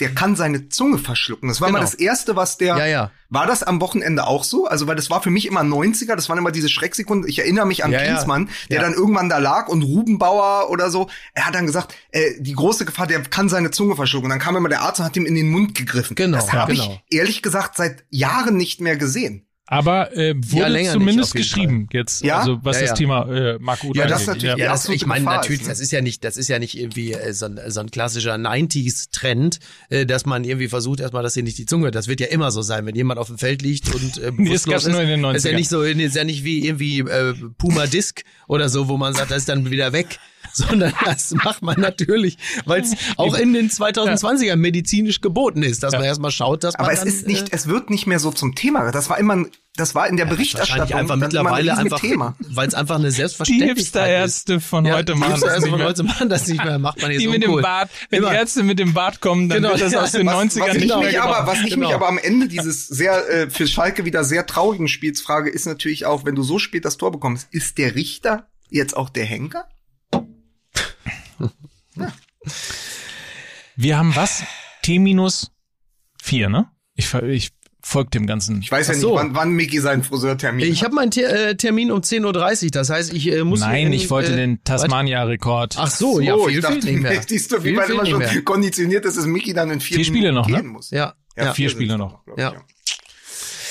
der 0.00 0.12
kann 0.14 0.34
seine 0.34 0.70
Zunge 0.70 0.98
verschlucken. 0.98 1.48
Das 1.48 1.60
war 1.60 1.68
mal 1.70 1.78
Genau. 1.78 1.88
das 1.90 1.94
erste, 1.94 2.34
was 2.34 2.58
der, 2.58 2.76
Ja, 2.78 2.86
ja. 2.86 3.10
war 3.30 3.46
das 3.46 3.62
am 3.62 3.80
Wochenende 3.80 4.26
auch 4.26 4.42
so? 4.42 4.66
Also, 4.66 4.88
weil 4.88 4.96
das 4.96 5.08
war 5.08 5.22
für 5.22 5.30
mich 5.30 5.46
immer 5.46 5.62
90er, 5.62 6.16
das 6.16 6.28
waren 6.28 6.38
immer 6.38 6.50
diese 6.50 6.68
Schrecksekunden. 6.68 7.28
Ich 7.30 7.38
erinnere 7.38 7.66
mich 7.66 7.84
an 7.84 7.92
Ja, 7.92 8.00
ja. 8.00 8.06
Klinsmann, 8.06 8.48
der 8.70 8.78
Ja. 8.78 8.82
dann 8.82 8.92
irgendwann 8.94 9.28
da 9.28 9.38
lag 9.38 9.68
und 9.68 9.82
Rubenbauer 9.82 10.68
oder 10.68 10.90
so, 10.90 11.08
er 11.34 11.46
hat 11.46 11.54
dann 11.54 11.66
gesagt, 11.66 11.94
äh, 12.10 12.32
die 12.40 12.52
große 12.52 12.84
Gefahr, 12.84 13.06
der 13.06 13.20
kann 13.22 13.48
seine 13.48 13.70
Zunge 13.70 13.96
verschlucken. 13.96 14.26
Und 14.26 14.30
dann 14.30 14.38
kam 14.40 14.56
immer 14.56 14.68
der 14.68 14.82
Arzt 14.82 15.00
und 15.00 15.06
hat 15.06 15.16
ihm 15.16 15.26
in 15.26 15.34
den 15.34 15.50
Mund 15.50 15.74
gegriffen. 15.74 16.14
Genau, 16.14 16.36
Das 16.38 16.52
habe 16.52 16.72
genau. 16.72 17.00
ich 17.08 17.16
ehrlich 17.18 17.42
gesagt 17.42 17.76
seit 17.76 18.04
Jahren 18.10 18.56
nicht 18.56 18.80
mehr 18.80 18.96
gesehen. 18.96 19.46
Aber 19.66 20.14
äh, 20.14 20.34
wurde 20.36 20.72
nicht, 20.72 20.90
zumindest 20.90 21.32
jeden 21.32 21.42
geschrieben 21.42 21.88
jetzt, 21.92 22.22
Ja? 22.22 22.40
also 22.40 22.58
was 22.62 22.76
Ja, 22.76 22.80
das 22.82 22.90
ja. 22.90 22.94
Thema 22.96 23.32
äh, 23.32 23.58
Marc 23.58 23.82
Uth 23.84 23.96
Ja, 23.96 24.06
das 24.06 24.28
angeht. 24.28 24.42
natürlich, 24.42 24.58
Ja, 24.58 24.70
das, 24.72 24.88
ich 24.88 25.06
meine 25.06 25.20
Gefahr 25.24 25.36
natürlich, 25.36 25.60
ist, 25.62 25.66
ne? 25.66 25.72
das 25.72 25.80
ist 25.80 25.92
ja 25.92 26.00
nicht, 26.02 26.24
das 26.24 26.36
ist 26.36 26.48
ja 26.48 26.58
nicht 26.58 26.76
irgendwie 26.76 27.12
äh, 27.12 27.32
so 27.32 27.46
ein, 27.46 27.58
so 27.68 27.80
ein 27.80 27.90
klassischer 27.90 28.34
90s-Trend, 28.34 29.60
äh, 29.88 30.04
dass 30.04 30.26
man 30.26 30.44
irgendwie 30.44 30.68
versucht 30.68 31.00
erstmal, 31.00 31.22
dass 31.22 31.34
sie 31.34 31.42
nicht 31.42 31.56
die 31.56 31.64
Zunge, 31.64 31.90
das 31.90 32.08
wird 32.08 32.20
ja 32.20 32.26
immer 32.26 32.50
so 32.50 32.60
sein, 32.60 32.84
wenn 32.84 32.94
jemand 32.94 33.18
auf 33.18 33.28
dem 33.28 33.38
Feld 33.38 33.62
liegt 33.62 33.94
und 33.94 34.18
äh, 34.18 34.32
Nee, 34.36 34.50
das 34.52 34.64
bewusstlos 34.64 34.72
gab's 34.84 34.88
nur 34.88 35.00
in 35.00 35.08
den 35.08 35.24
ist 35.34 35.44
ja 35.44 35.52
90ern. 35.52 35.54
nicht 35.54 35.68
so, 35.70 35.82
ist 35.82 36.16
ja 36.16 36.24
nicht 36.24 36.44
wie 36.44 36.66
irgendwie 36.66 36.98
äh, 37.00 37.34
Puma 37.56 37.86
Disc 37.86 38.22
oder 38.48 38.68
so, 38.68 38.88
wo 38.88 38.96
man 38.98 39.14
sagt, 39.14 39.30
das 39.30 39.38
ist 39.38 39.48
dann 39.48 39.70
wieder 39.70 39.92
weg, 39.92 40.18
sondern 40.68 40.92
das 41.04 41.32
macht 41.32 41.62
man 41.62 41.80
natürlich, 41.80 42.38
weil 42.66 42.82
es 42.82 42.94
auch 43.16 43.34
in 43.34 43.52
den 43.52 43.70
2020er 43.70 44.56
medizinisch 44.56 45.20
geboten 45.20 45.62
ist, 45.62 45.82
dass 45.82 45.92
man 45.92 46.04
erstmal 46.04 46.30
schaut, 46.30 46.64
dass 46.64 46.74
man 46.76 46.84
Aber 46.84 46.92
es 46.92 47.00
dann, 47.00 47.08
ist 47.08 47.26
nicht, 47.26 47.48
äh, 47.52 47.56
es 47.56 47.66
wird 47.66 47.90
nicht 47.90 48.06
mehr 48.06 48.18
so 48.18 48.30
zum 48.30 48.54
Thema. 48.54 48.90
Das 48.92 49.08
war 49.10 49.18
immer, 49.18 49.34
ein- 49.36 49.50
das 49.76 49.94
war 49.94 50.06
in 50.06 50.18
der 50.18 50.26
Berichterstattung 50.26 50.80
wahrscheinlich 50.80 50.94
einfach 50.96 51.14
ein 51.14 51.20
mittlerweile 51.20 51.70
riesen 51.72 51.84
einfach, 51.84 52.00
Thema. 52.00 52.36
weil 52.50 52.68
es 52.68 52.74
einfach 52.74 52.96
eine 52.96 53.06
Die 53.08 53.10
Selbstverständlichkeit 53.12 53.76
ist. 53.78 53.84
Hipster-Ärzte 53.86 54.60
von 54.60 54.84
Ja, 54.84 54.96
heute 54.96 55.14
die 55.14 55.18
machen 55.18 55.30
das 55.30 55.40
Hipster-Ärzte 55.40 55.60
nicht 55.62 55.70
von 55.70 55.78
mehr. 55.78 55.88
heute 55.88 56.02
machen 56.02 56.28
das 56.28 56.46
nicht 56.48 56.64
mehr, 56.64 56.78
macht 56.78 57.00
man 57.00 57.10
jetzt 57.10 57.20
Die 57.22 57.28
mit 57.28 57.36
uncool. 57.42 57.60
dem 57.60 57.62
Bart, 57.62 57.90
wenn 58.10 58.18
Immer. 58.18 58.30
die 58.30 58.36
Ärzte 58.36 58.62
mit 58.64 58.78
dem 58.78 58.92
Bart 58.92 59.20
kommen, 59.22 59.48
dann 59.48 59.58
Genau, 59.62 59.70
wird 59.70 59.80
das 59.80 59.92
ja. 59.92 60.02
aus 60.02 60.12
den 60.12 60.26
Was, 60.26 60.34
90ern 60.34 60.60
was 60.60 60.74
ich 60.76 60.82
nicht 60.82 60.88
mehr 60.88 60.98
mich 60.98 61.20
aber, 61.20 61.46
was 61.46 61.60
ich 61.62 61.70
Genau. 61.70 61.86
mich 61.86 61.94
aber 61.94 62.08
am 62.08 62.18
Ende 62.18 62.48
dieses 62.48 62.86
sehr 62.86 63.28
äh, 63.30 63.48
für 63.50 63.66
Schalke 63.66 64.04
wieder 64.04 64.24
sehr 64.24 64.44
traurigen 64.46 64.88
Spiels 64.88 65.22
frage, 65.22 65.48
ist 65.48 65.64
natürlich 65.66 66.04
auch, 66.04 66.26
wenn 66.26 66.34
du 66.34 66.42
so 66.42 66.58
spät 66.58 66.84
das 66.84 66.98
Tor 66.98 67.10
bekommst, 67.10 67.48
ist 67.50 67.78
der 67.78 67.94
Richter 67.94 68.48
jetzt 68.68 68.94
auch 68.94 69.08
der 69.08 69.24
Henker? 69.24 69.64
Wir 73.76 73.98
haben 73.98 74.14
was? 74.16 74.42
T 74.82 74.98
minus 74.98 75.50
vier, 76.20 76.48
ne? 76.48 76.70
Ich, 76.94 77.12
ich 77.14 77.50
folge 77.82 78.10
dem 78.10 78.26
Ganzen. 78.26 78.60
Ich 78.62 78.70
weiß 78.70 78.88
ja 78.88 78.94
so. 78.94 79.10
nicht, 79.10 79.18
wann, 79.18 79.34
wann 79.34 79.50
Micky 79.50 79.80
seinen 79.80 80.02
Friseurtermin 80.02 80.66
Ich 80.66 80.84
habe 80.84 80.94
meinen 80.94 81.10
Ter 81.10 81.48
äh, 81.48 81.56
Termin 81.56 81.90
um 81.90 82.00
10.30 82.00 82.64
Uhr, 82.64 82.70
das 82.70 82.90
heißt, 82.90 83.12
ich 83.12 83.30
äh, 83.30 83.44
muss... 83.44 83.60
Nein, 83.60 83.88
in, 83.88 83.92
ich 83.92 84.08
wollte 84.10 84.32
äh, 84.32 84.36
den 84.36 84.62
Tasmania-Rekord. 84.64 85.76
Ach 85.78 85.90
so, 85.90 86.20
ja, 86.20 86.36
viel 86.38 86.56
ich 86.56 86.60
dachte, 86.60 86.80
fehlt 86.80 86.84
nicht 86.84 87.02
mehr. 87.02 87.22
Siehst 87.26 87.52
du, 87.52 87.58
wie 87.58 87.68
Viel 87.68 87.74
man 87.74 87.90
immer 87.90 88.06
schon 88.06 88.18
mehr. 88.18 88.42
konditioniert 88.42 89.04
ist, 89.04 89.16
dass 89.16 89.26
Micky 89.26 89.52
dann 89.52 89.70
in 89.70 89.80
vier, 89.80 89.96
Vier 89.96 90.04
Spiele 90.04 90.32
noch, 90.32 90.48
ne? 90.48 90.62
muss. 90.62 90.90
Ja, 90.90 91.14
ja. 91.36 91.52
vier 91.54 91.68
sind 91.68 91.78
Spiele 91.78 91.94
es 91.94 91.98
noch. 91.98 92.24
glaub 92.24 92.38
Ja. 92.38 92.54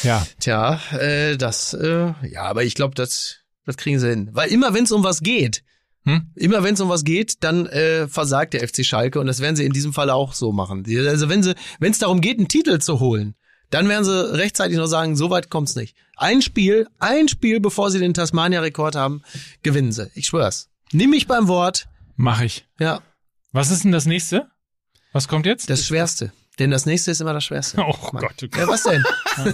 Ja. 0.04 0.26
Tja, 0.40 0.80
äh, 0.98 1.38
das, 1.38 1.74
äh, 1.74 2.14
ja, 2.28 2.44
aber 2.44 2.64
ich 2.64 2.74
glaube, 2.74 2.96
das, 2.96 3.38
das 3.66 3.78
kriegen 3.78 4.00
sie 4.00 4.10
hin. 4.10 4.30
Weil 4.34 4.52
immer, 4.52 4.74
wenn 4.74 4.84
es 4.84 4.92
um 4.92 5.04
was 5.04 5.22
geht, 5.22 5.64
Hm? 6.04 6.32
immer 6.36 6.64
wenn 6.64 6.74
es 6.74 6.82
um 6.82 6.90
was 6.90 7.04
geht, 7.04 7.44
dann 7.44 7.68
äh, 7.68 8.08
versagt 8.08 8.54
der 8.54 8.68
FC 8.68 8.84
Schalke 8.84 9.20
und 9.20 9.28
das 9.28 9.40
werden 9.40 9.56
sie 9.56 9.66
in 9.66 9.72
diesem 9.72 9.94
Fall 9.94 10.10
auch 10.10 10.34
so 10.34 10.52
machen. 10.52 10.84
Also 11.08 11.30
wenn 11.30 11.44
sie, 11.44 11.54
wenn 11.80 11.92
es 11.92 12.00
darum 12.00 12.22
geht, 12.22 12.40
einen 12.40 12.48
Titel 12.48 12.80
zu 12.80 13.00
holen, 13.00 13.36
dann 13.70 13.88
werden 13.88 14.04
sie 14.04 14.34
rechtzeitig 14.34 14.78
noch 14.78 14.88
sagen, 14.88 15.16
so 15.16 15.30
weit 15.30 15.50
kommt's 15.50 15.76
nicht. 15.76 15.96
Ein 16.18 16.42
Spiel, 16.42 16.88
ein 17.00 17.28
Spiel, 17.28 17.60
bevor 17.60 17.92
sie 17.92 18.00
den 18.00 18.14
Tasmania-Rekord 18.16 18.96
haben, 18.96 19.22
gewinnen 19.62 19.92
sie. 19.92 20.10
Ich 20.16 20.26
schwör's. 20.28 20.70
Nimm 20.92 21.12
mich 21.12 21.28
beim 21.28 21.48
Wort. 21.48 21.88
Mach 22.16 22.42
ich. 22.42 22.66
Ja, 22.80 23.02
Was 23.52 23.70
ist 23.70 23.84
denn 23.84 23.92
das 23.92 24.06
nächste? 24.06 24.48
Was 25.14 25.28
kommt 25.28 25.46
jetzt? 25.46 25.70
das 25.70 25.86
Schwerste. 25.86 26.32
Denn 26.60 26.70
das 26.70 26.86
nächste 26.86 27.12
ist 27.12 27.22
immer 27.22 27.34
das 27.34 27.46
Schwerste. 27.46 27.82
Oh 27.82 27.96
Mann. 28.12 28.24
Gott, 28.24 28.36
Gott. 28.40 28.58
Ja, 28.58 28.68
was 28.68 28.84
denn? 28.84 29.04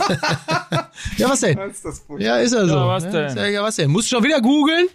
ja, 1.17 1.29
was 1.29 1.39
denn? 1.41 1.57
Was 1.57 1.85
ist? 1.85 2.03
Ja, 2.19 2.37
ist 2.37 2.53
er 2.53 2.67
so. 2.67 2.75
Ja, 2.75 2.87
was 2.87 3.09
denn? 3.09 3.53
ja, 3.53 3.63
was 3.63 3.75
denn? 3.75 3.91
Musst 3.91 4.11
du 4.11 4.15
schon 4.15 4.23
wieder 4.23 4.41
googeln? 4.41 4.87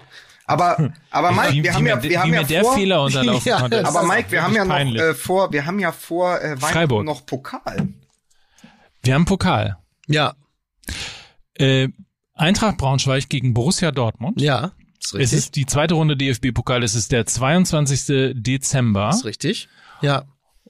Aber, 0.53 0.92
aber 1.11 1.32
Mike, 1.32 1.53
wie, 1.53 1.62
wir 1.64 1.74
haben 1.74 1.86
ja, 1.86 2.03
wir 2.03 2.20
haben 2.22 2.32
ja 2.34 2.42
der 2.42 2.62
vor, 2.62 2.74
Fehler 2.74 3.03
unterlaufen 3.03 3.48
Ja, 3.48 3.59
aber 3.59 4.03
Mike, 4.05 4.30
wir 4.30 4.42
haben 4.42 4.55
ja 4.55 4.64
noch 4.64 4.76
äh, 4.78 5.14
vor, 5.14 5.53
wir 5.53 5.66
haben 5.66 5.78
ja 5.78 5.92
vor 5.92 6.38
äh, 6.40 6.42
Weihnachten 6.50 6.61
Freiburg. 6.61 7.05
noch 7.05 7.26
Pokal. 7.26 7.88
Wir 9.03 9.14
haben 9.14 9.24
Pokal. 9.24 9.78
Ja, 10.07 10.34
Äh, 11.55 11.88
Eintracht 12.34 12.78
Braunschweig 12.78 13.28
gegen 13.28 13.55
Borussia 13.55 13.90
Dortmund. 13.92 14.40
ja. 14.40 14.72
Ist 14.98 15.09
Es 15.09 15.14
richtig. 15.14 15.38
ist 15.38 15.57
die 15.57 15.66
zweite 15.66 15.94
Runde 15.94 16.16
DFB-Pokal. 16.16 16.84
Es 16.84 16.94
ist 16.94 17.11
der 17.11 17.26
22. 17.26 18.34
Dezember. 18.36 19.11
ist 19.11 19.24
richtig. 19.24 19.68
Ja, 20.00 20.24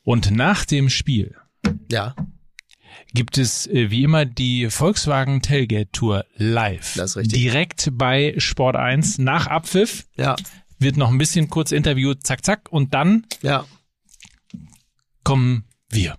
Und 0.05 0.31
nach 0.31 0.65
dem 0.65 0.89
Spiel 0.89 1.37
ja, 1.91 2.15
gibt 3.15 3.39
es 3.39 3.67
äh, 3.67 3.91
wie 3.91 4.03
immer 4.03 4.25
die 4.25 4.71
Volkswagen 4.71 5.43
Tailgate 5.43 5.91
Tour 5.93 6.25
live. 6.37 6.95
Das 6.97 7.11
ist 7.11 7.17
richtig. 7.17 7.39
Direkt 7.41 7.91
bei 7.93 8.35
Sport 8.39 8.77
1 8.77 9.19
nach 9.19 9.47
Abpfiff 9.47 10.07
ja, 10.17 10.37
wird 10.79 10.97
noch 10.97 11.11
ein 11.11 11.19
bisschen 11.19 11.49
kurz 11.49 11.73
interviewt, 11.73 12.27
zack, 12.27 12.45
zack, 12.45 12.71
und 12.71 12.95
dann 12.95 13.27
ja. 13.43 13.65
kommen 15.25 15.65
wir. 15.89 16.17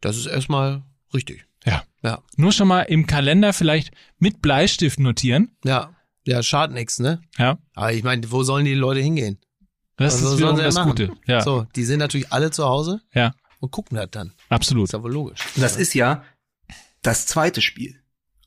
Das 0.00 0.16
ist 0.16 0.26
erstmal 0.26 0.82
richtig. 1.14 1.46
Ja. 1.64 1.82
Ja, 2.02 2.20
Nur 2.36 2.50
schon 2.50 2.66
mal 2.66 2.82
im 2.82 3.06
Kalender 3.06 3.52
vielleicht 3.52 3.92
mit 4.18 4.42
Bleistift 4.42 4.98
notieren. 4.98 5.56
ja. 5.64 5.94
Ja, 6.24 6.40
schadet 6.40 6.74
nichts, 6.74 7.00
ne? 7.00 7.20
Ja. 7.36 7.58
Aber 7.74 7.92
ich 7.92 8.04
meine, 8.04 8.30
wo 8.30 8.44
sollen 8.44 8.64
die 8.64 8.74
Leute 8.74 9.00
hingehen? 9.00 9.40
Das 9.96 10.22
Was 10.22 10.32
ist 10.32 10.38
wiederum 10.38 10.56
das 10.56 10.76
machen? 10.76 10.90
Gute. 10.90 11.10
Ja. 11.26 11.40
So, 11.40 11.66
die 11.74 11.82
sind 11.82 11.98
natürlich 11.98 12.32
alle 12.32 12.52
zu 12.52 12.64
Hause 12.64 13.00
Ja. 13.12 13.34
Und 13.62 13.70
gucken 13.70 13.96
das 13.96 14.08
dann. 14.10 14.32
Absolut. 14.48 14.84
Ist 14.84 14.92
ja 14.92 15.02
wohl 15.02 15.12
logisch. 15.12 15.40
Das 15.56 15.76
ist 15.76 15.94
ja 15.94 16.24
das 17.02 17.26
zweite 17.26 17.62
Spiel 17.62 18.00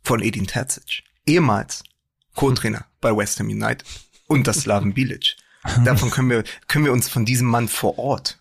von 0.04 0.22
Edin 0.22 0.46
Terzic. 0.46 1.04
Ehemals 1.26 1.84
Co-Trainer 2.36 2.86
bei 3.02 3.16
West 3.16 3.40
Ham 3.40 3.48
United 3.48 3.84
und 4.28 4.46
das 4.46 4.60
Slaven 4.62 4.94
Bilic. 4.94 5.38
Davon 5.86 6.12
können 6.12 6.30
wir, 6.30 6.44
können 6.68 6.86
wir 6.86 6.92
uns 6.92 7.08
von 7.08 7.26
diesem 7.26 7.48
Mann 7.48 7.68
vor 7.70 7.98
Ort 7.98 8.38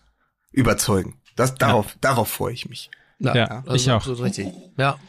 überzeugen. 0.51 1.19
Das, 1.35 1.55
darauf, 1.55 1.95
darauf 2.01 2.29
freue 2.29 2.53
ich 2.53 2.67
mich. 2.69 2.91
Ja, 3.19 3.61
das 3.65 3.75
ich 3.75 3.81
ist 3.83 3.89
auch. 3.89 3.95
absolut 3.95 4.21
richtig. 4.21 4.47
Ja, 4.77 4.99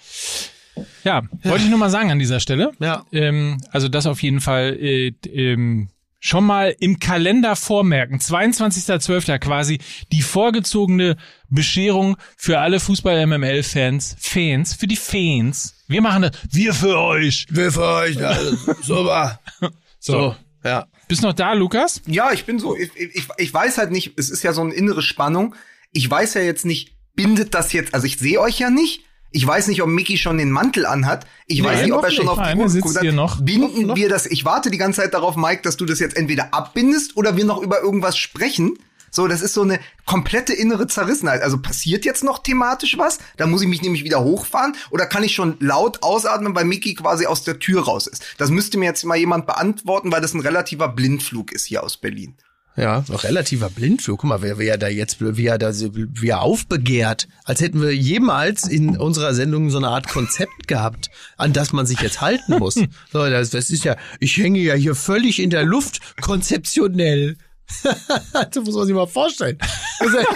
Ja, 1.05 1.23
wollte 1.43 1.65
ich 1.65 1.71
nur 1.71 1.79
mal 1.79 1.91
sagen 1.91 2.11
an 2.13 2.19
dieser 2.19 2.39
Stelle. 2.41 2.73
ja. 2.79 3.05
Ähm, 3.13 3.59
also 3.71 3.89
das 3.89 4.07
auf 4.07 4.23
jeden 4.23 4.41
Fall 4.41 4.77
äh, 4.81 5.09
ähm, 5.25 5.89
schon 6.21 6.45
mal 6.45 6.75
im 6.81 6.99
Kalender 6.99 7.57
vormerken. 7.57 8.19
22.12. 8.19 9.39
quasi 9.39 9.79
die 10.13 10.23
vorgezogene 10.23 11.17
Bescherung 11.49 12.17
für 12.37 12.59
alle 12.59 12.81
Fußball-MML-Fans. 12.81 14.17
Fans, 14.19 14.75
für 14.75 14.87
die 14.87 14.97
Fans. 14.97 15.85
Wir 15.89 16.01
machen 16.01 16.23
das. 16.23 16.33
Wir 16.51 16.75
für 16.75 16.99
euch. 16.99 17.47
Wir 17.51 17.71
für 17.71 17.87
euch, 17.87 18.17
ja, 18.17 18.37
super. 18.83 19.41
So. 19.99 20.37
ja. 20.63 20.87
Bist 21.09 21.23
noch 21.23 21.33
da, 21.33 21.53
Lukas? 21.53 22.01
Ja, 22.07 22.31
ich 22.33 22.45
bin 22.45 22.61
so, 22.61 22.77
ich, 22.77 22.91
ich, 22.97 23.27
ich 23.39 23.53
weiß 23.53 23.79
halt 23.79 23.91
nicht, 23.91 24.13
es 24.17 24.31
ist 24.31 24.45
ja 24.45 24.53
so 24.53 24.61
eine 24.61 24.73
innere 24.73 25.03
Spannung. 25.03 25.57
Ich 25.91 26.09
weiß 26.09 26.35
ja 26.35 26.43
jetzt 26.43 26.65
nicht, 26.65 26.97
bindet 27.15 27.55
das 27.55 27.73
jetzt, 27.73 27.93
also 27.93 28.07
ich 28.07 28.19
sehe 28.19 28.41
euch 28.41 28.61
ja 28.61 28.71
nicht. 28.71 29.05
Ich 29.37 29.47
weiß 29.47 29.67
nicht, 29.69 29.83
ob 29.83 29.91
Mickey 29.91 30.17
schon 30.17 30.39
den 30.39 30.51
Mantel 30.51 30.87
anhat. 30.87 31.27
Ich 31.47 31.63
weiß 31.63 31.77
Nein, 31.77 31.85
nicht, 31.85 31.93
ob 31.93 32.05
er 32.05 32.11
schon 32.11 32.25
nicht. 32.25 32.31
auf 32.31 32.37
die 32.73 32.81
Uhr 32.81 32.95
hat. 32.95 33.03
hier 33.03 33.13
noch. 33.13 33.39
Binden 33.43 33.95
wir 33.95 34.09
das, 34.09 34.25
ich 34.25 34.47
warte 34.47 34.71
die 34.71 34.79
ganze 34.79 35.03
Zeit 35.03 35.13
darauf, 35.13 35.37
Mike, 35.37 35.61
dass 35.61 35.77
du 35.77 35.85
das 35.85 36.01
jetzt 36.01 36.17
entweder 36.17 36.55
abbindest 36.55 37.19
oder 37.19 37.37
wir 37.37 37.45
noch 37.45 37.61
über 37.61 37.83
irgendwas 37.83 38.17
sprechen. 38.17 38.79
So, 39.11 39.29
das 39.29 39.43
ist 39.43 39.53
so 39.53 39.61
eine 39.61 39.79
komplette 40.07 40.55
innere 40.55 40.87
Zerrissenheit. 40.87 41.43
Also 41.43 41.59
passiert 41.59 42.07
jetzt 42.07 42.25
noch 42.25 42.39
thematisch 42.39 42.97
was? 42.97 43.19
Da 43.37 43.47
muss 43.47 43.61
ich 43.61 43.69
mich 43.69 43.83
nämlich 43.83 44.05
wieder 44.05 44.25
hochfahren 44.25 44.75
oder 44.89 45.05
kann 45.05 45.23
ich 45.23 45.35
schon 45.35 45.59
laut 45.61 46.03
ausatmen, 46.03 46.55
weil 46.55 46.65
Mickey 46.65 46.95
quasi 46.95 47.27
aus 47.27 47.45
der 47.45 47.59
Tür 47.59 47.85
raus 47.85 48.07
ist? 48.07 48.25
Das 48.39 48.49
müsste 48.49 48.79
mir 48.79 48.87
jetzt 48.87 49.05
mal 49.05 49.19
jemand 49.19 49.47
beantworten, 49.47 50.13
weil 50.13 50.23
das 50.23 50.33
ein 50.33 50.41
relativer 50.41 50.89
Blindflug 50.89 51.53
ist 51.53 51.67
hier 51.67 51.83
aus 51.85 51.99
Berlin. 51.99 52.37
Ja, 52.77 53.05
noch 53.09 53.25
relativer 53.25 53.71
Blindflug. 53.71 54.21
Guck 54.21 54.29
mal, 54.29 54.43
wer, 54.43 54.59
wer 54.59 54.77
da 54.77 54.89
jetzt, 54.89 55.17
wie 55.21 55.47
er 55.47 55.57
da, 55.59 55.73
wie 55.75 56.29
er 56.29 56.43
aufbegehrt. 56.43 57.27
Als 57.45 57.61
hätten 57.63 57.81
wir 57.81 57.95
jemals 57.95 58.69
in 58.69 58.97
unserer 58.99 59.33
Sendung 59.35 59.71
so 59.71 59.79
eine 59.79 59.89
Art 59.89 60.09
Konzept 60.09 60.69
gehabt, 60.69 61.09
an 61.39 61.53
das 61.55 61.73
man 61.73 61.87
sich 61.87 62.01
jetzt 62.01 62.21
halten 62.21 62.59
muss. 62.59 62.75
So, 63.13 63.29
das, 63.31 63.51
das 63.51 63.71
ist 63.71 63.85
ja, 63.85 63.97
ich 64.21 64.37
hänge 64.37 64.59
ja 64.59 64.75
hier 64.75 64.95
völlig 64.95 65.41
in 65.41 65.49
der 65.51 65.65
Luft, 65.65 66.01
konzeptionell. 66.21 67.37
das 68.33 68.65
muss 68.65 68.75
man 68.75 68.87
sich 68.87 68.95
mal 68.95 69.07
vorstellen. 69.07 69.59
Das, 69.99 70.09
ist- 70.09 70.27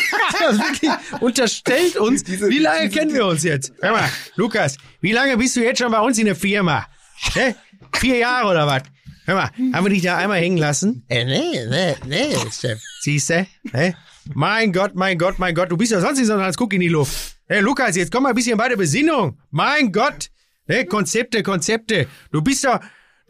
das 0.41 0.59
wirklich 0.59 0.91
unterstellt 1.21 1.97
uns, 1.97 2.27
wie 2.27 2.59
lange 2.59 2.89
kennen 2.89 3.13
wir 3.15 3.27
uns 3.27 3.43
jetzt? 3.43 3.73
Hör 3.81 3.93
mal, 3.93 4.09
Lukas, 4.37 4.79
wie 5.01 5.13
lange 5.13 5.37
bist 5.37 5.57
du 5.57 5.61
jetzt 5.63 5.79
schon 5.79 5.93
bei 5.93 6.01
uns 6.01 6.19
in 6.19 6.25
der 6.27 6.37
Firma? 6.37 6.87
Hä? 7.35 7.55
Vier 7.97 8.17
Jahre 8.19 8.49
oder 8.51 8.67
was? 8.67 8.83
Hör 9.31 9.37
mal, 9.37 9.51
haben 9.73 9.85
wir 9.85 9.91
dich 9.91 10.03
da 10.03 10.17
einmal 10.17 10.41
hängen 10.41 10.57
lassen? 10.57 11.05
Äh, 11.09 11.25
nee, 11.25 11.65
nee, 11.69 11.95
nee, 12.05 12.35
Chef. 12.51 12.83
Siehste? 12.99 13.47
Hä? 13.73 13.95
Mein 14.35 14.73
Gott, 14.73 14.97
mein 14.97 15.19
Gott, 15.19 15.39
mein 15.39 15.55
Gott, 15.55 15.71
du 15.71 15.77
bist 15.77 15.93
ja 15.93 16.01
sonst 16.01 16.19
nicht 16.19 16.27
so 16.27 16.35
als 16.35 16.57
Guck 16.57 16.73
in 16.73 16.81
die 16.81 16.89
Luft. 16.89 17.37
Hey, 17.47 17.61
Lukas, 17.61 17.95
jetzt 17.95 18.11
komm 18.11 18.25
mal 18.25 18.31
ein 18.31 18.35
bisschen 18.35 18.59
bei 18.59 18.69
der 18.69 18.77
Besinnung. 18.77 19.39
Mein 19.53 19.93
Gott. 19.93 20.31
Hey, 20.67 20.85
Konzepte, 20.85 21.45
Konzepte. 21.45 22.09
Du 22.33 22.43
bist 22.43 22.65
doch, 22.65 22.81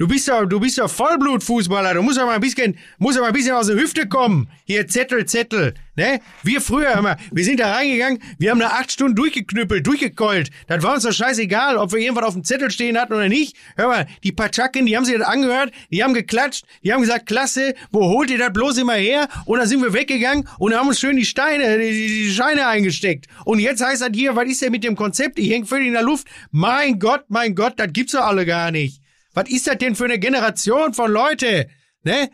du 0.01 0.09
bist 0.09 0.28
doch, 0.28 0.46
du 0.46 0.59
bist 0.59 0.78
doch 0.78 0.90
Vollblutfußballer. 0.90 1.94
Du 1.94 2.03
musst 2.03 2.18
doch 2.18 2.26
mal 2.26 2.34
ein 2.34 2.40
bisschen, 2.40 2.76
musst 2.98 3.18
doch 3.18 3.22
mal 3.22 3.28
ein 3.28 3.34
bisschen 3.34 3.55
aus 3.55 3.66
der 3.66 3.76
Hüfte 3.76 4.09
kommen. 4.09 4.48
Hier, 4.64 4.88
Zettel, 4.88 5.26
Zettel. 5.26 5.74
Ne? 5.94 6.20
Wir 6.42 6.62
früher, 6.62 7.01
mal, 7.03 7.18
wir 7.30 7.44
sind 7.44 7.61
da 7.61 7.74
reingegangen, 7.74 8.22
wir 8.38 8.51
haben 8.51 8.61
da 8.61 8.68
acht 8.68 8.90
Stunden 8.90 9.14
durchgeknüppelt, 9.14 9.86
durchgekeult. 9.86 10.51
Das 10.66 10.82
war 10.82 10.94
uns 10.94 11.03
doch 11.03 11.12
scheißegal, 11.12 11.76
ob 11.76 11.92
wir 11.92 11.98
irgendwas 11.98 12.24
auf 12.24 12.32
dem 12.32 12.44
Zettel 12.44 12.70
stehen 12.70 12.98
hatten 12.98 13.12
oder 13.12 13.28
nicht. 13.28 13.57
Hör 13.76 13.88
mal, 13.88 14.07
die 14.24 14.32
Patschaken, 14.32 14.86
die 14.86 14.96
haben 14.96 15.05
sich 15.05 15.18
das 15.18 15.26
angehört, 15.26 15.70
die 15.90 16.03
haben 16.03 16.14
geklatscht, 16.14 16.64
die 16.82 16.92
haben 16.92 17.03
gesagt, 17.03 17.26
klasse, 17.26 17.74
wo 17.90 18.09
holt 18.09 18.30
ihr 18.30 18.38
das 18.38 18.53
bloß 18.55 18.78
immer 18.78 18.94
her? 18.94 19.28
Und 19.44 19.59
dann 19.59 19.68
sind 19.68 19.82
wir 19.82 19.92
weggegangen 19.92 20.48
und 20.59 20.74
haben 20.74 20.88
uns 20.88 20.98
schön 20.98 21.16
die 21.16 21.26
Steine, 21.26 21.78
die, 21.78 21.90
die, 21.90 22.30
Scheine 22.30 22.66
eingesteckt. 22.66 23.26
Und 23.44 23.59
jetzt 23.59 23.84
heißt 23.84 24.01
das 24.01 24.11
hier, 24.14 24.34
was 24.34 24.48
ist 24.48 24.62
denn 24.62 24.72
mit 24.72 24.84
dem 24.84 24.96
Konzept? 24.96 25.38
Ich 25.38 25.51
häng 25.51 25.66
völlig 25.66 25.88
in 25.88 25.92
der 25.92 26.03
Luft. 26.03 26.26
Mein 26.51 26.98
Gott, 26.98 27.24
mein 27.28 27.55
Gott, 27.55 27.74
das 27.76 27.92
gibt's 27.92 28.12
doch 28.12 28.24
alle 28.24 28.46
gar 28.46 28.70
nicht. 28.70 29.03
Was 29.34 29.48
ist 29.48 29.66
das 29.66 29.78
denn 29.78 29.94
für 29.94 30.04
eine 30.04 30.18
Generation 30.18 30.94
von 30.94 31.10
Leute? 31.10 31.68
Ne? 32.02 32.30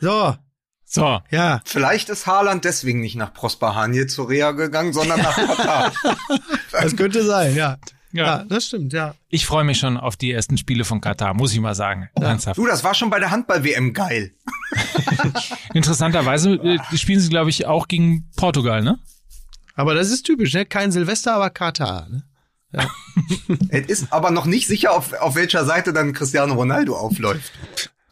So, 0.00 0.36
So. 0.84 1.20
ja. 1.30 1.60
Vielleicht 1.64 2.08
ist 2.08 2.26
Haaland 2.26 2.64
deswegen 2.64 3.00
nicht 3.00 3.16
nach 3.16 3.32
Prosper 3.34 3.74
Hanje 3.74 4.06
zur 4.06 4.28
Reha 4.28 4.52
gegangen, 4.52 4.92
sondern 4.92 5.20
nach 5.20 5.36
Katar. 5.36 5.92
Das 6.72 6.96
könnte 6.96 7.24
sein, 7.24 7.54
ja. 7.56 7.78
Ja. 8.12 8.24
Ja, 8.24 8.44
das 8.44 8.66
stimmt, 8.66 8.92
ja. 8.92 9.14
Ich 9.28 9.46
freue 9.46 9.62
mich 9.62 9.78
schon 9.78 9.96
auf 9.96 10.16
die 10.16 10.32
ersten 10.32 10.56
Spiele 10.58 10.84
von 10.84 11.00
Katar, 11.00 11.32
muss 11.34 11.52
ich 11.52 11.60
mal 11.60 11.74
sagen. 11.76 12.08
Ernsthaft. 12.16 12.58
du, 12.58 12.66
das 12.66 12.82
war 12.82 12.94
schon 12.94 13.08
bei 13.10 13.20
der 13.20 13.30
Handball-WM 13.30 13.92
geil. 13.92 14.32
Interessanterweise 15.74 16.54
äh, 16.54 16.96
spielen 16.96 17.20
sie, 17.20 17.28
glaube 17.28 17.50
ich, 17.50 17.66
auch 17.66 17.86
gegen 17.86 18.28
Portugal, 18.36 18.82
ne? 18.82 18.98
Aber 19.76 19.94
das 19.94 20.10
ist 20.10 20.22
typisch, 20.24 20.54
ne? 20.54 20.66
Kein 20.66 20.90
Silvester, 20.90 21.34
aber 21.34 21.50
Katar, 21.50 22.08
ne? 22.08 22.24
Es 23.68 23.86
ist 23.88 24.12
aber 24.12 24.30
noch 24.30 24.46
nicht 24.46 24.66
sicher, 24.66 24.92
auf, 24.92 25.12
auf 25.14 25.34
welcher 25.34 25.64
Seite 25.64 25.92
dann 25.92 26.12
Cristiano 26.12 26.54
Ronaldo 26.54 26.96
aufläuft. 26.96 27.52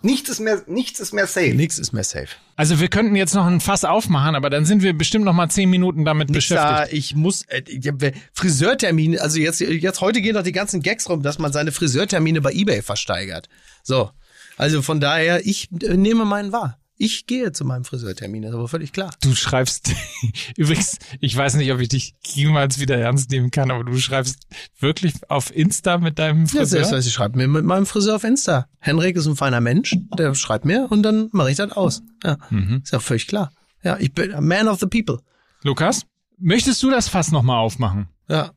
Nichts 0.01 0.29
ist 0.29 0.39
mehr, 0.39 0.63
nichts 0.69 1.01
ist 1.01 1.13
mehr 1.13 1.27
safe. 1.27 1.55
Nix 1.55 1.77
ist 1.77 1.93
mehr 1.93 2.05
safe. 2.05 2.29
Also 2.55 2.79
wir 2.79 2.89
könnten 2.89 3.17
jetzt 3.17 3.35
noch 3.35 3.47
ein 3.47 3.61
Fass 3.61 3.85
aufmachen, 3.85 4.37
aber 4.37 4.49
dann 4.49 4.65
sind 4.65 4.83
wir 4.83 4.93
bestimmt 4.93 5.25
noch 5.25 5.33
mal 5.33 5.49
zehn 5.49 5.69
Minuten 5.69 6.05
damit 6.05 6.31
Nix 6.31 6.49
beschäftigt. 6.49 6.71
da, 6.71 6.87
ich 6.87 7.17
muss, 7.17 7.43
äh, 7.49 7.59
äh, 7.59 8.13
Friseurtermine, 8.33 9.21
also 9.21 9.41
jetzt, 9.41 9.59
jetzt 9.61 10.01
heute 10.01 10.21
gehen 10.21 10.35
doch 10.35 10.45
die 10.45 10.53
ganzen 10.53 10.83
Gags 10.83 11.09
rum, 11.09 11.23
dass 11.23 11.41
man 11.41 11.53
seine 11.53 11.73
Friseurtermine 11.73 12.41
bei 12.41 12.53
Ebay 12.53 12.83
versteigert. 12.83 13.49
So. 13.83 14.11
Also 14.57 14.83
von 14.83 15.01
daher, 15.01 15.45
ich 15.47 15.69
äh, 15.83 15.97
nehme 15.97 16.25
meinen 16.25 16.53
wahr. 16.53 16.79
Ich 17.01 17.27
gehe 17.27 17.53
zu 17.53 17.65
meinem 17.65 17.85
Friseurtermin, 17.85 18.43
das 18.43 18.51
ist 18.51 18.57
aber 18.57 18.67
völlig 18.69 18.93
klar. 18.93 19.11
Du 19.23 19.33
schreibst, 19.35 19.93
übrigens, 20.57 20.99
ich 21.21 21.37
weiß 21.37 21.55
nicht, 21.55 21.73
ob 21.73 21.79
ich 21.79 21.89
dich 21.89 22.15
jemals 22.27 22.81
wieder 22.81 22.97
ernst 22.99 23.31
nehmen 23.31 23.53
kann, 23.53 23.71
aber 23.71 23.85
du 23.85 23.97
schreibst 23.99 24.41
wirklich 24.81 25.15
auf 25.31 25.55
Insta 25.55 25.99
mit 25.99 26.19
deinem 26.19 26.41
Ja, 26.41 26.47
Friseur? 26.49 26.67
selbstverständlich, 26.67 27.07
ich 27.07 27.13
schreibe 27.15 27.39
mir 27.39 27.47
mit 27.49 27.65
meinem 27.65 27.87
Friseur 27.87 28.17
auf 28.17 28.25
Insta. 28.25 28.67
Henrik 28.81 29.15
ist 29.17 29.27
ein 29.27 29.37
feiner 29.37 29.61
Mensch, 29.61 29.97
der 30.19 30.35
schreibt 30.35 30.65
mir 30.65 30.89
und 30.91 31.05
dann 31.05 31.29
mache 31.33 31.51
ich 31.53 31.57
das 31.57 31.71
aus. 31.73 32.03
Ja, 32.25 32.37
ist 32.83 32.93
ja 32.93 32.99
völlig 32.99 33.29
klar. 33.29 33.53
Ja, 33.85 33.97
ich 34.01 34.13
bin 34.13 34.35
a 34.35 34.41
man 34.41 34.67
of 34.67 34.81
the 34.81 34.87
people. 34.87 35.21
Lukas, 35.63 36.03
möchtest 36.37 36.83
du 36.83 36.91
das 36.91 37.09
Fass 37.09 37.31
noch 37.31 37.45
mal 37.45 37.59
aufmachen? 37.59 38.09
Ja. 38.29 38.51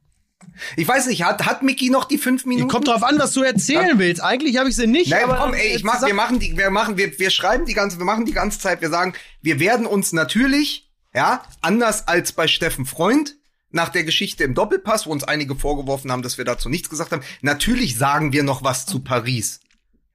Ich 0.76 0.88
weiß 0.88 1.08
nicht, 1.08 1.24
hat, 1.24 1.46
hat 1.46 1.64
Mickey 1.64 1.89
noch 1.89 2.06
die 2.06 2.18
fünf 2.18 2.46
Minuten? 2.46 2.70
Kommt 2.70 2.88
drauf 2.88 3.04
an, 3.04 3.18
was 3.20 3.34
du 3.34 3.42
erzählen 3.42 3.98
willst. 3.98 4.24
Eigentlich 4.24 4.58
habe 4.58 4.70
ich 4.70 4.76
sie 4.76 4.88
nicht. 4.88 5.10
Nein, 5.10 5.24
aber 5.24 5.38
komm, 5.38 5.54
ey, 5.54 5.76
ich 5.76 5.84
mach, 5.84 6.06
wir 6.06 6.14
machen 6.14 6.39
die, 6.39 6.58
wir 6.58 6.70
machen, 6.70 6.98
wir, 6.98 7.18
wir 7.18 7.30
schreiben 7.30 7.66
die 7.66 7.74
ganze, 7.74 7.98
wir 7.98 8.06
machen 8.06 8.26
die 8.26 8.34
ganze 8.34 8.60
Zeit, 8.60 8.82
wir 8.82 8.89
sagen, 8.89 9.14
wir 9.42 9.60
werden 9.60 9.86
uns 9.86 10.14
natürlich, 10.14 10.89
ja, 11.14 11.44
anders 11.62 12.08
als 12.08 12.32
bei 12.32 12.48
Steffen 12.48 12.86
Freund, 12.86 13.36
nach 13.72 13.89
der 13.89 14.04
Geschichte 14.04 14.44
im 14.44 14.54
Doppelpass, 14.54 15.08
wo 15.08 15.12
uns 15.12 15.24
einige 15.24 15.56
vorgeworfen 15.56 16.12
haben, 16.12 16.22
dass 16.22 16.38
wir 16.38 16.46
dazu 16.46 16.70
nichts 16.70 16.89
gesagt 16.89 17.12
haben, 17.12 17.24
natürlich 17.42 17.98
sagen 17.98 18.34
wir 18.34 18.44
noch 18.44 18.64
was 18.64 18.86
zu 18.86 19.00
Paris. 19.00 19.62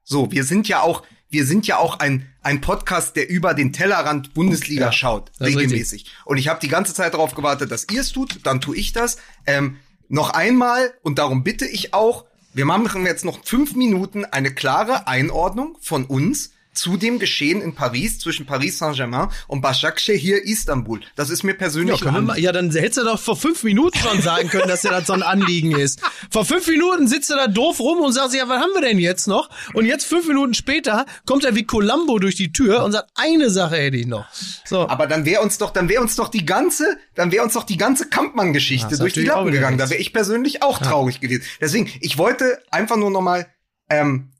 So, 0.04 0.30
wir 0.30 0.44
sind 0.44 0.68
ja 0.68 0.82
auch, 0.82 1.02
wir 1.28 1.44
sind 1.46 1.66
ja 1.66 1.78
auch 1.78 1.98
ein, 1.98 2.30
ein 2.42 2.60
Podcast, 2.60 3.16
der 3.16 3.28
über 3.28 3.54
den 3.54 3.72
Tellerrand 3.72 4.34
Bundesliga 4.34 4.86
Ja, 4.86 4.92
schaut, 4.92 5.32
regelmäßig. 5.40 6.12
Und 6.24 6.36
ich 6.36 6.48
habe 6.48 6.60
die 6.60 6.68
ganze 6.68 6.94
Zeit 6.94 7.14
darauf 7.14 7.34
gewartet, 7.34 7.70
dass 7.70 7.86
ihr 7.90 8.02
es 8.02 8.12
tut, 8.12 8.40
dann 8.44 8.60
tue 8.60 8.76
ich 8.76 8.92
das. 8.92 9.16
Ähm, 9.46 9.78
noch 10.08 10.30
einmal, 10.30 10.94
und 11.02 11.18
darum 11.18 11.42
bitte 11.44 11.66
ich 11.66 11.94
auch, 11.94 12.24
wir 12.52 12.64
machen 12.64 13.04
jetzt 13.04 13.24
noch 13.24 13.44
fünf 13.44 13.74
Minuten 13.74 14.24
eine 14.24 14.54
klare 14.54 15.06
Einordnung 15.06 15.76
von 15.80 16.04
uns. 16.04 16.52
Zu 16.76 16.96
dem 16.96 17.18
Geschehen 17.18 17.60
in 17.60 17.74
Paris 17.74 18.18
zwischen 18.18 18.46
Paris 18.46 18.78
Saint-Germain 18.78 19.28
und 19.48 19.60
Başakşehir 19.62 20.42
Istanbul. 20.44 21.00
Das 21.16 21.30
ist 21.30 21.42
mir 21.42 21.54
persönlich 21.54 22.00
Ja, 22.00 22.10
mal, 22.20 22.38
ja, 22.38 22.52
dann 22.52 22.70
hättest 22.70 22.98
du 22.98 23.04
doch 23.04 23.18
vor 23.18 23.36
fünf 23.36 23.62
Minuten 23.64 23.98
schon 23.98 24.22
sagen 24.22 24.48
können, 24.48 24.68
dass 24.68 24.82
dir 24.82 24.90
das 24.90 25.06
so 25.06 25.12
ein 25.12 25.22
Anliegen 25.22 25.72
ist. 25.72 26.00
Vor 26.30 26.44
fünf 26.44 26.66
Minuten 26.68 27.08
sitzt 27.08 27.30
du 27.30 27.34
da 27.34 27.46
doof 27.46 27.80
rum 27.80 28.00
und 28.00 28.12
sagst, 28.12 28.34
ja, 28.34 28.48
was 28.48 28.60
haben 28.60 28.72
wir 28.74 28.82
denn 28.82 28.98
jetzt 28.98 29.26
noch? 29.26 29.48
Und 29.74 29.86
jetzt 29.86 30.04
fünf 30.06 30.26
Minuten 30.28 30.54
später 30.54 31.06
kommt 31.24 31.44
er 31.44 31.54
wie 31.54 31.64
Columbo 31.64 32.18
durch 32.18 32.34
die 32.36 32.52
Tür 32.52 32.84
und 32.84 32.92
sagt, 32.92 33.10
eine 33.14 33.50
Sache 33.50 33.76
hätte 33.76 33.96
ich 33.96 34.06
noch. 34.06 34.26
So. 34.64 34.88
Aber 34.88 35.06
dann 35.06 35.24
wäre 35.24 35.42
uns 35.42 35.58
doch, 35.58 35.70
dann 35.70 35.88
wäre 35.88 36.02
uns 36.02 36.16
doch 36.16 36.28
die 36.28 36.44
ganze, 36.44 36.98
dann 37.14 37.32
wäre 37.32 37.44
uns 37.44 37.54
doch 37.54 37.64
die 37.64 37.76
ganze 37.76 38.08
Kampmann-Geschichte 38.08 38.98
durch 38.98 39.12
die 39.14 39.24
Lappen 39.24 39.50
gegangen. 39.50 39.78
Da 39.78 39.90
wäre 39.90 40.00
ich 40.00 40.12
persönlich 40.12 40.62
auch 40.62 40.78
traurig 40.78 41.20
gewesen. 41.20 41.42
Deswegen, 41.60 41.90
ich 42.00 42.18
wollte 42.18 42.62
einfach 42.70 42.96
nur 42.96 43.10
noch 43.10 43.22
mal 43.22 43.46
ähm, 43.88 44.30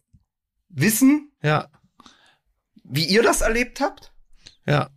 wissen, 0.68 1.30
Ja, 1.42 1.68
wie 2.88 3.04
ihr 3.04 3.22
das 3.22 3.40
erlebt 3.40 3.80
habt 3.80 4.12
ja. 4.66 4.90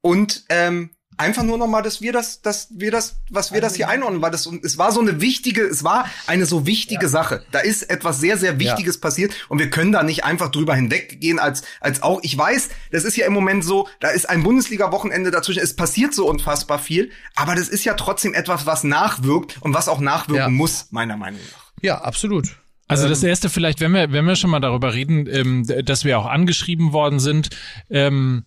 und 0.00 0.44
ähm, 0.48 0.90
einfach 1.16 1.42
nur 1.44 1.58
noch 1.58 1.66
mal, 1.68 1.82
dass 1.82 2.00
wir 2.00 2.12
das, 2.12 2.42
dass 2.42 2.68
wir 2.70 2.90
das, 2.90 3.16
was 3.30 3.52
wir 3.52 3.60
das 3.60 3.76
hier 3.76 3.88
einordnen, 3.88 4.20
weil 4.20 4.30
das 4.30 4.46
es 4.46 4.78
war 4.78 4.90
so 4.92 5.00
eine 5.00 5.20
wichtige, 5.20 5.62
es 5.62 5.84
war 5.84 6.08
eine 6.26 6.44
so 6.46 6.66
wichtige 6.66 7.08
Sache. 7.08 7.44
Da 7.52 7.60
ist 7.60 7.88
etwas 7.88 8.18
sehr 8.18 8.36
sehr 8.36 8.58
Wichtiges 8.58 8.98
passiert 8.98 9.32
und 9.48 9.58
wir 9.58 9.70
können 9.70 9.92
da 9.92 10.02
nicht 10.02 10.24
einfach 10.24 10.50
drüber 10.50 10.74
hinweggehen 10.74 11.38
als 11.38 11.62
als 11.80 12.02
auch. 12.02 12.20
Ich 12.22 12.36
weiß, 12.36 12.68
das 12.90 13.04
ist 13.04 13.16
ja 13.16 13.26
im 13.26 13.32
Moment 13.32 13.64
so, 13.64 13.88
da 14.00 14.08
ist 14.08 14.28
ein 14.28 14.42
Bundesliga-Wochenende 14.42 15.30
dazwischen. 15.30 15.62
Es 15.62 15.76
passiert 15.76 16.14
so 16.14 16.28
unfassbar 16.28 16.78
viel, 16.78 17.10
aber 17.36 17.54
das 17.54 17.68
ist 17.68 17.84
ja 17.84 17.94
trotzdem 17.94 18.34
etwas, 18.34 18.66
was 18.66 18.82
nachwirkt 18.84 19.62
und 19.62 19.72
was 19.72 19.88
auch 19.88 20.00
nachwirken 20.00 20.34
Ja. 20.36 20.48
muss, 20.48 20.88
meiner 20.90 21.16
Meinung 21.16 21.40
nach. 21.52 21.72
Ja, 21.80 22.00
absolut. 22.00 22.56
Also 22.86 23.08
das 23.08 23.22
erste 23.22 23.48
vielleicht, 23.48 23.80
wenn 23.80 23.92
wir, 23.92 24.12
wenn 24.12 24.26
wir 24.26 24.36
schon 24.36 24.50
mal 24.50 24.60
darüber 24.60 24.92
reden, 24.94 25.26
ähm, 25.26 25.66
dass 25.84 26.04
wir 26.04 26.18
auch 26.18 26.26
angeschrieben 26.26 26.92
worden 26.92 27.18
sind, 27.18 27.50
ähm, 27.90 28.44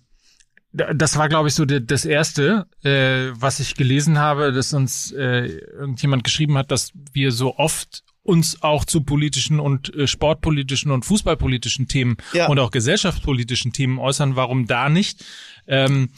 das 0.74 1.18
war, 1.18 1.28
glaube 1.30 1.48
ich, 1.48 1.56
so 1.56 1.66
das 1.66 2.06
erste, 2.06 2.68
äh, 2.84 3.32
was 3.34 3.60
ich 3.60 3.76
gelesen 3.76 4.20
habe, 4.20 4.52
dass 4.52 4.74
uns 4.74 5.12
äh, 5.12 5.48
irgendjemand 5.48 6.24
geschrieben 6.24 6.58
hat, 6.58 6.72
dass 6.72 6.92
wir 7.14 7.32
so 7.32 7.56
oft 7.58 8.04
uns 8.22 8.62
auch 8.62 8.84
zu 8.84 9.02
politischen 9.02 9.60
und 9.60 9.96
äh, 9.96 10.06
sportpolitischen 10.06 10.92
und 10.92 11.06
fußballpolitischen 11.06 11.88
Themen 11.88 12.18
Ja. 12.34 12.48
und 12.48 12.60
auch 12.60 12.72
gesellschaftspolitischen 12.72 13.72
Themen 13.72 13.98
äußern. 13.98 14.36
Warum 14.36 14.68
da 14.68 14.90
nicht? 14.90 15.26
Ähm, 15.66 16.10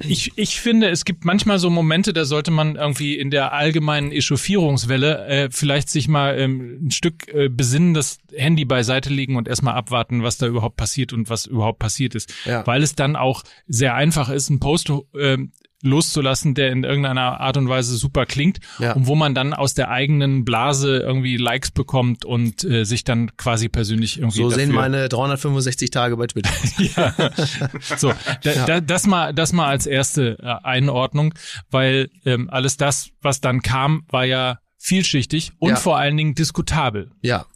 ich, 0.00 0.32
ich 0.36 0.60
finde, 0.60 0.88
es 0.88 1.04
gibt 1.04 1.24
manchmal 1.24 1.58
so 1.58 1.70
Momente, 1.70 2.12
da 2.12 2.24
sollte 2.24 2.50
man 2.50 2.76
irgendwie 2.76 3.16
in 3.16 3.30
der 3.30 3.52
allgemeinen 3.52 4.12
Echauffierungswelle 4.12 5.26
äh, 5.26 5.48
vielleicht 5.50 5.88
sich 5.88 6.08
mal 6.08 6.38
ähm, 6.38 6.86
ein 6.86 6.90
Stück 6.90 7.28
äh, 7.28 7.48
besinnen, 7.48 7.94
das 7.94 8.18
Handy 8.34 8.64
beiseite 8.64 9.10
legen 9.10 9.36
und 9.36 9.48
erstmal 9.48 9.74
abwarten, 9.74 10.22
was 10.22 10.38
da 10.38 10.46
überhaupt 10.46 10.76
passiert 10.76 11.12
und 11.12 11.30
was 11.30 11.46
überhaupt 11.46 11.78
passiert 11.78 12.14
ist. 12.14 12.32
Ja. 12.44 12.66
Weil 12.66 12.82
es 12.82 12.94
dann 12.94 13.16
auch 13.16 13.42
sehr 13.66 13.94
einfach 13.94 14.28
ist, 14.28 14.50
einen 14.50 14.60
Post 14.60 14.92
ähm, 15.18 15.52
loszulassen, 15.82 16.54
der 16.54 16.70
in 16.70 16.84
irgendeiner 16.84 17.40
Art 17.40 17.56
und 17.56 17.68
Weise 17.68 17.96
super 17.96 18.24
klingt 18.24 18.60
Ja. 18.78 18.92
und 18.92 19.06
wo 19.06 19.14
man 19.14 19.34
dann 19.34 19.52
aus 19.52 19.74
der 19.74 19.90
eigenen 19.90 20.44
Blase 20.44 20.98
irgendwie 20.98 21.36
Likes 21.36 21.70
bekommt 21.72 22.24
und 22.24 22.64
äh, 22.64 22.84
sich 22.84 23.04
dann 23.04 23.36
quasi 23.36 23.68
persönlich 23.68 24.18
irgendwie 24.18 24.38
So 24.38 24.48
dafür 24.50 24.64
sehen 24.64 24.74
meine 24.74 25.08
365 25.08 25.90
Tage 25.90 26.16
bei 26.16 26.26
Twitter. 26.28 26.50
aus. 26.50 26.78
ja. 26.96 27.96
So, 27.96 28.12
da, 28.42 28.66
da, 28.66 28.80
das 28.80 29.06
mal, 29.06 29.34
das 29.34 29.52
mal 29.52 29.66
als 29.66 29.86
erste 29.86 30.38
äh, 30.40 30.46
Einordnung, 30.64 31.34
weil 31.70 32.08
ähm, 32.24 32.48
alles 32.50 32.76
das, 32.76 33.10
was 33.20 33.40
dann 33.40 33.62
kam, 33.62 34.04
war 34.08 34.24
ja 34.24 34.58
vielschichtig 34.78 35.52
und 35.58 35.70
Ja. 35.70 35.76
vor 35.76 35.98
allen 35.98 36.16
Dingen 36.16 36.34
diskutabel. 36.34 37.10
Ja. 37.22 37.46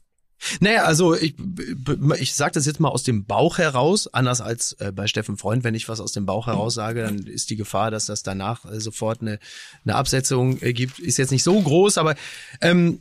Naja, 0.61 0.84
also 0.84 1.14
ich, 1.14 1.34
ich 2.18 2.34
sage 2.34 2.53
das 2.53 2.66
jetzt 2.66 2.80
mal 2.80 2.89
aus 2.89 3.03
dem 3.03 3.24
Bauch 3.24 3.59
heraus, 3.59 4.07
anders 4.07 4.41
als 4.41 4.72
äh, 4.74 4.93
bei 4.93 5.07
Steffen 5.07 5.37
Freund, 5.37 5.64
wenn 5.64 5.74
ich 5.74 5.89
was 5.89 6.01
aus 6.01 6.12
dem 6.12 6.26
Bauch 6.26 6.47
heraus 6.47 6.74
sage, 6.74 7.03
dann 7.03 7.18
ist 7.18 7.51
die 7.51 7.57
Gefahr, 7.57 7.91
dass 7.91 8.07
das 8.07 8.22
danach 8.22 8.64
äh, 8.64 8.80
sofort 8.80 9.22
eine, 9.22 9.39
eine 9.84 9.95
Absetzung 9.95 10.61
äh, 10.62 10.72
gibt, 10.72 10.99
ist 10.99 11.16
jetzt 11.16 11.32
nicht 11.32 11.43
so 11.43 11.61
groß, 11.61 11.99
aber 11.99 12.14
ähm, 12.61 12.99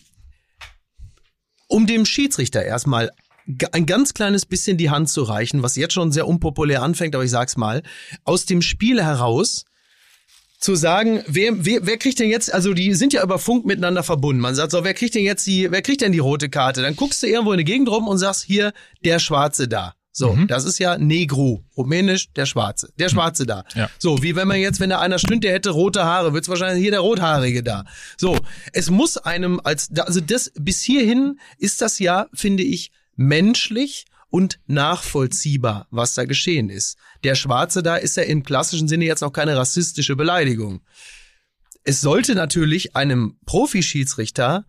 um 1.67 1.88
dem 1.88 2.05
Schiedsrichter 2.05 2.63
erstmal 2.63 3.11
ein 3.71 3.86
ganz 3.86 4.13
kleines 4.13 4.45
bisschen 4.45 4.77
die 4.77 4.89
Hand 4.89 5.09
zu 5.09 5.23
reichen, 5.23 5.61
was 5.61 5.75
jetzt 5.75 5.93
schon 5.93 6.11
sehr 6.11 6.27
unpopulär 6.27 6.81
anfängt, 6.81 7.13
aber 7.15 7.23
ich 7.23 7.31
sag's 7.31 7.57
mal, 7.57 7.83
aus 8.23 8.45
dem 8.45 8.61
Spiel 8.61 9.03
heraus 9.03 9.65
zu 10.66 10.76
sagen, 10.76 11.24
wer, 11.28 11.63
wer, 11.63 11.86
wer 11.86 11.97
kriegt 11.97 12.20
denn 12.20 12.30
jetzt, 12.30 12.51
also 12.51 12.74
die 12.74 12.95
sind 12.95 13.13
ja 13.13 13.24
über 13.24 13.38
Funk 13.38 13.66
miteinander 13.66 14.01
verbunden. 14.01 14.41
Man 14.41 14.55
sagt 14.55 14.72
so, 14.72 14.84
wer 14.84 14.95
kriegt 14.95 15.13
denn 15.13 15.24
jetzt 15.24 15.45
die, 15.45 15.72
wer 15.72 15.84
kriegt 15.84 16.01
denn 16.01 16.11
die 16.11 16.18
rote 16.20 16.49
Karte? 16.49 16.82
Dann 16.82 16.95
guckst 16.95 17.22
du 17.22 17.28
irgendwo 17.28 17.51
in 17.51 17.59
die 17.59 17.66
Gegend 17.66 17.88
rum 17.88 18.07
und 18.07 18.18
sagst, 18.18 18.43
hier, 18.43 18.74
der 19.03 19.20
Schwarze 19.20 19.68
da. 19.68 19.93
So, 20.11 20.36
das 20.47 20.66
ist 20.66 20.80
ja 20.80 20.97
Negro, 20.97 21.63
rumänisch, 21.78 22.32
der 22.34 22.47
Schwarze. 22.47 22.89
Der 22.97 23.09
Schwarze 23.09 23.45
da. 23.45 23.63
Ja. 23.76 23.89
So, 23.99 24.24
wie 24.24 24.36
wenn 24.36 24.47
man 24.47 24.57
jetzt, 24.57 24.80
wenn 24.80 24.89
da 24.89 25.01
einer 25.01 25.20
stünd, 25.20 25.43
der 25.43 25.53
hätte 25.53 25.70
rote 25.70 26.03
Haare, 26.03 26.34
wird's 26.34 26.49
wahrscheinlich 26.49 26.82
hier 26.82 26.91
der 26.91 27.01
Rothaarige 27.01 27.61
da. 27.61 27.84
So, 28.18 28.39
es 28.72 28.89
muss 28.89 29.18
einem 29.18 29.59
als, 29.63 29.89
also 29.95 30.22
das, 30.22 30.51
bis 30.57 30.82
hierhin 30.82 31.39
ist 31.59 31.82
das 31.82 31.99
ja, 31.99 32.28
finde 32.34 32.63
ich, 32.63 32.91
menschlich 33.18 34.05
und 34.30 34.59
nachvollziehbar, 34.67 35.88
was 35.91 36.13
da 36.13 36.26
geschehen 36.26 36.69
ist. 36.69 36.97
Der 37.23 37.36
Schwarze 37.36 37.84
da 37.84 37.95
ist 37.95 38.17
ja 38.17 38.23
im 38.23 38.43
klassischen 38.43 38.88
Sinne 38.88 39.05
jetzt 39.05 39.21
noch 39.21 39.34
keine 39.34 39.55
rassistische 39.55 40.15
Beleidigung. 40.15 40.82
Es 41.84 42.01
sollte 42.01 42.36
natürlich 42.36 42.95
einem 42.95 43.38
Profischiedsrichter 43.45 44.65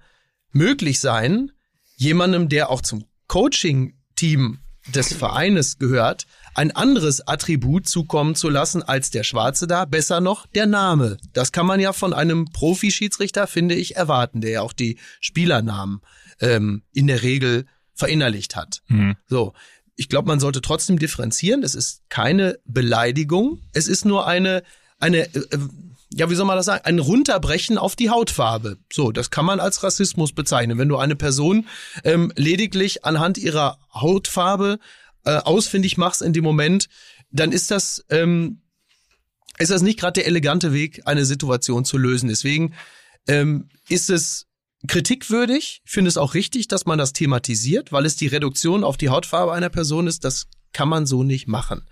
möglich 0.52 1.00
sein, 1.00 1.52
jemandem, 1.96 2.48
der 2.48 2.70
auch 2.70 2.82
zum 2.82 3.04
Coaching-Team 3.28 4.59
des 4.94 5.12
Vereines 5.12 5.78
gehört, 5.78 6.26
ein 6.54 6.70
anderes 6.70 7.26
Attribut 7.26 7.88
zukommen 7.88 8.34
zu 8.34 8.48
lassen 8.48 8.82
als 8.82 9.11
der 9.11 9.24
Schwarze 9.24 9.66
da, 9.66 9.84
besser 9.84 10.20
noch 10.20 10.46
der 10.46 10.66
Name. 10.66 11.18
Das 11.32 11.52
kann 11.52 11.66
man 11.66 11.80
ja 11.80 11.92
von 11.92 12.12
einem 12.12 12.46
Profischiedsrichter, 12.52 13.46
finde 13.46 13.74
ich, 13.74 13.96
erwarten, 13.96 14.40
der 14.40 14.50
ja 14.50 14.62
auch 14.62 14.72
die 14.72 14.98
Spielernamen 15.20 16.00
ähm, 16.40 16.82
in 16.92 17.07
der 17.07 17.22
Regel 17.22 17.66
verinnerlicht 17.97 18.55
hat. 18.55 18.82
So, 19.26 19.55
ich 19.97 20.09
glaube, 20.09 20.28
man 20.28 20.38
sollte 20.38 20.61
trotzdem 20.61 20.99
differenzieren. 20.99 21.62
Es 21.62 21.74
ist 21.74 22.03
keine 22.11 22.59
Beleidigung. 22.64 23.62
Es 23.72 23.88
ist 23.88 24.05
nur 24.05 24.26
eine, 24.26 24.62
eine, 24.99 25.34
äh, 25.34 25.38
äh, 25.38 25.59
ja, 26.12 26.30
wie 26.30 26.34
soll 26.34 26.47
man 26.47 26.57
das 26.57 26.66
sagen? 26.66 26.84
Ein 26.84 26.99
Runterbrechen 26.99 27.78
auf 27.78 27.97
die 27.97 28.11
Hautfarbe. 28.11 28.78
So, 28.92 29.11
das 29.11 29.30
kann 29.30 29.44
man 29.44 29.59
als 29.59 29.82
Rassismus 29.82 30.32
bezeichnen. 30.32 30.78
Wenn 30.78 30.88
du 30.88 30.99
eine 30.99 31.16
Person 31.16 31.66
ähm, 32.05 32.32
lediglich 32.36 33.05
anhand 33.05 33.38
ihrer 33.38 33.78
Hautfarbe 33.92 34.78
äh, 35.24 35.38
ausfindig 35.38 35.97
machst 35.97 36.22
in 36.22 36.32
dem 36.32 36.44
Moment, 36.44 36.88
dann 37.30 37.51
ist 37.51 37.70
das, 37.70 38.05
ähm, 38.11 38.61
ist 39.59 39.70
das 39.70 39.82
nicht 39.82 39.99
gerade 39.99 40.20
der 40.20 40.26
elegante 40.26 40.72
Weg, 40.72 41.03
eine 41.07 41.24
Situation 41.24 41.84
zu 41.84 41.97
lösen. 41.97 42.28
Deswegen 42.28 42.74
ähm, 43.26 43.68
ist 43.88 44.11
es 44.11 44.45
kritikwürdig. 44.86 45.82
Ich 45.84 45.90
finde 45.90 46.08
es 46.08 46.16
auch 46.16 46.34
richtig, 46.34 46.68
dass 46.68 46.86
man 46.86 46.98
das 46.98 47.12
thematisiert, 47.12 47.92
weil 47.92 48.06
es 48.06 48.16
die 48.16 48.26
Reduktion 48.26 48.84
auf 48.84 48.96
die 48.96 49.08
Hautfarbe 49.08 49.52
einer 49.52 49.70
Person 49.70 50.06
ist. 50.06 50.24
Das 50.24 50.46
kann 50.72 50.88
man 50.88 51.06
so 51.06 51.22
nicht 51.22 51.48
machen. 51.48 51.82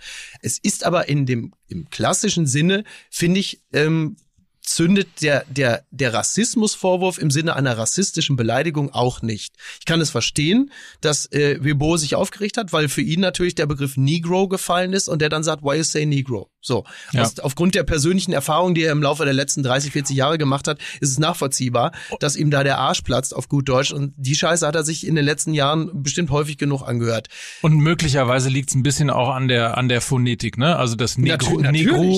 Es 0.43 0.59
ist 0.59 0.85
aber 0.85 1.09
in 1.09 1.26
dem 1.26 1.55
im 1.68 1.89
klassischen 1.89 2.47
Sinne, 2.47 2.85
finde 3.11 3.41
ich, 3.41 3.62
ähm, 3.72 4.16
zündet 4.64 5.22
der, 5.22 5.45
der, 5.49 5.85
der 5.91 6.14
Rassismusvorwurf 6.14 7.18
im 7.18 7.30
Sinne 7.30 7.55
einer 7.55 7.76
rassistischen 7.76 8.37
Beleidigung 8.37 8.93
auch 8.93 9.22
nicht. 9.22 9.55
Ich 9.78 9.85
kann 9.85 10.01
es 10.01 10.11
verstehen, 10.11 10.70
dass 11.01 11.30
äh, 11.32 11.59
Webo 11.62 11.97
sich 11.97 12.14
aufgeregt 12.14 12.57
hat, 12.57 12.72
weil 12.72 12.89
für 12.89 13.03
ihn 13.03 13.20
natürlich 13.20 13.55
der 13.55 13.66
Begriff 13.66 13.97
Negro 13.97 14.49
gefallen 14.49 14.93
ist 14.93 15.09
und 15.09 15.20
der 15.20 15.28
dann 15.28 15.45
sagt, 15.45 15.62
why 15.62 15.76
you 15.76 15.82
say 15.82 16.07
Negro? 16.07 16.51
So, 16.67 16.85
Ja. 17.12 17.23
Aus, 17.23 17.39
aufgrund 17.41 17.75
der 17.75 17.83
persönlichen 17.83 18.33
Erfahrung, 18.33 18.75
die 18.75 18.85
er 18.85 18.93
im 18.93 19.03
Laufe 19.03 19.25
der 19.27 19.35
letzten 19.35 19.62
30, 19.62 19.93
40 19.93 20.17
Jahre 20.17 20.39
gemacht 20.39 20.67
hat, 20.67 20.79
ist 21.01 21.11
es 21.11 21.19
nachvollziehbar, 21.19 21.93
dass 22.21 22.37
ihm 22.37 22.51
da 22.51 22.65
der 22.65 22.79
Arsch 22.79 23.03
platzt 23.03 23.37
auf 23.37 23.49
gut 23.51 23.69
Deutsch 23.69 23.93
und 23.93 24.15
die 24.17 24.35
Scheiße 24.35 24.67
hat 24.67 24.75
er 24.75 24.83
sich 24.83 25.07
in 25.07 25.15
den 25.15 25.27
letzten 25.27 25.53
Jahren 25.53 26.03
bestimmt 26.03 26.31
häufig 26.31 26.57
genug 26.57 26.83
angehört. 26.83 27.29
Und 27.61 27.75
möglicherweise 27.75 28.49
liegt 28.49 28.71
es 28.71 28.75
ein 28.77 28.83
bisschen 28.83 29.11
auch 29.11 29.29
an 29.29 29.49
der 29.49 29.77
an 29.77 29.89
der 29.91 30.01
Phonetik, 30.01 30.57
ne? 30.57 30.77
Also 30.77 30.97
das 30.97 31.19
Negro, 31.19 31.59
Natür- 31.59 31.71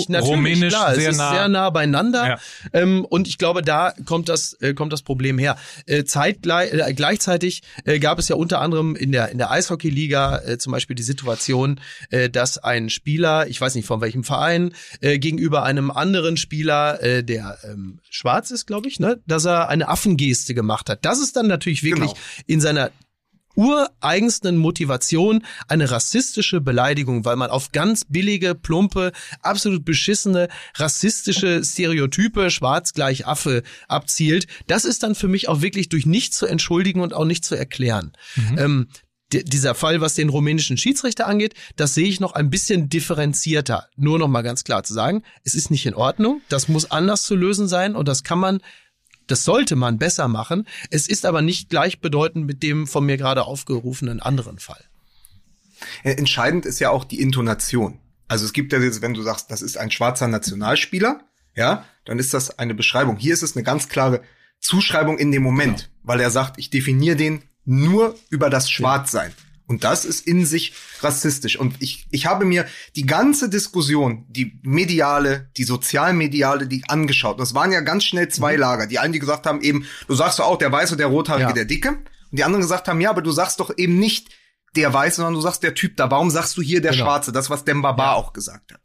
Negro 0.08 0.26
Rumänisch 0.26 0.72
klar, 0.72 0.94
sehr 0.94 1.12
nah. 1.12 1.30
sehr 1.32 1.48
nah 1.48 1.70
beieinander. 1.70 2.26
Ja. 2.28 2.38
Ähm, 2.72 3.04
und 3.04 3.26
ich 3.26 3.38
glaube, 3.38 3.62
da 3.62 3.94
kommt 4.04 4.28
das, 4.28 4.52
äh, 4.60 4.74
kommt 4.74 4.92
das 4.92 5.02
Problem 5.02 5.38
her. 5.38 5.56
Äh, 5.86 6.04
zeitgleich, 6.04 6.72
äh, 6.72 6.94
gleichzeitig 6.94 7.62
äh, 7.84 7.98
gab 7.98 8.20
es 8.20 8.28
ja 8.28 8.36
unter 8.36 8.60
anderem 8.60 8.94
in 8.94 9.10
der, 9.10 9.30
in 9.30 9.38
der 9.38 9.50
Eishockeyliga 9.50 10.38
äh, 10.38 10.58
zum 10.58 10.70
Beispiel 10.72 10.94
die 10.94 11.02
Situation, 11.02 11.80
äh, 12.10 12.30
dass 12.30 12.58
ein 12.58 12.90
Spieler, 12.90 13.48
ich 13.48 13.60
weiß 13.60 13.74
nicht 13.74 13.86
von 13.86 14.00
welchem 14.00 14.22
Verein, 14.36 14.72
äh, 15.00 15.18
gegenüber 15.18 15.62
einem 15.62 15.90
anderen 15.90 16.36
Spieler, 16.36 17.02
äh, 17.02 17.24
der 17.24 17.58
ähm, 17.64 18.00
schwarz 18.10 18.50
ist, 18.50 18.66
glaube 18.66 18.88
ich, 18.88 19.00
ne, 19.00 19.20
dass 19.26 19.46
er 19.46 19.68
eine 19.68 19.88
Affengeste 19.88 20.54
gemacht 20.54 20.90
hat. 20.90 21.04
Das 21.04 21.18
ist 21.20 21.36
dann 21.36 21.46
natürlich 21.46 21.82
wirklich 21.82 22.12
Genau. 22.12 22.20
in 22.46 22.60
seiner 22.60 22.90
ureigensten 23.56 24.58
Motivation 24.58 25.42
eine 25.66 25.90
rassistische 25.90 26.60
Beleidigung, 26.60 27.24
weil 27.24 27.36
man 27.36 27.48
auf 27.48 27.72
ganz 27.72 28.04
billige, 28.06 28.54
plumpe, 28.54 29.12
absolut 29.40 29.84
beschissene, 29.84 30.48
rassistische 30.74 31.64
Stereotype, 31.64 32.50
schwarz 32.50 32.92
gleich 32.92 33.26
Affe, 33.26 33.62
abzielt. 33.88 34.46
Das 34.66 34.84
ist 34.84 35.02
dann 35.02 35.14
für 35.14 35.28
mich 35.28 35.48
auch 35.48 35.62
wirklich 35.62 35.88
durch 35.88 36.04
nichts 36.04 36.36
zu 36.36 36.44
entschuldigen 36.46 37.00
und 37.00 37.14
auch 37.14 37.24
nicht 37.24 37.46
zu 37.46 37.54
erklären. 37.54 38.12
Ähm, 38.58 38.88
D 38.90 39.05
dieser 39.32 39.74
Fall, 39.74 40.00
was 40.00 40.14
den 40.14 40.28
rumänischen 40.28 40.76
Schiedsrichter 40.76 41.26
angeht, 41.26 41.54
das 41.74 41.94
sehe 41.94 42.06
ich 42.06 42.20
noch 42.20 42.32
ein 42.32 42.50
bisschen 42.50 42.88
differenzierter. 42.88 43.88
Nur 43.96 44.18
noch 44.18 44.28
mal 44.28 44.42
ganz 44.42 44.62
klar 44.62 44.84
zu 44.84 44.94
sagen, 44.94 45.22
es 45.42 45.54
ist 45.54 45.70
nicht 45.70 45.86
in 45.86 45.94
Ordnung, 45.94 46.42
das 46.48 46.68
muss 46.68 46.90
anders 46.90 47.22
zu 47.22 47.34
lösen 47.34 47.66
sein 47.66 47.96
und 47.96 48.06
das 48.06 48.22
kann 48.22 48.38
man 48.38 48.60
das 49.26 49.44
sollte 49.44 49.74
man 49.74 49.98
besser 49.98 50.28
machen. 50.28 50.68
Es 50.90 51.08
ist 51.08 51.26
aber 51.26 51.42
nicht 51.42 51.68
gleichbedeutend 51.68 52.46
mit 52.46 52.62
dem 52.62 52.86
von 52.86 53.04
mir 53.04 53.16
gerade 53.16 53.44
aufgerufenen 53.44 54.20
anderen 54.20 54.60
Fall. 54.60 54.84
Äh, 56.04 56.12
Entscheidend 56.12 56.64
ist 56.64 56.78
ja 56.78 56.90
auch 56.90 57.04
die 57.04 57.20
Intonation. 57.20 57.98
Also 58.28 58.44
es 58.44 58.52
gibt 58.52 58.72
ja 58.72 58.80
jetzt, 58.80 59.02
wenn 59.02 59.14
du 59.14 59.22
sagst, 59.22 59.50
das 59.50 59.62
ist 59.62 59.78
ein 59.78 59.90
schwarzer 59.90 60.28
Nationalspieler, 60.28 61.20
ja, 61.54 61.84
dann 62.04 62.18
ist 62.18 62.34
das 62.34 62.58
eine 62.58 62.74
Beschreibung. 62.74 63.16
Hier 63.16 63.32
ist 63.32 63.42
es 63.42 63.56
eine 63.56 63.64
ganz 63.64 63.88
klare 63.88 64.22
Zuschreibung 64.60 65.18
in 65.18 65.32
dem 65.32 65.42
Moment, 65.42 65.78
genau. 65.78 65.90
weil 66.02 66.20
er 66.20 66.30
sagt, 66.30 66.58
ich 66.58 66.70
definiere 66.70 67.16
den 67.16 67.42
nur 67.66 68.16
über 68.30 68.48
das 68.48 68.70
Schwarzsein. 68.70 69.32
Und 69.66 69.82
das 69.82 70.04
ist 70.04 70.26
in 70.26 70.46
sich 70.46 70.74
rassistisch. 71.00 71.58
Und 71.58 71.82
ich, 71.82 72.06
ich 72.10 72.26
habe 72.26 72.44
mir 72.44 72.66
die 72.94 73.04
ganze 73.04 73.50
Diskussion, 73.50 74.24
die 74.28 74.60
mediale, 74.62 75.50
die 75.56 75.64
sozialmediale, 75.64 76.68
die 76.68 76.84
angeschaut. 76.88 77.40
Das 77.40 77.52
waren 77.52 77.72
ja 77.72 77.80
ganz 77.80 78.04
schnell 78.04 78.28
zwei 78.28 78.54
mhm. 78.54 78.60
Lager. 78.60 78.86
Die 78.86 79.00
einen, 79.00 79.12
die 79.12 79.18
gesagt 79.18 79.44
haben 79.46 79.60
eben, 79.62 79.86
du 80.06 80.14
sagst 80.14 80.38
doch 80.38 80.46
auch 80.46 80.58
der 80.58 80.70
Weiße, 80.70 80.96
der 80.96 81.08
Rothaarige, 81.08 81.48
ja. 81.48 81.52
der 81.52 81.64
Dicke. 81.64 81.88
Und 81.88 82.38
die 82.38 82.44
anderen 82.44 82.62
gesagt 82.62 82.86
haben, 82.86 83.00
ja, 83.00 83.10
aber 83.10 83.22
du 83.22 83.32
sagst 83.32 83.58
doch 83.58 83.76
eben 83.76 83.98
nicht 83.98 84.28
der 84.76 84.92
Weiße, 84.92 85.16
sondern 85.16 85.34
du 85.34 85.40
sagst 85.40 85.64
der 85.64 85.74
Typ 85.74 85.96
da. 85.96 86.10
Warum 86.10 86.30
sagst 86.30 86.56
du 86.56 86.62
hier 86.62 86.80
der 86.80 86.92
genau. 86.92 87.04
Schwarze? 87.04 87.32
Das, 87.32 87.50
was 87.50 87.64
Dembaba 87.64 88.04
ja. 88.04 88.12
auch 88.12 88.32
gesagt 88.32 88.72
hat. 88.72 88.80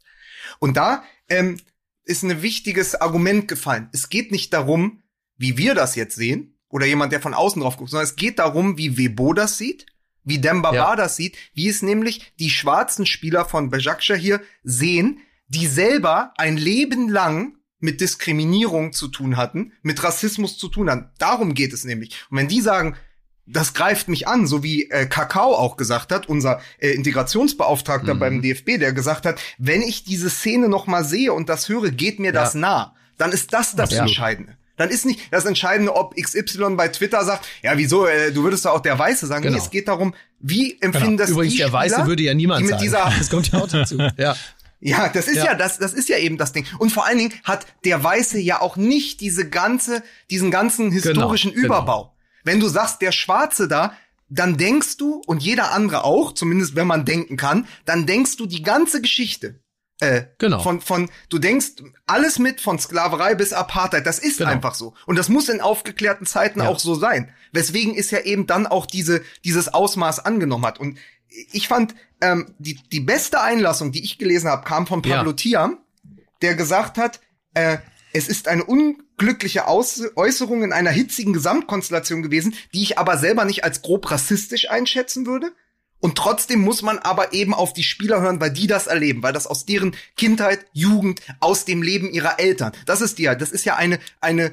Und 0.58 0.76
da 0.76 1.04
ähm, 1.28 1.60
ist 2.04 2.24
ein 2.24 2.42
wichtiges 2.42 3.00
Argument 3.00 3.46
gefallen. 3.46 3.88
Es 3.92 4.08
geht 4.08 4.32
nicht 4.32 4.52
darum, 4.52 5.02
wie 5.36 5.56
wir 5.56 5.74
das 5.74 5.94
jetzt 5.94 6.16
sehen, 6.16 6.58
oder 6.72 6.86
jemand, 6.86 7.12
der 7.12 7.20
von 7.20 7.34
außen 7.34 7.62
drauf 7.62 7.76
guckt, 7.76 7.90
sondern 7.90 8.08
es 8.08 8.16
geht 8.16 8.40
darum, 8.40 8.76
wie 8.76 8.98
Webo 8.98 9.32
das 9.32 9.58
sieht 9.58 9.86
wie 10.24 10.38
Demba 10.38 10.72
ja. 10.74 10.96
das 10.96 11.16
sieht, 11.16 11.36
wie 11.54 11.68
es 11.68 11.82
nämlich 11.82 12.32
die 12.38 12.50
schwarzen 12.50 13.06
Spieler 13.06 13.44
von 13.44 13.70
Bejakscha 13.70 14.14
hier 14.14 14.40
sehen, 14.62 15.20
die 15.48 15.66
selber 15.66 16.32
ein 16.36 16.56
Leben 16.56 17.08
lang 17.08 17.56
mit 17.78 18.00
Diskriminierung 18.00 18.92
zu 18.92 19.08
tun 19.08 19.36
hatten, 19.36 19.72
mit 19.82 20.02
Rassismus 20.02 20.56
zu 20.56 20.68
tun 20.68 20.88
hatten. 20.88 21.10
Darum 21.18 21.54
geht 21.54 21.72
es 21.72 21.84
nämlich. 21.84 22.14
Und 22.30 22.38
wenn 22.38 22.48
die 22.48 22.60
sagen, 22.60 22.96
das 23.44 23.74
greift 23.74 24.08
mich 24.08 24.28
an, 24.28 24.46
so 24.46 24.62
wie 24.62 24.88
äh, 24.88 25.06
Kakao 25.06 25.56
auch 25.56 25.76
gesagt 25.76 26.12
hat, 26.12 26.28
unser 26.28 26.60
äh, 26.78 26.90
Integrationsbeauftragter 26.90 28.14
mhm. 28.14 28.18
beim 28.20 28.42
DFB, 28.42 28.78
der 28.78 28.92
gesagt 28.92 29.26
hat, 29.26 29.40
wenn 29.58 29.82
ich 29.82 30.04
diese 30.04 30.30
Szene 30.30 30.68
noch 30.68 30.86
mal 30.86 31.04
sehe 31.04 31.32
und 31.32 31.48
das 31.48 31.68
höre, 31.68 31.90
geht 31.90 32.20
mir 32.20 32.32
das 32.32 32.54
nah. 32.54 32.94
Dann 33.18 33.32
ist 33.32 33.52
das 33.52 33.74
das 33.74 33.90
ja. 33.90 34.02
Entscheidende. 34.02 34.56
Dann 34.82 34.90
ist 34.90 35.06
nicht 35.06 35.20
das 35.30 35.44
Entscheidende, 35.44 35.94
ob 35.94 36.16
XY 36.16 36.74
bei 36.76 36.88
Twitter 36.88 37.24
sagt, 37.24 37.46
ja, 37.62 37.78
wieso, 37.78 38.06
äh, 38.06 38.32
du 38.32 38.42
würdest 38.42 38.64
doch 38.64 38.72
auch 38.72 38.80
der 38.80 38.98
Weiße 38.98 39.28
sagen. 39.28 39.44
Genau. 39.44 39.54
Nee, 39.54 39.62
es 39.62 39.70
geht 39.70 39.86
darum, 39.86 40.12
wie 40.40 40.72
empfinden 40.80 41.10
genau. 41.10 41.18
das 41.18 41.30
Übrigens, 41.30 41.52
die 41.52 41.58
der 41.58 41.72
Weiße 41.72 42.06
würde 42.06 42.24
ja 42.24 42.34
niemand 42.34 42.66
sagen. 42.66 42.82
Dieser 42.82 43.12
das 43.18 43.30
kommt 43.30 43.52
ja 43.52 43.60
auch 43.60 43.68
dazu. 43.68 43.96
ja. 44.16 44.34
Ja, 44.80 45.08
das 45.08 45.28
ist 45.28 45.36
ja. 45.36 45.44
ja, 45.44 45.54
das, 45.54 45.78
das 45.78 45.92
ist 45.92 46.08
ja 46.08 46.18
eben 46.18 46.36
das 46.36 46.52
Ding. 46.52 46.66
Und 46.78 46.90
vor 46.90 47.06
allen 47.06 47.18
Dingen 47.18 47.32
hat 47.44 47.64
der 47.84 48.02
Weiße 48.02 48.40
ja 48.40 48.60
auch 48.60 48.76
nicht 48.76 49.20
diese 49.20 49.48
ganze, 49.48 50.02
diesen 50.28 50.50
ganzen 50.50 50.90
genau, 50.90 50.94
historischen 50.94 51.52
genau, 51.52 51.66
Überbau. 51.66 52.02
Genau. 52.02 52.16
Wenn 52.42 52.58
du 52.58 52.66
sagst, 52.66 53.00
der 53.00 53.12
Schwarze 53.12 53.68
da, 53.68 53.96
dann 54.28 54.56
denkst 54.56 54.96
du, 54.96 55.22
und 55.26 55.40
jeder 55.40 55.70
andere 55.70 56.02
auch, 56.02 56.32
zumindest 56.32 56.74
wenn 56.74 56.88
man 56.88 57.04
denken 57.04 57.36
kann, 57.36 57.68
dann 57.84 58.06
denkst 58.06 58.36
du 58.36 58.46
die 58.46 58.62
ganze 58.62 59.00
Geschichte. 59.00 59.61
Äh, 60.02 60.26
genau. 60.38 60.58
Von, 60.58 60.80
von, 60.80 61.08
du 61.28 61.38
denkst 61.38 61.74
alles 62.06 62.40
mit 62.40 62.60
von 62.60 62.76
Sklaverei 62.76 63.36
bis 63.36 63.52
Apartheid. 63.52 64.04
Das 64.04 64.18
ist 64.18 64.38
genau. 64.38 64.50
einfach 64.50 64.74
so. 64.74 64.94
Und 65.06 65.16
das 65.16 65.28
muss 65.28 65.48
in 65.48 65.60
aufgeklärten 65.60 66.26
Zeiten 66.26 66.58
ja. 66.58 66.68
auch 66.68 66.80
so 66.80 66.96
sein. 66.96 67.32
Weswegen 67.52 67.94
ist 67.94 68.10
ja 68.10 68.18
eben 68.18 68.48
dann 68.48 68.66
auch 68.66 68.86
diese, 68.86 69.22
dieses 69.44 69.72
Ausmaß 69.72 70.18
angenommen 70.18 70.66
hat. 70.66 70.80
Und 70.80 70.98
ich 71.52 71.68
fand, 71.68 71.94
ähm, 72.20 72.52
die, 72.58 72.80
die 72.90 72.98
beste 72.98 73.40
Einlassung, 73.40 73.92
die 73.92 74.02
ich 74.02 74.18
gelesen 74.18 74.50
habe, 74.50 74.64
kam 74.64 74.88
von 74.88 75.02
Pablo 75.02 75.30
ja. 75.30 75.36
Tiam, 75.36 75.78
der 76.42 76.56
gesagt 76.56 76.98
hat, 76.98 77.20
äh, 77.54 77.78
es 78.12 78.26
ist 78.26 78.48
eine 78.48 78.64
unglückliche 78.64 79.68
Aus 79.68 80.02
Äußerung 80.16 80.64
in 80.64 80.72
einer 80.72 80.90
hitzigen 80.90 81.32
Gesamtkonstellation 81.32 82.22
gewesen, 82.22 82.56
die 82.74 82.82
ich 82.82 82.98
aber 82.98 83.18
selber 83.18 83.44
nicht 83.44 83.62
als 83.62 83.82
grob 83.82 84.10
rassistisch 84.10 84.68
einschätzen 84.68 85.26
würde. 85.26 85.52
Und 86.02 86.18
trotzdem 86.18 86.60
muss 86.60 86.82
man 86.82 86.98
aber 86.98 87.32
eben 87.32 87.54
auf 87.54 87.72
die 87.72 87.84
Spieler 87.84 88.20
hören, 88.20 88.40
weil 88.40 88.50
die 88.50 88.66
das 88.66 88.88
erleben, 88.88 89.22
weil 89.22 89.32
das 89.32 89.46
aus 89.46 89.66
deren 89.66 89.94
Kindheit, 90.16 90.66
Jugend, 90.72 91.22
aus 91.38 91.64
dem 91.64 91.80
Leben 91.80 92.10
ihrer 92.10 92.40
Eltern. 92.40 92.72
Das 92.86 93.00
ist 93.00 93.20
ja, 93.20 93.36
das 93.36 93.52
ist 93.52 93.64
ja 93.64 93.76
eine, 93.76 94.00
eine, 94.20 94.52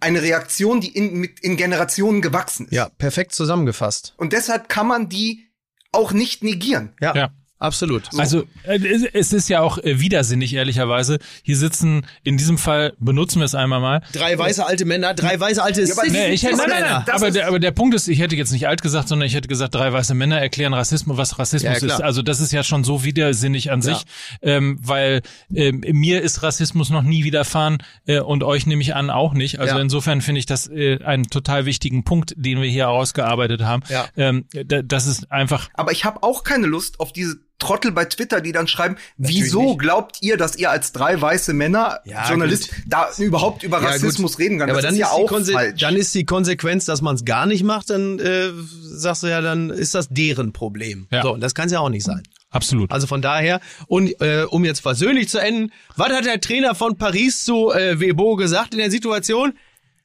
eine 0.00 0.20
Reaktion, 0.20 0.82
die 0.82 0.94
in, 0.94 1.14
mit, 1.14 1.40
in 1.40 1.56
Generationen 1.56 2.20
gewachsen 2.20 2.66
ist. 2.66 2.72
Ja, 2.72 2.90
perfekt 2.90 3.34
zusammengefasst. 3.34 4.12
Und 4.18 4.34
deshalb 4.34 4.68
kann 4.68 4.86
man 4.86 5.08
die 5.08 5.46
auch 5.92 6.12
nicht 6.12 6.44
negieren. 6.44 6.92
Ja. 7.00 7.14
ja. 7.14 7.30
Absolut. 7.58 8.12
So. 8.12 8.18
Also 8.18 8.44
äh, 8.64 8.78
es 9.14 9.32
ist 9.32 9.48
ja 9.48 9.60
auch 9.62 9.78
äh, 9.78 9.98
widersinnig, 9.98 10.52
ehrlicherweise. 10.52 11.18
Hier 11.42 11.56
sitzen, 11.56 12.06
in 12.22 12.36
diesem 12.36 12.58
Fall 12.58 12.92
benutzen 12.98 13.38
wir 13.40 13.46
es 13.46 13.54
einmal 13.54 13.80
mal. 13.80 14.02
Drei 14.12 14.36
weiße 14.36 14.66
alte 14.66 14.84
Männer, 14.84 15.14
drei 15.14 15.40
weiße 15.40 15.62
alte 15.62 15.82
ja, 15.82 15.94
aber, 15.94 16.06
nee, 16.06 16.32
ich 16.32 16.42
hätte, 16.42 16.58
nein, 16.58 16.68
nein, 16.68 16.82
nein, 16.82 17.14
aber, 17.14 17.30
der, 17.30 17.48
aber 17.48 17.58
der 17.58 17.70
Punkt 17.70 17.94
ist, 17.94 18.08
ich 18.08 18.18
hätte 18.18 18.36
jetzt 18.36 18.52
nicht 18.52 18.68
alt 18.68 18.82
gesagt, 18.82 19.08
sondern 19.08 19.26
ich 19.26 19.34
hätte 19.34 19.48
gesagt, 19.48 19.74
drei 19.74 19.90
weiße 19.90 20.12
Männer 20.12 20.38
erklären 20.38 20.74
Rassismus, 20.74 21.16
was 21.16 21.38
Rassismus 21.38 21.80
ja, 21.80 21.94
ist. 21.94 22.02
Also 22.02 22.20
das 22.20 22.40
ist 22.40 22.52
ja 22.52 22.62
schon 22.62 22.84
so 22.84 23.04
widersinnig 23.04 23.72
an 23.72 23.80
sich, 23.80 24.04
ähm, 24.42 24.78
weil 24.82 25.22
ähm, 25.54 25.82
mir 25.92 26.20
ist 26.20 26.42
Rassismus 26.42 26.90
noch 26.90 27.02
nie 27.02 27.24
widerfahren 27.24 27.78
äh, 28.06 28.20
und 28.20 28.44
euch 28.44 28.66
nehme 28.66 28.82
ich 28.82 28.94
an 28.94 29.08
auch 29.08 29.32
nicht. 29.32 29.60
Also 29.60 29.78
insofern 29.78 30.20
finde 30.20 30.40
ich 30.40 30.46
das 30.46 30.68
äh, 30.68 31.02
einen 31.02 31.24
total 31.24 31.64
wichtigen 31.64 32.04
Punkt, 32.04 32.34
den 32.36 32.60
wir 32.60 32.68
hier 32.68 32.90
ausgearbeitet 32.90 33.62
haben. 33.62 33.82
Ja. 33.88 34.06
Ähm, 34.16 34.44
das 34.52 35.06
ist 35.06 35.32
einfach. 35.32 35.70
Aber 35.72 35.92
ich 35.92 36.04
habe 36.04 36.22
auch 36.22 36.44
keine 36.44 36.66
Lust 36.66 37.00
auf 37.00 37.12
diese 37.12 37.46
Trottel 37.58 37.92
bei 37.92 38.04
Twitter, 38.04 38.40
die 38.40 38.52
dann 38.52 38.68
schreiben, 38.68 38.96
Natürlich 39.16 39.44
wieso 39.44 39.62
nicht. 39.62 39.78
glaubt 39.78 40.18
ihr, 40.20 40.36
dass 40.36 40.56
ihr 40.56 40.70
als 40.70 40.92
drei 40.92 41.20
weiße 41.20 41.54
Männer 41.54 42.00
ja, 42.04 42.28
Journalist 42.28 42.68
gut. 42.68 42.84
da 42.86 43.08
überhaupt 43.18 43.62
über 43.62 43.80
ja, 43.80 43.88
Rassismus 43.88 44.32
gut. 44.32 44.40
reden 44.40 44.58
kann? 44.58 44.68
Ja, 44.68 44.74
aber 44.74 44.82
dann 44.82 44.94
ist, 44.94 45.00
ja 45.00 45.10
auch 45.10 45.30
falsch. 45.30 45.80
dann 45.80 45.96
ist 45.96 46.14
die 46.14 46.24
Konsequenz, 46.24 46.84
dass 46.84 47.02
man 47.02 47.16
es 47.16 47.24
gar 47.24 47.46
nicht 47.46 47.64
macht, 47.64 47.90
dann 47.90 48.18
äh, 48.18 48.50
sagst 48.82 49.22
du 49.22 49.28
ja, 49.28 49.40
dann 49.40 49.70
ist 49.70 49.94
das 49.94 50.08
deren 50.10 50.52
Problem. 50.52 51.08
Ja. 51.10 51.22
So, 51.22 51.32
und 51.32 51.40
das 51.40 51.54
kann 51.54 51.66
es 51.66 51.72
ja 51.72 51.80
auch 51.80 51.88
nicht 51.90 52.04
sein. 52.04 52.22
Absolut. 52.50 52.92
Also 52.92 53.06
von 53.06 53.22
daher, 53.22 53.60
und 53.86 54.20
äh, 54.20 54.44
um 54.48 54.64
jetzt 54.64 54.80
versöhnlich 54.80 55.28
zu 55.28 55.38
enden, 55.38 55.72
was 55.96 56.08
hat 56.08 56.24
der 56.24 56.40
Trainer 56.40 56.74
von 56.74 56.96
Paris 56.96 57.44
zu 57.44 57.72
äh, 57.72 58.00
Webo 58.00 58.36
gesagt 58.36 58.72
in 58.72 58.78
der 58.78 58.90
Situation? 58.90 59.52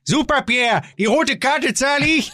Super, 0.03 0.41
Pierre, 0.41 0.81
die 0.97 1.05
rote 1.05 1.37
Karte 1.37 1.73
zahle 1.73 2.05
ich. 2.05 2.31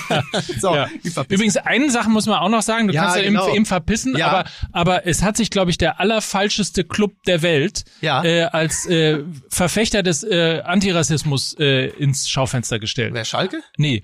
so, 0.60 0.74
ja. 0.74 0.88
Übrigens, 1.28 1.56
eine 1.56 1.90
Sache 1.90 2.10
muss 2.10 2.26
man 2.26 2.38
auch 2.38 2.48
noch 2.48 2.62
sagen, 2.62 2.88
du 2.88 2.94
ja, 2.94 3.02
kannst 3.02 3.16
ja 3.16 3.22
genau. 3.22 3.46
eben, 3.46 3.56
eben 3.56 3.66
verpissen, 3.66 4.16
ja. 4.16 4.28
aber, 4.28 4.44
aber 4.72 5.06
es 5.06 5.22
hat 5.22 5.36
sich, 5.36 5.50
glaube 5.50 5.70
ich, 5.70 5.78
der 5.78 5.98
allerfalscheste 5.98 6.84
Club 6.84 7.14
der 7.26 7.42
Welt 7.42 7.84
äh, 8.02 8.42
als 8.42 8.86
äh, 8.86 9.24
Verfechter 9.48 10.02
des 10.02 10.24
äh, 10.24 10.60
Antirassismus 10.64 11.56
äh, 11.58 11.86
ins 11.86 12.28
Schaufenster 12.28 12.78
gestellt. 12.78 13.14
Wer, 13.14 13.24
Schalke? 13.24 13.62
Nee, 13.78 14.02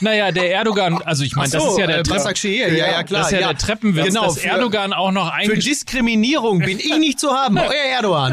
naja, 0.00 0.32
der 0.32 0.50
Erdogan, 0.50 1.02
also 1.02 1.24
ich 1.24 1.36
meine, 1.36 1.50
so, 1.50 1.58
das 1.58 1.68
ist 1.72 1.78
ja 1.78 1.86
der 1.86 1.98
äh, 1.98 2.78
ja, 2.78 2.90
ja, 2.90 3.02
klar. 3.02 3.20
Das 3.20 3.28
ist 3.28 3.32
ja, 3.32 3.40
ja. 3.40 3.48
der 3.48 3.58
Treppenwitz, 3.58 4.06
genau, 4.06 4.26
dass 4.26 4.38
Erdogan 4.38 4.92
auch 4.92 5.12
noch 5.12 5.30
ein 5.30 5.46
Für 5.46 5.58
Diskriminierung 5.58 6.60
bin 6.60 6.78
ich 6.78 6.96
nicht 6.98 7.20
zu 7.20 7.30
haben, 7.30 7.58
euer 7.58 7.70
Erdogan. 7.70 8.32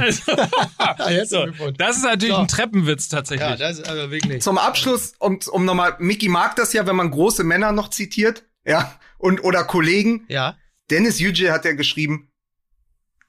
Also, 0.98 1.45
so, 1.57 1.72
das 1.72 1.98
ist 1.98 2.03
natürlich 2.03 2.35
so. 2.35 2.41
ein 2.41 2.48
Treppenwitz 2.48 3.10
tatsächlich. 3.10 3.49
Ja, 3.49 3.56
das 3.57 3.80
ist 3.80 3.89
aber 3.89 4.11
wirklich. 4.11 4.41
Zum 4.41 4.57
Abschluss, 4.57 5.14
um, 5.19 5.39
um 5.52 5.65
nochmal, 5.65 5.95
Mickey 5.99 6.30
mag 6.30 6.56
das 6.56 6.73
ja, 6.73 6.88
wenn 6.88 6.95
man 6.95 7.11
große 7.11 7.43
Männer 7.43 7.72
noch 7.72 7.89
zitiert, 7.89 8.43
ja, 8.65 8.93
und 9.18 9.43
oder 9.43 9.64
Kollegen. 9.64 10.26
Ja. 10.30 10.56
Dennis 10.89 11.19
Yücel 11.19 11.52
hat 11.52 11.65
ja 11.65 11.73
geschrieben, 11.73 12.30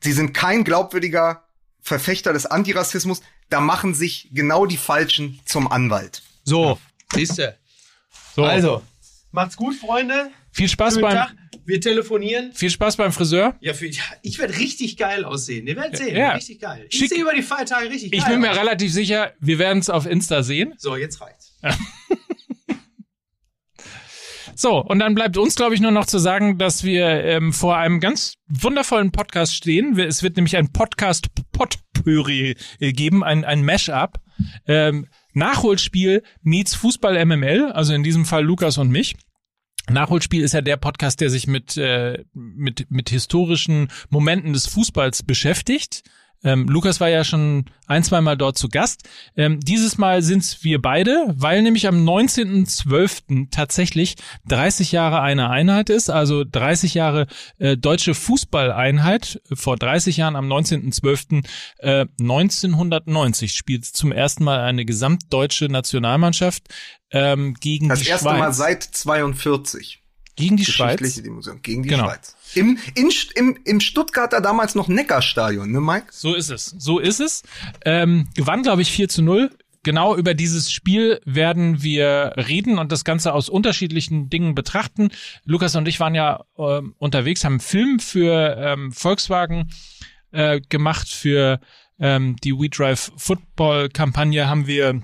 sie 0.00 0.12
sind 0.12 0.32
kein 0.32 0.64
glaubwürdiger 0.64 1.44
Verfechter 1.80 2.32
des 2.32 2.46
Antirassismus, 2.46 3.20
da 3.50 3.60
machen 3.60 3.94
sich 3.94 4.30
genau 4.32 4.66
die 4.66 4.76
Falschen 4.76 5.40
zum 5.44 5.70
Anwalt. 5.70 6.22
So, 6.44 6.78
Siehste. 7.12 7.56
So. 8.34 8.44
Also, 8.44 8.82
macht's 9.30 9.56
gut, 9.56 9.74
Freunde. 9.76 10.30
Viel 10.50 10.68
Spaß 10.68 10.94
Schönen 10.94 11.02
beim. 11.02 11.14
Tag. 11.14 11.34
Wir 11.64 11.80
telefonieren. 11.80 12.52
Viel 12.52 12.70
Spaß 12.70 12.96
beim 12.96 13.12
Friseur. 13.12 13.54
Ja, 13.60 13.72
für, 13.72 13.86
ich 13.86 14.38
werde 14.38 14.58
richtig 14.58 14.96
geil 14.96 15.24
aussehen. 15.24 15.66
Ihr 15.68 15.76
werdet 15.76 15.96
sehen. 15.96 16.16
Ja. 16.16 16.32
Richtig 16.32 16.60
geil. 16.60 16.88
Ich 16.90 17.08
sehe 17.08 17.20
über 17.20 17.34
die 17.34 17.42
Feiertage 17.42 17.88
richtig 17.88 18.10
geil. 18.10 18.20
Ich 18.20 18.26
bin 18.26 18.40
mir 18.40 18.50
aus. 18.50 18.58
relativ 18.58 18.92
sicher, 18.92 19.32
wir 19.38 19.60
werden 19.60 19.78
es 19.78 19.88
auf 19.88 20.06
Insta 20.06 20.42
sehen. 20.42 20.74
So, 20.78 20.96
jetzt 20.96 21.20
reicht's. 21.20 21.56
So, 24.54 24.78
und 24.78 24.98
dann 24.98 25.14
bleibt 25.14 25.36
uns, 25.38 25.56
glaube 25.56 25.74
ich, 25.74 25.80
nur 25.80 25.90
noch 25.90 26.06
zu 26.06 26.18
sagen, 26.18 26.58
dass 26.58 26.84
wir 26.84 27.06
ähm, 27.24 27.52
vor 27.52 27.78
einem 27.78 28.00
ganz 28.00 28.34
wundervollen 28.48 29.10
Podcast 29.10 29.56
stehen. 29.56 29.98
Es 29.98 30.22
wird 30.22 30.36
nämlich 30.36 30.56
ein 30.56 30.72
Podcast 30.72 31.26
Potpourri 31.50 32.56
äh, 32.78 32.92
geben, 32.92 33.24
ein, 33.24 33.44
ein 33.44 33.64
Mashup. 33.64 34.20
Ähm, 34.66 35.08
Nachholspiel 35.32 36.22
meets 36.42 36.74
Fußball 36.74 37.24
MML, 37.24 37.72
also 37.72 37.94
in 37.94 38.02
diesem 38.02 38.24
Fall 38.24 38.44
Lukas 38.44 38.78
und 38.78 38.90
mich. 38.90 39.16
Nachholspiel 39.90 40.42
ist 40.42 40.54
ja 40.54 40.60
der 40.60 40.76
Podcast, 40.76 41.20
der 41.20 41.30
sich 41.30 41.46
mit, 41.46 41.76
äh, 41.76 42.24
mit, 42.32 42.90
mit 42.90 43.10
historischen 43.10 43.88
Momenten 44.10 44.52
des 44.52 44.66
Fußballs 44.66 45.24
beschäftigt. 45.24 46.04
Ähm, 46.44 46.66
Lukas 46.68 47.00
war 47.00 47.08
ja 47.08 47.24
schon 47.24 47.66
ein, 47.86 48.02
zwei 48.02 48.20
Mal 48.20 48.36
dort 48.36 48.58
zu 48.58 48.68
Gast. 48.68 49.08
Ähm, 49.36 49.60
dieses 49.60 49.98
Mal 49.98 50.22
sind's 50.22 50.64
wir 50.64 50.80
beide, 50.82 51.32
weil 51.36 51.62
nämlich 51.62 51.86
am 51.86 52.04
19.12. 52.08 53.48
tatsächlich 53.50 54.16
30 54.48 54.92
Jahre 54.92 55.20
eine 55.20 55.50
Einheit 55.50 55.90
ist, 55.90 56.10
also 56.10 56.44
30 56.44 56.94
Jahre 56.94 57.26
äh, 57.58 57.76
deutsche 57.76 58.14
Fußballeinheit. 58.14 59.40
Vor 59.52 59.76
30 59.76 60.16
Jahren 60.16 60.36
am 60.36 60.46
19.12. 60.50 61.44
Äh, 61.78 62.06
1990 62.20 63.52
spielt 63.54 63.84
zum 63.84 64.12
ersten 64.12 64.44
Mal 64.44 64.60
eine 64.60 64.84
gesamtdeutsche 64.84 65.66
Nationalmannschaft 65.66 66.68
ähm, 67.10 67.54
gegen 67.54 67.88
Das 67.88 68.00
die 68.00 68.08
erste 68.08 68.28
Schweiz. 68.28 68.38
Mal 68.38 68.52
seit 68.52 68.82
42. 68.82 70.02
gegen 70.36 70.56
die 70.56 70.64
Schweiz. 70.64 71.14
Dimension. 71.14 71.60
Gegen 71.62 71.82
die 71.82 71.90
Genau. 71.90 72.04
Schweiz. 72.04 72.36
Im, 72.54 72.78
in, 72.94 73.10
im, 73.34 73.58
Im 73.64 73.80
Stuttgarter 73.80 74.40
damals 74.40 74.74
noch 74.74 74.88
Neckarstadion, 74.88 75.70
ne, 75.70 75.80
Mike? 75.80 76.06
So 76.10 76.34
ist 76.34 76.50
es. 76.50 76.66
So 76.78 76.98
ist 76.98 77.20
es. 77.20 77.42
Ähm, 77.84 78.28
gewann, 78.34 78.62
glaube 78.62 78.82
ich, 78.82 78.90
4 78.90 79.08
zu 79.08 79.22
0. 79.22 79.50
Genau 79.84 80.14
über 80.14 80.34
dieses 80.34 80.70
Spiel 80.70 81.20
werden 81.24 81.82
wir 81.82 82.34
reden 82.36 82.78
und 82.78 82.92
das 82.92 83.04
Ganze 83.04 83.32
aus 83.32 83.48
unterschiedlichen 83.48 84.30
Dingen 84.30 84.54
betrachten. 84.54 85.10
Lukas 85.44 85.74
und 85.74 85.88
ich 85.88 85.98
waren 85.98 86.14
ja 86.14 86.44
ähm, 86.56 86.94
unterwegs, 86.98 87.44
haben 87.44 87.54
einen 87.54 87.60
Film 87.60 87.98
für 87.98 88.56
ähm, 88.58 88.92
Volkswagen 88.92 89.72
äh, 90.30 90.60
gemacht, 90.60 91.08
für 91.08 91.58
ähm, 91.98 92.36
die 92.44 92.52
We 92.52 92.68
Drive 92.68 93.10
Football 93.16 93.88
Kampagne 93.88 94.48
haben 94.48 94.68
wir 94.68 95.02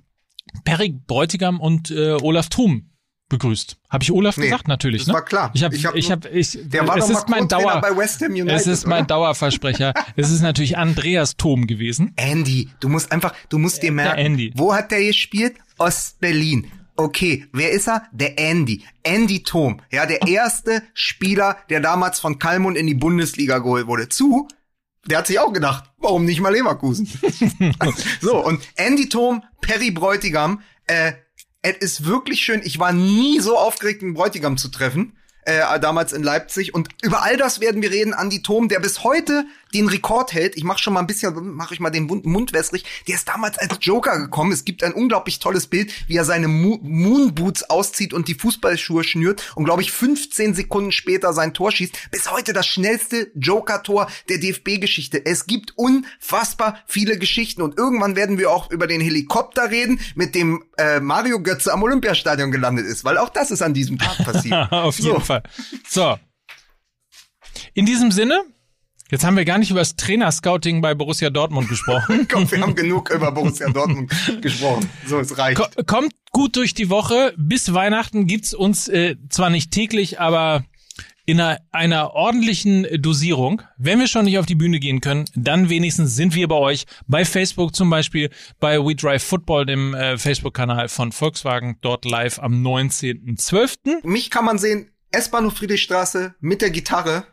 Perry 0.64 0.94
Bräutigam 1.06 1.60
und 1.60 1.90
äh, 1.90 2.12
Olaf 2.12 2.48
Thum 2.48 2.87
begrüßt. 3.28 3.76
Habe 3.90 4.02
ich 4.04 4.10
Olaf 4.12 4.36
Nee, 4.36 4.44
gesagt? 4.44 4.68
Natürlich, 4.68 5.02
das 5.02 5.08
ne? 5.08 5.14
war 5.14 5.24
klar. 5.24 5.50
Ich 5.54 5.62
habe, 5.62 5.74
Ich 5.76 5.84
ich 5.94 6.10
hab 6.10 6.24
habe, 6.24 6.28
nur- 6.30 6.38
ich, 6.38 6.58
Der 6.64 6.86
war 6.88 6.96
es 6.96 7.06
doch 7.06 7.12
mal 7.12 7.18
ist 7.18 7.28
mein 7.28 7.48
Dauer, 7.48 7.80
bei 7.80 7.96
West 7.96 8.20
Ham 8.22 8.30
United. 8.32 8.50
es 8.52 8.66
ist 8.66 8.86
mein 8.86 9.00
oder? 9.04 9.06
Dauerversprecher. 9.08 9.92
es 10.16 10.30
ist 10.30 10.40
natürlich 10.40 10.78
Andreas 10.78 11.36
Thom 11.36 11.66
gewesen. 11.66 12.12
Andy, 12.16 12.68
du 12.80 12.88
musst 12.88 13.12
einfach, 13.12 13.34
du 13.48 13.58
musst 13.58 13.82
dir 13.82 13.92
merken, 13.92 14.18
Andy. 14.18 14.52
wo 14.56 14.74
hat 14.74 14.90
der 14.90 15.02
gespielt? 15.04 15.56
Ostberlin. 15.78 16.70
Okay, 16.96 17.46
wer 17.52 17.70
ist 17.70 17.86
er? 17.88 18.02
Der 18.12 18.38
Andy. 18.38 18.82
Andy 19.04 19.42
Thom. 19.44 19.80
Ja, 19.92 20.04
der 20.06 20.26
erste 20.26 20.82
Spieler, 20.94 21.56
der 21.70 21.80
damals 21.80 22.18
von 22.18 22.38
Kalmund 22.40 22.76
in 22.76 22.86
die 22.88 22.94
Bundesliga 22.94 23.58
geholt 23.58 23.86
wurde. 23.86 24.08
Zu, 24.08 24.48
der 25.06 25.18
hat 25.18 25.28
sich 25.28 25.38
auch 25.38 25.52
gedacht, 25.52 25.84
warum 25.98 26.24
nicht 26.24 26.40
mal 26.40 26.52
Leverkusen? 26.52 27.06
so, 28.20 28.44
und 28.44 28.60
Andy 28.76 29.08
Thom, 29.08 29.44
Perry 29.60 29.90
Bräutigam, 29.92 30.60
äh, 30.88 31.12
es 31.68 31.76
ist 31.78 32.04
wirklich 32.06 32.40
schön. 32.40 32.62
Ich 32.64 32.78
war 32.78 32.92
nie 32.92 33.40
so 33.40 33.56
aufgeregt, 33.58 34.02
einen 34.02 34.14
Bräutigam 34.14 34.56
zu 34.56 34.68
treffen. 34.68 35.17
Äh, 35.48 35.80
damals 35.80 36.12
in 36.12 36.22
Leipzig. 36.22 36.74
Und 36.74 36.90
über 37.00 37.22
all 37.22 37.38
das 37.38 37.58
werden 37.60 37.80
wir 37.80 37.90
reden. 37.90 38.12
Andy 38.12 38.42
Thom, 38.42 38.68
der 38.68 38.80
bis 38.80 39.02
heute 39.02 39.46
den 39.74 39.88
Rekord 39.88 40.32
hält. 40.34 40.56
Ich 40.56 40.64
mache 40.64 40.78
schon 40.78 40.92
mal 40.92 41.00
ein 41.00 41.06
bisschen, 41.06 41.54
mache 41.54 41.72
ich 41.72 41.80
mal 41.80 41.88
den 41.88 42.04
Mund, 42.04 42.26
Mund 42.26 42.52
wässrig. 42.52 42.84
Der 43.06 43.14
ist 43.14 43.28
damals 43.28 43.58
als 43.58 43.78
Joker 43.80 44.18
gekommen. 44.18 44.52
Es 44.52 44.64
gibt 44.66 44.82
ein 44.84 44.92
unglaublich 44.92 45.38
tolles 45.38 45.66
Bild, 45.66 45.90
wie 46.06 46.16
er 46.16 46.24
seine 46.26 46.48
Mo 46.48 46.78
Moonboots 46.82 47.70
auszieht 47.70 48.12
und 48.12 48.28
die 48.28 48.34
Fußballschuhe 48.34 49.04
schnürt 49.04 49.42
und 49.54 49.64
glaube 49.64 49.82
ich 49.82 49.90
15 49.90 50.54
Sekunden 50.54 50.92
später 50.92 51.32
sein 51.32 51.54
Tor 51.54 51.72
schießt. 51.72 52.10
Bis 52.10 52.30
heute 52.30 52.52
das 52.52 52.66
schnellste 52.66 53.30
Joker-Tor 53.34 54.08
der 54.28 54.38
DFB-Geschichte. 54.38 55.24
Es 55.24 55.46
gibt 55.46 55.72
unfassbar 55.76 56.78
viele 56.86 57.18
Geschichten 57.18 57.62
und 57.62 57.78
irgendwann 57.78 58.16
werden 58.16 58.38
wir 58.38 58.50
auch 58.50 58.70
über 58.70 58.86
den 58.86 59.00
Helikopter 59.00 59.70
reden, 59.70 60.00
mit 60.14 60.34
dem 60.34 60.62
äh, 60.76 61.00
Mario 61.00 61.42
Götze 61.42 61.72
am 61.72 61.82
Olympiastadion 61.82 62.50
gelandet 62.50 62.86
ist, 62.86 63.04
weil 63.04 63.18
auch 63.18 63.30
das 63.30 63.50
ist 63.50 63.62
an 63.62 63.74
diesem 63.74 63.98
Tag 63.98 64.18
passiert. 64.18 64.70
Auf 64.72 64.98
jeden 64.98 65.14
So. 65.14 65.20
Fall. 65.20 65.37
So. 65.86 66.18
In 67.74 67.86
diesem 67.86 68.10
Sinne, 68.10 68.42
jetzt 69.10 69.24
haben 69.24 69.36
wir 69.36 69.44
gar 69.44 69.58
nicht 69.58 69.70
über 69.70 69.80
das 69.80 69.96
Trainerscouting 69.96 70.80
bei 70.80 70.94
Borussia 70.94 71.30
Dortmund 71.30 71.68
gesprochen. 71.68 72.26
Komm, 72.32 72.50
wir 72.50 72.60
haben 72.60 72.74
genug 72.74 73.10
über 73.10 73.32
Borussia 73.32 73.68
Dortmund 73.68 74.10
gesprochen. 74.42 74.88
So, 75.06 75.18
es 75.18 75.36
reicht. 75.38 75.58
Ko 75.58 75.66
kommt 75.84 76.12
gut 76.32 76.56
durch 76.56 76.74
die 76.74 76.90
Woche. 76.90 77.34
Bis 77.36 77.72
Weihnachten 77.72 78.26
gibt's 78.26 78.54
uns 78.54 78.88
äh, 78.88 79.16
zwar 79.28 79.50
nicht 79.50 79.70
täglich, 79.70 80.20
aber 80.20 80.64
in 81.28 81.38
einer, 81.42 81.60
einer 81.72 82.14
ordentlichen 82.14 82.86
Dosierung. 83.02 83.60
Wenn 83.76 84.00
wir 84.00 84.06
schon 84.06 84.24
nicht 84.24 84.38
auf 84.38 84.46
die 84.46 84.54
Bühne 84.54 84.80
gehen 84.80 85.02
können, 85.02 85.26
dann 85.34 85.68
wenigstens 85.68 86.16
sind 86.16 86.34
wir 86.34 86.48
bei 86.48 86.54
euch 86.54 86.86
bei 87.06 87.26
Facebook 87.26 87.76
zum 87.76 87.90
Beispiel 87.90 88.30
bei 88.60 88.82
We 88.82 88.96
Drive 88.96 89.22
Football, 89.22 89.66
dem 89.66 89.94
äh, 89.94 90.16
Facebook-Kanal 90.16 90.88
von 90.88 91.12
Volkswagen, 91.12 91.76
dort 91.82 92.06
live 92.06 92.38
am 92.38 92.66
19.12. 92.66 94.06
Mich 94.06 94.30
kann 94.30 94.46
man 94.46 94.56
sehen, 94.56 94.90
S-Bahnhof 95.10 95.56
Friedrichstraße 95.56 96.34
mit 96.40 96.62
der 96.62 96.70
Gitarre. 96.70 97.26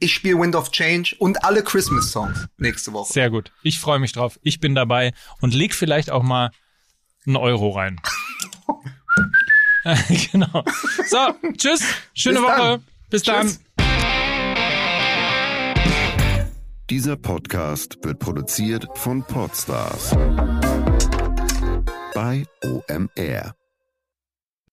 Ich 0.00 0.14
spiele 0.14 0.38
Wind 0.38 0.54
of 0.54 0.70
Change 0.70 1.16
und 1.18 1.44
alle 1.44 1.62
Christmas-Songs 1.64 2.46
nächste 2.56 2.92
Woche. 2.92 3.12
Sehr 3.12 3.30
gut. 3.30 3.52
Ich 3.62 3.78
freue 3.80 3.98
mich 3.98 4.12
drauf. 4.12 4.38
Ich 4.42 4.60
bin 4.60 4.74
dabei 4.74 5.12
und 5.40 5.54
leg 5.54 5.74
vielleicht 5.74 6.10
auch 6.10 6.22
mal 6.22 6.50
einen 7.26 7.36
Euro 7.36 7.70
rein. 7.70 8.00
Genau. 10.32 10.64
So, 11.06 11.34
tschüss. 11.56 11.82
Schöne 12.14 12.40
Bis 12.40 12.44
Woche. 12.44 12.56
dann. 12.56 12.84
Bis 13.10 13.22
dann. 13.22 13.46
Tschüss. 13.46 13.60
Dieser 16.90 17.16
Podcast 17.16 17.98
wird 18.02 18.18
produziert 18.18 18.86
von 18.94 19.22
Podstars 19.22 20.10
bei 22.14 22.44
OMR. 22.64 23.57